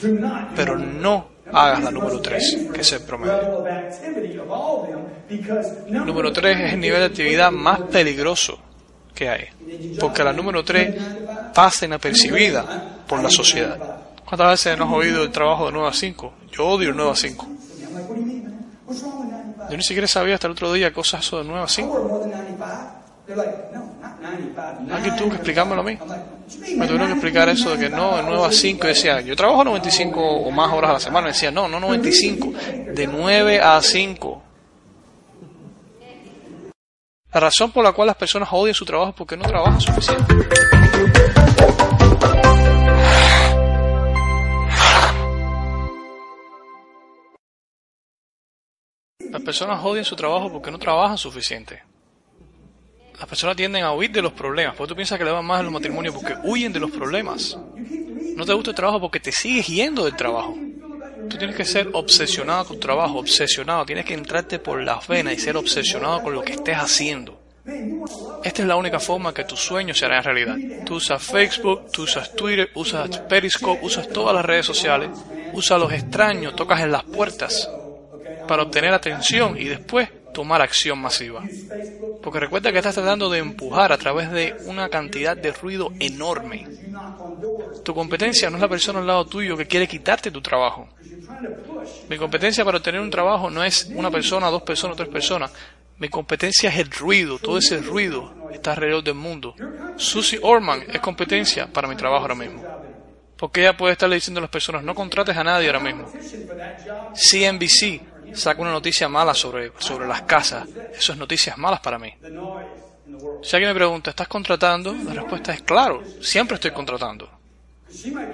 pero 0.56 0.78
no 0.78 1.31
hagas 1.54 1.84
la 1.84 1.91
número 1.91 2.20
3, 2.22 2.68
que 2.74 2.82
es 2.82 2.91
el 2.93 3.02
promedio. 3.02 3.64
Número 5.89 6.32
3 6.32 6.60
es 6.60 6.74
el 6.74 6.80
nivel 6.80 6.99
de 6.99 7.06
actividad 7.06 7.52
más 7.52 7.82
peligroso 7.82 8.60
que 9.14 9.30
hay, 9.30 9.47
porque 9.99 10.24
la 10.24 10.34
número 10.34 10.64
3 10.64 10.95
pasa 11.54 11.86
inapercibida 11.86 13.04
por 13.08 13.22
la 13.22 13.30
sociedad. 13.30 13.78
¿Cuántas 14.26 14.52
veces 14.52 14.80
has 14.80 14.89
oído 14.89 15.24
el 15.24 15.32
trabajo 15.32 15.66
de 15.66 15.74
9 15.74 15.88
a 15.89 15.93
5? 15.93 16.34
Yo 16.52 16.68
odio 16.68 16.89
el 16.89 16.95
9 16.95 17.12
a 17.12 17.16
5. 17.16 17.45
I'm 17.45 17.93
like, 17.93 18.08
what 18.08 18.16
do 18.16 18.22
you 18.22 18.26
mean, 18.26 18.43
man? 18.43 18.66
What's 18.86 19.04
wrong 19.04 19.20
with 19.20 19.32
95? 19.32 19.72
Yo 19.72 19.78
ni 19.78 19.84
siquiera 19.84 20.08
sabía 20.08 20.36
hasta 20.36 20.47
el 20.47 20.54
otro 20.54 20.72
día 20.72 20.93
cosas 20.93 21.26
eso 21.26 21.39
de 21.39 21.43
9 21.43 21.62
a 21.62 21.66
I 21.66 21.70
5. 21.70 23.01
Work 23.36 23.38
more 23.38 23.38
than 23.38 23.38
95. 23.38 23.38
They're 23.38 23.38
like, 23.38 23.74
no, 23.74 23.80
not 24.02 24.22
95. 24.22 24.92
Alguien 24.92 25.16
tuvo 25.16 25.30
que 25.30 25.36
explicármelo 25.36 25.82
a 25.82 25.84
mí. 25.84 25.98
Me 26.78 26.88
tuvieron 26.88 27.08
que 27.08 27.14
explicar 27.14 27.50
eso 27.50 27.72
de 27.72 27.78
que 27.78 27.90
no, 27.90 28.18
de 28.18 28.24
9 28.24 28.46
a 28.46 28.52
5. 28.52 28.82
Yo 28.82 28.88
decía, 28.88 29.22
yo 29.22 29.36
trabajo 29.36 29.64
95 29.64 30.22
o 30.22 30.52
más 30.52 30.72
horas 30.74 30.90
a 30.90 30.94
la 30.94 31.00
semana. 31.00 31.28
Me 31.28 31.34
decía, 31.34 31.52
no, 31.52 31.68
no 31.68 31.80
95, 31.80 32.54
de 32.94 33.08
9 33.08 33.62
a 33.62 33.82
5. 33.82 34.44
La 37.34 37.40
razón 37.40 37.72
por 37.72 37.84
la 37.84 37.94
cual 37.94 38.08
las 38.08 38.18
personas 38.18 38.50
odian 38.52 38.76
su 38.76 38.84
trabajo 38.84 39.12
es 39.12 39.16
porque 39.16 39.38
no 39.38 39.44
trabajan 39.44 39.80
suficiente. 39.80 40.36
Las 49.32 49.42
personas 49.44 49.80
odian 49.82 50.04
su 50.04 50.18
trabajo 50.18 50.52
porque 50.52 50.72
no 50.72 50.78
trabajan 50.78 51.18
suficiente. 51.18 51.91
Las 53.22 53.30
personas 53.30 53.56
tienden 53.56 53.84
a 53.84 53.94
huir 53.94 54.10
de 54.12 54.20
los 54.20 54.34
problemas. 54.34 54.76
Porque 54.76 54.90
tú 54.90 54.96
piensas 54.96 55.20
que 55.20 55.24
le 55.24 55.30
van 55.30 55.46
más 55.46 55.60
en 55.60 55.66
los 55.66 55.74
matrimonios 55.74 56.16
porque 56.16 56.36
huyen 56.44 56.74
de 56.74 56.80
los 56.80 56.90
problemas. 56.90 57.56
No 58.36 58.46
te 58.48 58.54
gusta 58.54 58.72
el 58.72 58.76
trabajo 58.76 59.00
porque 59.00 59.20
te 59.20 59.32
sigues 59.32 59.68
yendo 59.68 60.06
del 60.06 60.16
trabajo. 60.16 60.58
Tú 61.30 61.38
tienes 61.38 61.56
que 61.56 61.64
ser 61.64 61.90
obsesionado 61.94 62.66
con 62.66 62.78
tu 62.78 62.80
trabajo, 62.80 63.20
obsesionado. 63.20 63.86
Tienes 63.86 64.06
que 64.06 64.16
entrarte 64.16 64.58
por 64.58 64.82
las 64.82 65.08
venas 65.08 65.36
y 65.36 65.38
ser 65.38 65.56
obsesionado 65.56 66.24
con 66.24 66.34
lo 66.34 66.42
que 66.42 66.54
estés 66.54 66.76
haciendo. 66.76 67.40
Esta 68.44 68.64
es 68.64 68.68
la 68.68 68.76
única 68.76 69.00
forma 69.00 69.36
que 69.36 69.44
tus 69.44 69.60
sueños 69.60 70.00
se 70.00 70.06
harán 70.06 70.24
realidad. 70.24 70.58
Tú 70.84 70.96
usas 70.96 71.22
Facebook, 71.22 71.92
tú 71.92 72.02
usas 72.02 72.36
Twitter, 72.36 72.72
usas 72.74 73.20
Periscope, 73.20 73.86
usas 73.86 74.10
todas 74.10 74.34
las 74.34 74.44
redes 74.44 74.66
sociales, 74.66 75.12
usas 75.54 75.74
a 75.74 75.78
los 75.78 75.94
extraños, 75.94 76.56
tocas 76.56 76.80
en 76.80 76.92
las 76.92 77.04
puertas 77.04 77.70
para 78.48 78.64
obtener 78.64 78.96
atención 78.96 79.56
y 79.60 79.66
después 79.66 80.10
tomar 80.34 80.62
acción 80.62 81.00
masiva. 81.00 81.44
Porque 82.22 82.40
recuerda 82.40 82.72
que 82.72 82.78
estás 82.78 82.96
tratando 82.96 83.30
de 83.30 83.40
empujar 83.40 83.92
a 83.92 83.98
través 83.98 84.32
de 84.32 84.56
una 84.66 84.90
cantidad 84.90 85.36
de 85.36 85.52
ruido 85.52 85.92
enorme. 86.00 86.68
Tu 87.84 87.94
competencia 87.94 88.50
no 88.50 88.58
es 88.58 88.62
la 88.62 88.70
persona 88.70 89.00
al 89.00 89.08
lado 89.08 89.26
tuyo 89.26 89.58
que 89.58 89.68
quiere 89.68 89.88
quitarte 89.88 90.32
tu 90.32 90.42
trabajo. 90.42 90.90
Mi 92.10 92.18
competencia 92.18 92.64
para 92.64 92.78
obtener 92.78 93.02
un 93.02 93.10
trabajo 93.10 93.50
no 93.50 93.64
es 93.64 93.90
una 93.96 94.12
persona, 94.12 94.50
dos 94.50 94.64
personas, 94.64 94.98
tres 94.98 95.10
personas. 95.10 95.52
Mi 95.98 96.10
competencia 96.10 96.70
es 96.70 96.78
el 96.80 96.90
ruido, 96.92 97.38
todo 97.38 97.58
ese 97.58 97.78
ruido 97.78 98.50
está 98.52 98.72
alrededor 98.72 99.04
del 99.04 99.16
mundo. 99.16 99.56
Susie 99.98 100.40
Orman 100.42 100.84
es 100.92 101.00
competencia 101.00 101.68
para 101.68 101.88
mi 101.88 101.96
trabajo 101.96 102.24
ahora 102.24 102.36
mismo. 102.36 102.64
Porque 103.38 103.62
ella 103.62 103.76
puede 103.76 103.94
estarle 103.94 104.16
diciendo 104.16 104.40
a 104.40 104.42
las 104.42 104.52
personas, 104.52 104.84
no 104.84 104.94
contrates 104.94 105.36
a 105.36 105.44
nadie 105.44 105.68
ahora 105.68 105.80
mismo. 105.80 106.12
CNBC 107.14 108.11
saca 108.34 108.62
una 108.62 108.72
noticia 108.72 109.10
mala 109.10 109.34
sobre, 109.34 109.72
sobre 109.80 110.08
las 110.08 110.24
casas. 110.24 110.68
Eso 110.94 111.14
es 111.14 111.18
noticias 111.18 111.58
malas 111.58 111.80
para 111.80 111.98
mí. 111.98 112.14
Si 113.44 113.56
alguien 113.56 113.72
me 113.72 113.76
pregunta, 113.76 114.12
¿estás 114.12 114.28
contratando? 114.28 114.94
La 115.06 115.14
respuesta 115.14 115.54
es 115.54 115.62
claro, 115.62 116.04
siempre 116.22 116.56
estoy 116.56 116.72
contratando. 116.72 117.30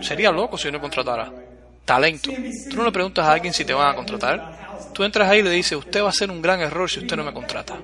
Sería 0.01 0.31
loco 0.31 0.57
si 0.57 0.71
no 0.71 0.79
contratara. 0.79 1.31
Talento. 1.83 2.31
Tú 2.69 2.75
no 2.75 2.83
le 2.83 2.91
preguntas 2.91 3.25
a 3.25 3.31
alguien 3.31 3.53
si 3.53 3.65
te 3.65 3.73
van 3.73 3.89
a 3.89 3.95
contratar. 3.95 4.67
Tú 4.93 5.03
entras 5.03 5.29
ahí 5.29 5.39
y 5.39 5.43
le 5.43 5.51
dices, 5.51 5.77
usted 5.77 6.01
va 6.01 6.07
a 6.07 6.09
hacer 6.09 6.29
un 6.29 6.41
gran 6.41 6.59
error 6.59 6.89
si 6.89 6.99
usted 6.99 7.15
no 7.15 7.23
me 7.23 7.33
contrata. 7.33 7.77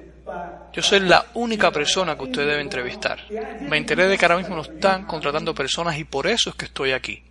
Yo 0.74 0.82
soy 0.82 1.00
la 1.02 1.26
única 1.36 1.72
persona 1.72 2.16
que 2.16 2.24
usted 2.24 2.48
debe 2.48 2.62
entrevistar. 2.62 3.20
Me 3.62 3.78
enteré 3.78 4.08
de 4.08 4.18
que 4.18 4.26
ahora 4.26 4.38
mismo 4.38 4.56
no 4.56 4.64
están 4.64 5.06
contratando 5.06 5.54
personas 5.54 5.98
y 5.98 6.04
por 6.04 6.28
eso 6.28 6.50
es 6.50 6.56
que 6.56 6.66
estoy 6.66 6.92
aquí. 6.92 7.24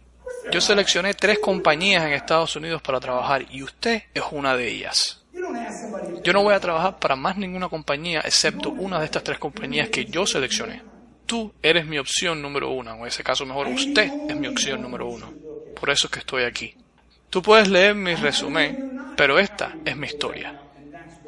Yo 0.53 0.61
seleccioné 0.61 1.15
tres 1.15 1.39
compañías 1.39 2.05
en 2.05 2.13
Estados 2.13 2.57
Unidos 2.57 2.83
para 2.83 3.01
trabajar 3.01 3.47
y 3.51 3.63
usted 3.63 4.03
es 4.13 4.23
una 4.31 4.57
de 4.57 4.69
ellas. 4.69 5.23
Yo 6.23 6.33
no 6.33 6.43
voy 6.43 6.55
a 6.55 6.61
trabajar 6.61 6.99
para 6.99 7.17
más 7.17 7.37
ninguna 7.37 7.69
compañía 7.69 8.21
excepto 8.21 8.71
una 8.71 8.99
de 8.99 9.07
estas 9.07 9.25
tres 9.25 9.39
compañías 9.39 9.89
que 9.89 10.05
yo 10.05 10.27
seleccioné. 10.27 10.83
Tú 11.27 11.53
eres 11.63 11.87
mi 11.87 11.99
opción 11.99 12.43
número 12.43 12.71
uno, 12.71 12.95
en 12.95 13.07
ese 13.07 13.25
caso 13.25 13.47
mejor 13.47 13.69
usted 13.69 14.11
es 14.29 14.37
mi 14.37 14.47
opción 14.47 14.83
número 14.83 15.07
uno. 15.09 15.33
Por 15.79 15.91
eso 15.91 16.07
es 16.07 16.11
que 16.13 16.19
estoy 16.19 16.45
aquí. 16.45 16.77
Tú 17.31 17.41
puedes 17.43 17.69
leer 17.69 17.95
mi 17.95 18.15
resumen, 18.15 19.15
pero 19.17 19.39
esta 19.39 19.75
es 19.85 19.97
mi 19.97 20.07
historia. 20.07 20.61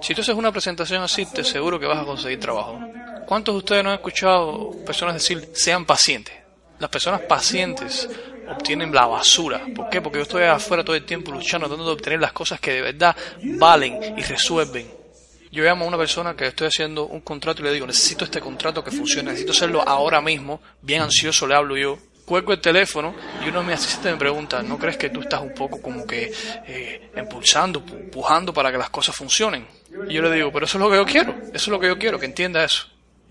Si 0.03 0.15
tú 0.15 0.21
haces 0.21 0.35
una 0.35 0.53
presentación 0.53 1.03
así, 1.03 1.25
te 1.25 1.43
seguro 1.45 1.81
que 1.81 1.87
vas 1.87 1.99
a 1.99 2.05
conseguir 2.05 2.39
trabajo. 2.39 2.79
¿Cuántos 3.27 3.55
de 3.55 3.59
ustedes 3.59 3.83
no 3.83 3.91
han 3.91 3.97
escuchado 3.97 4.73
personas 4.85 5.15
decir, 5.15 5.49
sean 5.55 5.87
pacientes? 5.87 6.35
Las 6.79 6.91
personas 6.91 7.23
pacientes 7.23 8.09
obtienen 8.49 8.93
la 8.95 9.07
basura. 9.07 9.63
¿Por 9.75 9.89
qué? 9.89 10.01
Porque 10.01 10.19
yo 10.19 10.23
estoy 10.23 10.45
afuera 10.45 10.85
todo 10.85 10.97
el 10.97 11.05
tiempo 11.05 11.33
luchando, 11.33 11.67
tratando 11.67 11.87
de 11.87 11.93
obtener 11.93 12.21
las 12.21 12.33
cosas 12.33 12.61
que 12.61 12.73
de 12.73 12.83
verdad 12.83 13.17
valen 13.43 14.19
y 14.19 14.23
resuelven. 14.23 15.05
Yo 15.51 15.63
llamo 15.63 15.85
a 15.85 15.89
una 15.89 15.97
persona 15.97 16.35
que 16.35 16.47
estoy 16.47 16.67
haciendo 16.67 17.07
un 17.07 17.21
contrato 17.21 17.63
y 17.63 17.65
le 17.67 17.73
digo, 17.73 17.87
necesito 17.87 18.25
este 18.25 18.41
contrato 18.41 18.83
que 18.83 18.91
funcione, 18.91 19.31
necesito 19.31 19.53
hacerlo 19.53 19.83
ahora 19.87 20.21
mismo, 20.21 20.61
bien 20.83 21.03
ansioso 21.03 21.47
le 21.47 21.55
hablo 21.55 21.77
yo, 21.77 21.97
cuelgo 22.25 22.53
el 22.53 22.61
teléfono 22.61 23.15
y 23.45 23.51
uno 23.51 23.61
de 23.61 23.67
mis 23.67 23.75
asistentes 23.77 24.13
me 24.13 24.19
pregunta, 24.19 24.63
¿no 24.65 24.79
crees 24.79 24.97
que 24.97 25.11
tú 25.11 25.21
estás 25.21 25.41
un 25.41 25.55
poco 25.55 25.81
como 25.81 26.05
que 26.07 26.33
eh, 26.67 27.11
impulsando, 27.17 27.85
pujando 27.85 28.53
para 28.53 28.73
que 28.73 28.79
las 28.79 28.91
cosas 28.91 29.15
funcionen? 29.15 29.67
Y 30.09 30.15
yo 30.15 30.23
le 30.23 30.33
digo, 30.33 30.51
pero 30.51 30.67
eso 30.67 30.77
es 30.77 30.83
lo 30.83 30.91
que 30.91 30.97
yo 30.97 31.07
quiero, 31.07 31.35
eso 31.49 31.55
es 31.55 31.69
lo 31.69 31.79
que 31.79 31.87
yo 31.87 31.99
quiero, 31.99 32.19
que 32.19 32.27
entienda 32.27 32.65
eso. 32.65 32.89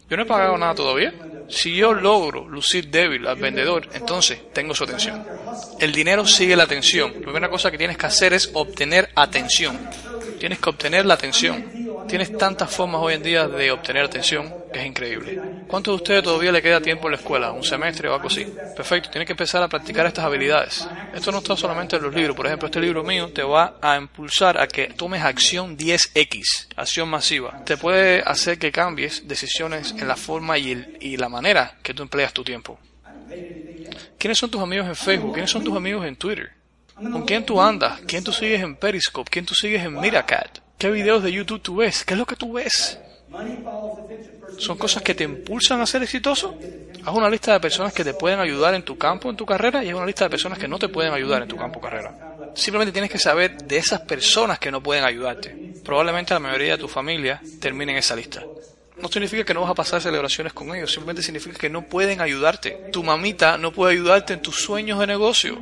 Yo 0.10 0.16
no 0.16 0.24
he 0.24 0.26
pagado 0.26 0.58
nada 0.58 0.76
todavía. 0.76 1.14
Si 1.50 1.76
yo 1.76 1.94
logro 1.94 2.48
lucir 2.48 2.90
débil 2.90 3.28
al 3.28 3.38
vendedor, 3.38 3.88
entonces 3.94 4.40
tengo 4.54 4.74
su 4.74 4.84
atención. 4.84 5.26
El 5.80 5.92
dinero 5.92 6.26
sigue 6.26 6.56
la 6.56 6.64
atención. 6.64 7.14
La 7.16 7.22
primera 7.22 7.50
cosa 7.50 7.70
que 7.70 7.78
tienes 7.78 7.98
que 7.98 8.06
hacer 8.06 8.34
es 8.34 8.50
obtener 8.54 9.10
atención. 9.16 9.80
Tienes 10.40 10.60
que 10.60 10.70
obtener 10.70 11.06
la 11.06 11.14
atención. 11.14 11.66
Tienes 12.08 12.38
tantas 12.38 12.70
formas 12.70 13.02
hoy 13.02 13.14
en 13.16 13.24
día 13.24 13.48
de 13.48 13.72
obtener 13.72 14.06
atención 14.06 14.63
es 14.80 14.86
increíble. 14.86 15.40
¿Cuántos 15.68 15.92
de 15.92 15.96
ustedes 15.96 16.24
todavía 16.24 16.52
le 16.52 16.62
queda 16.62 16.82
tiempo 16.82 17.08
en 17.08 17.12
la 17.12 17.18
escuela? 17.18 17.52
¿Un 17.52 17.64
semestre 17.64 18.10
o 18.10 18.14
algo 18.14 18.28
así? 18.28 18.46
Perfecto, 18.76 19.10
tienes 19.10 19.26
que 19.26 19.34
empezar 19.34 19.62
a 19.64 19.68
practicar 19.68 20.06
estas 20.06 20.26
habilidades. 20.26 20.88
Esto 21.14 21.32
no 21.32 21.40
está 21.40 21.56
solamente 21.56 21.96
en 21.96 22.04
los 22.04 22.14
libros. 22.14 22.36
Por 22.36 22.48
ejemplo, 22.48 22.68
este 22.68 22.80
libro 22.80 23.04
mío 23.04 23.32
te 23.34 23.44
va 23.44 23.78
a 23.82 23.98
impulsar 23.98 24.60
a 24.60 24.68
que 24.68 24.88
tomes 24.88 25.22
acción 25.24 25.78
10X, 25.78 26.68
acción 26.76 27.10
masiva. 27.10 27.64
Te 27.66 27.78
puede 27.78 28.22
hacer 28.22 28.58
que 28.58 28.72
cambies 28.72 29.28
decisiones 29.28 29.94
en 29.98 30.08
la 30.08 30.16
forma 30.16 30.58
y, 30.58 30.98
y 31.00 31.18
la 31.18 31.30
manera 31.30 31.78
que 31.82 31.94
tú 31.94 32.04
empleas 32.04 32.34
tu 32.34 32.44
tiempo. 32.44 32.80
¿Quiénes 34.18 34.38
son 34.38 34.50
tus 34.50 34.62
amigos 34.62 34.88
en 34.88 34.96
Facebook? 34.96 35.34
¿Quiénes 35.34 35.52
son 35.52 35.64
tus 35.64 35.76
amigos 35.76 36.06
en 36.06 36.16
Twitter? 36.16 36.52
¿Con 36.96 37.26
quién 37.26 37.46
tú 37.46 37.60
andas? 37.60 38.02
¿Quién 38.08 38.24
tú 38.24 38.32
sigues 38.32 38.62
en 38.62 38.76
Periscope? 38.76 39.30
¿Quién 39.30 39.46
tú 39.46 39.54
sigues 39.54 39.84
en 39.84 40.00
Miracat? 40.00 40.60
¿Qué 40.78 40.92
videos 40.92 41.24
de 41.24 41.32
YouTube 41.32 41.62
tú 41.62 41.78
ves? 41.78 42.04
¿Qué 42.06 42.14
es 42.14 42.20
lo 42.20 42.26
que 42.26 42.36
tú 42.36 42.54
ves? 42.54 43.00
¿Son 44.58 44.78
cosas 44.78 45.02
que 45.02 45.16
te 45.16 45.24
impulsan 45.24 45.82
a 45.82 45.86
ser 45.86 46.04
exitoso? 46.04 46.58
Haz 47.04 47.14
una 47.14 47.30
lista 47.30 47.54
de 47.54 47.60
personas 47.60 47.94
que 47.94 48.04
te 48.04 48.14
pueden 48.14 48.40
ayudar 48.40 48.74
en 48.76 48.84
tu 48.84 48.98
campo, 48.98 49.30
en 49.30 49.36
tu 49.36 49.46
carrera, 49.46 49.84
y 49.84 49.90
haz 49.90 49.96
una 49.96 50.06
lista 50.06 50.26
de 50.26 50.30
personas 50.30 50.58
que 50.58 50.68
no 50.68 50.80
te 50.80 50.90
pueden 50.90 51.14
ayudar 51.14 51.42
en 51.42 51.48
tu 51.48 51.58
campo, 51.58 51.82
carrera. 51.82 52.16
Simplemente 52.54 52.92
tienes 52.92 53.12
que 53.12 53.18
saber 53.18 53.58
de 53.58 53.78
esas 53.78 54.02
personas 54.02 54.60
que 54.60 54.72
no 54.72 54.82
pueden 54.82 55.04
ayudarte. 55.04 55.74
Probablemente 55.84 56.34
la 56.34 56.40
mayoría 56.40 56.74
de 56.74 56.78
tu 56.78 56.88
familia 56.88 57.42
termine 57.60 57.94
en 57.94 57.98
esa 57.98 58.16
lista. 58.16 58.44
No 59.02 59.10
significa 59.10 59.44
que 59.44 59.54
no 59.54 59.62
vas 59.62 59.72
a 59.72 59.76
pasar 59.76 60.02
celebraciones 60.02 60.54
con 60.54 60.74
ellos, 60.76 60.92
simplemente 60.92 61.24
significa 61.24 61.58
que 61.58 61.70
no 61.70 61.82
pueden 61.88 62.22
ayudarte. 62.22 62.90
Tu 62.92 63.04
mamita 63.04 63.58
no 63.58 63.74
puede 63.74 63.94
ayudarte 63.94 64.34
en 64.34 64.42
tus 64.42 64.62
sueños 64.62 65.00
de 65.00 65.08
negocio. 65.08 65.58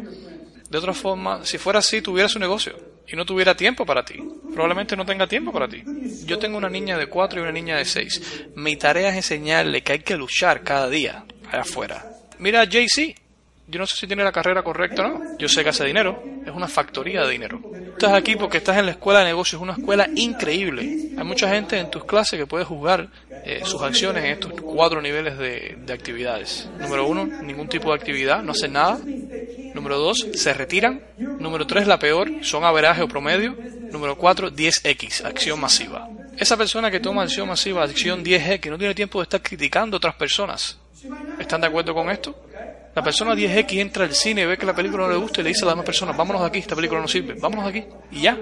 De 0.70 0.78
otra 0.78 0.94
forma, 0.94 1.46
si 1.46 1.58
fuera 1.58 1.80
así, 1.80 2.02
tuviera 2.02 2.28
su 2.28 2.40
negocio 2.40 2.91
y 3.12 3.16
no 3.16 3.26
tuviera 3.26 3.56
tiempo 3.56 3.86
para 3.86 4.04
ti. 4.06 4.24
Probablemente 4.54 4.96
no 4.96 5.06
tenga 5.06 5.28
tiempo 5.28 5.52
para 5.52 5.68
ti. 5.68 5.84
Yo 6.26 6.40
tengo 6.40 6.58
una 6.58 6.70
niña 6.70 6.98
de 6.98 7.08
4 7.08 7.40
y 7.40 7.44
una 7.44 7.52
niña 7.52 7.78
de 7.78 7.86
6. 7.86 8.46
Mi 8.56 8.78
tarea 8.78 9.10
es 9.10 9.16
enseñarle 9.16 9.84
que 9.84 9.94
hay 9.94 10.00
que 10.00 10.16
luchar 10.16 10.64
cada 10.64 10.90
día 10.90 11.26
allá 11.50 11.62
afuera. 11.62 12.06
Mira 12.40 12.62
a 12.62 12.66
Jay-Z. 12.66 13.21
Yo 13.72 13.80
no 13.80 13.88
sé 13.88 13.96
si 13.96 14.06
tiene 14.06 14.24
la 14.24 14.34
carrera 14.34 14.64
correcta 14.64 15.06
o 15.06 15.08
no. 15.08 15.38
Yo 15.40 15.48
sé 15.48 15.64
que 15.64 15.70
hace 15.70 15.86
dinero. 15.86 16.22
Es 16.46 16.52
una 16.52 16.68
factoría 16.68 17.22
de 17.22 17.32
dinero. 17.32 17.62
Estás 17.74 18.12
aquí 18.12 18.36
porque 18.36 18.58
estás 18.58 18.78
en 18.78 18.88
la 18.88 18.92
escuela 18.92 19.20
de 19.20 19.26
negocios. 19.26 19.62
Una 19.62 19.74
escuela 19.74 20.10
increíble. 20.14 21.12
Hay 21.18 21.24
mucha 21.24 21.50
gente 21.50 21.80
en 21.80 21.90
tus 21.90 22.04
clases 22.04 22.38
que 22.38 22.46
puede 22.46 22.66
juzgar 22.66 23.08
eh, 23.46 23.62
sus 23.64 23.82
acciones 23.82 24.26
en 24.26 24.32
estos 24.32 24.52
cuatro 24.60 25.02
niveles 25.02 25.38
de, 25.38 25.78
de 25.86 25.94
actividades. 25.94 26.70
Número 26.80 27.08
uno, 27.08 27.26
ningún 27.26 27.70
tipo 27.70 27.92
de 27.92 27.96
actividad. 27.96 28.44
No 28.44 28.52
hacen 28.52 28.74
nada. 28.74 29.00
Número 29.74 29.98
2, 30.00 30.28
se 30.34 30.54
retiran. 30.54 31.02
Número 31.18 31.66
3, 31.66 31.88
la 31.88 31.98
peor, 31.98 32.30
son 32.42 32.66
averaje 32.66 33.02
o 33.04 33.08
promedio. 33.08 33.56
Número 33.90 34.18
4, 34.18 34.52
10X, 34.52 35.24
acción 35.24 35.60
masiva. 35.62 36.10
Esa 36.38 36.58
persona 36.58 36.92
que 36.92 37.00
toma 37.00 37.24
acción 37.24 37.48
masiva, 37.48 37.84
acción 37.84 38.24
10X, 38.24 38.70
no 38.70 38.78
tiene 38.78 38.94
tiempo 38.94 39.20
de 39.20 39.24
estar 39.24 39.42
criticando 39.42 39.96
a 39.96 40.00
otras 40.00 40.16
personas. 40.16 40.78
¿Están 41.40 41.62
de 41.62 41.68
acuerdo 41.68 41.94
con 41.94 42.10
esto? 42.10 42.36
La 42.94 43.04
persona 43.04 43.34
10X 43.34 43.80
entra 43.80 44.06
al 44.06 44.14
cine, 44.14 44.46
ve 44.46 44.58
que 44.58 44.66
la 44.66 44.76
película 44.76 45.04
no 45.04 45.14
le 45.14 45.18
gusta 45.18 45.42
y 45.42 45.44
le 45.44 45.50
dice 45.50 45.64
a 45.64 45.68
las 45.68 45.74
demás 45.74 45.86
personas, 45.86 46.18
vámonos 46.18 46.42
de 46.42 46.48
aquí, 46.48 46.60
esta 46.60 46.76
película 46.76 47.00
no 47.00 47.08
sirve, 47.08 47.36
vámonos 47.36 47.72
de 47.72 47.80
aquí. 47.80 47.88
Y 48.12 48.22
ya. 48.22 48.38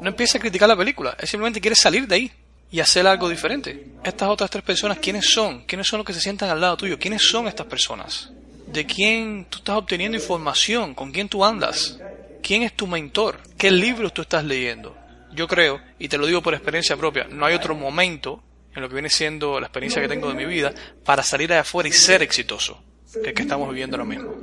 No 0.00 0.08
empieza 0.08 0.38
a 0.38 0.40
criticar 0.40 0.68
la 0.68 0.76
película, 0.76 1.16
él 1.18 1.26
simplemente 1.26 1.60
quiere 1.60 1.76
salir 1.76 2.06
de 2.06 2.14
ahí 2.14 2.32
y 2.70 2.80
hacer 2.80 3.06
algo 3.06 3.28
diferente. 3.28 3.92
Estas 4.02 4.28
otras 4.28 4.50
tres 4.50 4.62
personas, 4.64 4.98
¿quiénes 4.98 5.30
son? 5.30 5.64
¿Quiénes 5.64 5.86
son 5.86 5.98
los 5.98 6.06
que 6.06 6.12
se 6.12 6.20
sientan 6.20 6.50
al 6.50 6.60
lado 6.60 6.76
tuyo? 6.76 6.98
¿Quiénes 6.98 7.22
son 7.22 7.46
estas 7.48 7.66
personas? 7.66 8.30
de 8.74 8.86
quién 8.86 9.46
tú 9.48 9.58
estás 9.58 9.76
obteniendo 9.76 10.16
información, 10.16 10.94
con 10.94 11.12
quién 11.12 11.28
tú 11.28 11.44
andas, 11.44 12.00
quién 12.42 12.62
es 12.62 12.72
tu 12.74 12.88
mentor, 12.88 13.40
qué 13.56 13.70
libros 13.70 14.12
tú 14.12 14.22
estás 14.22 14.44
leyendo. 14.44 14.96
Yo 15.32 15.46
creo, 15.46 15.80
y 15.98 16.08
te 16.08 16.18
lo 16.18 16.26
digo 16.26 16.42
por 16.42 16.54
experiencia 16.54 16.96
propia, 16.96 17.26
no 17.30 17.46
hay 17.46 17.54
otro 17.54 17.74
momento 17.76 18.42
en 18.74 18.82
lo 18.82 18.88
que 18.88 18.94
viene 18.94 19.10
siendo 19.10 19.60
la 19.60 19.66
experiencia 19.66 20.02
que 20.02 20.08
tengo 20.08 20.28
de 20.28 20.34
mi 20.34 20.44
vida 20.44 20.74
para 21.04 21.22
salir 21.22 21.52
allá 21.52 21.62
afuera 21.62 21.88
y 21.88 21.92
ser 21.92 22.22
exitoso 22.22 22.82
que 23.22 23.42
estamos 23.42 23.68
viviendo 23.68 23.96
ahora 23.96 24.08
mismo. 24.08 24.34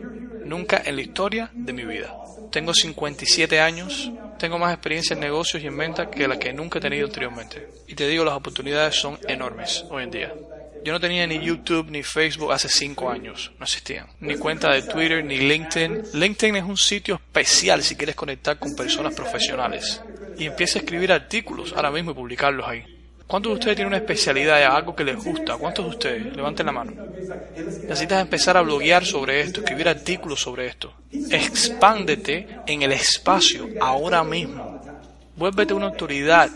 Nunca 0.45 0.81
en 0.85 0.95
la 0.95 1.01
historia 1.01 1.49
de 1.53 1.73
mi 1.73 1.85
vida. 1.85 2.15
Tengo 2.51 2.73
57 2.73 3.61
años, 3.61 4.11
tengo 4.37 4.59
más 4.59 4.73
experiencia 4.73 5.13
en 5.13 5.21
negocios 5.21 5.63
y 5.63 5.67
en 5.67 5.77
venta 5.77 6.09
que 6.09 6.27
la 6.27 6.37
que 6.37 6.51
nunca 6.51 6.79
he 6.79 6.81
tenido 6.81 7.05
anteriormente. 7.05 7.69
Y 7.87 7.95
te 7.95 8.07
digo, 8.07 8.25
las 8.25 8.33
oportunidades 8.33 8.95
son 8.95 9.17
enormes 9.27 9.85
hoy 9.89 10.03
en 10.03 10.11
día. 10.11 10.33
Yo 10.83 10.91
no 10.91 10.99
tenía 10.99 11.27
ni 11.27 11.39
YouTube 11.39 11.91
ni 11.91 12.01
Facebook 12.01 12.51
hace 12.51 12.67
cinco 12.67 13.09
años, 13.09 13.51
no 13.59 13.65
existían. 13.65 14.07
Ni 14.19 14.35
cuenta 14.35 14.73
de 14.73 14.81
Twitter, 14.81 15.23
ni 15.23 15.37
LinkedIn. 15.37 16.01
LinkedIn 16.13 16.55
es 16.55 16.63
un 16.63 16.77
sitio 16.77 17.15
especial 17.15 17.83
si 17.83 17.95
quieres 17.95 18.15
conectar 18.15 18.57
con 18.57 18.75
personas 18.75 19.13
profesionales. 19.13 20.01
Y 20.37 20.45
empieza 20.45 20.79
a 20.79 20.81
escribir 20.81 21.11
artículos 21.11 21.73
ahora 21.73 21.91
mismo 21.91 22.11
y 22.11 22.15
publicarlos 22.15 22.67
ahí. 22.67 23.00
¿Cuántos 23.31 23.51
de 23.51 23.59
ustedes 23.59 23.77
tienen 23.77 23.93
una 23.93 23.97
especialidad, 23.99 24.61
algo 24.75 24.93
que 24.93 25.05
les 25.05 25.15
gusta? 25.15 25.55
¿Cuántos 25.55 25.85
de 25.85 25.91
ustedes? 25.91 26.35
Levanten 26.35 26.65
la 26.65 26.73
mano. 26.73 26.91
Necesitas 27.83 28.19
empezar 28.19 28.57
a 28.57 28.61
bloguear 28.61 29.05
sobre 29.05 29.39
esto, 29.39 29.61
escribir 29.61 29.87
artículos 29.87 30.41
sobre 30.41 30.67
esto. 30.67 30.93
Expándete 31.29 32.45
en 32.67 32.81
el 32.81 32.91
espacio 32.91 33.69
ahora 33.79 34.21
mismo. 34.25 34.81
Vuélvete 35.37 35.73
una 35.73 35.85
autoridad 35.85 36.49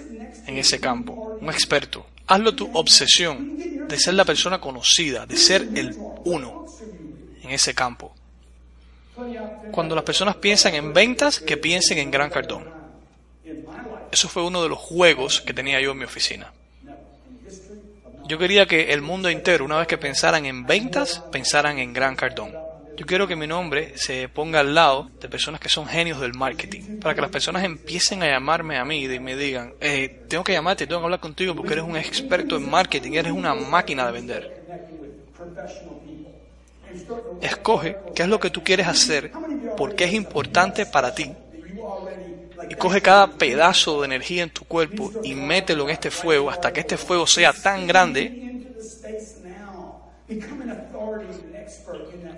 en 0.47 0.57
ese 0.57 0.81
campo, 0.81 1.37
un 1.39 1.47
experto. 1.47 2.07
Hazlo 2.27 2.53
tu 2.53 2.69
obsesión 2.77 3.87
de 3.87 3.97
ser 3.97 4.15
la 4.15 4.25
persona 4.25 4.59
conocida, 4.59 5.25
de 5.25 5.37
ser 5.37 5.61
el 5.75 5.95
uno 6.25 6.65
en 7.41 7.51
ese 7.51 7.73
campo. 7.73 8.13
Cuando 9.71 9.95
las 9.95 10.03
personas 10.03 10.35
piensan 10.35 10.75
en 10.75 10.91
ventas, 10.91 11.39
que 11.39 11.55
piensen 11.55 11.99
en 11.99 12.11
Gran 12.11 12.29
Cardón. 12.29 12.65
Eso 14.11 14.27
fue 14.27 14.43
uno 14.43 14.61
de 14.61 14.67
los 14.67 14.77
juegos 14.77 15.39
que 15.39 15.53
tenía 15.53 15.79
yo 15.79 15.93
en 15.93 15.99
mi 15.99 16.03
oficina. 16.03 16.51
Yo 18.27 18.39
quería 18.39 18.65
que 18.65 18.91
el 18.91 19.01
mundo 19.01 19.29
entero, 19.29 19.65
una 19.65 19.77
vez 19.77 19.87
que 19.87 19.97
pensaran 19.97 20.45
en 20.45 20.65
ventas, 20.65 21.23
pensaran 21.31 21.77
en 21.77 21.93
Gran 21.93 22.15
Cardón. 22.15 22.53
Yo 22.97 23.05
quiero 23.05 23.27
que 23.27 23.35
mi 23.35 23.45
nombre 23.45 23.97
se 23.97 24.29
ponga 24.29 24.61
al 24.61 24.73
lado 24.73 25.09
de 25.19 25.27
personas 25.27 25.59
que 25.59 25.69
son 25.69 25.85
genios 25.85 26.21
del 26.21 26.33
marketing, 26.33 26.99
para 27.01 27.13
que 27.13 27.21
las 27.21 27.29
personas 27.29 27.63
empiecen 27.63 28.23
a 28.23 28.27
llamarme 28.27 28.77
a 28.77 28.85
mí 28.85 29.03
y 29.03 29.19
me 29.19 29.35
digan, 29.35 29.73
eh, 29.81 30.23
tengo 30.27 30.43
que 30.43 30.53
llamarte, 30.53 30.87
tengo 30.87 31.01
que 31.01 31.05
hablar 31.05 31.19
contigo 31.19 31.53
porque 31.53 31.73
eres 31.73 31.85
un 31.85 31.97
experto 31.97 32.55
en 32.55 32.69
marketing, 32.69 33.11
eres 33.13 33.33
una 33.33 33.53
máquina 33.53 34.05
de 34.07 34.11
vender. 34.11 34.65
Escoge 37.41 37.97
qué 38.15 38.23
es 38.23 38.29
lo 38.29 38.39
que 38.39 38.49
tú 38.49 38.63
quieres 38.63 38.87
hacer, 38.87 39.31
por 39.77 39.93
qué 39.95 40.05
es 40.05 40.13
importante 40.13 40.85
para 40.85 41.13
ti. 41.13 41.31
Y 42.69 42.75
coge 42.75 43.01
cada 43.01 43.27
pedazo 43.27 44.01
de 44.01 44.05
energía 44.05 44.43
en 44.43 44.49
tu 44.49 44.63
cuerpo 44.65 45.11
y 45.23 45.35
mételo 45.35 45.83
en 45.85 45.91
este 45.91 46.11
fuego 46.11 46.49
hasta 46.49 46.71
que 46.71 46.81
este 46.81 46.97
fuego 46.97 47.27
sea 47.27 47.53
tan 47.53 47.87
grande. 47.87 48.41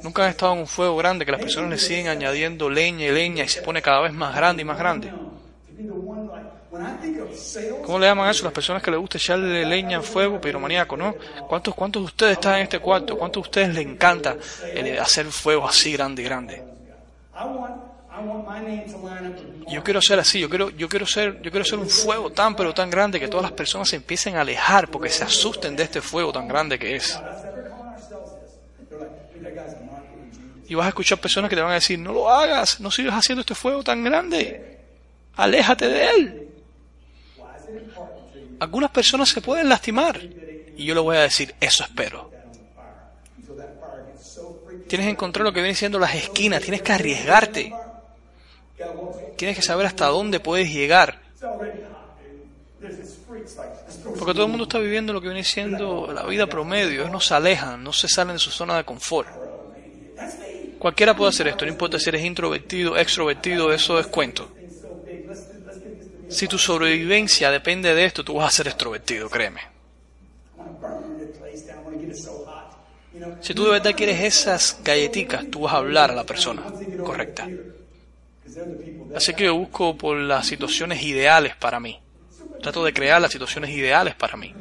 Nunca 0.03 0.24
han 0.24 0.30
estado 0.30 0.53
en 0.53 0.59
un 0.59 0.68
fuego 0.68 0.97
grande 0.97 1.26
que 1.26 1.32
las 1.32 1.41
personas 1.41 1.70
le 1.70 1.78
siguen 1.78 2.07
añadiendo 2.07 2.70
leña 2.70 3.05
y 3.05 3.11
leña 3.11 3.43
y 3.43 3.47
se 3.47 3.61
pone 3.61 3.82
cada 3.82 4.01
vez 4.01 4.13
más 4.13 4.36
grande 4.36 4.61
y 4.61 4.65
más 4.65 4.78
grande. 4.78 5.11
¿Cómo 7.84 7.99
le 7.99 8.05
llaman 8.05 8.30
eso? 8.30 8.43
Las 8.43 8.53
personas 8.53 8.84
que 8.84 8.91
les 8.91 8.99
gusta 8.99 9.18
echarle 9.18 9.65
leña 9.65 9.97
al 9.97 10.03
fuego, 10.03 10.39
piromaníaco, 10.39 10.97
¿no? 10.97 11.15
¿Cuántos, 11.47 11.74
¿Cuántos 11.74 12.01
de 12.03 12.05
ustedes 12.07 12.34
están 12.34 12.55
en 12.55 12.63
este 12.63 12.80
cuarto? 12.80 13.18
¿Cuántos 13.18 13.43
de 13.43 13.47
ustedes 13.47 13.76
les 13.76 13.86
encanta 13.86 14.38
el 14.74 14.99
hacer 14.99 15.26
fuego 15.28 15.68
así 15.68 15.93
grande 15.93 16.24
grande? 16.24 16.63
Yo 19.70 19.84
quiero 19.84 20.01
ser 20.01 20.20
así, 20.20 20.39
yo 20.39 20.49
quiero, 20.49 20.70
yo 20.72 20.88
quiero 20.89 21.05
ser, 21.05 21.41
yo 21.41 21.51
quiero 21.51 21.65
ser 21.65 21.80
un 21.80 21.89
fuego 21.89 22.32
tan 22.32 22.55
pero 22.55 22.74
tan 22.74 22.89
grande 22.89 23.20
que 23.20 23.28
todas 23.28 23.43
las 23.43 23.51
personas 23.51 23.89
se 23.89 23.95
empiecen 23.97 24.36
a 24.36 24.41
alejar 24.41 24.89
porque 24.89 25.09
se 25.09 25.24
asusten 25.24 25.76
de 25.76 25.84
este 25.84 26.01
fuego 26.01 26.32
tan 26.32 26.47
grande 26.47 26.80
que 26.80 26.95
es. 26.95 27.20
Y 30.70 30.76
vas 30.76 30.86
a 30.86 30.89
escuchar 30.89 31.20
personas 31.20 31.49
que 31.49 31.55
te 31.55 31.61
van 31.61 31.72
a 31.72 31.76
decir, 31.76 31.97
no 31.97 32.11
lo 32.11 32.30
hagas, 32.30 32.80
no 32.80 32.91
sigas 32.91 33.15
haciendo 33.15 33.41
este 33.41 33.55
fuego 33.55 33.84
tan 33.84 34.03
grande, 34.03 34.80
aléjate 35.36 35.88
de 35.88 36.09
él. 36.09 36.49
Algunas 38.59 38.91
personas 38.91 39.30
se 39.30 39.41
pueden 39.41 39.70
lastimar. 39.70 40.20
Y 40.76 40.86
yo 40.86 40.93
le 40.93 41.01
voy 41.01 41.18
a 41.18 41.22
decir, 41.22 41.55
eso 41.59 41.84
espero. 41.84 42.32
Tienes 44.88 45.07
que 45.07 45.11
encontrar 45.11 45.43
lo 45.43 45.51
que 45.51 45.59
vienen 45.59 45.76
siendo 45.76 45.99
las 45.99 46.15
esquinas, 46.15 46.61
tienes 46.61 46.82
que 46.82 46.93
arriesgarte. 46.93 47.74
Tienes 49.36 49.56
que 49.56 49.62
saber 49.62 49.86
hasta 49.86 50.08
dónde 50.08 50.40
puedes 50.40 50.72
llegar. 50.72 51.22
Porque 54.18 54.34
todo 54.34 54.46
el 54.46 54.50
mundo 54.50 54.64
está 54.64 54.80
viviendo 54.80 55.14
lo 55.14 55.22
que 55.22 55.28
viene 55.28 55.44
siendo 55.44 56.12
la 56.14 56.24
vida 56.26 56.48
promedio. 56.48 57.02
Ellos 57.02 57.12
no 57.12 57.20
se 57.20 57.34
alejan, 57.34 57.84
no 57.84 57.94
se 57.94 58.08
salen 58.08 58.36
de 58.36 58.40
su 58.40 58.52
zona 58.52 58.78
de 58.78 58.84
confort. 58.84 59.28
Cualquiera 60.80 61.16
puede 61.16 61.30
hacer 61.30 61.48
esto, 61.48 61.66
no 61.66 61.72
importa 61.72 61.98
si 61.98 62.10
eres 62.10 62.24
introvertido, 62.24 62.98
extrovertido, 62.98 63.74
eso 63.74 64.00
es 64.00 64.08
cuento. 64.08 64.50
Si 66.30 66.48
tu 66.48 66.58
sobrevivencia 66.58 67.50
depende 67.50 67.96
de 67.96 68.06
esto, 68.06 68.24
tú 68.24 68.36
vas 68.36 68.48
a 68.48 68.58
ser 68.58 68.68
extrovertido, 68.68 69.30
créeme. 69.30 69.62
Si 73.42 73.54
tú 73.54 73.66
de 73.66 73.72
verdad 73.72 73.96
quieres 73.96 74.22
esas 74.22 74.80
galletitas, 74.84 75.50
tú 75.50 75.62
vas 75.62 75.74
a 75.74 75.78
hablar 75.78 76.12
a 76.12 76.16
la 76.16 76.24
persona 76.26 76.64
correcta. 77.04 77.48
Así 79.16 79.34
que 79.34 79.45
yo 79.45 79.55
busco 79.55 79.97
por 79.97 80.18
las 80.18 80.45
situaciones 80.45 81.01
ideales 81.01 81.55
para 81.55 81.80
mí. 81.80 81.99
Trato 82.62 82.84
de 82.84 82.93
crear 82.93 83.22
las 83.22 83.32
situaciones 83.32 83.72
ideales 83.72 84.16
para 84.16 84.38
mí. 84.38 84.53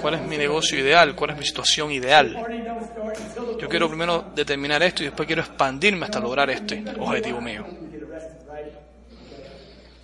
¿Cuál 0.00 0.14
es 0.14 0.22
mi 0.22 0.36
negocio 0.36 0.78
ideal? 0.78 1.14
¿Cuál 1.14 1.30
es 1.30 1.38
mi 1.38 1.44
situación 1.44 1.90
ideal? 1.90 2.36
Yo 3.60 3.68
quiero 3.68 3.88
primero 3.88 4.30
determinar 4.34 4.82
esto 4.82 5.02
y 5.02 5.06
después 5.06 5.26
quiero 5.26 5.42
expandirme 5.42 6.04
hasta 6.04 6.20
lograr 6.20 6.50
este 6.50 6.84
objetivo 6.98 7.40
mío. 7.40 7.66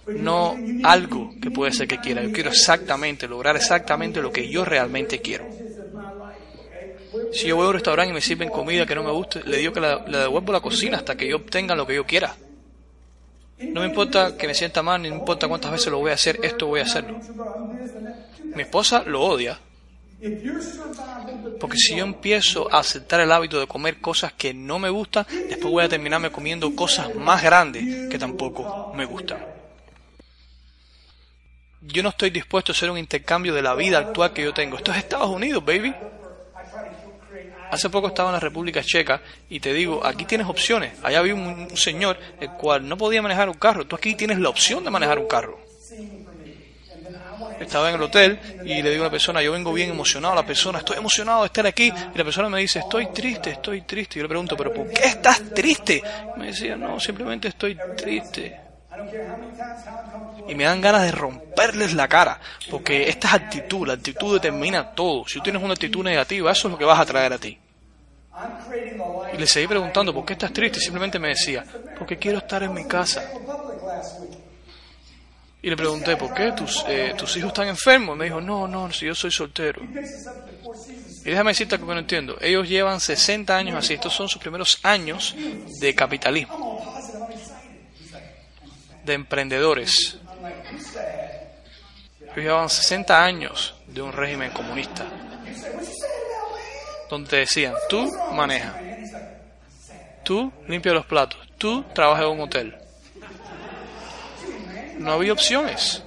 No 0.08 0.56
algo 0.82 1.30
que 1.40 1.50
puede 1.50 1.72
ser 1.72 1.86
que 1.86 1.98
quiera. 1.98 2.22
Yo 2.22 2.32
quiero 2.32 2.50
exactamente, 2.50 3.28
lograr 3.28 3.56
exactamente 3.56 4.20
lo 4.20 4.32
que 4.32 4.48
yo 4.48 4.64
realmente 4.64 5.20
quiero. 5.20 5.46
Si 7.32 7.46
yo 7.46 7.56
voy 7.56 7.66
a 7.66 7.68
un 7.68 7.74
restaurante 7.74 8.10
y 8.10 8.14
me 8.14 8.20
sirven 8.20 8.48
comida 8.48 8.86
que 8.86 8.94
no 8.94 9.02
me 9.02 9.12
guste, 9.12 9.42
le 9.44 9.58
digo 9.58 9.72
que 9.72 9.80
le 9.80 10.18
devuelvo 10.18 10.52
la 10.52 10.60
cocina 10.60 10.98
hasta 10.98 11.16
que 11.16 11.28
yo 11.28 11.36
obtenga 11.36 11.74
lo 11.74 11.86
que 11.86 11.94
yo 11.94 12.04
quiera. 12.04 12.34
No 13.72 13.80
me 13.80 13.86
importa 13.86 14.36
que 14.36 14.46
me 14.46 14.54
sienta 14.54 14.82
mal, 14.82 15.02
no 15.02 15.08
me 15.08 15.14
importa 15.14 15.48
cuántas 15.48 15.72
veces 15.72 15.88
lo 15.88 15.98
voy 15.98 16.10
a 16.10 16.14
hacer, 16.14 16.38
esto 16.42 16.66
voy 16.66 16.80
a 16.80 16.84
hacerlo. 16.84 17.20
Mi 18.54 18.62
esposa 18.62 19.02
lo 19.04 19.22
odia. 19.22 19.58
Porque 21.60 21.76
si 21.76 21.96
yo 21.96 22.04
empiezo 22.04 22.72
a 22.72 22.78
aceptar 22.78 23.20
el 23.20 23.32
hábito 23.32 23.60
de 23.60 23.66
comer 23.66 24.00
cosas 24.00 24.32
que 24.32 24.54
no 24.54 24.78
me 24.78 24.88
gustan, 24.88 25.26
después 25.48 25.72
voy 25.72 25.84
a 25.84 25.88
terminarme 25.88 26.30
comiendo 26.30 26.74
cosas 26.74 27.14
más 27.14 27.42
grandes 27.42 28.08
que 28.08 28.18
tampoco 28.18 28.92
me 28.94 29.04
gustan. 29.04 29.38
Yo 31.82 32.02
no 32.02 32.08
estoy 32.08 32.30
dispuesto 32.30 32.72
a 32.72 32.74
hacer 32.74 32.90
un 32.90 32.96
intercambio 32.96 33.52
de 33.54 33.60
la 33.60 33.74
vida 33.74 33.98
actual 33.98 34.32
que 34.32 34.42
yo 34.42 34.54
tengo. 34.54 34.78
Esto 34.78 34.92
es 34.92 34.98
Estados 34.98 35.28
Unidos, 35.28 35.62
baby. 35.64 35.94
Hace 37.70 37.90
poco 37.90 38.08
estaba 38.08 38.30
en 38.30 38.34
la 38.34 38.40
República 38.40 38.82
Checa 38.82 39.20
y 39.48 39.60
te 39.60 39.72
digo, 39.72 40.04
aquí 40.04 40.24
tienes 40.24 40.46
opciones. 40.46 40.92
Allá 41.02 41.18
había 41.18 41.34
un, 41.34 41.76
señor 41.76 42.18
el 42.40 42.50
cual 42.50 42.88
no 42.88 42.96
podía 42.96 43.22
manejar 43.22 43.48
un 43.48 43.56
carro. 43.56 43.86
Tú 43.86 43.96
aquí 43.96 44.14
tienes 44.14 44.38
la 44.38 44.48
opción 44.48 44.84
de 44.84 44.90
manejar 44.90 45.18
un 45.18 45.26
carro. 45.26 45.58
Estaba 47.60 47.88
en 47.88 47.94
el 47.96 48.02
hotel 48.02 48.38
y 48.64 48.82
le 48.82 48.90
digo 48.90 49.04
a 49.04 49.06
la 49.06 49.10
persona, 49.10 49.40
yo 49.40 49.52
vengo 49.52 49.72
bien 49.72 49.90
emocionado, 49.90 50.34
la 50.34 50.44
persona, 50.44 50.80
estoy 50.80 50.98
emocionado 50.98 51.42
de 51.42 51.46
estar 51.46 51.66
aquí. 51.66 51.92
Y 52.14 52.18
la 52.18 52.24
persona 52.24 52.48
me 52.48 52.60
dice, 52.60 52.80
estoy 52.80 53.06
triste, 53.12 53.50
estoy 53.50 53.82
triste. 53.82 54.14
Y 54.14 54.18
yo 54.18 54.22
le 54.24 54.28
pregunto, 54.28 54.56
¿pero 54.56 54.72
por 54.72 54.88
qué 54.90 55.04
estás 55.04 55.42
triste? 55.54 56.02
Me 56.36 56.46
decía, 56.46 56.76
no, 56.76 56.98
simplemente 56.98 57.48
estoy 57.48 57.76
triste. 57.96 58.63
Y 60.48 60.54
me 60.54 60.64
dan 60.64 60.80
ganas 60.80 61.02
de 61.02 61.12
romperles 61.12 61.94
la 61.94 62.08
cara, 62.08 62.40
porque 62.70 63.08
esta 63.08 63.28
es 63.28 63.34
actitud, 63.34 63.86
la 63.86 63.94
actitud 63.94 64.34
determina 64.34 64.90
todo. 64.92 65.24
Si 65.26 65.38
tú 65.38 65.44
tienes 65.44 65.62
una 65.62 65.74
actitud 65.74 66.04
negativa, 66.04 66.52
eso 66.52 66.68
es 66.68 66.72
lo 66.72 66.78
que 66.78 66.84
vas 66.84 67.00
a 67.00 67.06
traer 67.06 67.32
a 67.32 67.38
ti. 67.38 67.58
Y 69.32 69.36
le 69.36 69.46
seguí 69.46 69.66
preguntando, 69.66 70.12
¿por 70.12 70.24
qué 70.24 70.34
estás 70.34 70.52
triste? 70.52 70.80
Simplemente 70.80 71.18
me 71.18 71.28
decía, 71.28 71.64
porque 71.98 72.16
quiero 72.16 72.38
estar 72.38 72.62
en 72.62 72.74
mi 72.74 72.84
casa. 72.84 73.22
Y 75.62 75.70
le 75.70 75.76
pregunté, 75.76 76.16
¿por 76.16 76.34
qué? 76.34 76.52
¿Tus, 76.52 76.84
eh, 76.88 77.14
¿tus 77.16 77.36
hijos 77.38 77.48
están 77.48 77.68
enfermos? 77.68 78.16
Me 78.16 78.26
dijo, 78.26 78.40
no, 78.40 78.68
no, 78.68 78.92
si 78.92 79.06
yo 79.06 79.14
soy 79.14 79.30
soltero. 79.30 79.80
Y 81.24 81.30
déjame 81.30 81.52
decirte 81.52 81.78
que 81.78 81.84
no 81.84 81.98
entiendo. 81.98 82.36
Ellos 82.40 82.68
llevan 82.68 83.00
60 83.00 83.56
años 83.56 83.76
así. 83.76 83.94
Estos 83.94 84.12
son 84.12 84.28
sus 84.28 84.40
primeros 84.42 84.78
años 84.82 85.34
de 85.80 85.94
capitalismo 85.94 86.93
de 89.04 89.14
emprendedores. 89.14 90.18
Llevaban 92.36 92.68
60 92.68 93.22
años 93.22 93.74
de 93.86 94.02
un 94.02 94.12
régimen 94.12 94.50
comunista, 94.50 95.04
donde 97.08 97.38
decían, 97.38 97.74
tú 97.88 98.10
maneja, 98.32 98.76
tú 100.24 100.52
limpia 100.66 100.92
los 100.92 101.06
platos, 101.06 101.38
tú 101.58 101.84
trabajas 101.94 102.24
en 102.24 102.30
un 102.30 102.40
hotel. 102.40 102.76
No 104.98 105.12
había 105.12 105.32
opciones. 105.32 106.02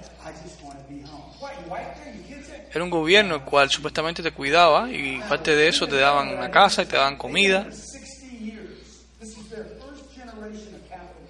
Era 2.74 2.84
un 2.84 2.90
gobierno 2.90 3.36
el 3.36 3.42
cual 3.42 3.70
supuestamente 3.70 4.22
te 4.22 4.32
cuidaba 4.32 4.90
y 4.92 5.20
parte 5.30 5.56
de 5.56 5.70
eso 5.70 5.88
te 5.88 5.96
daban 5.96 6.30
una 6.30 6.52
casa 6.52 6.84
y 6.84 6.86
te 6.86 6.98
daban 6.98 7.18
comida. 7.18 7.68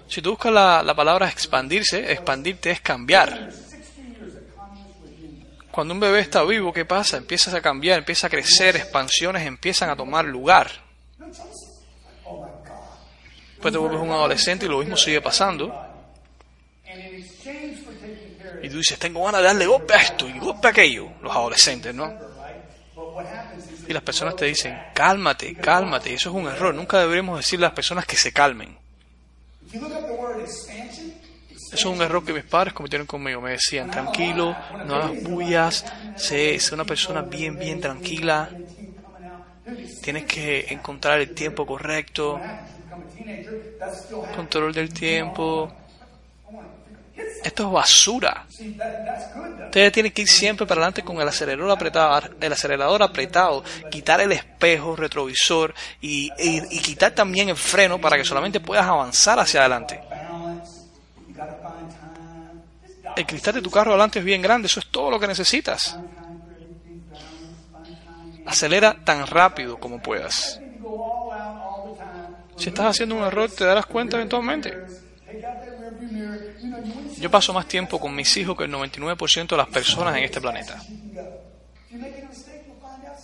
Si 0.08 0.22
tú 0.22 0.30
buscas 0.30 0.52
la, 0.52 0.82
la 0.82 0.94
palabra 0.94 1.28
expandirse, 1.28 2.12
expandirte 2.12 2.70
es 2.70 2.80
cambiar. 2.80 3.50
Cuando 5.70 5.94
un 5.94 6.00
bebé 6.00 6.20
está 6.20 6.42
vivo, 6.44 6.72
¿qué 6.72 6.84
pasa? 6.84 7.18
Empiezas 7.18 7.54
a 7.54 7.60
cambiar, 7.60 7.98
empieza 7.98 8.26
a 8.26 8.30
crecer, 8.30 8.74
expansiones 8.76 9.46
empiezan 9.46 9.90
a 9.90 9.96
tomar 9.96 10.24
lugar. 10.24 10.70
Después 13.50 13.72
te 13.72 13.78
vuelves 13.78 14.00
un 14.00 14.10
adolescente 14.10 14.66
y 14.66 14.68
lo 14.68 14.78
mismo 14.78 14.96
sigue 14.96 15.20
pasando. 15.20 15.72
Y 18.62 18.68
tú 18.68 18.78
dices, 18.78 18.98
tengo 18.98 19.24
ganas 19.24 19.40
de 19.42 19.46
darle 19.46 19.66
golpe 19.66 19.94
a 19.94 19.98
esto 19.98 20.28
y 20.28 20.38
golpe 20.38 20.68
a 20.68 20.70
aquello. 20.70 21.08
Los 21.22 21.32
adolescentes, 21.32 21.94
¿no? 21.94 22.12
Y 23.86 23.92
las 23.92 24.02
personas 24.02 24.36
te 24.36 24.46
dicen, 24.46 24.76
cálmate, 24.94 25.54
cálmate. 25.54 26.14
Eso 26.14 26.30
es 26.30 26.34
un 26.34 26.46
error. 26.46 26.74
Nunca 26.74 26.98
deberíamos 26.98 27.38
decirle 27.38 27.66
a 27.66 27.68
las 27.68 27.76
personas 27.76 28.06
que 28.06 28.16
se 28.16 28.32
calmen. 28.32 28.76
Eso 31.70 31.88
es 31.90 31.94
un 31.96 32.02
error 32.02 32.22
que 32.24 32.34
mis 32.34 32.44
padres 32.44 32.74
cometieron 32.74 33.06
conmigo. 33.06 33.40
Me 33.40 33.52
decían, 33.52 33.88
tranquilo, 33.88 34.58
no 34.82 34.94
hagas 34.96 35.18
bullas, 35.22 35.84
sé, 36.14 36.58
sé 36.60 36.74
una 36.74 36.84
persona 36.84 37.22
bien, 37.22 37.58
bien 37.58 37.80
tranquila. 37.80 38.58
Tienes 40.00 40.24
que 40.24 40.66
encontrar 40.70 41.20
el 41.20 41.30
tiempo 41.32 41.64
correcto, 41.64 42.42
control 44.30 44.72
del 44.72 44.90
tiempo. 44.92 45.74
Esto 47.42 47.66
es 47.66 47.72
basura. 47.72 48.46
Ustedes 49.66 49.92
tienen 49.92 50.12
que 50.12 50.22
ir 50.22 50.28
siempre 50.28 50.66
para 50.66 50.80
adelante 50.80 51.02
con 51.02 51.20
el 51.20 51.28
acelerador 51.28 51.70
apretado, 51.70 52.22
el 52.40 52.52
acelerador 52.52 53.02
apretado, 53.02 53.62
quitar 53.90 54.20
el 54.20 54.32
espejo 54.32 54.96
retrovisor 54.96 55.74
y, 56.00 56.32
y- 56.38 56.80
quitar 56.80 57.12
también 57.12 57.50
el 57.50 57.56
freno 57.56 58.00
para 58.00 58.16
que 58.16 58.24
solamente 58.24 58.60
puedas 58.60 58.86
avanzar 58.86 59.38
hacia 59.38 59.60
adelante. 59.60 60.00
El 63.14 63.26
cristal 63.26 63.54
de 63.54 63.62
tu 63.62 63.70
carro 63.70 63.90
adelante 63.90 64.20
es 64.20 64.24
bien 64.24 64.40
grande, 64.40 64.66
eso 64.66 64.80
es 64.80 64.86
todo 64.86 65.10
lo 65.10 65.20
que 65.20 65.26
necesitas. 65.26 66.00
Acelera 68.46 68.96
tan 69.04 69.26
rápido 69.26 69.78
como 69.78 70.00
puedas. 70.00 70.62
Si 72.56 72.70
estás 72.70 72.86
haciendo 72.86 73.16
un 73.16 73.22
error, 73.24 73.50
te 73.50 73.64
darás 73.64 73.86
cuenta 73.86 74.16
eventualmente. 74.16 74.78
Yo 77.18 77.30
paso 77.30 77.52
más 77.52 77.66
tiempo 77.66 77.98
con 77.98 78.14
mis 78.14 78.36
hijos 78.36 78.56
que 78.56 78.64
el 78.64 78.72
99% 78.72 79.48
de 79.48 79.56
las 79.56 79.68
personas 79.68 80.16
en 80.16 80.24
este 80.24 80.40
planeta. 80.40 80.80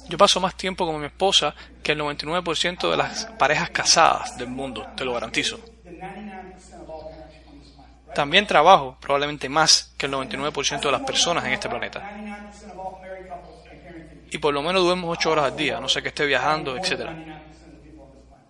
Yo 0.09 0.18
paso 0.18 0.39
más 0.41 0.55
tiempo 0.57 0.87
con 0.87 1.01
mi 1.01 1.07
esposa 1.07 1.55
que 1.82 1.93
el 1.93 2.01
99% 2.01 2.91
de 2.91 2.97
las 2.97 3.26
parejas 3.39 3.70
casadas 3.70 4.37
del 4.37 4.49
mundo, 4.49 4.87
te 4.97 5.05
lo 5.05 5.14
garantizo. 5.14 5.59
Than 5.85 5.99
99% 5.99 6.82
of 6.82 6.91
all 6.91 7.11
parents 7.11 7.49
on 7.49 7.59
this 7.59 7.70
planet. 7.70 8.14
También 8.14 8.47
trabajo 8.47 8.99
probablemente 9.01 9.49
más 9.49 9.95
que 9.97 10.07
el 10.07 10.12
99% 10.12 10.80
de 10.80 10.93
las 10.93 11.01
personas 11.03 11.45
en 11.47 11.53
este 11.53 11.68
planeta. 11.68 12.01
99% 12.01 12.72
of 12.72 12.78
all 12.78 13.01
married 13.01 13.28
couples, 13.28 13.64
I 13.64 13.76
guarantee 13.82 14.16
you. 14.16 14.30
Y 14.32 14.39
por 14.39 14.53
lo 14.53 14.62
menos 14.62 14.82
duermo 14.82 15.09
8 15.11 15.30
horas 15.30 15.45
al 15.47 15.57
día, 15.57 15.80
no 15.80 15.89
sé 15.89 16.03
que 16.03 16.09
esté 16.09 16.26
viajando, 16.26 16.76
etc. 16.76 16.91
99% 16.91 17.01
of 17.01 17.82
people 17.82 18.03
on 18.03 18.12
this 18.12 18.24
planet. 18.28 18.45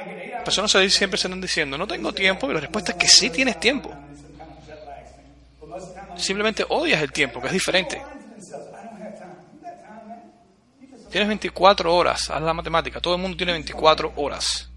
Hours 0.00 0.44
Personas 0.44 0.74
ahí 0.76 0.90
siempre 0.90 1.18
se 1.18 1.28
están 1.28 1.40
diciendo, 1.40 1.76
no 1.76 1.86
tengo 1.86 2.12
tiempo, 2.12 2.50
y 2.50 2.54
la 2.54 2.60
respuesta 2.60 2.92
es 2.92 2.98
que 2.98 3.08
sí 3.08 3.30
tienes 3.30 3.58
tiempo. 3.60 3.94
Simplemente 6.16 6.64
odias 6.68 7.02
el 7.02 7.12
tiempo, 7.12 7.40
que 7.40 7.46
es 7.48 7.52
diferente. 7.52 8.02
Tienes 11.10 11.28
24 11.28 11.94
horas, 11.94 12.30
haz 12.30 12.40
la 12.40 12.54
matemática, 12.54 13.00
todo 13.00 13.16
el 13.16 13.20
mundo 13.20 13.36
tiene 13.36 13.52
24 13.52 14.12
horas. 14.16 14.70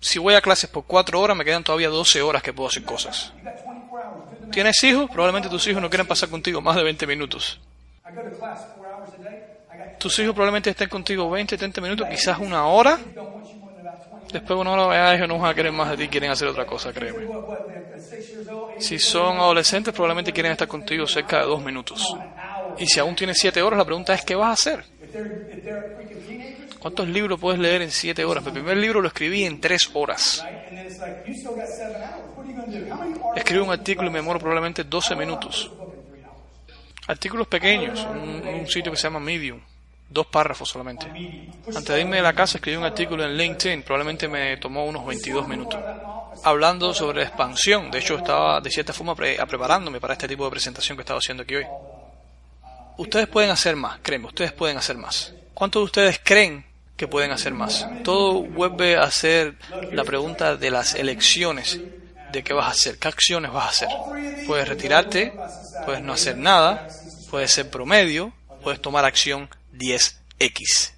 Si 0.00 0.18
voy 0.18 0.34
a 0.34 0.40
clases 0.40 0.68
por 0.68 0.84
4 0.84 1.20
horas, 1.20 1.36
me 1.36 1.44
quedan 1.44 1.62
todavía 1.62 1.88
12 1.88 2.22
horas 2.22 2.42
que 2.42 2.52
puedo 2.52 2.68
hacer 2.68 2.82
cosas. 2.82 3.32
you 3.36 3.44
got 3.44 3.54
24 3.64 4.02
hours. 4.02 4.30
Do 4.30 4.36
the 4.36 4.40
math. 4.40 4.50
¿Tienes 4.52 4.82
hijos? 4.82 5.08
Probablemente 5.08 5.48
tus 5.48 5.66
hijos 5.68 5.80
no 5.80 5.88
quieren 5.88 6.06
pasar 6.06 6.28
contigo 6.28 6.60
más 6.60 6.76
de 6.76 6.82
20 6.82 7.06
minutos. 7.06 7.60
Tus 9.98 10.18
hijos 10.18 10.34
probablemente 10.34 10.70
estén 10.70 10.88
contigo 10.88 11.30
20, 11.30 11.56
30 11.56 11.80
minutos, 11.80 12.08
quizás 12.08 12.38
una 12.38 12.66
hora. 12.66 12.98
Después 14.32 14.58
una 14.58 14.72
hora 14.72 14.94
ya 14.94 15.14
ellos 15.14 15.28
no 15.28 15.38
van 15.38 15.50
a 15.50 15.54
querer 15.54 15.72
más 15.72 15.90
de 15.90 15.96
ti, 15.96 16.08
quieren 16.08 16.30
hacer 16.30 16.48
otra 16.48 16.64
cosa, 16.64 16.92
créeme. 16.92 17.26
Si 18.78 18.98
son 18.98 19.36
adolescentes, 19.36 19.92
probablemente 19.92 20.32
quieren 20.32 20.52
estar 20.52 20.66
contigo 20.66 21.06
cerca 21.06 21.40
de 21.40 21.44
dos 21.44 21.62
minutos. 21.62 22.02
Y 22.78 22.86
si 22.86 22.98
aún 22.98 23.14
tienes 23.14 23.36
7 23.38 23.60
horas, 23.60 23.78
la 23.78 23.84
pregunta 23.84 24.14
es, 24.14 24.24
¿qué 24.24 24.34
vas 24.34 24.48
a 24.48 24.52
hacer? 24.52 24.84
¿Cuántos 26.78 27.06
libros 27.06 27.38
puedes 27.38 27.60
leer 27.60 27.82
en 27.82 27.90
7 27.90 28.24
horas? 28.24 28.44
Mi 28.44 28.50
primer 28.50 28.76
libro 28.76 29.00
lo 29.00 29.08
escribí 29.08 29.44
en 29.44 29.60
3 29.60 29.90
horas. 29.94 30.44
Escribo 33.36 33.64
un 33.64 33.70
artículo 33.70 34.08
y 34.08 34.12
me 34.12 34.18
demoro 34.18 34.38
probablemente 34.38 34.84
12 34.84 35.14
minutos. 35.14 35.70
Artículos 37.06 37.46
pequeños, 37.48 38.04
un, 38.10 38.46
un 38.46 38.66
sitio 38.66 38.90
que 38.90 38.96
se 38.96 39.04
llama 39.04 39.20
Medium. 39.20 39.60
Dos 40.12 40.26
párrafos 40.26 40.68
solamente. 40.68 41.06
Antes 41.68 41.88
de 41.88 42.00
irme 42.02 42.16
de 42.16 42.22
la 42.22 42.34
casa 42.34 42.58
escribí 42.58 42.76
un 42.76 42.84
artículo 42.84 43.24
en 43.24 43.34
LinkedIn, 43.34 43.82
probablemente 43.82 44.28
me 44.28 44.58
tomó 44.58 44.84
unos 44.84 45.06
22 45.06 45.48
minutos. 45.48 45.80
Hablando 46.44 46.92
sobre 46.92 47.22
expansión, 47.22 47.90
de 47.90 47.98
hecho 47.98 48.16
estaba 48.16 48.60
de 48.60 48.70
cierta 48.70 48.92
forma 48.92 49.14
preparándome 49.14 50.00
para 50.00 50.12
este 50.12 50.28
tipo 50.28 50.44
de 50.44 50.50
presentación 50.50 50.98
que 50.98 51.00
estaba 51.02 51.18
haciendo 51.18 51.44
aquí 51.44 51.54
hoy. 51.54 51.66
Ustedes 52.98 53.26
pueden 53.26 53.50
hacer 53.50 53.74
más, 53.74 54.00
créeme, 54.02 54.26
ustedes 54.26 54.52
pueden 54.52 54.76
hacer 54.76 54.98
más. 54.98 55.32
¿Cuántos 55.54 55.80
de 55.80 55.84
ustedes 55.84 56.20
creen 56.22 56.66
que 56.94 57.08
pueden 57.08 57.30
hacer 57.30 57.54
más? 57.54 57.88
Todo 58.04 58.42
vuelve 58.42 58.98
a 58.98 59.10
ser 59.10 59.56
la 59.92 60.04
pregunta 60.04 60.56
de 60.56 60.70
las 60.70 60.94
elecciones, 60.94 61.80
de 62.32 62.44
qué 62.44 62.52
vas 62.52 62.66
a 62.66 62.70
hacer, 62.72 62.98
qué 62.98 63.08
acciones 63.08 63.50
vas 63.50 63.64
a 63.64 63.68
hacer. 63.68 63.88
Puedes 64.46 64.68
retirarte, 64.68 65.32
puedes 65.86 66.02
no 66.02 66.12
hacer 66.12 66.36
nada, 66.36 66.86
puedes 67.30 67.50
ser 67.50 67.70
promedio, 67.70 68.34
puedes 68.62 68.82
tomar 68.82 69.06
acción 69.06 69.48
10X. 69.72 70.92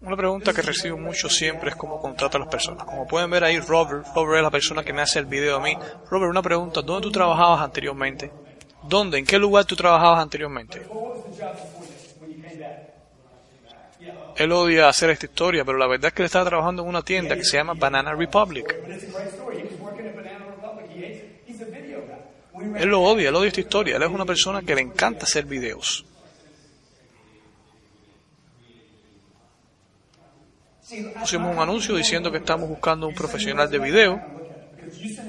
Una 0.00 0.16
pregunta 0.16 0.52
que 0.52 0.62
recibo 0.62 0.98
mucho 0.98 1.28
siempre 1.28 1.70
es 1.70 1.76
cómo 1.76 2.00
contrata 2.00 2.36
a 2.36 2.40
las 2.40 2.48
personas. 2.48 2.84
Como 2.84 3.06
pueden 3.06 3.30
ver 3.30 3.44
ahí, 3.44 3.60
Robert, 3.60 4.04
Robert 4.14 4.38
es 4.38 4.42
la 4.42 4.50
persona 4.50 4.82
que 4.82 4.92
me 4.92 5.00
hace 5.00 5.20
el 5.20 5.26
video 5.26 5.56
a 5.56 5.60
mí. 5.60 5.78
Robert, 6.10 6.28
una 6.28 6.42
pregunta, 6.42 6.82
¿dónde 6.82 7.02
tú 7.02 7.12
trabajabas 7.12 7.60
anteriormente? 7.60 8.30
¿Dónde? 8.82 9.18
¿En 9.18 9.24
qué 9.24 9.38
lugar 9.38 9.64
tú 9.64 9.76
trabajabas 9.76 10.20
anteriormente? 10.20 10.82
Él 14.36 14.52
odia 14.52 14.88
hacer 14.88 15.10
esta 15.10 15.26
historia, 15.26 15.64
pero 15.64 15.78
la 15.78 15.86
verdad 15.86 16.08
es 16.08 16.14
que 16.14 16.22
él 16.22 16.26
estaba 16.26 16.44
trabajando 16.46 16.82
en 16.82 16.88
una 16.88 17.02
tienda 17.02 17.36
que 17.36 17.44
se 17.44 17.56
llama 17.56 17.74
Banana 17.74 18.14
Republic. 18.14 18.74
Él 22.78 22.88
lo 22.88 23.02
odia, 23.02 23.28
él 23.28 23.34
odia 23.34 23.48
esta 23.48 23.60
historia. 23.60 23.96
Él 23.96 24.02
es 24.02 24.10
una 24.10 24.24
persona 24.24 24.62
que 24.62 24.74
le 24.74 24.80
encanta 24.80 25.24
hacer 25.24 25.44
videos. 25.44 26.04
Pusimos 31.18 31.54
un 31.54 31.62
anuncio 31.62 31.94
diciendo 31.94 32.30
que 32.30 32.38
estamos 32.38 32.68
buscando 32.68 33.08
un 33.08 33.14
profesional 33.14 33.70
de 33.70 33.78
video. 33.78 34.20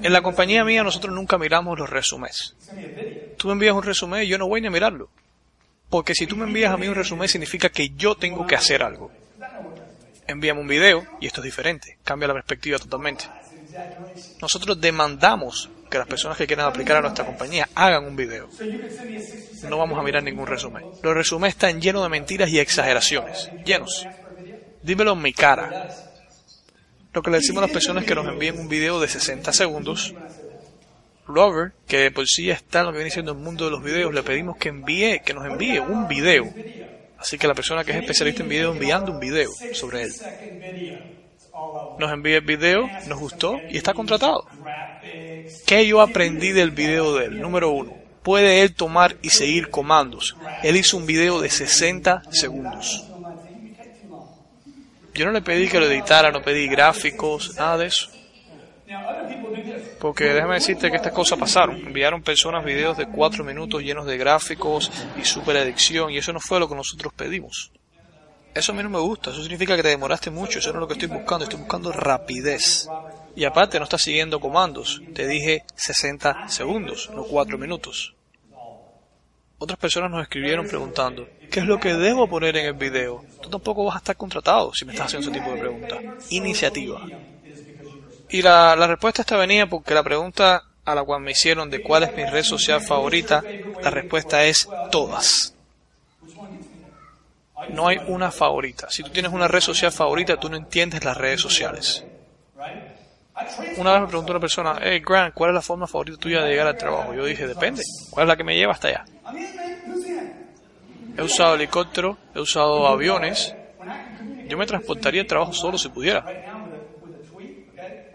En 0.02 0.12
la 0.12 0.22
compañía 0.22 0.66
mía 0.66 0.84
nosotros 0.84 1.14
nunca 1.14 1.38
miramos 1.38 1.80
los 1.80 1.90
resúmenes. 1.90 2.56
Tú 3.38 3.48
me 3.48 3.54
envías 3.54 3.74
un 3.74 3.84
resumen 3.84 4.24
y 4.24 4.28
yo 4.28 4.38
no 4.38 4.48
voy 4.48 4.62
ni 4.62 4.68
a 4.68 4.72
mirarlo. 4.72 5.10
Porque 5.94 6.16
si 6.16 6.26
tú 6.26 6.36
me 6.36 6.46
envías 6.46 6.74
a 6.74 6.78
mí 6.78 6.88
un 6.88 6.96
resumen 6.96 7.30
significa 7.30 7.70
que 7.70 7.90
yo 7.90 8.16
tengo 8.16 8.48
que 8.48 8.56
hacer 8.56 8.82
algo. 8.82 9.12
Envíame 10.26 10.60
un 10.60 10.68
video 10.68 11.06
y 11.22 11.28
esto 11.28 11.40
es 11.42 11.46
diferente. 11.46 12.00
Cambia 12.04 12.30
la 12.30 12.34
perspectiva 12.34 12.80
totalmente. 12.80 13.26
Nosotros 14.42 14.82
demandamos 14.82 15.70
que 15.92 16.00
las 16.00 16.08
personas 16.08 16.36
que 16.36 16.48
quieran 16.48 16.66
aplicar 16.66 16.98
a 16.98 17.02
nuestra 17.02 17.28
compañía 17.28 17.70
hagan 17.76 18.06
un 18.06 18.16
video. 18.16 18.50
No 19.70 19.78
vamos 19.78 20.00
a 20.00 20.02
mirar 20.02 20.24
ningún 20.24 20.48
resumen. 20.48 20.84
Los 21.04 21.14
resúmenes 21.14 21.54
están 21.54 21.80
llenos 21.80 22.02
de 22.02 22.10
mentiras 22.10 22.50
y 22.50 22.58
exageraciones. 22.58 23.52
Llenos. 23.64 24.08
Dímelo 24.82 25.14
en 25.14 25.22
mi 25.22 25.32
cara. 25.32 25.90
Lo 27.14 27.22
que 27.22 27.30
le 27.30 27.38
decimos 27.38 27.60
a 27.62 27.68
las 27.68 27.72
personas 27.72 28.02
es 28.02 28.10
que 28.10 28.16
nos 28.16 28.26
envíen 28.26 28.58
un 28.58 28.68
video 28.68 29.00
de 29.00 29.08
60 29.08 29.54
segundos. 29.54 30.16
Robert, 31.34 31.74
que 31.88 31.98
de 31.98 32.12
por 32.12 32.28
sí 32.28 32.50
está 32.50 32.84
lo 32.84 32.92
que 32.92 32.98
viene 32.98 33.12
siendo 33.12 33.32
el 33.32 33.38
mundo 33.38 33.66
de 33.66 33.72
los 33.72 33.84
videos, 33.84 34.14
le 34.14 34.24
pedimos 34.24 34.58
que 34.58 34.70
envíe, 34.70 35.22
que 35.26 35.34
nos 35.34 35.46
envíe 35.46 35.80
un 35.80 36.08
video. 36.08 36.54
Así 37.18 37.38
que 37.38 37.48
la 37.48 37.54
persona 37.54 37.84
que 37.84 37.92
es 37.92 37.98
especialista 37.98 38.44
en 38.44 38.50
video 38.50 38.74
enviando 38.74 39.12
un 39.12 39.20
video 39.20 39.50
sobre 39.74 40.04
él. 40.04 40.14
Nos 42.00 42.12
envía 42.12 42.38
el 42.38 42.46
video, 42.46 42.90
nos 43.08 43.20
gustó 43.20 43.60
y 43.70 43.78
está 43.78 43.94
contratado. 43.94 44.46
¿Qué 45.66 45.88
yo 45.88 46.02
aprendí 46.02 46.52
del 46.52 46.72
video 46.72 47.16
de 47.16 47.26
él? 47.26 47.40
Número 47.42 47.70
uno, 47.70 47.96
puede 48.24 48.62
él 48.62 48.74
tomar 48.74 49.16
y 49.22 49.30
seguir 49.30 49.70
comandos. 49.70 50.36
Él 50.64 50.76
hizo 50.76 50.98
un 50.98 51.06
video 51.06 51.42
de 51.42 51.50
60 51.50 52.24
segundos. 52.32 53.06
Yo 55.14 55.26
no 55.26 55.32
le 55.32 55.42
pedí 55.42 55.68
que 55.68 55.80
lo 55.80 55.86
editara, 55.86 56.32
no 56.32 56.42
pedí 56.42 56.68
gráficos, 56.68 57.56
nada 57.56 57.78
de 57.78 57.86
eso. 57.88 58.10
Porque 60.04 60.34
déjame 60.34 60.56
decirte 60.56 60.90
que 60.90 60.98
estas 60.98 61.14
cosas 61.14 61.40
pasaron. 61.40 61.78
Enviaron 61.78 62.22
personas 62.22 62.66
videos 62.66 62.98
de 62.98 63.06
4 63.06 63.42
minutos 63.46 63.82
llenos 63.82 64.06
de 64.06 64.18
gráficos 64.18 64.92
y 65.18 65.24
super 65.24 65.56
edición 65.56 66.12
y 66.12 66.18
eso 66.18 66.34
no 66.34 66.42
fue 66.42 66.60
lo 66.60 66.68
que 66.68 66.76
nosotros 66.76 67.14
pedimos. 67.14 67.72
Eso 68.54 68.74
a 68.74 68.76
mí 68.76 68.84
no 68.84 68.90
me 68.90 69.00
gusta, 69.00 69.30
eso 69.30 69.42
significa 69.42 69.78
que 69.78 69.82
te 69.82 69.88
demoraste 69.88 70.30
mucho, 70.30 70.60
eso 70.60 70.74
no 70.74 70.80
es 70.80 70.82
lo 70.82 70.88
que 70.90 70.96
estoy 70.96 71.08
buscando, 71.08 71.46
estoy 71.46 71.60
buscando 71.60 71.94
rapidez. 71.94 72.90
Y 73.34 73.46
aparte 73.46 73.80
no 73.80 73.86
estás 73.86 74.02
siguiendo 74.02 74.42
comandos, 74.42 75.02
te 75.16 75.26
dije 75.26 75.64
60 75.74 76.50
segundos, 76.50 77.10
no 77.16 77.24
4 77.24 77.58
minutos. 77.58 78.14
Otras 79.58 79.80
personas 79.80 80.12
nos 80.12 80.24
escribieron 80.24 80.68
preguntando, 80.68 81.30
¿qué 81.50 81.62
es 81.62 81.66
lo 81.66 81.80
que 81.80 81.94
debo 81.94 82.28
poner 82.28 82.58
en 82.58 82.66
el 82.66 82.74
video? 82.74 83.24
Tú 83.42 83.50
tampoco 83.50 83.86
vas 83.86 83.96
a 83.96 84.00
estar 84.00 84.18
contratado 84.18 84.74
si 84.74 84.84
me 84.84 84.92
estás 84.92 85.08
haciendo 85.08 85.32
ese 85.32 85.40
tipo 85.40 85.54
de 85.54 85.62
preguntas. 85.62 86.00
Iniciativa. 86.30 87.08
Y 88.34 88.42
la, 88.42 88.76
la 88.76 88.88
respuesta 88.88 89.22
esta 89.22 89.38
venía 89.38 89.68
porque 89.68 89.94
la 89.94 90.02
pregunta 90.02 90.64
a 90.86 90.96
la 90.96 91.04
cual 91.04 91.22
me 91.22 91.34
hicieron 91.34 91.70
de 91.70 91.82
cuál 91.82 92.02
es 92.02 92.16
mi 92.16 92.26
red 92.26 92.42
social 92.42 92.82
favorita, 92.82 93.46
la 93.80 93.92
respuesta 93.92 94.44
es 94.44 94.72
todas. 94.90 95.54
No 97.68 97.88
hay 97.88 98.00
una 98.08 98.32
favorita. 98.32 98.90
Si 98.90 99.04
tú 99.04 99.12
tienes 99.12 99.32
una 99.32 99.48
red 99.48 99.62
social 99.62 99.92
favorita, 99.92 100.38
tú 100.38 100.50
no 100.50 100.58
entiendes 100.58 101.06
las 101.06 101.16
redes 101.16 101.42
sociales. 101.42 102.08
Una 103.76 103.92
vez 103.94 104.02
me 104.02 104.08
preguntó 104.08 104.34
una 104.34 104.40
persona, 104.40 104.80
hey 104.82 105.00
Grant, 105.06 105.36
¿cuál 105.36 105.52
es 105.52 105.54
la 105.54 105.62
forma 105.62 105.86
favorita 105.86 106.18
tuya 106.18 106.42
de 106.42 106.50
llegar 106.50 106.66
al 106.66 106.76
trabajo? 106.76 107.14
Yo 107.14 107.26
dije, 107.26 107.46
depende. 107.46 107.84
¿Cuál 108.10 108.26
es 108.26 108.30
la 108.30 108.36
que 108.36 108.44
me 108.44 108.56
lleva 108.56 108.72
hasta 108.74 108.88
allá? 108.88 109.06
He 111.18 111.22
usado 111.22 111.54
helicóptero, 111.54 112.18
he 112.34 112.40
usado 112.40 112.88
aviones. 112.88 113.56
Yo 114.48 114.58
me 114.58 114.66
transportaría 114.66 115.22
al 115.22 115.28
trabajo 115.28 115.54
solo 115.54 115.78
si 115.78 115.90
pudiera. 115.90 116.26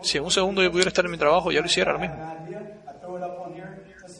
Si 0.00 0.18
en 0.18 0.24
un 0.24 0.30
segundo 0.30 0.62
yo 0.62 0.70
pudiera 0.70 0.88
estar 0.88 1.04
en 1.04 1.10
mi 1.10 1.18
trabajo, 1.18 1.50
ya 1.52 1.60
lo 1.60 1.66
hiciera 1.66 1.92
ahora 1.92 2.00
mismo. 2.00 2.24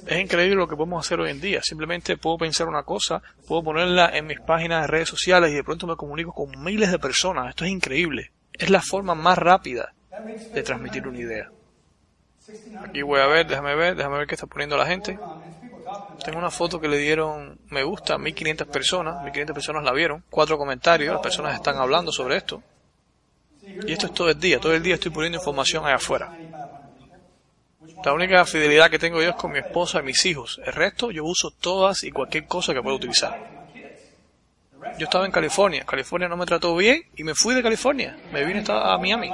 Es 0.07 0.19
increíble 0.19 0.57
lo 0.57 0.67
que 0.67 0.77
podemos 0.77 1.05
hacer 1.05 1.21
hoy 1.21 1.31
en 1.31 1.41
día. 1.41 1.61
Simplemente 1.63 2.17
puedo 2.17 2.39
pensar 2.39 2.67
una 2.67 2.83
cosa, 2.83 3.23
puedo 3.47 3.63
ponerla 3.63 4.11
en 4.15 4.27
mis 4.27 4.41
páginas 4.41 4.83
de 4.83 4.87
redes 4.89 5.09
sociales 5.09 5.51
y 5.51 5.55
de 5.55 5.65
pronto 5.65 5.87
me 5.87 5.97
comunico 5.97 6.33
con 6.33 6.51
miles 6.65 6.91
de 6.91 6.99
personas. 6.99 7.51
Esto 7.51 7.65
es 7.65 7.71
increíble. 7.71 8.33
Es 8.53 8.71
la 8.71 8.81
forma 8.81 9.15
más 9.15 9.37
rápida 9.39 9.95
de 10.55 10.63
transmitir 10.63 11.07
una 11.07 11.19
idea. 11.19 11.53
Aquí 12.79 13.03
voy 13.03 13.21
a 13.21 13.27
ver, 13.27 13.47
déjame 13.47 13.75
ver, 13.75 13.97
déjame 13.97 14.19
ver 14.19 14.27
qué 14.27 14.35
está 14.35 14.47
poniendo 14.47 14.77
la 14.77 14.87
gente. 14.87 15.21
Tengo 16.25 16.39
una 16.39 16.51
foto 16.51 16.81
que 16.81 16.89
le 16.89 16.99
dieron 16.99 17.59
me 17.71 17.83
gusta 17.85 18.15
a 18.15 18.19
1500 18.19 18.67
personas, 18.67 19.21
1500 19.21 19.55
personas 19.55 19.85
la 19.85 19.93
vieron, 19.93 20.25
cuatro 20.31 20.59
comentarios, 20.59 21.13
las 21.13 21.21
personas 21.21 21.55
están 21.55 21.77
hablando 21.77 22.13
sobre 22.13 22.37
esto. 22.37 22.63
Y 23.87 23.93
esto 23.93 24.07
es 24.07 24.15
todo 24.15 24.31
el 24.31 24.39
día, 24.39 24.59
todo 24.59 24.75
el 24.75 24.83
día 24.83 24.95
estoy 24.95 25.11
poniendo 25.11 25.39
información 25.39 25.85
allá 25.85 25.97
afuera. 25.97 26.33
La 28.05 28.13
única 28.13 28.45
fidelidad 28.45 28.91
que 28.91 28.99
tengo 28.99 29.21
yo 29.21 29.31
es 29.31 29.37
con 29.37 29.51
mi 29.51 29.59
esposa 29.59 30.01
y 30.01 30.03
mis 30.05 30.25
hijos. 30.25 30.61
El 30.65 30.73
resto 30.73 31.11
yo 31.11 31.25
uso 31.25 31.51
todas 31.51 32.05
y 32.05 32.11
cualquier 32.11 32.47
cosa 32.47 32.73
que 32.73 32.81
pueda 32.81 32.97
utilizar. 32.97 33.59
Yo 34.99 35.05
estaba 35.05 35.27
en 35.27 35.33
California. 35.33 35.85
California 35.85 36.29
no 36.29 36.37
me 36.37 36.47
trató 36.47 36.77
bien 36.77 37.03
y 37.17 37.25
me 37.25 37.35
fui 37.35 37.55
de 37.55 37.63
California. 37.63 38.17
Me 38.33 38.45
vine 38.45 38.63
a 38.69 38.97
Miami. 38.99 39.31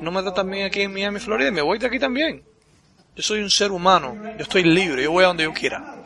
No 0.00 0.10
me 0.10 0.22
tratan 0.22 0.50
bien 0.50 0.66
aquí 0.66 0.82
en 0.82 0.92
Miami, 0.92 1.20
Florida 1.20 1.48
y 1.48 1.52
me 1.52 1.62
voy 1.62 1.78
de 1.78 1.86
aquí 1.86 1.98
también. 1.98 2.42
Yo 3.14 3.22
soy 3.22 3.40
un 3.40 3.50
ser 3.50 3.70
humano. 3.70 4.16
Yo 4.36 4.42
estoy 4.42 4.64
libre. 4.64 5.04
Yo 5.04 5.12
voy 5.12 5.24
a 5.24 5.28
donde 5.28 5.44
yo 5.44 5.52
quiera. 5.52 5.96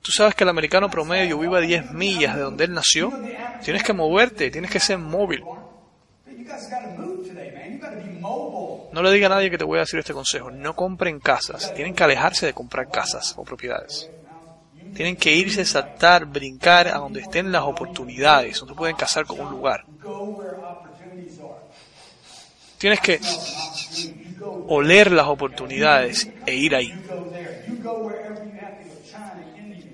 Tú 0.00 0.12
sabes 0.12 0.34
que 0.34 0.44
el 0.44 0.50
americano 0.50 0.90
promedio 0.90 1.38
vive 1.38 1.58
a 1.58 1.60
10 1.60 1.92
millas 1.92 2.34
de 2.34 2.40
donde 2.40 2.64
él 2.64 2.72
nació. 2.72 3.12
Tienes 3.62 3.82
que 3.82 3.92
moverte, 3.92 4.50
tienes 4.50 4.70
que 4.70 4.80
ser 4.80 4.96
móvil. 4.96 5.44
No 8.92 9.02
le 9.02 9.12
diga 9.12 9.26
a 9.26 9.30
nadie 9.30 9.50
que 9.50 9.58
te 9.58 9.64
voy 9.64 9.78
a 9.78 9.82
decir 9.82 9.98
este 9.98 10.12
consejo. 10.12 10.50
No 10.50 10.74
compren 10.74 11.20
casas. 11.20 11.72
Tienen 11.74 11.94
que 11.94 12.04
alejarse 12.04 12.46
de 12.46 12.54
comprar 12.54 12.88
casas 12.88 13.34
o 13.36 13.44
propiedades. 13.44 14.10
Tienen 14.94 15.16
que 15.16 15.34
irse, 15.34 15.64
saltar, 15.64 16.26
brincar 16.26 16.88
a 16.88 16.98
donde 16.98 17.20
estén 17.20 17.52
las 17.52 17.62
oportunidades. 17.62 18.60
No 18.62 18.68
te 18.68 18.74
pueden 18.74 18.96
casar 18.96 19.26
con 19.26 19.40
un 19.40 19.50
lugar. 19.50 19.84
Tienes 22.78 23.00
que 23.00 23.20
oler 24.68 25.12
las 25.12 25.26
oportunidades 25.26 26.28
e 26.46 26.54
ir 26.54 26.74
ahí. 26.74 26.92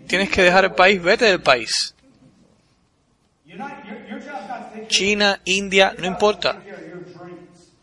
Tienes 0.06 0.30
que 0.30 0.42
dejar 0.42 0.64
el 0.64 0.72
país, 0.72 1.02
vete 1.02 1.24
del 1.24 1.40
país. 1.40 1.94
China, 4.88 5.40
India, 5.44 5.94
no 5.98 6.06
importa. 6.06 6.62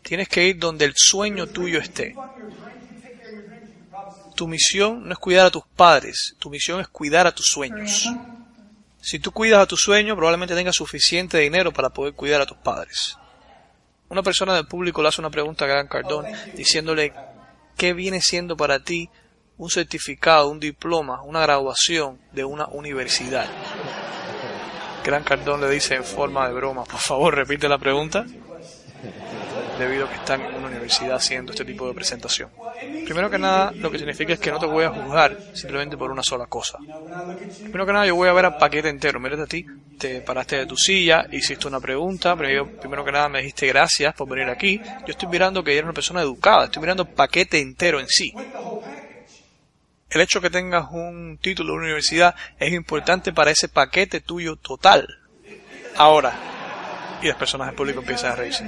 Tienes 0.02 0.28
que 0.28 0.46
ir 0.48 0.58
donde 0.58 0.84
el 0.84 0.94
sueño 0.96 1.46
tuyo 1.46 1.78
esté. 1.78 2.14
Tu 4.34 4.48
misión 4.48 5.06
no 5.06 5.12
es 5.12 5.18
cuidar 5.18 5.46
a 5.46 5.50
tus 5.50 5.64
padres, 5.76 6.34
tu 6.38 6.50
misión 6.50 6.80
es 6.80 6.88
cuidar 6.88 7.26
a 7.26 7.34
tus 7.34 7.46
sueños. 7.46 8.08
Si 9.00 9.18
tú 9.18 9.32
cuidas 9.32 9.60
a 9.60 9.66
tu 9.66 9.76
sueño, 9.76 10.14
probablemente 10.16 10.54
tengas 10.54 10.76
suficiente 10.76 11.38
dinero 11.38 11.72
para 11.72 11.90
poder 11.90 12.14
cuidar 12.14 12.40
a 12.40 12.46
tus 12.46 12.56
padres. 12.58 13.16
Una 14.08 14.22
persona 14.22 14.54
del 14.54 14.66
público 14.66 15.02
le 15.02 15.08
hace 15.08 15.20
una 15.20 15.30
pregunta 15.30 15.64
a 15.64 15.68
Gran 15.68 15.88
Cardón 15.88 16.26
diciéndole 16.54 17.12
qué 17.76 17.94
viene 17.94 18.20
siendo 18.20 18.56
para 18.56 18.78
ti 18.78 19.08
un 19.56 19.70
certificado, 19.70 20.50
un 20.50 20.60
diploma, 20.60 21.22
una 21.22 21.40
graduación 21.40 22.20
de 22.32 22.44
una 22.44 22.66
universidad. 22.66 23.48
Gran 25.04 25.24
Cardón 25.24 25.60
le 25.60 25.70
dice 25.70 25.94
en 25.94 26.04
forma 26.04 26.46
de 26.48 26.54
broma, 26.54 26.84
por 26.84 27.00
favor 27.00 27.34
repite 27.34 27.68
la 27.68 27.78
pregunta 27.78 28.24
debido 29.78 30.06
a 30.06 30.08
que 30.08 30.16
están 30.16 30.40
en 30.42 30.54
una 30.54 30.68
universidad 30.68 31.16
haciendo 31.16 31.52
este 31.52 31.64
tipo 31.64 31.86
de 31.88 31.94
presentación. 31.94 32.50
Primero 33.04 33.30
que 33.30 33.38
nada, 33.38 33.72
lo 33.72 33.90
que 33.90 33.98
significa 33.98 34.32
es 34.32 34.38
que 34.38 34.50
no 34.50 34.58
te 34.58 34.66
voy 34.66 34.84
a 34.84 34.90
juzgar 34.90 35.36
simplemente 35.54 35.96
por 35.96 36.10
una 36.10 36.22
sola 36.22 36.46
cosa. 36.46 36.78
Primero 36.78 37.86
que 37.86 37.92
nada, 37.92 38.06
yo 38.06 38.14
voy 38.14 38.28
a 38.28 38.32
ver 38.32 38.46
al 38.46 38.56
paquete 38.56 38.88
entero. 38.88 39.18
Mírate 39.18 39.42
a 39.42 39.46
ti, 39.46 39.64
te 39.98 40.20
paraste 40.20 40.56
de 40.56 40.66
tu 40.66 40.76
silla, 40.76 41.26
hiciste 41.30 41.66
una 41.66 41.80
pregunta, 41.80 42.36
primero, 42.36 43.04
que 43.04 43.12
nada 43.12 43.28
me 43.28 43.38
dijiste 43.40 43.66
gracias 43.66 44.14
por 44.14 44.28
venir 44.28 44.48
aquí. 44.48 44.80
Yo 45.06 45.12
estoy 45.12 45.28
mirando 45.28 45.62
que 45.62 45.72
eres 45.72 45.84
una 45.84 45.92
persona 45.92 46.22
educada, 46.22 46.66
estoy 46.66 46.80
mirando 46.80 47.02
el 47.04 47.10
paquete 47.10 47.60
entero 47.60 48.00
en 48.00 48.06
sí. 48.08 48.32
El 50.12 50.20
hecho 50.20 50.40
que 50.40 50.50
tengas 50.50 50.86
un 50.90 51.38
título 51.40 51.72
de 51.72 51.80
universidad 51.80 52.34
es 52.58 52.72
importante 52.72 53.32
para 53.32 53.50
ese 53.50 53.68
paquete 53.68 54.20
tuyo 54.20 54.56
total. 54.56 55.18
Ahora, 55.96 56.32
y 57.22 57.28
las 57.28 57.36
personas 57.36 57.68
del 57.68 57.76
público 57.76 58.00
empiezan 58.00 58.32
a 58.32 58.36
reírse 58.36 58.64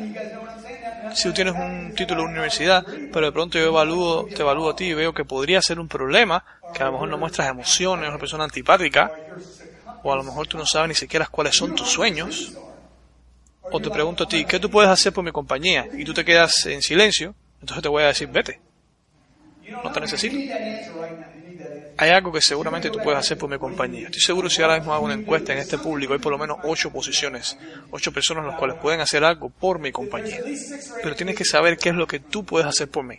si 1.14 1.28
tú 1.28 1.32
tienes 1.32 1.54
un 1.54 1.92
título 1.94 2.22
de 2.22 2.28
universidad, 2.28 2.84
pero 3.12 3.26
de 3.26 3.32
pronto 3.32 3.58
yo 3.58 3.66
evalúo, 3.66 4.26
te 4.26 4.42
evalúo 4.42 4.70
a 4.70 4.76
ti 4.76 4.86
y 4.86 4.94
veo 4.94 5.12
que 5.12 5.24
podría 5.24 5.62
ser 5.62 5.78
un 5.78 5.88
problema, 5.88 6.44
que 6.74 6.82
a 6.82 6.86
lo 6.86 6.92
mejor 6.92 7.08
no 7.08 7.18
muestras 7.18 7.48
emociones, 7.48 8.08
una 8.08 8.18
persona 8.18 8.44
antipática, 8.44 9.12
o 10.02 10.12
a 10.12 10.16
lo 10.16 10.24
mejor 10.24 10.46
tú 10.46 10.58
no 10.58 10.66
sabes 10.66 10.88
ni 10.88 10.94
siquiera 10.94 11.26
cuáles 11.26 11.56
son 11.56 11.74
tus 11.74 11.88
sueños, 11.88 12.54
o 13.62 13.80
te 13.80 13.90
pregunto 13.90 14.24
a 14.24 14.28
ti, 14.28 14.44
¿qué 14.44 14.58
tú 14.58 14.70
puedes 14.70 14.90
hacer 14.90 15.12
por 15.12 15.24
mi 15.24 15.32
compañía? 15.32 15.86
Y 15.92 16.04
tú 16.04 16.12
te 16.12 16.24
quedas 16.24 16.66
en 16.66 16.82
silencio, 16.82 17.34
entonces 17.60 17.82
te 17.82 17.88
voy 17.88 18.02
a 18.02 18.08
decir, 18.08 18.28
vete. 18.28 18.60
No 19.82 19.90
te 19.92 20.00
necesito 20.00 20.36
hay 21.96 22.10
algo 22.10 22.32
que 22.32 22.40
seguramente 22.40 22.90
tú 22.90 23.00
puedes 23.00 23.18
hacer 23.18 23.38
por 23.38 23.48
mi 23.48 23.58
compañía. 23.58 24.06
Estoy 24.06 24.20
seguro 24.20 24.50
si 24.50 24.62
ahora 24.62 24.76
mismo 24.76 24.92
hago 24.92 25.04
una 25.04 25.14
encuesta 25.14 25.52
en 25.52 25.60
este 25.60 25.78
público, 25.78 26.12
hay 26.12 26.18
por 26.18 26.32
lo 26.32 26.38
menos 26.38 26.58
ocho 26.64 26.90
posiciones, 26.90 27.56
ocho 27.90 28.12
personas 28.12 28.44
las 28.44 28.56
cuales 28.56 28.76
pueden 28.80 29.00
hacer 29.00 29.24
algo 29.24 29.50
por 29.50 29.78
mi 29.78 29.92
compañía. 29.92 30.42
Pero 31.02 31.14
tienes 31.14 31.36
que 31.36 31.44
saber 31.44 31.78
qué 31.78 31.90
es 31.90 31.94
lo 31.94 32.06
que 32.06 32.18
tú 32.18 32.44
puedes 32.44 32.66
hacer 32.66 32.88
por 32.88 33.04
mí. 33.04 33.16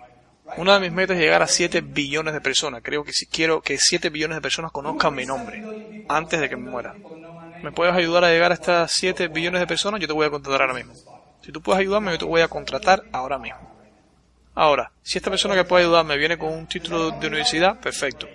Una 0.58 0.76
de 0.76 0.82
mis 0.82 0.92
metas 0.92 1.18
es 1.18 1.24
llegar 1.24 1.42
a 1.42 1.48
7 1.48 1.82
billones 1.82 2.34
de 2.34 2.42
personas. 2.42 2.82
Creo 2.84 3.04
que 3.04 3.12
si 3.14 3.28
quiero 3.28 3.62
que 3.62 3.78
7 3.78 4.10
billones 4.10 4.38
de 4.38 4.42
personas 4.42 4.72
conozcan 4.72 5.16
mi 5.16 5.26
nombre 5.26 5.64
antes 6.08 6.40
de 6.40 6.50
que 6.50 6.56
me 6.56 6.70
muera. 6.70 6.96
¿Me 7.64 7.72
puedes 7.72 7.94
ayudar 7.96 8.24
a 8.24 8.30
llegar 8.30 8.52
a 8.52 8.56
estas 8.56 8.92
7 8.94 9.28
billones 9.30 9.60
de 9.62 9.68
personas? 9.68 10.00
Yo 10.00 10.08
te 10.08 10.14
voy 10.14 10.28
a 10.28 10.30
contratar 10.30 10.62
ahora 10.62 10.74
mismo. 10.74 10.94
Si 11.42 11.52
tú 11.52 11.62
puedes 11.62 11.80
ayudarme, 11.80 12.12
yo 12.12 12.20
te 12.20 12.26
voy 12.26 12.42
a 12.42 12.48
contratar 12.48 13.04
ahora 13.12 13.38
mismo. 13.38 13.75
Ahora, 14.56 14.92
si 15.04 15.18
esta 15.18 15.30
persona 15.30 15.56
que 15.56 15.66
puede 15.66 15.84
ayudarme 15.84 16.18
viene 16.18 16.38
con 16.38 16.52
un 16.54 16.68
título 16.68 17.12
de 17.12 17.28
universidad, 17.28 17.80
perfecto 17.80 18.28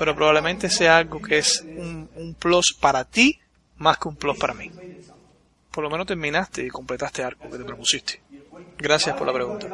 pero 0.00 0.16
probablemente 0.16 0.70
sea 0.70 0.96
algo 0.96 1.20
que 1.20 1.36
es 1.36 1.60
un, 1.60 2.34
plus 2.38 2.74
para 2.80 3.04
ti 3.04 3.38
más 3.76 3.98
que 3.98 4.08
un 4.08 4.16
plus 4.16 4.38
para 4.38 4.54
mí. 4.54 4.70
Por 5.70 5.84
lo 5.84 5.90
menos 5.90 6.06
terminaste 6.06 6.64
y 6.64 6.70
completaste 6.70 7.22
algo 7.22 7.50
que 7.50 7.58
te 7.58 7.64
propusiste. 7.64 8.22
Gracias 8.78 9.14
por 9.14 9.26
la 9.26 9.34
pregunta. 9.34 9.68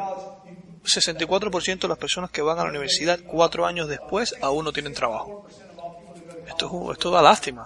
64% 0.83 1.79
de 1.79 1.87
las 1.87 1.97
personas 1.97 2.29
que 2.29 2.41
van 2.41 2.59
a 2.59 2.63
la 2.63 2.69
universidad 2.71 3.21
cuatro 3.25 3.65
años 3.65 3.87
después 3.87 4.35
aún 4.41 4.65
no 4.65 4.73
tienen 4.73 4.93
trabajo. 4.93 5.47
Esto, 6.45 6.91
esto 6.91 7.09
da 7.09 7.21
lástima. 7.21 7.65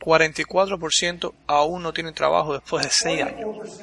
44% 0.00 1.32
aún 1.48 1.82
no 1.82 1.92
tienen 1.92 2.14
trabajo 2.14 2.52
después 2.52 2.84
de 2.84 2.90
seis 2.92 3.20
años 3.20 3.80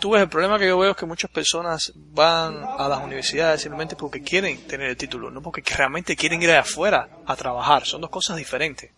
tú 0.00 0.10
ves, 0.10 0.22
el 0.22 0.28
problema 0.28 0.58
que 0.58 0.66
yo 0.66 0.78
veo 0.78 0.92
es 0.92 0.96
que 0.96 1.06
muchas 1.06 1.30
personas 1.30 1.92
van 1.94 2.64
a 2.64 2.88
las 2.88 3.02
universidades 3.04 3.60
simplemente 3.60 3.94
porque 3.94 4.22
quieren 4.22 4.66
tener 4.66 4.88
el 4.90 4.96
título, 4.96 5.30
no 5.30 5.42
porque 5.42 5.62
realmente 5.76 6.16
quieren 6.16 6.42
ir 6.42 6.50
afuera 6.50 7.08
a 7.26 7.36
trabajar. 7.36 7.84
Son 7.84 8.00
dos 8.00 8.10
cosas 8.10 8.36
diferentes. 8.36 8.90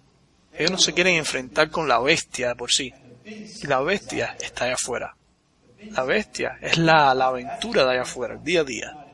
Ellos 0.55 0.70
no 0.70 0.79
se 0.79 0.93
quieren 0.93 1.16
enfrentar 1.16 1.70
con 1.70 1.89
la 1.89 1.99
bestia 1.99 2.55
por 2.55 2.70
sí. 2.70 2.93
Y 3.24 3.66
la 3.66 3.81
bestia 3.81 4.37
está 4.41 4.65
allá 4.65 4.74
afuera. 4.74 5.16
La 5.91 6.05
bestia 6.05 6.59
es 6.61 6.79
la, 6.79 7.11
aventura 7.11 7.85
de 7.85 7.91
allá 7.93 8.03
afuera, 8.03 8.37
día 8.37 8.61
a 8.61 8.65
día. 8.65 9.07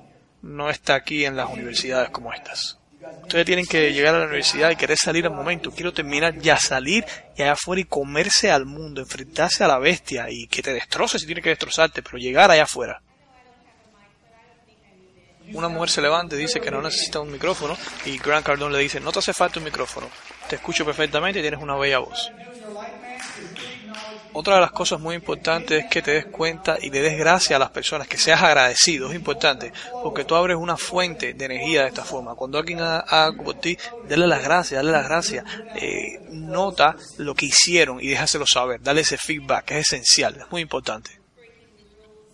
No 0.42 0.70
está 0.70 0.94
aquí 0.94 1.24
en 1.24 1.36
las 1.36 1.50
universidades 1.50 2.10
como 2.10 2.32
estas. 2.32 2.77
Ustedes 3.22 3.46
tienen 3.46 3.66
que 3.66 3.92
llegar 3.92 4.14
a 4.14 4.18
la 4.18 4.24
universidad 4.24 4.70
y 4.70 4.76
querer 4.76 4.96
salir 4.96 5.26
al 5.26 5.32
momento. 5.32 5.70
Quiero 5.70 5.92
terminar 5.92 6.36
ya, 6.38 6.56
salir 6.56 7.04
y 7.36 7.42
allá 7.42 7.52
afuera 7.52 7.80
y 7.80 7.84
comerse 7.84 8.50
al 8.50 8.66
mundo, 8.66 9.00
enfrentarse 9.00 9.62
a 9.64 9.68
la 9.68 9.78
bestia 9.78 10.30
y 10.30 10.46
que 10.46 10.62
te 10.62 10.72
destroce 10.72 11.18
si 11.18 11.26
tiene 11.26 11.42
que 11.42 11.50
destrozarte, 11.50 12.02
pero 12.02 12.18
llegar 12.18 12.50
allá 12.50 12.64
afuera. 12.64 13.00
Una 15.52 15.68
mujer 15.68 15.88
se 15.90 16.02
levanta 16.02 16.36
y 16.36 16.38
dice 16.38 16.60
que 16.60 16.70
no 16.70 16.82
necesita 16.82 17.20
un 17.20 17.30
micrófono 17.30 17.76
y 18.04 18.18
Grant 18.18 18.44
Cardone 18.44 18.76
le 18.76 18.82
dice, 18.82 19.00
no 19.00 19.12
te 19.12 19.20
hace 19.20 19.32
falta 19.32 19.58
un 19.58 19.64
micrófono, 19.64 20.08
te 20.48 20.56
escucho 20.56 20.84
perfectamente 20.84 21.38
y 21.38 21.42
tienes 21.42 21.60
una 21.60 21.76
bella 21.76 22.00
voz. 22.00 22.30
Otra 24.34 24.56
de 24.56 24.60
las 24.60 24.72
cosas 24.72 25.00
muy 25.00 25.14
importantes 25.14 25.84
es 25.84 25.90
que 25.90 26.02
te 26.02 26.12
des 26.12 26.26
cuenta 26.26 26.76
y 26.80 26.90
le 26.90 27.00
des 27.00 27.18
gracias 27.18 27.56
a 27.56 27.58
las 27.58 27.70
personas, 27.70 28.06
que 28.06 28.18
seas 28.18 28.42
agradecido, 28.42 29.08
es 29.08 29.16
importante, 29.16 29.72
porque 30.02 30.24
tú 30.24 30.34
abres 30.34 30.56
una 30.56 30.76
fuente 30.76 31.32
de 31.34 31.44
energía 31.46 31.82
de 31.82 31.88
esta 31.88 32.04
forma. 32.04 32.34
Cuando 32.34 32.58
alguien 32.58 32.80
haga 32.80 33.32
por 33.32 33.54
ti, 33.54 33.76
dale 34.08 34.26
las 34.26 34.42
gracias, 34.42 34.78
dale 34.78 34.92
las 34.92 35.08
gracias, 35.08 35.44
eh, 35.76 36.20
nota 36.30 36.94
lo 37.16 37.34
que 37.34 37.46
hicieron 37.46 38.00
y 38.00 38.08
déjaselo 38.08 38.46
saber, 38.46 38.82
dale 38.82 39.00
ese 39.00 39.16
feedback, 39.16 39.70
es 39.72 39.92
esencial, 39.92 40.36
es 40.38 40.50
muy 40.50 40.62
importante. 40.62 41.18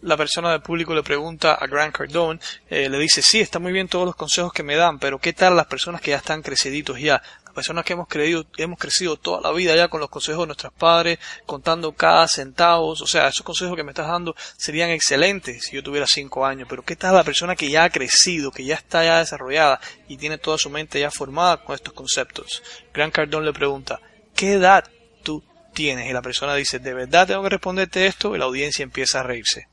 la 0.03 0.19
persona 0.19 0.51
del 0.51 0.61
público 0.61 0.95
le 0.95 1.03
pregunta 1.03 1.55
a 1.55 1.67
Grant 1.67 1.97
Cardone, 1.97 2.39
eh, 2.69 2.91
le 2.91 2.99
dice, 2.99 3.23
sí, 3.23 3.41
está 3.41 3.59
muy 3.59 3.73
bien 3.73 3.89
todos 3.89 4.05
los 4.05 4.15
consejos 4.15 4.53
que 4.53 4.63
me 4.63 4.77
dan, 4.77 4.99
pero 4.99 5.19
¿qué 5.19 5.33
tal 5.33 5.57
las 5.57 5.67
personas 5.67 6.03
que 6.03 6.11
ya 6.11 6.19
están 6.19 6.43
creciditos 6.43 7.01
ya? 7.01 7.23
Personas 7.55 7.85
que 7.85 7.93
hemos 7.93 8.09
crecido, 8.09 8.45
hemos 8.57 8.79
crecido 8.79 9.17
toda 9.17 9.41
la 9.41 9.53
vida 9.53 9.77
ya 9.77 9.89
con 9.89 10.01
los 10.01 10.11
consejos 10.11 10.43
de 10.43 10.47
nuestros 10.47 10.73
padres, 10.73 11.19
contando 11.47 11.93
cada 11.93 12.27
centavo, 12.27 12.89
o 12.89 13.07
sea, 13.07 13.29
esos 13.29 13.45
consejos 13.45 13.77
que 13.77 13.85
me 13.85 13.93
estás 13.93 14.09
dando 14.09 14.35
serían 14.57 14.91
excelentes 14.91 15.65
si 15.65 15.77
yo 15.77 15.83
tuviera 15.83 16.07
cinco 16.09 16.45
años, 16.45 16.67
pero 16.69 16.83
¿qué 16.83 16.97
tal 16.97 17.15
la 17.15 17.23
persona 17.23 17.55
que 17.55 17.71
ya 17.71 17.85
ha 17.85 17.91
crecido, 17.91 18.51
que 18.51 18.65
ya 18.65 18.75
está 18.75 19.05
ya 19.05 19.19
desarrollada 19.19 19.81
y 20.09 20.17
tiene 20.17 20.39
toda 20.39 20.59
su 20.59 20.69
mente 20.69 20.99
ya 20.99 21.11
formada 21.11 21.59
con 21.59 21.75
estos 21.75 21.95
conceptos? 21.95 22.63
Grant 22.93 23.15
Cardone 23.15 23.47
le 23.47 23.53
pregunta, 23.53 24.01
¿qué 24.35 24.55
edad 24.55 24.85
tú 25.23 25.45
tienes? 25.73 26.11
Y 26.11 26.13
la 26.13 26.23
persona 26.23 26.55
dice, 26.55 26.81
¿de 26.81 26.93
verdad 26.93 27.27
tengo 27.27 27.43
que 27.45 27.51
responderte 27.51 28.07
esto? 28.07 28.35
Y 28.35 28.39
la 28.39 28.47
audiencia 28.47 28.83
empieza 28.83 29.21
a 29.21 29.23
reírse. 29.23 29.69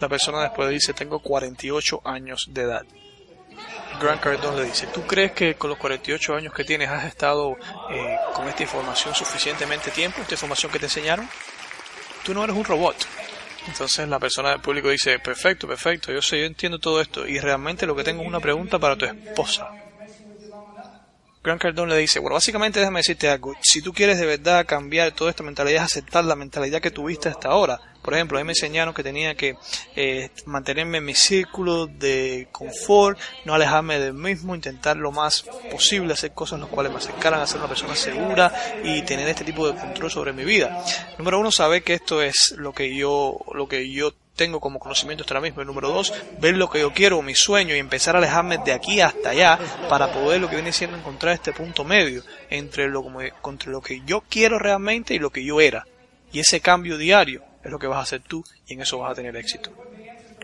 La 0.00 0.08
persona 0.08 0.42
después 0.42 0.70
dice, 0.70 0.94
tengo 0.94 1.20
48 1.20 2.02
años 2.04 2.46
de 2.48 2.62
edad. 2.62 2.86
Grant 4.00 4.20
Cardone 4.20 4.62
le 4.62 4.66
dice, 4.66 4.86
¿tú 4.88 5.06
crees 5.06 5.32
que 5.32 5.54
con 5.56 5.70
los 5.70 5.78
48 5.78 6.34
años 6.34 6.54
que 6.54 6.64
tienes 6.64 6.88
has 6.88 7.04
estado 7.04 7.56
eh, 7.90 8.16
con 8.34 8.48
esta 8.48 8.62
información 8.62 9.14
suficientemente 9.14 9.90
tiempo, 9.90 10.20
esta 10.22 10.34
información 10.34 10.70
que 10.70 10.78
te 10.78 10.86
enseñaron? 10.86 11.28
Tú 12.24 12.34
no 12.34 12.44
eres 12.44 12.56
un 12.56 12.64
robot. 12.64 12.96
Entonces 13.66 14.08
la 14.08 14.18
persona 14.18 14.50
del 14.50 14.60
público 14.60 14.88
dice, 14.88 15.18
perfecto, 15.18 15.66
perfecto, 15.66 16.12
yo 16.12 16.22
sé, 16.22 16.40
yo 16.40 16.46
entiendo 16.46 16.78
todo 16.78 17.00
esto 17.00 17.26
y 17.26 17.38
realmente 17.38 17.86
lo 17.86 17.94
que 17.94 18.04
tengo 18.04 18.22
es 18.22 18.28
una 18.28 18.40
pregunta 18.40 18.78
para 18.78 18.96
tu 18.96 19.04
esposa. 19.04 19.68
Grant 21.42 21.60
Cardone 21.60 21.94
le 21.94 22.00
dice, 22.00 22.18
bueno, 22.18 22.34
básicamente 22.34 22.78
déjame 22.78 23.00
decirte 23.00 23.28
algo, 23.28 23.54
si 23.60 23.82
tú 23.82 23.92
quieres 23.92 24.18
de 24.18 24.26
verdad 24.26 24.66
cambiar 24.66 25.12
toda 25.12 25.30
esta 25.30 25.42
mentalidad, 25.42 25.84
aceptar 25.84 26.24
la 26.24 26.34
mentalidad 26.34 26.80
que 26.80 26.90
tuviste 26.90 27.28
hasta 27.28 27.48
ahora, 27.48 27.80
por 28.08 28.14
ejemplo, 28.14 28.38
a 28.38 28.40
mí 28.40 28.46
me 28.46 28.52
enseñaron 28.52 28.94
que 28.94 29.02
tenía 29.02 29.34
que 29.34 29.58
eh, 29.94 30.30
mantenerme 30.46 30.96
en 30.96 31.04
mi 31.04 31.14
círculo 31.14 31.86
de 31.86 32.48
confort, 32.52 33.18
no 33.44 33.52
alejarme 33.52 33.98
del 33.98 34.14
mismo, 34.14 34.54
intentar 34.54 34.96
lo 34.96 35.12
más 35.12 35.42
posible 35.70 36.14
hacer 36.14 36.32
cosas 36.32 36.58
las 36.58 36.70
cuales 36.70 36.90
me 36.90 36.96
acercaran 36.96 37.42
a 37.42 37.46
ser 37.46 37.58
una 37.58 37.68
persona 37.68 37.94
segura 37.94 38.50
y 38.82 39.02
tener 39.02 39.28
este 39.28 39.44
tipo 39.44 39.70
de 39.70 39.78
control 39.78 40.10
sobre 40.10 40.32
mi 40.32 40.44
vida. 40.44 40.82
Número 41.18 41.38
uno, 41.38 41.52
saber 41.52 41.82
que 41.82 41.92
esto 41.92 42.22
es 42.22 42.54
lo 42.56 42.72
que 42.72 42.96
yo, 42.96 43.40
lo 43.52 43.68
que 43.68 43.92
yo 43.92 44.14
tengo 44.36 44.58
como 44.58 44.78
conocimiento 44.78 45.24
hasta 45.24 45.34
ahora 45.34 45.46
mismo. 45.46 45.60
El 45.60 45.66
número 45.66 45.90
dos, 45.90 46.14
ver 46.40 46.56
lo 46.56 46.70
que 46.70 46.80
yo 46.80 46.94
quiero, 46.94 47.20
mi 47.20 47.34
sueño 47.34 47.76
y 47.76 47.78
empezar 47.78 48.14
a 48.14 48.20
alejarme 48.20 48.56
de 48.56 48.72
aquí 48.72 49.02
hasta 49.02 49.28
allá 49.28 49.58
para 49.90 50.10
poder 50.12 50.40
lo 50.40 50.48
que 50.48 50.56
viene 50.56 50.72
siendo 50.72 50.96
encontrar 50.96 51.34
este 51.34 51.52
punto 51.52 51.84
medio 51.84 52.22
entre 52.48 52.88
lo, 52.88 53.04
entre 53.20 53.70
lo 53.70 53.82
que 53.82 54.00
yo 54.06 54.22
quiero 54.30 54.58
realmente 54.58 55.12
y 55.12 55.18
lo 55.18 55.28
que 55.28 55.44
yo 55.44 55.60
era. 55.60 55.86
Y 56.32 56.40
ese 56.40 56.62
cambio 56.62 56.96
diario 56.96 57.47
es 57.68 57.72
lo 57.72 57.78
que 57.78 57.86
vas 57.86 57.98
a 57.98 58.02
hacer 58.02 58.22
tú 58.22 58.42
y 58.66 58.74
en 58.74 58.82
eso 58.82 58.98
vas 58.98 59.12
a 59.12 59.14
tener 59.14 59.36
éxito. 59.36 59.70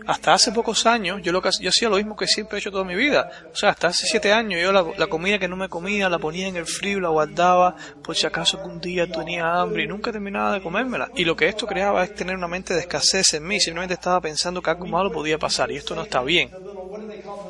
Hasta 0.07 0.33
hace 0.33 0.51
pocos 0.51 0.85
años 0.85 1.21
yo, 1.23 1.31
lo 1.31 1.41
que, 1.41 1.49
yo 1.59 1.69
hacía 1.69 1.89
lo 1.89 1.95
mismo 1.95 2.15
que 2.15 2.27
siempre 2.27 2.57
he 2.57 2.59
hecho 2.59 2.71
toda 2.71 2.83
mi 2.83 2.95
vida. 2.95 3.31
O 3.51 3.55
sea, 3.55 3.71
hasta 3.71 3.87
hace 3.87 4.05
siete 4.05 4.31
años 4.31 4.61
yo 4.61 4.71
la, 4.71 5.07
comida 5.07 5.39
que 5.39 5.47
no 5.47 5.55
me 5.55 5.67
comía 5.67 6.09
la 6.09 6.19
ponía 6.19 6.47
en 6.47 6.55
el 6.55 6.67
frío, 6.67 6.99
la 6.99 7.09
guardaba 7.09 7.75
por 8.03 8.15
si 8.15 8.27
acaso 8.27 8.59
algún 8.59 8.79
día 8.79 9.09
tenía 9.09 9.59
hambre 9.59 9.83
y 9.83 9.87
nunca 9.87 10.11
terminaba 10.11 10.53
de 10.53 10.61
comérmela. 10.61 11.09
Y 11.15 11.25
lo 11.25 11.35
que 11.35 11.47
esto 11.47 11.65
creaba 11.65 12.03
es 12.03 12.13
tener 12.13 12.35
una 12.35 12.47
mente 12.47 12.75
de 12.75 12.81
escasez 12.81 13.33
en 13.33 13.47
mí. 13.47 13.59
Simplemente 13.59 13.95
estaba 13.95 14.21
pensando 14.21 14.61
que 14.61 14.69
algo 14.69 14.85
malo 14.85 15.11
podía 15.11 15.39
pasar 15.39 15.71
y 15.71 15.77
esto 15.77 15.95
no 15.95 16.03
está 16.03 16.21
bien. 16.21 16.51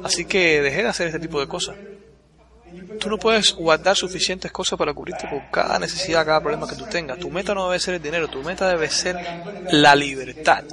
Así 0.03 0.23
que 0.23 0.61
dejé 0.61 0.83
de 0.83 0.89
hacer 0.89 1.07
este 1.07 1.19
tipo 1.19 1.39
de 1.41 1.47
cosas. 1.47 1.75
Tú 2.99 3.09
no 3.09 3.17
puedes 3.17 3.53
guardar 3.53 3.95
suficientes 3.95 4.51
cosas 4.51 4.77
para 4.77 4.93
cubrirte 4.93 5.27
por 5.27 5.49
cada 5.51 5.79
necesidad, 5.79 6.25
cada 6.25 6.41
problema 6.41 6.67
que 6.67 6.75
tú 6.75 6.85
tengas. 6.85 7.19
Tu 7.19 7.29
meta 7.29 7.53
no 7.53 7.67
debe 7.67 7.79
ser 7.79 7.95
el 7.95 8.01
dinero, 8.01 8.27
tu 8.27 8.41
meta 8.43 8.67
debe 8.67 8.89
ser 8.89 9.17
la 9.71 9.95
libertad. 9.95 10.63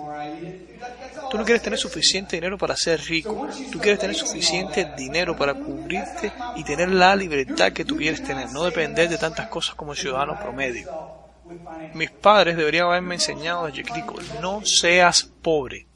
Tú 1.31 1.39
no 1.39 1.45
quieres 1.45 1.63
tener 1.63 1.79
suficiente 1.79 2.37
dinero 2.37 2.59
para 2.59 2.77
ser 2.77 3.01
rico, 3.01 3.49
tú 3.71 3.79
quieres 3.79 3.99
tener 3.99 4.15
suficiente 4.15 4.93
dinero 4.97 5.35
para 5.35 5.55
cubrirte 5.55 6.31
y 6.57 6.63
tener 6.63 6.91
la 6.91 7.17
libertad 7.17 7.73
que 7.73 7.87
tú 7.87 7.97
quieres 7.97 8.23
tener, 8.23 8.51
no 8.53 8.65
depender 8.65 9.09
de 9.09 9.17
tantas 9.17 9.49
cosas 9.49 9.75
como 9.75 9.95
ciudadano 9.95 10.39
promedio. 10.39 10.91
Mis 11.95 12.11
padres 12.11 12.57
deberían 12.57 12.87
haberme 12.87 13.15
enseñado 13.15 13.67
desde 13.67 13.83
chico, 13.83 14.17
no 14.43 14.61
seas 14.65 15.23
pobre. 15.23 15.87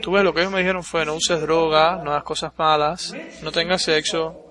Tú 0.00 0.12
ves, 0.12 0.22
lo 0.22 0.34
que 0.34 0.40
ellos 0.40 0.52
me 0.52 0.58
dijeron 0.58 0.84
fue 0.84 1.04
no 1.04 1.14
uses 1.14 1.40
droga, 1.40 1.96
no 2.04 2.10
hagas 2.10 2.24
cosas 2.24 2.52
malas, 2.56 3.14
no 3.42 3.50
tengas 3.50 3.82
sexo, 3.82 4.43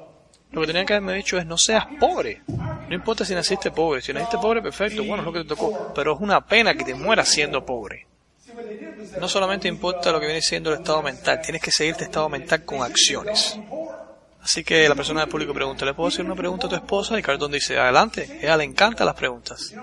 lo 0.53 0.61
que 0.61 0.67
tenían 0.67 0.85
que 0.85 0.93
haberme 0.93 1.13
dicho 1.15 1.37
es 1.37 1.45
no 1.45 1.57
seas 1.57 1.85
pobre. 1.99 2.43
No 2.47 2.93
importa 2.93 3.25
si 3.25 3.33
naciste 3.33 3.71
pobre. 3.71 4.01
Si 4.01 4.13
naciste 4.13 4.37
pobre, 4.37 4.61
perfecto, 4.61 5.03
bueno, 5.03 5.23
es 5.23 5.25
lo 5.25 5.33
que 5.33 5.39
te 5.39 5.45
tocó. 5.45 5.91
Pero 5.95 6.13
es 6.13 6.21
una 6.21 6.45
pena 6.45 6.75
que 6.75 6.83
te 6.83 6.93
mueras 6.93 7.27
siendo 7.27 7.65
pobre. 7.65 8.05
No 9.19 9.27
solamente 9.27 9.67
importa 9.67 10.11
lo 10.11 10.19
que 10.19 10.27
viene 10.27 10.41
siendo 10.41 10.71
el 10.71 10.79
estado 10.79 11.01
mental, 11.01 11.41
tienes 11.41 11.61
que 11.61 11.71
seguir 11.71 11.93
este 11.93 12.03
estado 12.05 12.29
mental 12.29 12.63
con 12.65 12.83
acciones. 12.83 13.59
Así 14.41 14.63
que 14.63 14.87
la 14.87 14.95
persona 14.95 15.21
del 15.21 15.29
público 15.29 15.53
pregunta, 15.53 15.85
¿le 15.85 15.93
puedo 15.93 16.09
hacer 16.09 16.25
una 16.25 16.35
pregunta 16.35 16.67
a 16.67 16.69
tu 16.69 16.75
esposa? 16.75 17.17
Y 17.17 17.23
Cardón 17.23 17.51
dice, 17.51 17.79
adelante, 17.79 18.39
ella 18.41 18.57
le 18.57 18.65
encantan 18.65 19.07
las 19.07 19.15
preguntas. 19.15 19.73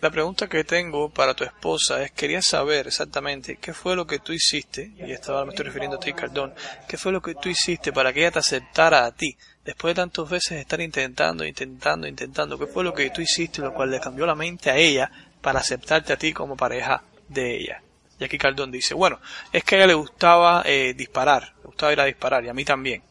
La 0.00 0.10
pregunta 0.10 0.48
que 0.48 0.62
tengo 0.62 1.08
para 1.08 1.34
tu 1.34 1.42
esposa 1.42 2.04
es, 2.04 2.12
quería 2.12 2.40
saber 2.40 2.86
exactamente 2.86 3.56
qué 3.56 3.74
fue 3.74 3.96
lo 3.96 4.06
que 4.06 4.20
tú 4.20 4.32
hiciste, 4.32 4.92
y 4.96 5.10
esta 5.10 5.44
me 5.44 5.50
estoy 5.50 5.66
refiriendo 5.66 5.96
a 5.96 6.00
ti, 6.00 6.12
Cardón, 6.12 6.54
qué 6.86 6.96
fue 6.96 7.10
lo 7.10 7.20
que 7.20 7.34
tú 7.34 7.48
hiciste 7.48 7.92
para 7.92 8.12
que 8.12 8.20
ella 8.20 8.30
te 8.30 8.38
aceptara 8.38 9.04
a 9.04 9.10
ti, 9.10 9.36
después 9.64 9.96
de 9.96 10.02
tantas 10.02 10.30
veces 10.30 10.60
estar 10.60 10.80
intentando, 10.80 11.44
intentando, 11.44 12.06
intentando, 12.06 12.56
qué 12.56 12.68
fue 12.68 12.84
lo 12.84 12.94
que 12.94 13.10
tú 13.10 13.22
hiciste, 13.22 13.60
lo 13.60 13.74
cual 13.74 13.90
le 13.90 13.98
cambió 13.98 14.24
la 14.24 14.36
mente 14.36 14.70
a 14.70 14.76
ella 14.76 15.10
para 15.40 15.58
aceptarte 15.58 16.12
a 16.12 16.16
ti 16.16 16.32
como 16.32 16.56
pareja 16.56 17.02
de 17.28 17.56
ella. 17.56 17.82
Y 18.20 18.24
aquí 18.24 18.38
Cardón 18.38 18.70
dice, 18.70 18.94
bueno, 18.94 19.18
es 19.52 19.64
que 19.64 19.74
a 19.74 19.78
ella 19.78 19.88
le 19.88 19.94
gustaba 19.94 20.62
eh, 20.64 20.94
disparar, 20.94 21.54
le 21.56 21.64
gustaba 21.64 21.92
ir 21.92 22.00
a 22.00 22.04
disparar, 22.04 22.44
y 22.44 22.48
a 22.48 22.54
mí 22.54 22.64
también. 22.64 23.02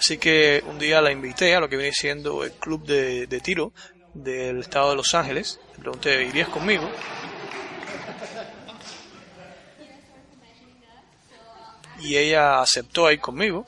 Así 0.00 0.16
que 0.16 0.64
un 0.66 0.78
día 0.78 1.02
la 1.02 1.12
invité 1.12 1.54
a 1.54 1.60
lo 1.60 1.68
que 1.68 1.76
viene 1.76 1.92
siendo 1.92 2.42
el 2.42 2.52
club 2.52 2.86
de, 2.86 3.40
tiro 3.42 3.74
del 4.14 4.60
estado 4.60 4.90
de 4.90 4.96
Los 4.96 5.14
Ángeles. 5.14 5.60
Le 5.76 5.80
pregunté, 5.80 6.24
¿irías 6.24 6.48
conmigo? 6.48 6.88
Y 12.00 12.16
ella 12.16 12.62
aceptó 12.62 13.12
ir 13.12 13.20
conmigo. 13.20 13.66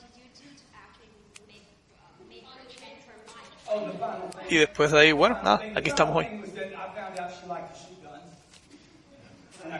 Y 4.49 4.57
después 4.57 4.91
de 4.91 5.01
ahí, 5.01 5.11
bueno, 5.11 5.39
nada, 5.43 5.61
aquí 5.75 5.89
estamos 5.89 6.15
hoy. 6.15 6.27
la 9.69 9.79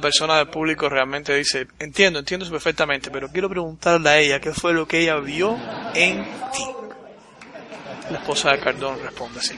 persona 0.00 0.36
del 0.38 0.48
público 0.48 0.88
realmente 0.88 1.34
dice, 1.34 1.68
entiendo, 1.78 2.18
entiendo 2.18 2.48
perfectamente, 2.50 3.10
pero 3.10 3.28
quiero 3.28 3.48
preguntarle 3.48 4.08
a 4.10 4.18
ella 4.18 4.40
qué 4.40 4.52
fue 4.52 4.74
lo 4.74 4.86
que 4.86 5.00
ella 5.00 5.16
vio 5.20 5.56
en 5.94 6.24
ti. 6.52 6.64
La 8.10 8.18
esposa 8.18 8.50
de 8.50 8.58
Cardón 8.58 8.98
responde 9.00 9.38
así. 9.38 9.56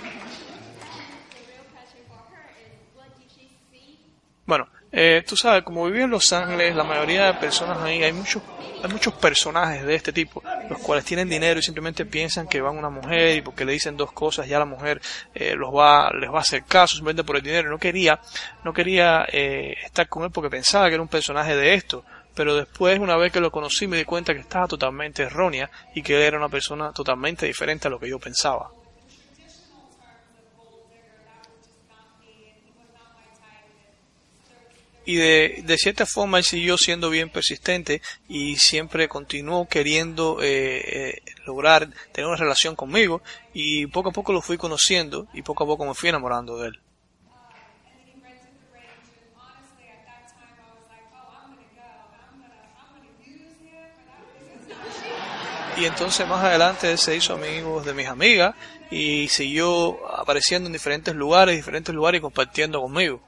Bueno, 4.44 4.66
eh, 4.90 5.22
tú 5.26 5.36
sabes, 5.36 5.64
como 5.64 5.84
viví 5.86 6.02
en 6.02 6.10
Los 6.10 6.32
Ángeles, 6.32 6.74
la 6.74 6.84
mayoría 6.84 7.26
de 7.26 7.34
personas 7.34 7.78
ahí, 7.78 8.02
hay 8.02 8.12
muchos, 8.12 8.42
hay 8.82 8.90
muchos 8.90 9.12
personajes 9.14 9.84
de 9.84 9.94
este 9.94 10.12
tipo, 10.12 10.42
los 10.70 10.78
cuales 10.78 11.04
tienen 11.04 11.28
dinero 11.28 11.60
y 11.60 11.62
simplemente 11.62 12.06
piensan 12.06 12.48
que 12.48 12.60
van 12.60 12.76
a 12.76 12.78
una 12.78 12.90
mujer 12.90 13.36
y 13.36 13.42
porque 13.42 13.66
le 13.66 13.72
dicen 13.72 13.96
dos 13.96 14.12
cosas 14.12 14.48
ya 14.48 14.58
la 14.58 14.64
mujer 14.64 15.00
eh, 15.34 15.54
los 15.54 15.74
va, 15.74 16.10
les 16.12 16.30
va 16.30 16.38
a 16.38 16.40
hacer 16.40 16.64
caso 16.64 16.96
simplemente 16.96 17.24
por 17.24 17.36
el 17.36 17.42
dinero. 17.42 17.70
No 17.70 17.78
quería, 17.78 18.18
no 18.64 18.72
quería 18.72 19.26
eh, 19.30 19.74
estar 19.84 20.08
con 20.08 20.24
él 20.24 20.30
porque 20.30 20.48
pensaba 20.48 20.88
que 20.88 20.94
era 20.94 21.02
un 21.02 21.08
personaje 21.08 21.54
de 21.54 21.74
esto, 21.74 22.04
pero 22.34 22.54
después, 22.54 22.98
una 22.98 23.16
vez 23.16 23.30
que 23.30 23.40
lo 23.40 23.50
conocí, 23.50 23.86
me 23.86 23.96
di 23.96 24.04
cuenta 24.04 24.32
que 24.32 24.40
estaba 24.40 24.66
totalmente 24.66 25.24
errónea 25.24 25.68
y 25.94 26.02
que 26.02 26.16
él 26.16 26.22
era 26.22 26.38
una 26.38 26.48
persona 26.48 26.92
totalmente 26.92 27.46
diferente 27.46 27.88
a 27.88 27.90
lo 27.90 27.98
que 27.98 28.08
yo 28.08 28.18
pensaba. 28.18 28.70
Y 35.08 35.16
de, 35.16 35.62
de 35.64 35.78
cierta 35.78 36.04
forma 36.04 36.36
él 36.36 36.44
siguió 36.44 36.76
siendo 36.76 37.08
bien 37.08 37.30
persistente 37.30 38.02
y 38.28 38.56
siempre 38.56 39.08
continuó 39.08 39.66
queriendo 39.66 40.42
eh, 40.42 40.82
eh, 40.84 41.22
lograr 41.46 41.88
tener 42.12 42.28
una 42.28 42.36
relación 42.36 42.76
conmigo 42.76 43.22
y 43.54 43.86
poco 43.86 44.10
a 44.10 44.12
poco 44.12 44.34
lo 44.34 44.42
fui 44.42 44.58
conociendo 44.58 45.26
y 45.32 45.40
poco 45.40 45.64
a 45.64 45.66
poco 45.66 45.86
me 45.86 45.94
fui 45.94 46.10
enamorando 46.10 46.58
de 46.58 46.68
él. 46.68 46.80
y 55.78 55.86
entonces 55.86 56.28
más 56.28 56.44
adelante 56.44 56.98
se 56.98 57.16
hizo 57.16 57.32
amigo 57.32 57.80
de 57.80 57.94
mis 57.94 58.08
amigas 58.08 58.54
y 58.90 59.28
siguió 59.28 60.06
apareciendo 60.18 60.66
en 60.66 60.74
diferentes 60.74 61.14
lugares, 61.14 61.56
diferentes 61.56 61.94
lugares 61.94 62.18
y 62.18 62.22
compartiendo 62.22 62.82
conmigo. 62.82 63.22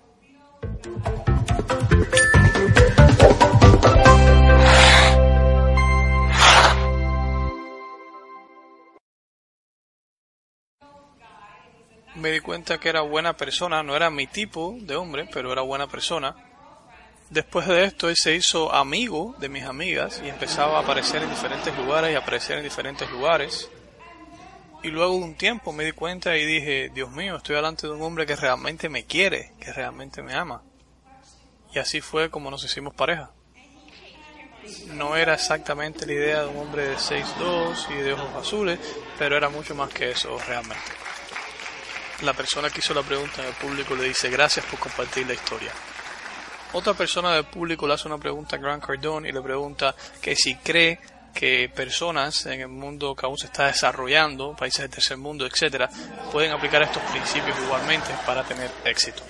Me 12.17 12.31
di 12.33 12.41
cuenta 12.41 12.79
que 12.79 12.89
era 12.91 13.01
buena 13.01 13.37
persona, 13.37 13.83
no 13.83 13.97
era 13.97 14.11
mi 14.11 14.27
tipo 14.27 14.77
de 14.81 14.95
hombre, 14.95 15.29
pero 15.33 15.53
era 15.53 15.63
buena 15.63 15.87
persona. 15.87 16.37
Después 17.31 17.67
de 17.67 17.85
esto, 17.85 18.09
él 18.09 18.17
se 18.17 18.35
hizo 18.35 18.75
amigo 18.75 19.35
de 19.39 19.49
mis 19.49 19.65
amigas 19.65 20.21
y 20.25 20.29
empezaba 20.29 20.79
a 20.79 20.83
aparecer 20.83 21.23
en 21.23 21.31
diferentes 21.31 21.77
lugares 21.79 22.13
y 22.13 22.17
aparecer 22.17 22.59
en 22.59 22.65
diferentes 22.65 23.11
lugares. 23.11 23.71
Y 24.83 24.89
luego 24.89 25.15
de 25.15 25.25
un 25.25 25.35
tiempo 25.35 25.73
me 25.73 25.85
di 25.85 25.93
cuenta 25.93 26.37
y 26.37 26.45
dije, 26.45 26.91
Dios 26.93 27.11
mío, 27.11 27.37
estoy 27.37 27.57
delante 27.57 27.87
de 27.87 27.93
un 27.93 28.03
hombre 28.03 28.27
que 28.27 28.37
realmente 28.37 28.89
me 28.89 29.05
quiere, 29.05 29.53
que 29.61 29.73
realmente 29.73 30.23
me 30.23 30.35
ama. 30.35 30.63
Y 31.73 31.79
así 31.79 32.01
fue 32.01 32.31
como 32.31 32.51
nos 32.51 32.65
hicimos 32.65 32.95
pareja. 32.95 33.31
No 34.95 35.17
era 35.17 35.35
exactamente 35.35 36.07
la 36.07 36.13
idea 36.13 36.43
de 36.43 36.49
un 36.49 36.59
hombre 36.59 36.89
de 36.89 36.97
6'2 36.97 37.91
y 37.91 38.03
de 38.03 38.13
ojos 38.13 38.35
azules, 38.37 38.79
pero 39.19 39.37
era 39.37 39.49
mucho 39.49 39.75
más 39.75 39.91
que 39.91 40.11
eso 40.11 40.39
realmente. 40.47 40.83
La 42.23 42.35
persona 42.35 42.69
que 42.69 42.81
hizo 42.81 42.93
la 42.93 43.03
pregunta 43.03 43.41
en 43.43 43.49
el 43.49 43.55
público 43.55 43.95
le 43.95 44.05
dice 44.05 44.29
gracias 44.29 44.67
por 44.67 44.79
compartir 44.79 45.27
la 45.27 45.33
historia. 45.33 45.73
Otra 46.73 46.95
persona 46.95 47.33
del 47.35 47.45
público 47.45 47.87
le 47.87 47.95
hace 47.95 48.07
una 48.07 48.19
pregunta 48.19 48.57
a 48.57 48.59
Grant 48.59 48.85
Cardone 48.85 49.29
y 49.29 49.33
le 49.33 49.41
pregunta 49.41 49.95
que 50.21 50.37
si 50.37 50.57
cree 50.57 51.01
que 51.35 51.69
personas 51.75 52.47
en 52.47 52.61
el 52.61 52.69
mundo 52.69 53.15
que 53.15 53.27
aún 53.27 53.39
se 53.39 53.47
está 53.47 53.67
desarrollando, 53.67 54.55
países 54.55 54.83
del 54.83 54.91
tercer 54.91 55.17
mundo, 55.17 55.47
etcétera, 55.47 55.89
pueden 56.31 56.53
aplicar 56.53 56.83
estos 56.83 57.03
principios 57.05 57.57
igualmente 57.65 58.11
para 58.27 58.45
tener 58.45 58.71
éxito. 58.85 59.23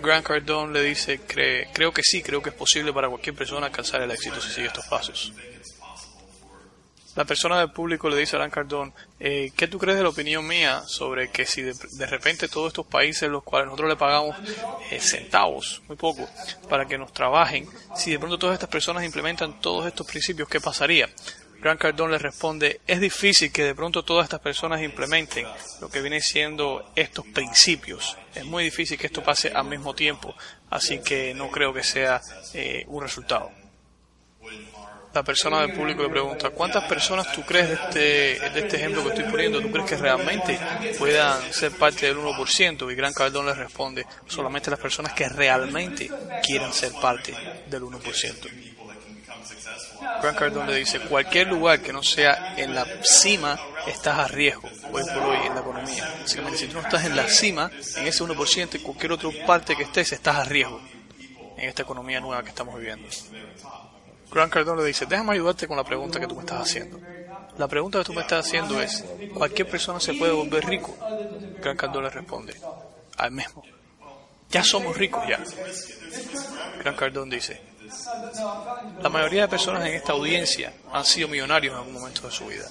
Grant 0.00 0.26
Cardone 0.26 0.72
le 0.72 0.82
dice, 0.82 1.20
creo 1.26 1.92
que 1.92 2.02
sí, 2.02 2.22
creo 2.22 2.42
que 2.42 2.50
es 2.50 2.54
posible 2.54 2.92
para 2.92 3.08
cualquier 3.08 3.34
persona 3.34 3.66
alcanzar 3.66 4.02
el 4.02 4.10
éxito 4.10 4.40
si 4.40 4.50
sigue 4.50 4.66
estos 4.66 4.86
pasos. 4.86 5.32
La 7.16 7.24
persona 7.24 7.58
del 7.58 7.72
público 7.72 8.08
le 8.08 8.16
dice 8.16 8.36
a 8.36 8.38
Grant 8.38 8.54
Cardone, 8.54 8.92
eh, 9.18 9.50
¿qué 9.56 9.66
tú 9.66 9.78
crees 9.78 9.98
de 9.98 10.04
la 10.04 10.10
opinión 10.10 10.46
mía 10.46 10.82
sobre 10.86 11.30
que 11.30 11.44
si 11.44 11.62
de, 11.62 12.06
repente 12.06 12.48
todos 12.48 12.68
estos 12.68 12.86
países 12.86 13.28
los 13.28 13.42
cuales 13.42 13.66
nosotros 13.66 13.90
le 13.90 13.96
pagamos 13.96 14.36
eh, 14.90 15.00
centavos, 15.00 15.82
muy 15.88 15.96
poco, 15.96 16.28
para 16.68 16.86
que 16.86 16.96
nos 16.96 17.12
trabajen, 17.12 17.68
si 17.96 18.12
de 18.12 18.18
pronto 18.18 18.38
todas 18.38 18.54
estas 18.54 18.70
personas 18.70 19.04
implementan 19.04 19.60
todos 19.60 19.86
estos 19.86 20.06
principios, 20.06 20.48
¿qué 20.48 20.60
pasaría? 20.60 21.08
Grant 21.60 21.78
Cardone 21.78 22.12
le 22.12 22.18
responde, 22.18 22.80
es 22.86 23.00
difícil 23.00 23.52
que 23.52 23.64
de 23.64 23.74
pronto 23.74 24.02
todas 24.02 24.24
estas 24.24 24.40
personas 24.40 24.80
implementen 24.80 25.46
lo 25.80 25.90
que 25.90 26.00
viene 26.00 26.22
siendo 26.22 26.90
estos 26.96 27.26
principios. 27.26 28.16
Es 28.34 28.46
muy 28.46 28.64
difícil 28.64 28.96
que 28.96 29.08
esto 29.08 29.22
pase 29.22 29.52
al 29.54 29.66
mismo 29.66 29.94
tiempo, 29.94 30.34
así 30.70 31.00
que 31.00 31.34
no 31.34 31.50
creo 31.50 31.74
que 31.74 31.82
sea 31.82 32.22
eh, 32.54 32.84
un 32.88 33.02
resultado. 33.02 33.50
La 35.12 35.22
persona 35.22 35.60
del 35.60 35.72
público 35.72 36.02
le 36.04 36.08
pregunta, 36.08 36.50
¿cuántas 36.50 36.84
personas 36.84 37.30
tú 37.32 37.42
crees 37.42 37.68
de 37.68 37.74
este, 37.74 38.50
de 38.50 38.60
este 38.60 38.76
ejemplo 38.76 39.02
que 39.02 39.08
estoy 39.10 39.24
poniendo, 39.24 39.60
tú 39.60 39.70
crees 39.70 39.90
que 39.90 39.96
realmente 39.96 40.58
puedan 40.98 41.52
ser 41.52 41.72
parte 41.72 42.06
del 42.06 42.16
1%? 42.16 42.90
Y 42.90 42.94
Grant 42.94 43.16
Cardone 43.16 43.50
le 43.50 43.54
responde, 43.54 44.06
solamente 44.26 44.70
las 44.70 44.78
personas 44.78 45.12
que 45.12 45.28
realmente 45.28 46.08
quieran 46.42 46.72
ser 46.72 46.92
parte 46.92 47.34
del 47.68 47.82
1%. 47.82 48.79
Grant 50.22 50.38
Cardone 50.38 50.74
dice, 50.74 51.00
cualquier 51.00 51.48
lugar 51.48 51.80
que 51.80 51.92
no 51.92 52.02
sea 52.02 52.54
en 52.56 52.74
la 52.74 52.86
cima, 53.02 53.58
estás 53.86 54.18
a 54.18 54.28
riesgo 54.28 54.68
hoy 54.92 55.02
por 55.14 55.22
hoy 55.22 55.46
en 55.46 55.54
la 55.54 55.60
economía. 55.60 56.14
Si 56.24 56.36
tú 56.36 56.74
no 56.74 56.80
estás 56.80 57.04
en 57.04 57.16
la 57.16 57.28
cima, 57.28 57.70
en 57.96 58.06
ese 58.06 58.24
1%, 58.24 58.74
en 58.74 58.82
cualquier 58.82 59.12
otra 59.12 59.30
parte 59.46 59.76
que 59.76 59.84
estés, 59.84 60.12
estás 60.12 60.36
a 60.36 60.44
riesgo 60.44 60.80
en 61.56 61.68
esta 61.68 61.82
economía 61.82 62.20
nueva 62.20 62.42
que 62.42 62.48
estamos 62.48 62.76
viviendo. 62.78 63.08
Grant 64.32 64.52
Cardone 64.52 64.82
le 64.82 64.88
dice, 64.88 65.06
déjame 65.06 65.32
ayudarte 65.34 65.66
con 65.66 65.76
la 65.76 65.84
pregunta 65.84 66.20
que 66.20 66.26
tú 66.26 66.34
me 66.34 66.40
estás 66.40 66.62
haciendo. 66.62 67.00
La 67.58 67.68
pregunta 67.68 67.98
que 67.98 68.04
tú 68.04 68.12
me 68.14 68.22
estás 68.22 68.46
haciendo 68.46 68.80
es, 68.80 69.04
¿cualquier 69.34 69.68
persona 69.68 70.00
se 70.00 70.14
puede 70.14 70.32
volver 70.32 70.64
rico? 70.64 70.96
Grant 71.60 71.78
Cardone 71.78 72.08
le 72.08 72.10
responde, 72.10 72.54
al 73.16 73.32
mismo. 73.32 73.62
Ya 74.50 74.64
somos 74.64 74.96
ricos 74.96 75.22
ya. 75.28 75.40
Grant 76.78 76.98
Cardone 76.98 77.36
dice, 77.36 77.60
la 79.02 79.08
mayoría 79.08 79.42
de 79.42 79.48
personas 79.48 79.84
en 79.86 79.94
esta 79.94 80.12
audiencia 80.12 80.72
han 80.92 81.04
sido 81.04 81.28
millonarios 81.28 81.74
en 81.74 81.78
algún 81.78 81.94
momento 81.94 82.22
de 82.22 82.32
su 82.32 82.46
vida. 82.46 82.66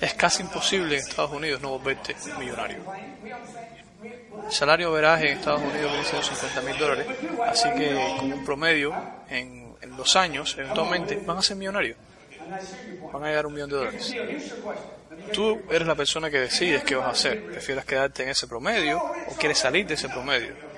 Es 0.00 0.14
casi 0.14 0.42
imposible 0.42 0.96
en 0.96 1.00
Estados 1.00 1.32
Unidos 1.32 1.60
no 1.60 1.70
volverte 1.70 2.14
millonario. 2.38 2.78
El 4.02 4.52
salario 4.52 4.92
veraje 4.92 5.30
en 5.30 5.38
Estados 5.38 5.62
Unidos 5.62 5.90
viene 5.90 6.04
siendo 6.04 6.26
50 6.26 6.60
mil 6.62 6.78
dólares, 6.78 7.06
así 7.46 7.70
que 7.70 7.94
como 8.18 8.34
un 8.34 8.44
promedio, 8.44 8.94
en, 9.28 9.74
en 9.80 9.96
los 9.96 10.14
años, 10.16 10.56
eventualmente 10.58 11.16
van 11.16 11.38
a 11.38 11.42
ser 11.42 11.56
millonarios. 11.56 11.96
Van 13.12 13.24
a 13.24 13.28
llegar 13.28 13.44
a 13.44 13.48
un 13.48 13.54
millón 13.54 13.70
de 13.70 13.76
dólares. 13.76 14.14
Tú 15.32 15.62
eres 15.70 15.86
la 15.86 15.94
persona 15.94 16.30
que 16.30 16.40
decides 16.40 16.84
qué 16.84 16.96
vas 16.96 17.06
a 17.06 17.10
hacer. 17.10 17.44
¿Prefieres 17.46 17.84
quedarte 17.84 18.24
en 18.24 18.28
ese 18.30 18.46
promedio 18.46 19.02
o 19.02 19.34
quieres 19.38 19.58
salir 19.58 19.86
de 19.86 19.94
ese 19.94 20.08
promedio? 20.08 20.73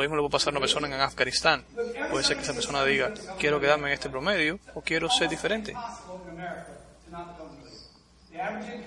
Lo 0.00 0.04
mismo 0.04 0.16
le 0.16 0.22
puede 0.22 0.32
pasar 0.32 0.48
a 0.48 0.50
una 0.52 0.60
persona 0.60 0.86
en 0.86 0.94
Afganistán. 0.94 1.62
Puede 2.10 2.24
ser 2.24 2.38
que 2.38 2.42
esa 2.42 2.54
persona 2.54 2.82
diga, 2.86 3.12
quiero 3.38 3.60
quedarme 3.60 3.88
en 3.88 3.92
este 3.92 4.08
promedio 4.08 4.58
o 4.72 4.80
quiero 4.80 5.10
ser 5.10 5.28
diferente. 5.28 5.74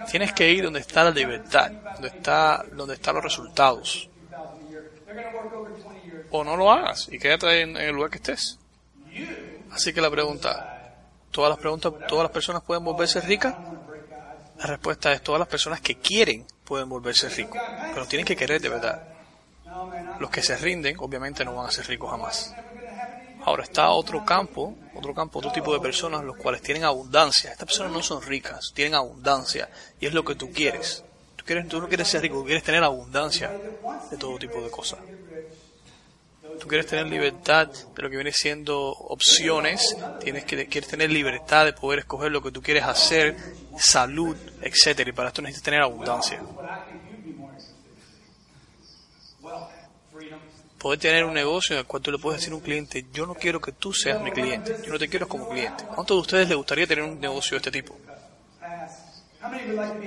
Tienes 0.10 0.34
que 0.34 0.50
ir 0.50 0.64
donde 0.64 0.80
está 0.80 1.04
la 1.04 1.12
libertad, 1.12 1.70
donde 1.70 2.08
está, 2.08 2.66
donde 2.72 2.96
están 2.96 3.14
los 3.14 3.24
resultados. 3.24 4.10
O 6.32 6.44
no 6.44 6.58
lo 6.58 6.72
hagas 6.72 7.08
y 7.12 7.20
quédate 7.20 7.62
en, 7.62 7.78
en 7.78 7.90
el 7.90 7.94
lugar 7.94 8.10
que 8.10 8.18
estés. 8.18 8.58
Así 9.72 9.94
que 9.94 10.02
la 10.02 10.10
pregunta, 10.10 10.96
¿todas 11.30 11.52
las 11.52 11.60
preguntas, 11.60 11.94
todas 12.08 12.24
las 12.24 12.32
personas 12.32 12.64
pueden 12.64 12.84
volverse 12.84 13.22
ricas? 13.22 13.54
La 14.58 14.66
respuesta 14.66 15.14
es 15.14 15.22
todas 15.22 15.38
las 15.38 15.48
personas 15.48 15.80
que 15.80 15.94
quieren 16.00 16.48
pueden 16.66 16.90
volverse 16.90 17.30
ricos, 17.30 17.62
pero 17.94 18.08
tienen 18.08 18.26
que 18.26 18.36
querer 18.36 18.60
de 18.60 18.70
verdad. 18.70 19.13
Los 20.20 20.30
que 20.30 20.42
se 20.42 20.56
rinden, 20.58 20.96
obviamente, 21.00 21.44
no 21.44 21.56
van 21.56 21.68
a 21.68 21.72
ser 21.72 21.88
ricos 21.88 22.12
jamás. 22.12 22.54
Ahora 23.46 23.64
está 23.64 23.90
otro 23.90 24.24
campo, 24.24 24.76
otro 24.96 25.14
campo, 25.14 25.40
otro 25.40 25.52
tipo 25.52 25.74
de 25.74 25.82
personas, 25.82 26.24
los 26.24 26.38
cuales 26.38 26.62
tienen 26.62 26.86
abundancia. 26.86 27.52
Estas 27.52 27.68
personas 27.68 27.92
no 27.92 28.02
son 28.02 28.22
ricas, 28.22 28.72
tienen 28.74 28.96
abundancia 28.96 29.70
y 30.00 30.06
es 30.06 30.14
lo 30.14 30.24
que 30.24 30.36
tú 30.36 30.52
quieres. 30.52 31.04
Tú, 31.36 31.44
quieres, 31.44 31.68
tú 31.68 31.82
no 31.82 31.90
quieres 31.90 32.08
ser 32.08 32.22
rico, 32.22 32.44
quieres 32.46 32.64
tener 32.64 32.84
abundancia 32.84 33.52
de 34.10 34.18
todo 34.18 34.38
tipo 34.38 34.62
de 34.62 34.70
cosas. 34.70 35.00
Tú 36.58 36.68
quieres 36.68 36.88
tener 36.88 37.08
libertad 37.08 37.68
de 37.68 38.02
lo 38.02 38.10
que 38.10 38.16
viene 38.16 38.32
siendo 38.32 38.92
opciones, 38.92 39.98
tienes 40.22 40.46
que 40.46 40.68
quieres 40.68 40.90
tener 40.90 41.12
libertad 41.12 41.66
de 41.66 41.74
poder 41.74 42.00
escoger 42.00 42.32
lo 42.32 42.42
que 42.42 42.52
tú 42.52 42.62
quieres 42.62 42.86
hacer, 42.86 43.36
salud, 43.78 44.38
etcétera. 44.62 45.10
Y 45.10 45.14
para 45.14 45.30
esto 45.30 45.42
necesitas 45.42 45.66
tener 45.66 45.82
abundancia. 45.82 46.40
Poder 50.84 51.00
tener 51.00 51.24
un 51.24 51.34
negocio 51.34 51.76
en 51.76 51.80
el 51.80 51.86
cual 51.86 52.04
tú 52.04 52.12
le 52.12 52.18
puedes 52.18 52.42
decir 52.42 52.52
a 52.52 52.58
un 52.58 52.62
cliente, 52.62 53.06
yo 53.14 53.26
no 53.26 53.36
quiero 53.36 53.62
que 53.62 53.72
tú 53.72 53.94
seas 53.94 54.22
mi 54.22 54.32
cliente, 54.32 54.76
yo 54.86 54.92
no 54.92 55.00
te 55.00 55.08
quiero 55.08 55.30
como 55.30 55.48
cliente. 55.48 55.86
¿Cuántos 55.86 56.18
de 56.18 56.22
ustedes 56.22 56.50
les 56.50 56.58
gustaría 56.58 56.86
tener 56.86 57.06
un 57.06 57.22
negocio 57.22 57.52
de 57.52 57.58
este 57.60 57.72
tipo? 57.72 57.98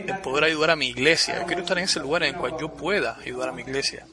El 0.07 0.19
poder 0.19 0.45
ayudar 0.45 0.73
a 0.73 0.77
mi 0.77 0.89
iglesia. 0.89 1.41
Yo 1.41 1.47
quiero 1.47 1.63
estar 1.63 1.79
en 1.79 1.85
ese 1.85 1.99
lugar 1.99 2.25
en 2.25 2.35
el 2.35 2.37
cual 2.39 2.59
yo 2.61 2.69
pueda 2.69 3.17
ayudar 3.17 3.49
a 3.49 3.53
mi 3.53 3.63
iglesia. 3.63 4.07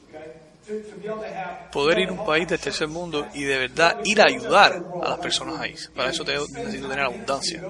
Poder 1.70 1.98
ir 1.98 2.08
a 2.08 2.12
un 2.12 2.24
país 2.24 2.48
del 2.48 2.58
tercer 2.58 2.88
mundo 2.88 3.28
y 3.34 3.42
de 3.42 3.58
verdad 3.58 3.98
ir 4.02 4.22
a 4.22 4.24
ayudar 4.24 4.82
a 5.02 5.10
las 5.10 5.18
personas 5.18 5.60
ahí. 5.60 5.74
Para 5.94 6.08
eso 6.08 6.24
necesito 6.24 6.88
tener 6.88 7.04
abundancia. 7.04 7.62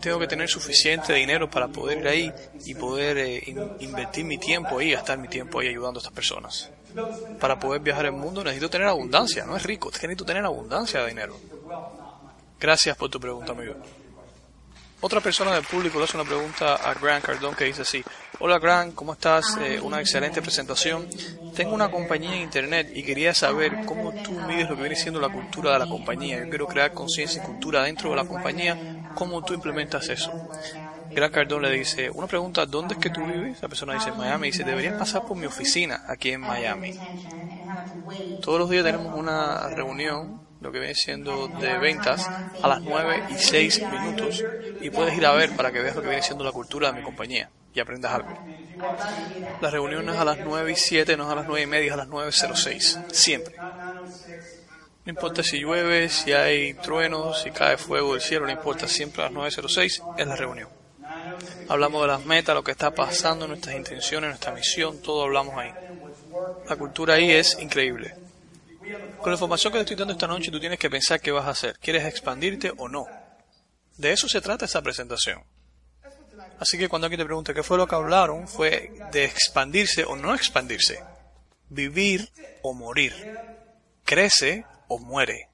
Tengo 0.00 0.18
que 0.18 0.26
tener 0.26 0.48
suficiente 0.48 1.12
dinero 1.12 1.50
para 1.50 1.68
poder 1.68 1.98
ir 1.98 2.08
ahí 2.08 2.32
y 2.64 2.74
poder 2.74 3.18
eh, 3.18 3.54
invertir 3.80 4.24
mi 4.24 4.38
tiempo 4.38 4.78
ahí, 4.78 4.92
gastar 4.92 5.18
mi 5.18 5.28
tiempo 5.28 5.60
ahí 5.60 5.68
ayudando 5.68 5.98
a 5.98 6.00
estas 6.00 6.14
personas 6.14 6.70
para 7.40 7.58
poder 7.58 7.80
viajar 7.80 8.06
el 8.06 8.12
mundo 8.12 8.42
necesito 8.42 8.70
tener 8.70 8.88
abundancia, 8.88 9.44
no 9.44 9.56
es 9.56 9.62
rico, 9.62 9.90
necesito 9.90 10.24
tener 10.24 10.44
abundancia 10.44 11.00
de 11.00 11.08
dinero. 11.08 11.36
Gracias 12.58 12.96
por 12.96 13.10
tu 13.10 13.20
pregunta, 13.20 13.52
amigo. 13.52 13.74
Otra 15.00 15.20
persona 15.20 15.52
del 15.52 15.64
público 15.64 15.98
le 15.98 16.04
hace 16.04 16.16
una 16.16 16.24
pregunta 16.26 16.76
a 16.76 16.94
Grant 16.94 17.26
Cardone 17.26 17.54
que 17.54 17.64
dice 17.64 17.82
así, 17.82 18.02
hola 18.38 18.58
Grant, 18.58 18.94
¿cómo 18.94 19.12
estás? 19.12 19.58
Eh, 19.60 19.78
una 19.78 20.00
excelente 20.00 20.40
presentación. 20.40 21.06
Tengo 21.54 21.74
una 21.74 21.90
compañía 21.90 22.34
en 22.36 22.40
internet 22.40 22.90
y 22.94 23.02
quería 23.02 23.34
saber 23.34 23.84
cómo 23.84 24.14
tú 24.22 24.32
mides 24.32 24.70
lo 24.70 24.76
que 24.76 24.82
viene 24.82 24.96
siendo 24.96 25.20
la 25.20 25.28
cultura 25.28 25.74
de 25.74 25.80
la 25.80 25.86
compañía. 25.86 26.38
Yo 26.38 26.48
quiero 26.48 26.66
crear 26.66 26.94
conciencia 26.94 27.42
y 27.42 27.46
cultura 27.46 27.82
dentro 27.82 28.08
de 28.08 28.16
la 28.16 28.24
compañía. 28.24 29.10
¿Cómo 29.14 29.44
tú 29.44 29.52
implementas 29.52 30.08
eso? 30.08 30.32
Gran 31.14 31.30
Cardone 31.30 31.68
le 31.70 31.76
dice, 31.76 32.10
una 32.10 32.26
pregunta, 32.26 32.66
¿dónde 32.66 32.94
es 32.94 33.00
que 33.00 33.10
tú 33.10 33.24
vives? 33.24 33.62
La 33.62 33.68
persona 33.68 33.94
dice, 33.94 34.10
Miami. 34.12 34.48
Dice, 34.48 34.64
deberías 34.64 34.94
pasar 34.98 35.24
por 35.24 35.36
mi 35.36 35.46
oficina 35.46 36.04
aquí 36.08 36.30
en 36.30 36.40
Miami. 36.40 36.98
Todos 38.42 38.58
los 38.58 38.70
días 38.70 38.84
tenemos 38.84 39.14
una 39.14 39.68
reunión, 39.68 40.40
lo 40.60 40.72
que 40.72 40.80
viene 40.80 40.94
siendo 40.94 41.46
de 41.46 41.78
ventas, 41.78 42.28
a 42.62 42.68
las 42.68 42.82
9 42.82 43.24
y 43.30 43.34
6 43.34 43.82
minutos. 43.92 44.44
Y 44.80 44.90
puedes 44.90 45.16
ir 45.16 45.24
a 45.24 45.32
ver 45.32 45.54
para 45.54 45.70
que 45.70 45.80
veas 45.80 45.94
lo 45.94 46.02
que 46.02 46.08
viene 46.08 46.22
siendo 46.22 46.44
la 46.44 46.52
cultura 46.52 46.90
de 46.90 46.98
mi 46.98 47.04
compañía 47.04 47.48
y 47.72 47.80
aprendas 47.80 48.12
algo. 48.12 48.36
La 49.60 49.70
reunión 49.70 50.08
es 50.08 50.16
a 50.16 50.24
las 50.24 50.38
9 50.38 50.72
y 50.72 50.76
7, 50.76 51.16
no 51.16 51.26
es 51.26 51.30
a 51.30 51.34
las 51.36 51.46
9 51.46 51.62
y 51.62 51.66
media, 51.66 51.86
es 51.86 51.92
a 51.92 51.96
las 51.96 52.08
9.06. 52.08 53.12
Siempre. 53.12 53.54
No 55.04 55.10
importa 55.10 55.42
si 55.42 55.58
llueve, 55.60 56.08
si 56.08 56.32
hay 56.32 56.74
truenos, 56.74 57.42
si 57.42 57.50
cae 57.50 57.76
fuego 57.76 58.14
del 58.14 58.22
cielo, 58.22 58.46
no 58.46 58.52
importa. 58.52 58.88
Siempre 58.88 59.22
a 59.22 59.30
las 59.30 59.34
9.06 59.34 60.14
es 60.16 60.26
la 60.26 60.34
reunión. 60.34 60.83
Hablamos 61.68 62.02
de 62.02 62.08
las 62.08 62.24
metas, 62.24 62.54
lo 62.54 62.62
que 62.62 62.72
está 62.72 62.94
pasando, 62.94 63.46
nuestras 63.46 63.74
intenciones, 63.74 64.28
nuestra 64.30 64.52
misión, 64.52 65.00
todo 65.00 65.24
hablamos 65.24 65.56
ahí. 65.56 65.72
La 66.68 66.76
cultura 66.76 67.14
ahí 67.14 67.30
es 67.30 67.58
increíble. 67.60 68.14
Con 69.18 69.30
la 69.30 69.34
información 69.34 69.72
que 69.72 69.78
te 69.78 69.82
estoy 69.82 69.96
dando 69.96 70.12
esta 70.12 70.26
noche, 70.26 70.50
tú 70.50 70.60
tienes 70.60 70.78
que 70.78 70.90
pensar 70.90 71.20
qué 71.20 71.32
vas 71.32 71.46
a 71.46 71.50
hacer. 71.50 71.78
¿Quieres 71.78 72.04
expandirte 72.04 72.72
o 72.76 72.88
no? 72.88 73.06
De 73.96 74.12
eso 74.12 74.28
se 74.28 74.40
trata 74.40 74.64
esta 74.64 74.82
presentación. 74.82 75.42
Así 76.58 76.78
que 76.78 76.88
cuando 76.88 77.06
alguien 77.06 77.20
te 77.20 77.24
pregunte 77.24 77.54
qué 77.54 77.62
fue 77.62 77.78
lo 77.78 77.86
que 77.86 77.94
hablaron, 77.94 78.46
fue 78.46 78.92
de 79.12 79.24
expandirse 79.24 80.04
o 80.04 80.16
no 80.16 80.34
expandirse. 80.34 81.02
Vivir 81.68 82.30
o 82.62 82.74
morir. 82.74 83.14
Crece 84.04 84.64
o 84.88 84.98
muere. 84.98 85.48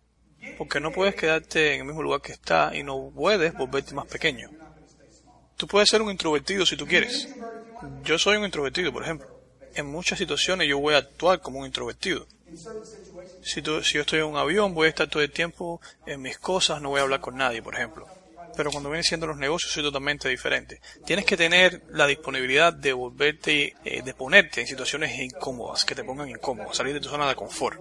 Porque 0.59 0.81
no 0.81 0.91
puedes 0.91 1.15
quedarte 1.15 1.75
en 1.75 1.81
el 1.81 1.87
mismo 1.87 2.03
lugar 2.03 2.21
que 2.21 2.33
está 2.33 2.75
y 2.75 2.83
no 2.83 3.11
puedes 3.15 3.55
volverte 3.55 3.95
más 3.95 4.07
pequeño. 4.07 4.51
Tú 5.61 5.66
puedes 5.66 5.91
ser 5.91 6.01
un 6.01 6.11
introvertido 6.11 6.65
si 6.65 6.74
tú 6.74 6.87
quieres. 6.87 7.28
Yo 8.03 8.19
soy 8.19 8.39
un 8.39 8.47
introvertido, 8.47 8.91
por 8.95 9.03
ejemplo. 9.03 9.28
En 9.74 9.85
muchas 9.85 10.19
situaciones 10.19 10.66
yo 10.66 10.78
voy 10.78 10.95
a 10.95 10.99
actuar 10.99 11.43
como 11.43 11.59
un 11.59 11.66
introvertido. 11.66 12.27
Si, 13.43 13.61
si 13.61 13.95
yo 13.95 14.01
estoy 14.01 14.20
en 14.20 14.24
un 14.24 14.39
avión, 14.39 14.73
voy 14.73 14.87
a 14.87 14.89
estar 14.89 15.07
todo 15.09 15.23
el 15.23 15.31
tiempo 15.31 15.82
en 16.07 16.23
mis 16.23 16.39
cosas, 16.39 16.81
no 16.81 16.89
voy 16.89 17.01
a 17.01 17.03
hablar 17.03 17.20
con 17.20 17.37
nadie, 17.37 17.61
por 17.61 17.74
ejemplo. 17.74 18.09
Pero 18.57 18.70
cuando 18.70 18.89
vienen 18.89 19.05
siendo 19.05 19.27
los 19.27 19.37
negocios, 19.37 19.70
soy 19.70 19.82
totalmente 19.82 20.31
diferente. 20.31 20.81
Tienes 21.05 21.27
que 21.27 21.37
tener 21.37 21.82
la 21.91 22.07
disponibilidad 22.07 22.73
de 22.73 22.95
volverte, 22.95 23.77
eh, 23.85 24.01
de 24.01 24.15
ponerte 24.15 24.62
en 24.62 24.66
situaciones 24.66 25.19
incómodas, 25.19 25.85
que 25.85 25.95
te 25.95 26.05
pongan 26.05 26.31
incómodo, 26.31 26.73
salir 26.73 26.95
de 26.95 27.01
tu 27.01 27.11
zona 27.11 27.28
de 27.28 27.35
confort. 27.35 27.78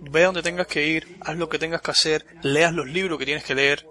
Ve 0.00 0.22
a 0.24 0.26
donde 0.26 0.42
tengas 0.42 0.66
que 0.66 0.84
ir, 0.88 1.18
haz 1.20 1.36
lo 1.36 1.48
que 1.48 1.60
tengas 1.60 1.82
que 1.82 1.92
hacer, 1.92 2.26
leas 2.42 2.74
los 2.74 2.88
libros 2.88 3.16
que 3.16 3.26
tienes 3.26 3.44
que 3.44 3.54
leer. 3.54 3.86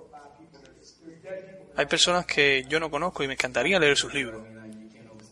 Hay 1.80 1.86
personas 1.86 2.26
que 2.26 2.66
yo 2.68 2.78
no 2.82 2.92
conozco 2.92 3.24
y 3.24 3.28
me 3.28 3.36
encantaría 3.36 3.80
leer 3.80 3.96
sus 3.96 4.14
libros. 4.14 4.46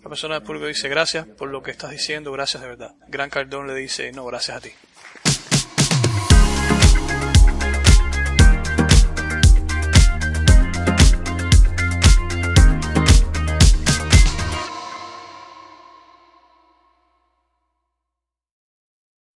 La 0.02 0.08
persona 0.08 0.36
del 0.36 0.44
público 0.44 0.66
dice 0.66 0.88
gracias 0.88 1.28
por 1.28 1.50
lo 1.50 1.62
que 1.62 1.72
estás 1.72 1.92
diciendo, 1.92 2.32
gracias 2.32 2.64
de 2.64 2.70
verdad. 2.70 2.96
Gran 3.10 3.30
Cardón 3.30 3.68
le 3.68 3.76
dice 3.76 4.14
no, 4.14 4.24
gracias 4.24 4.56
a 4.56 4.62
ti. 4.62 4.70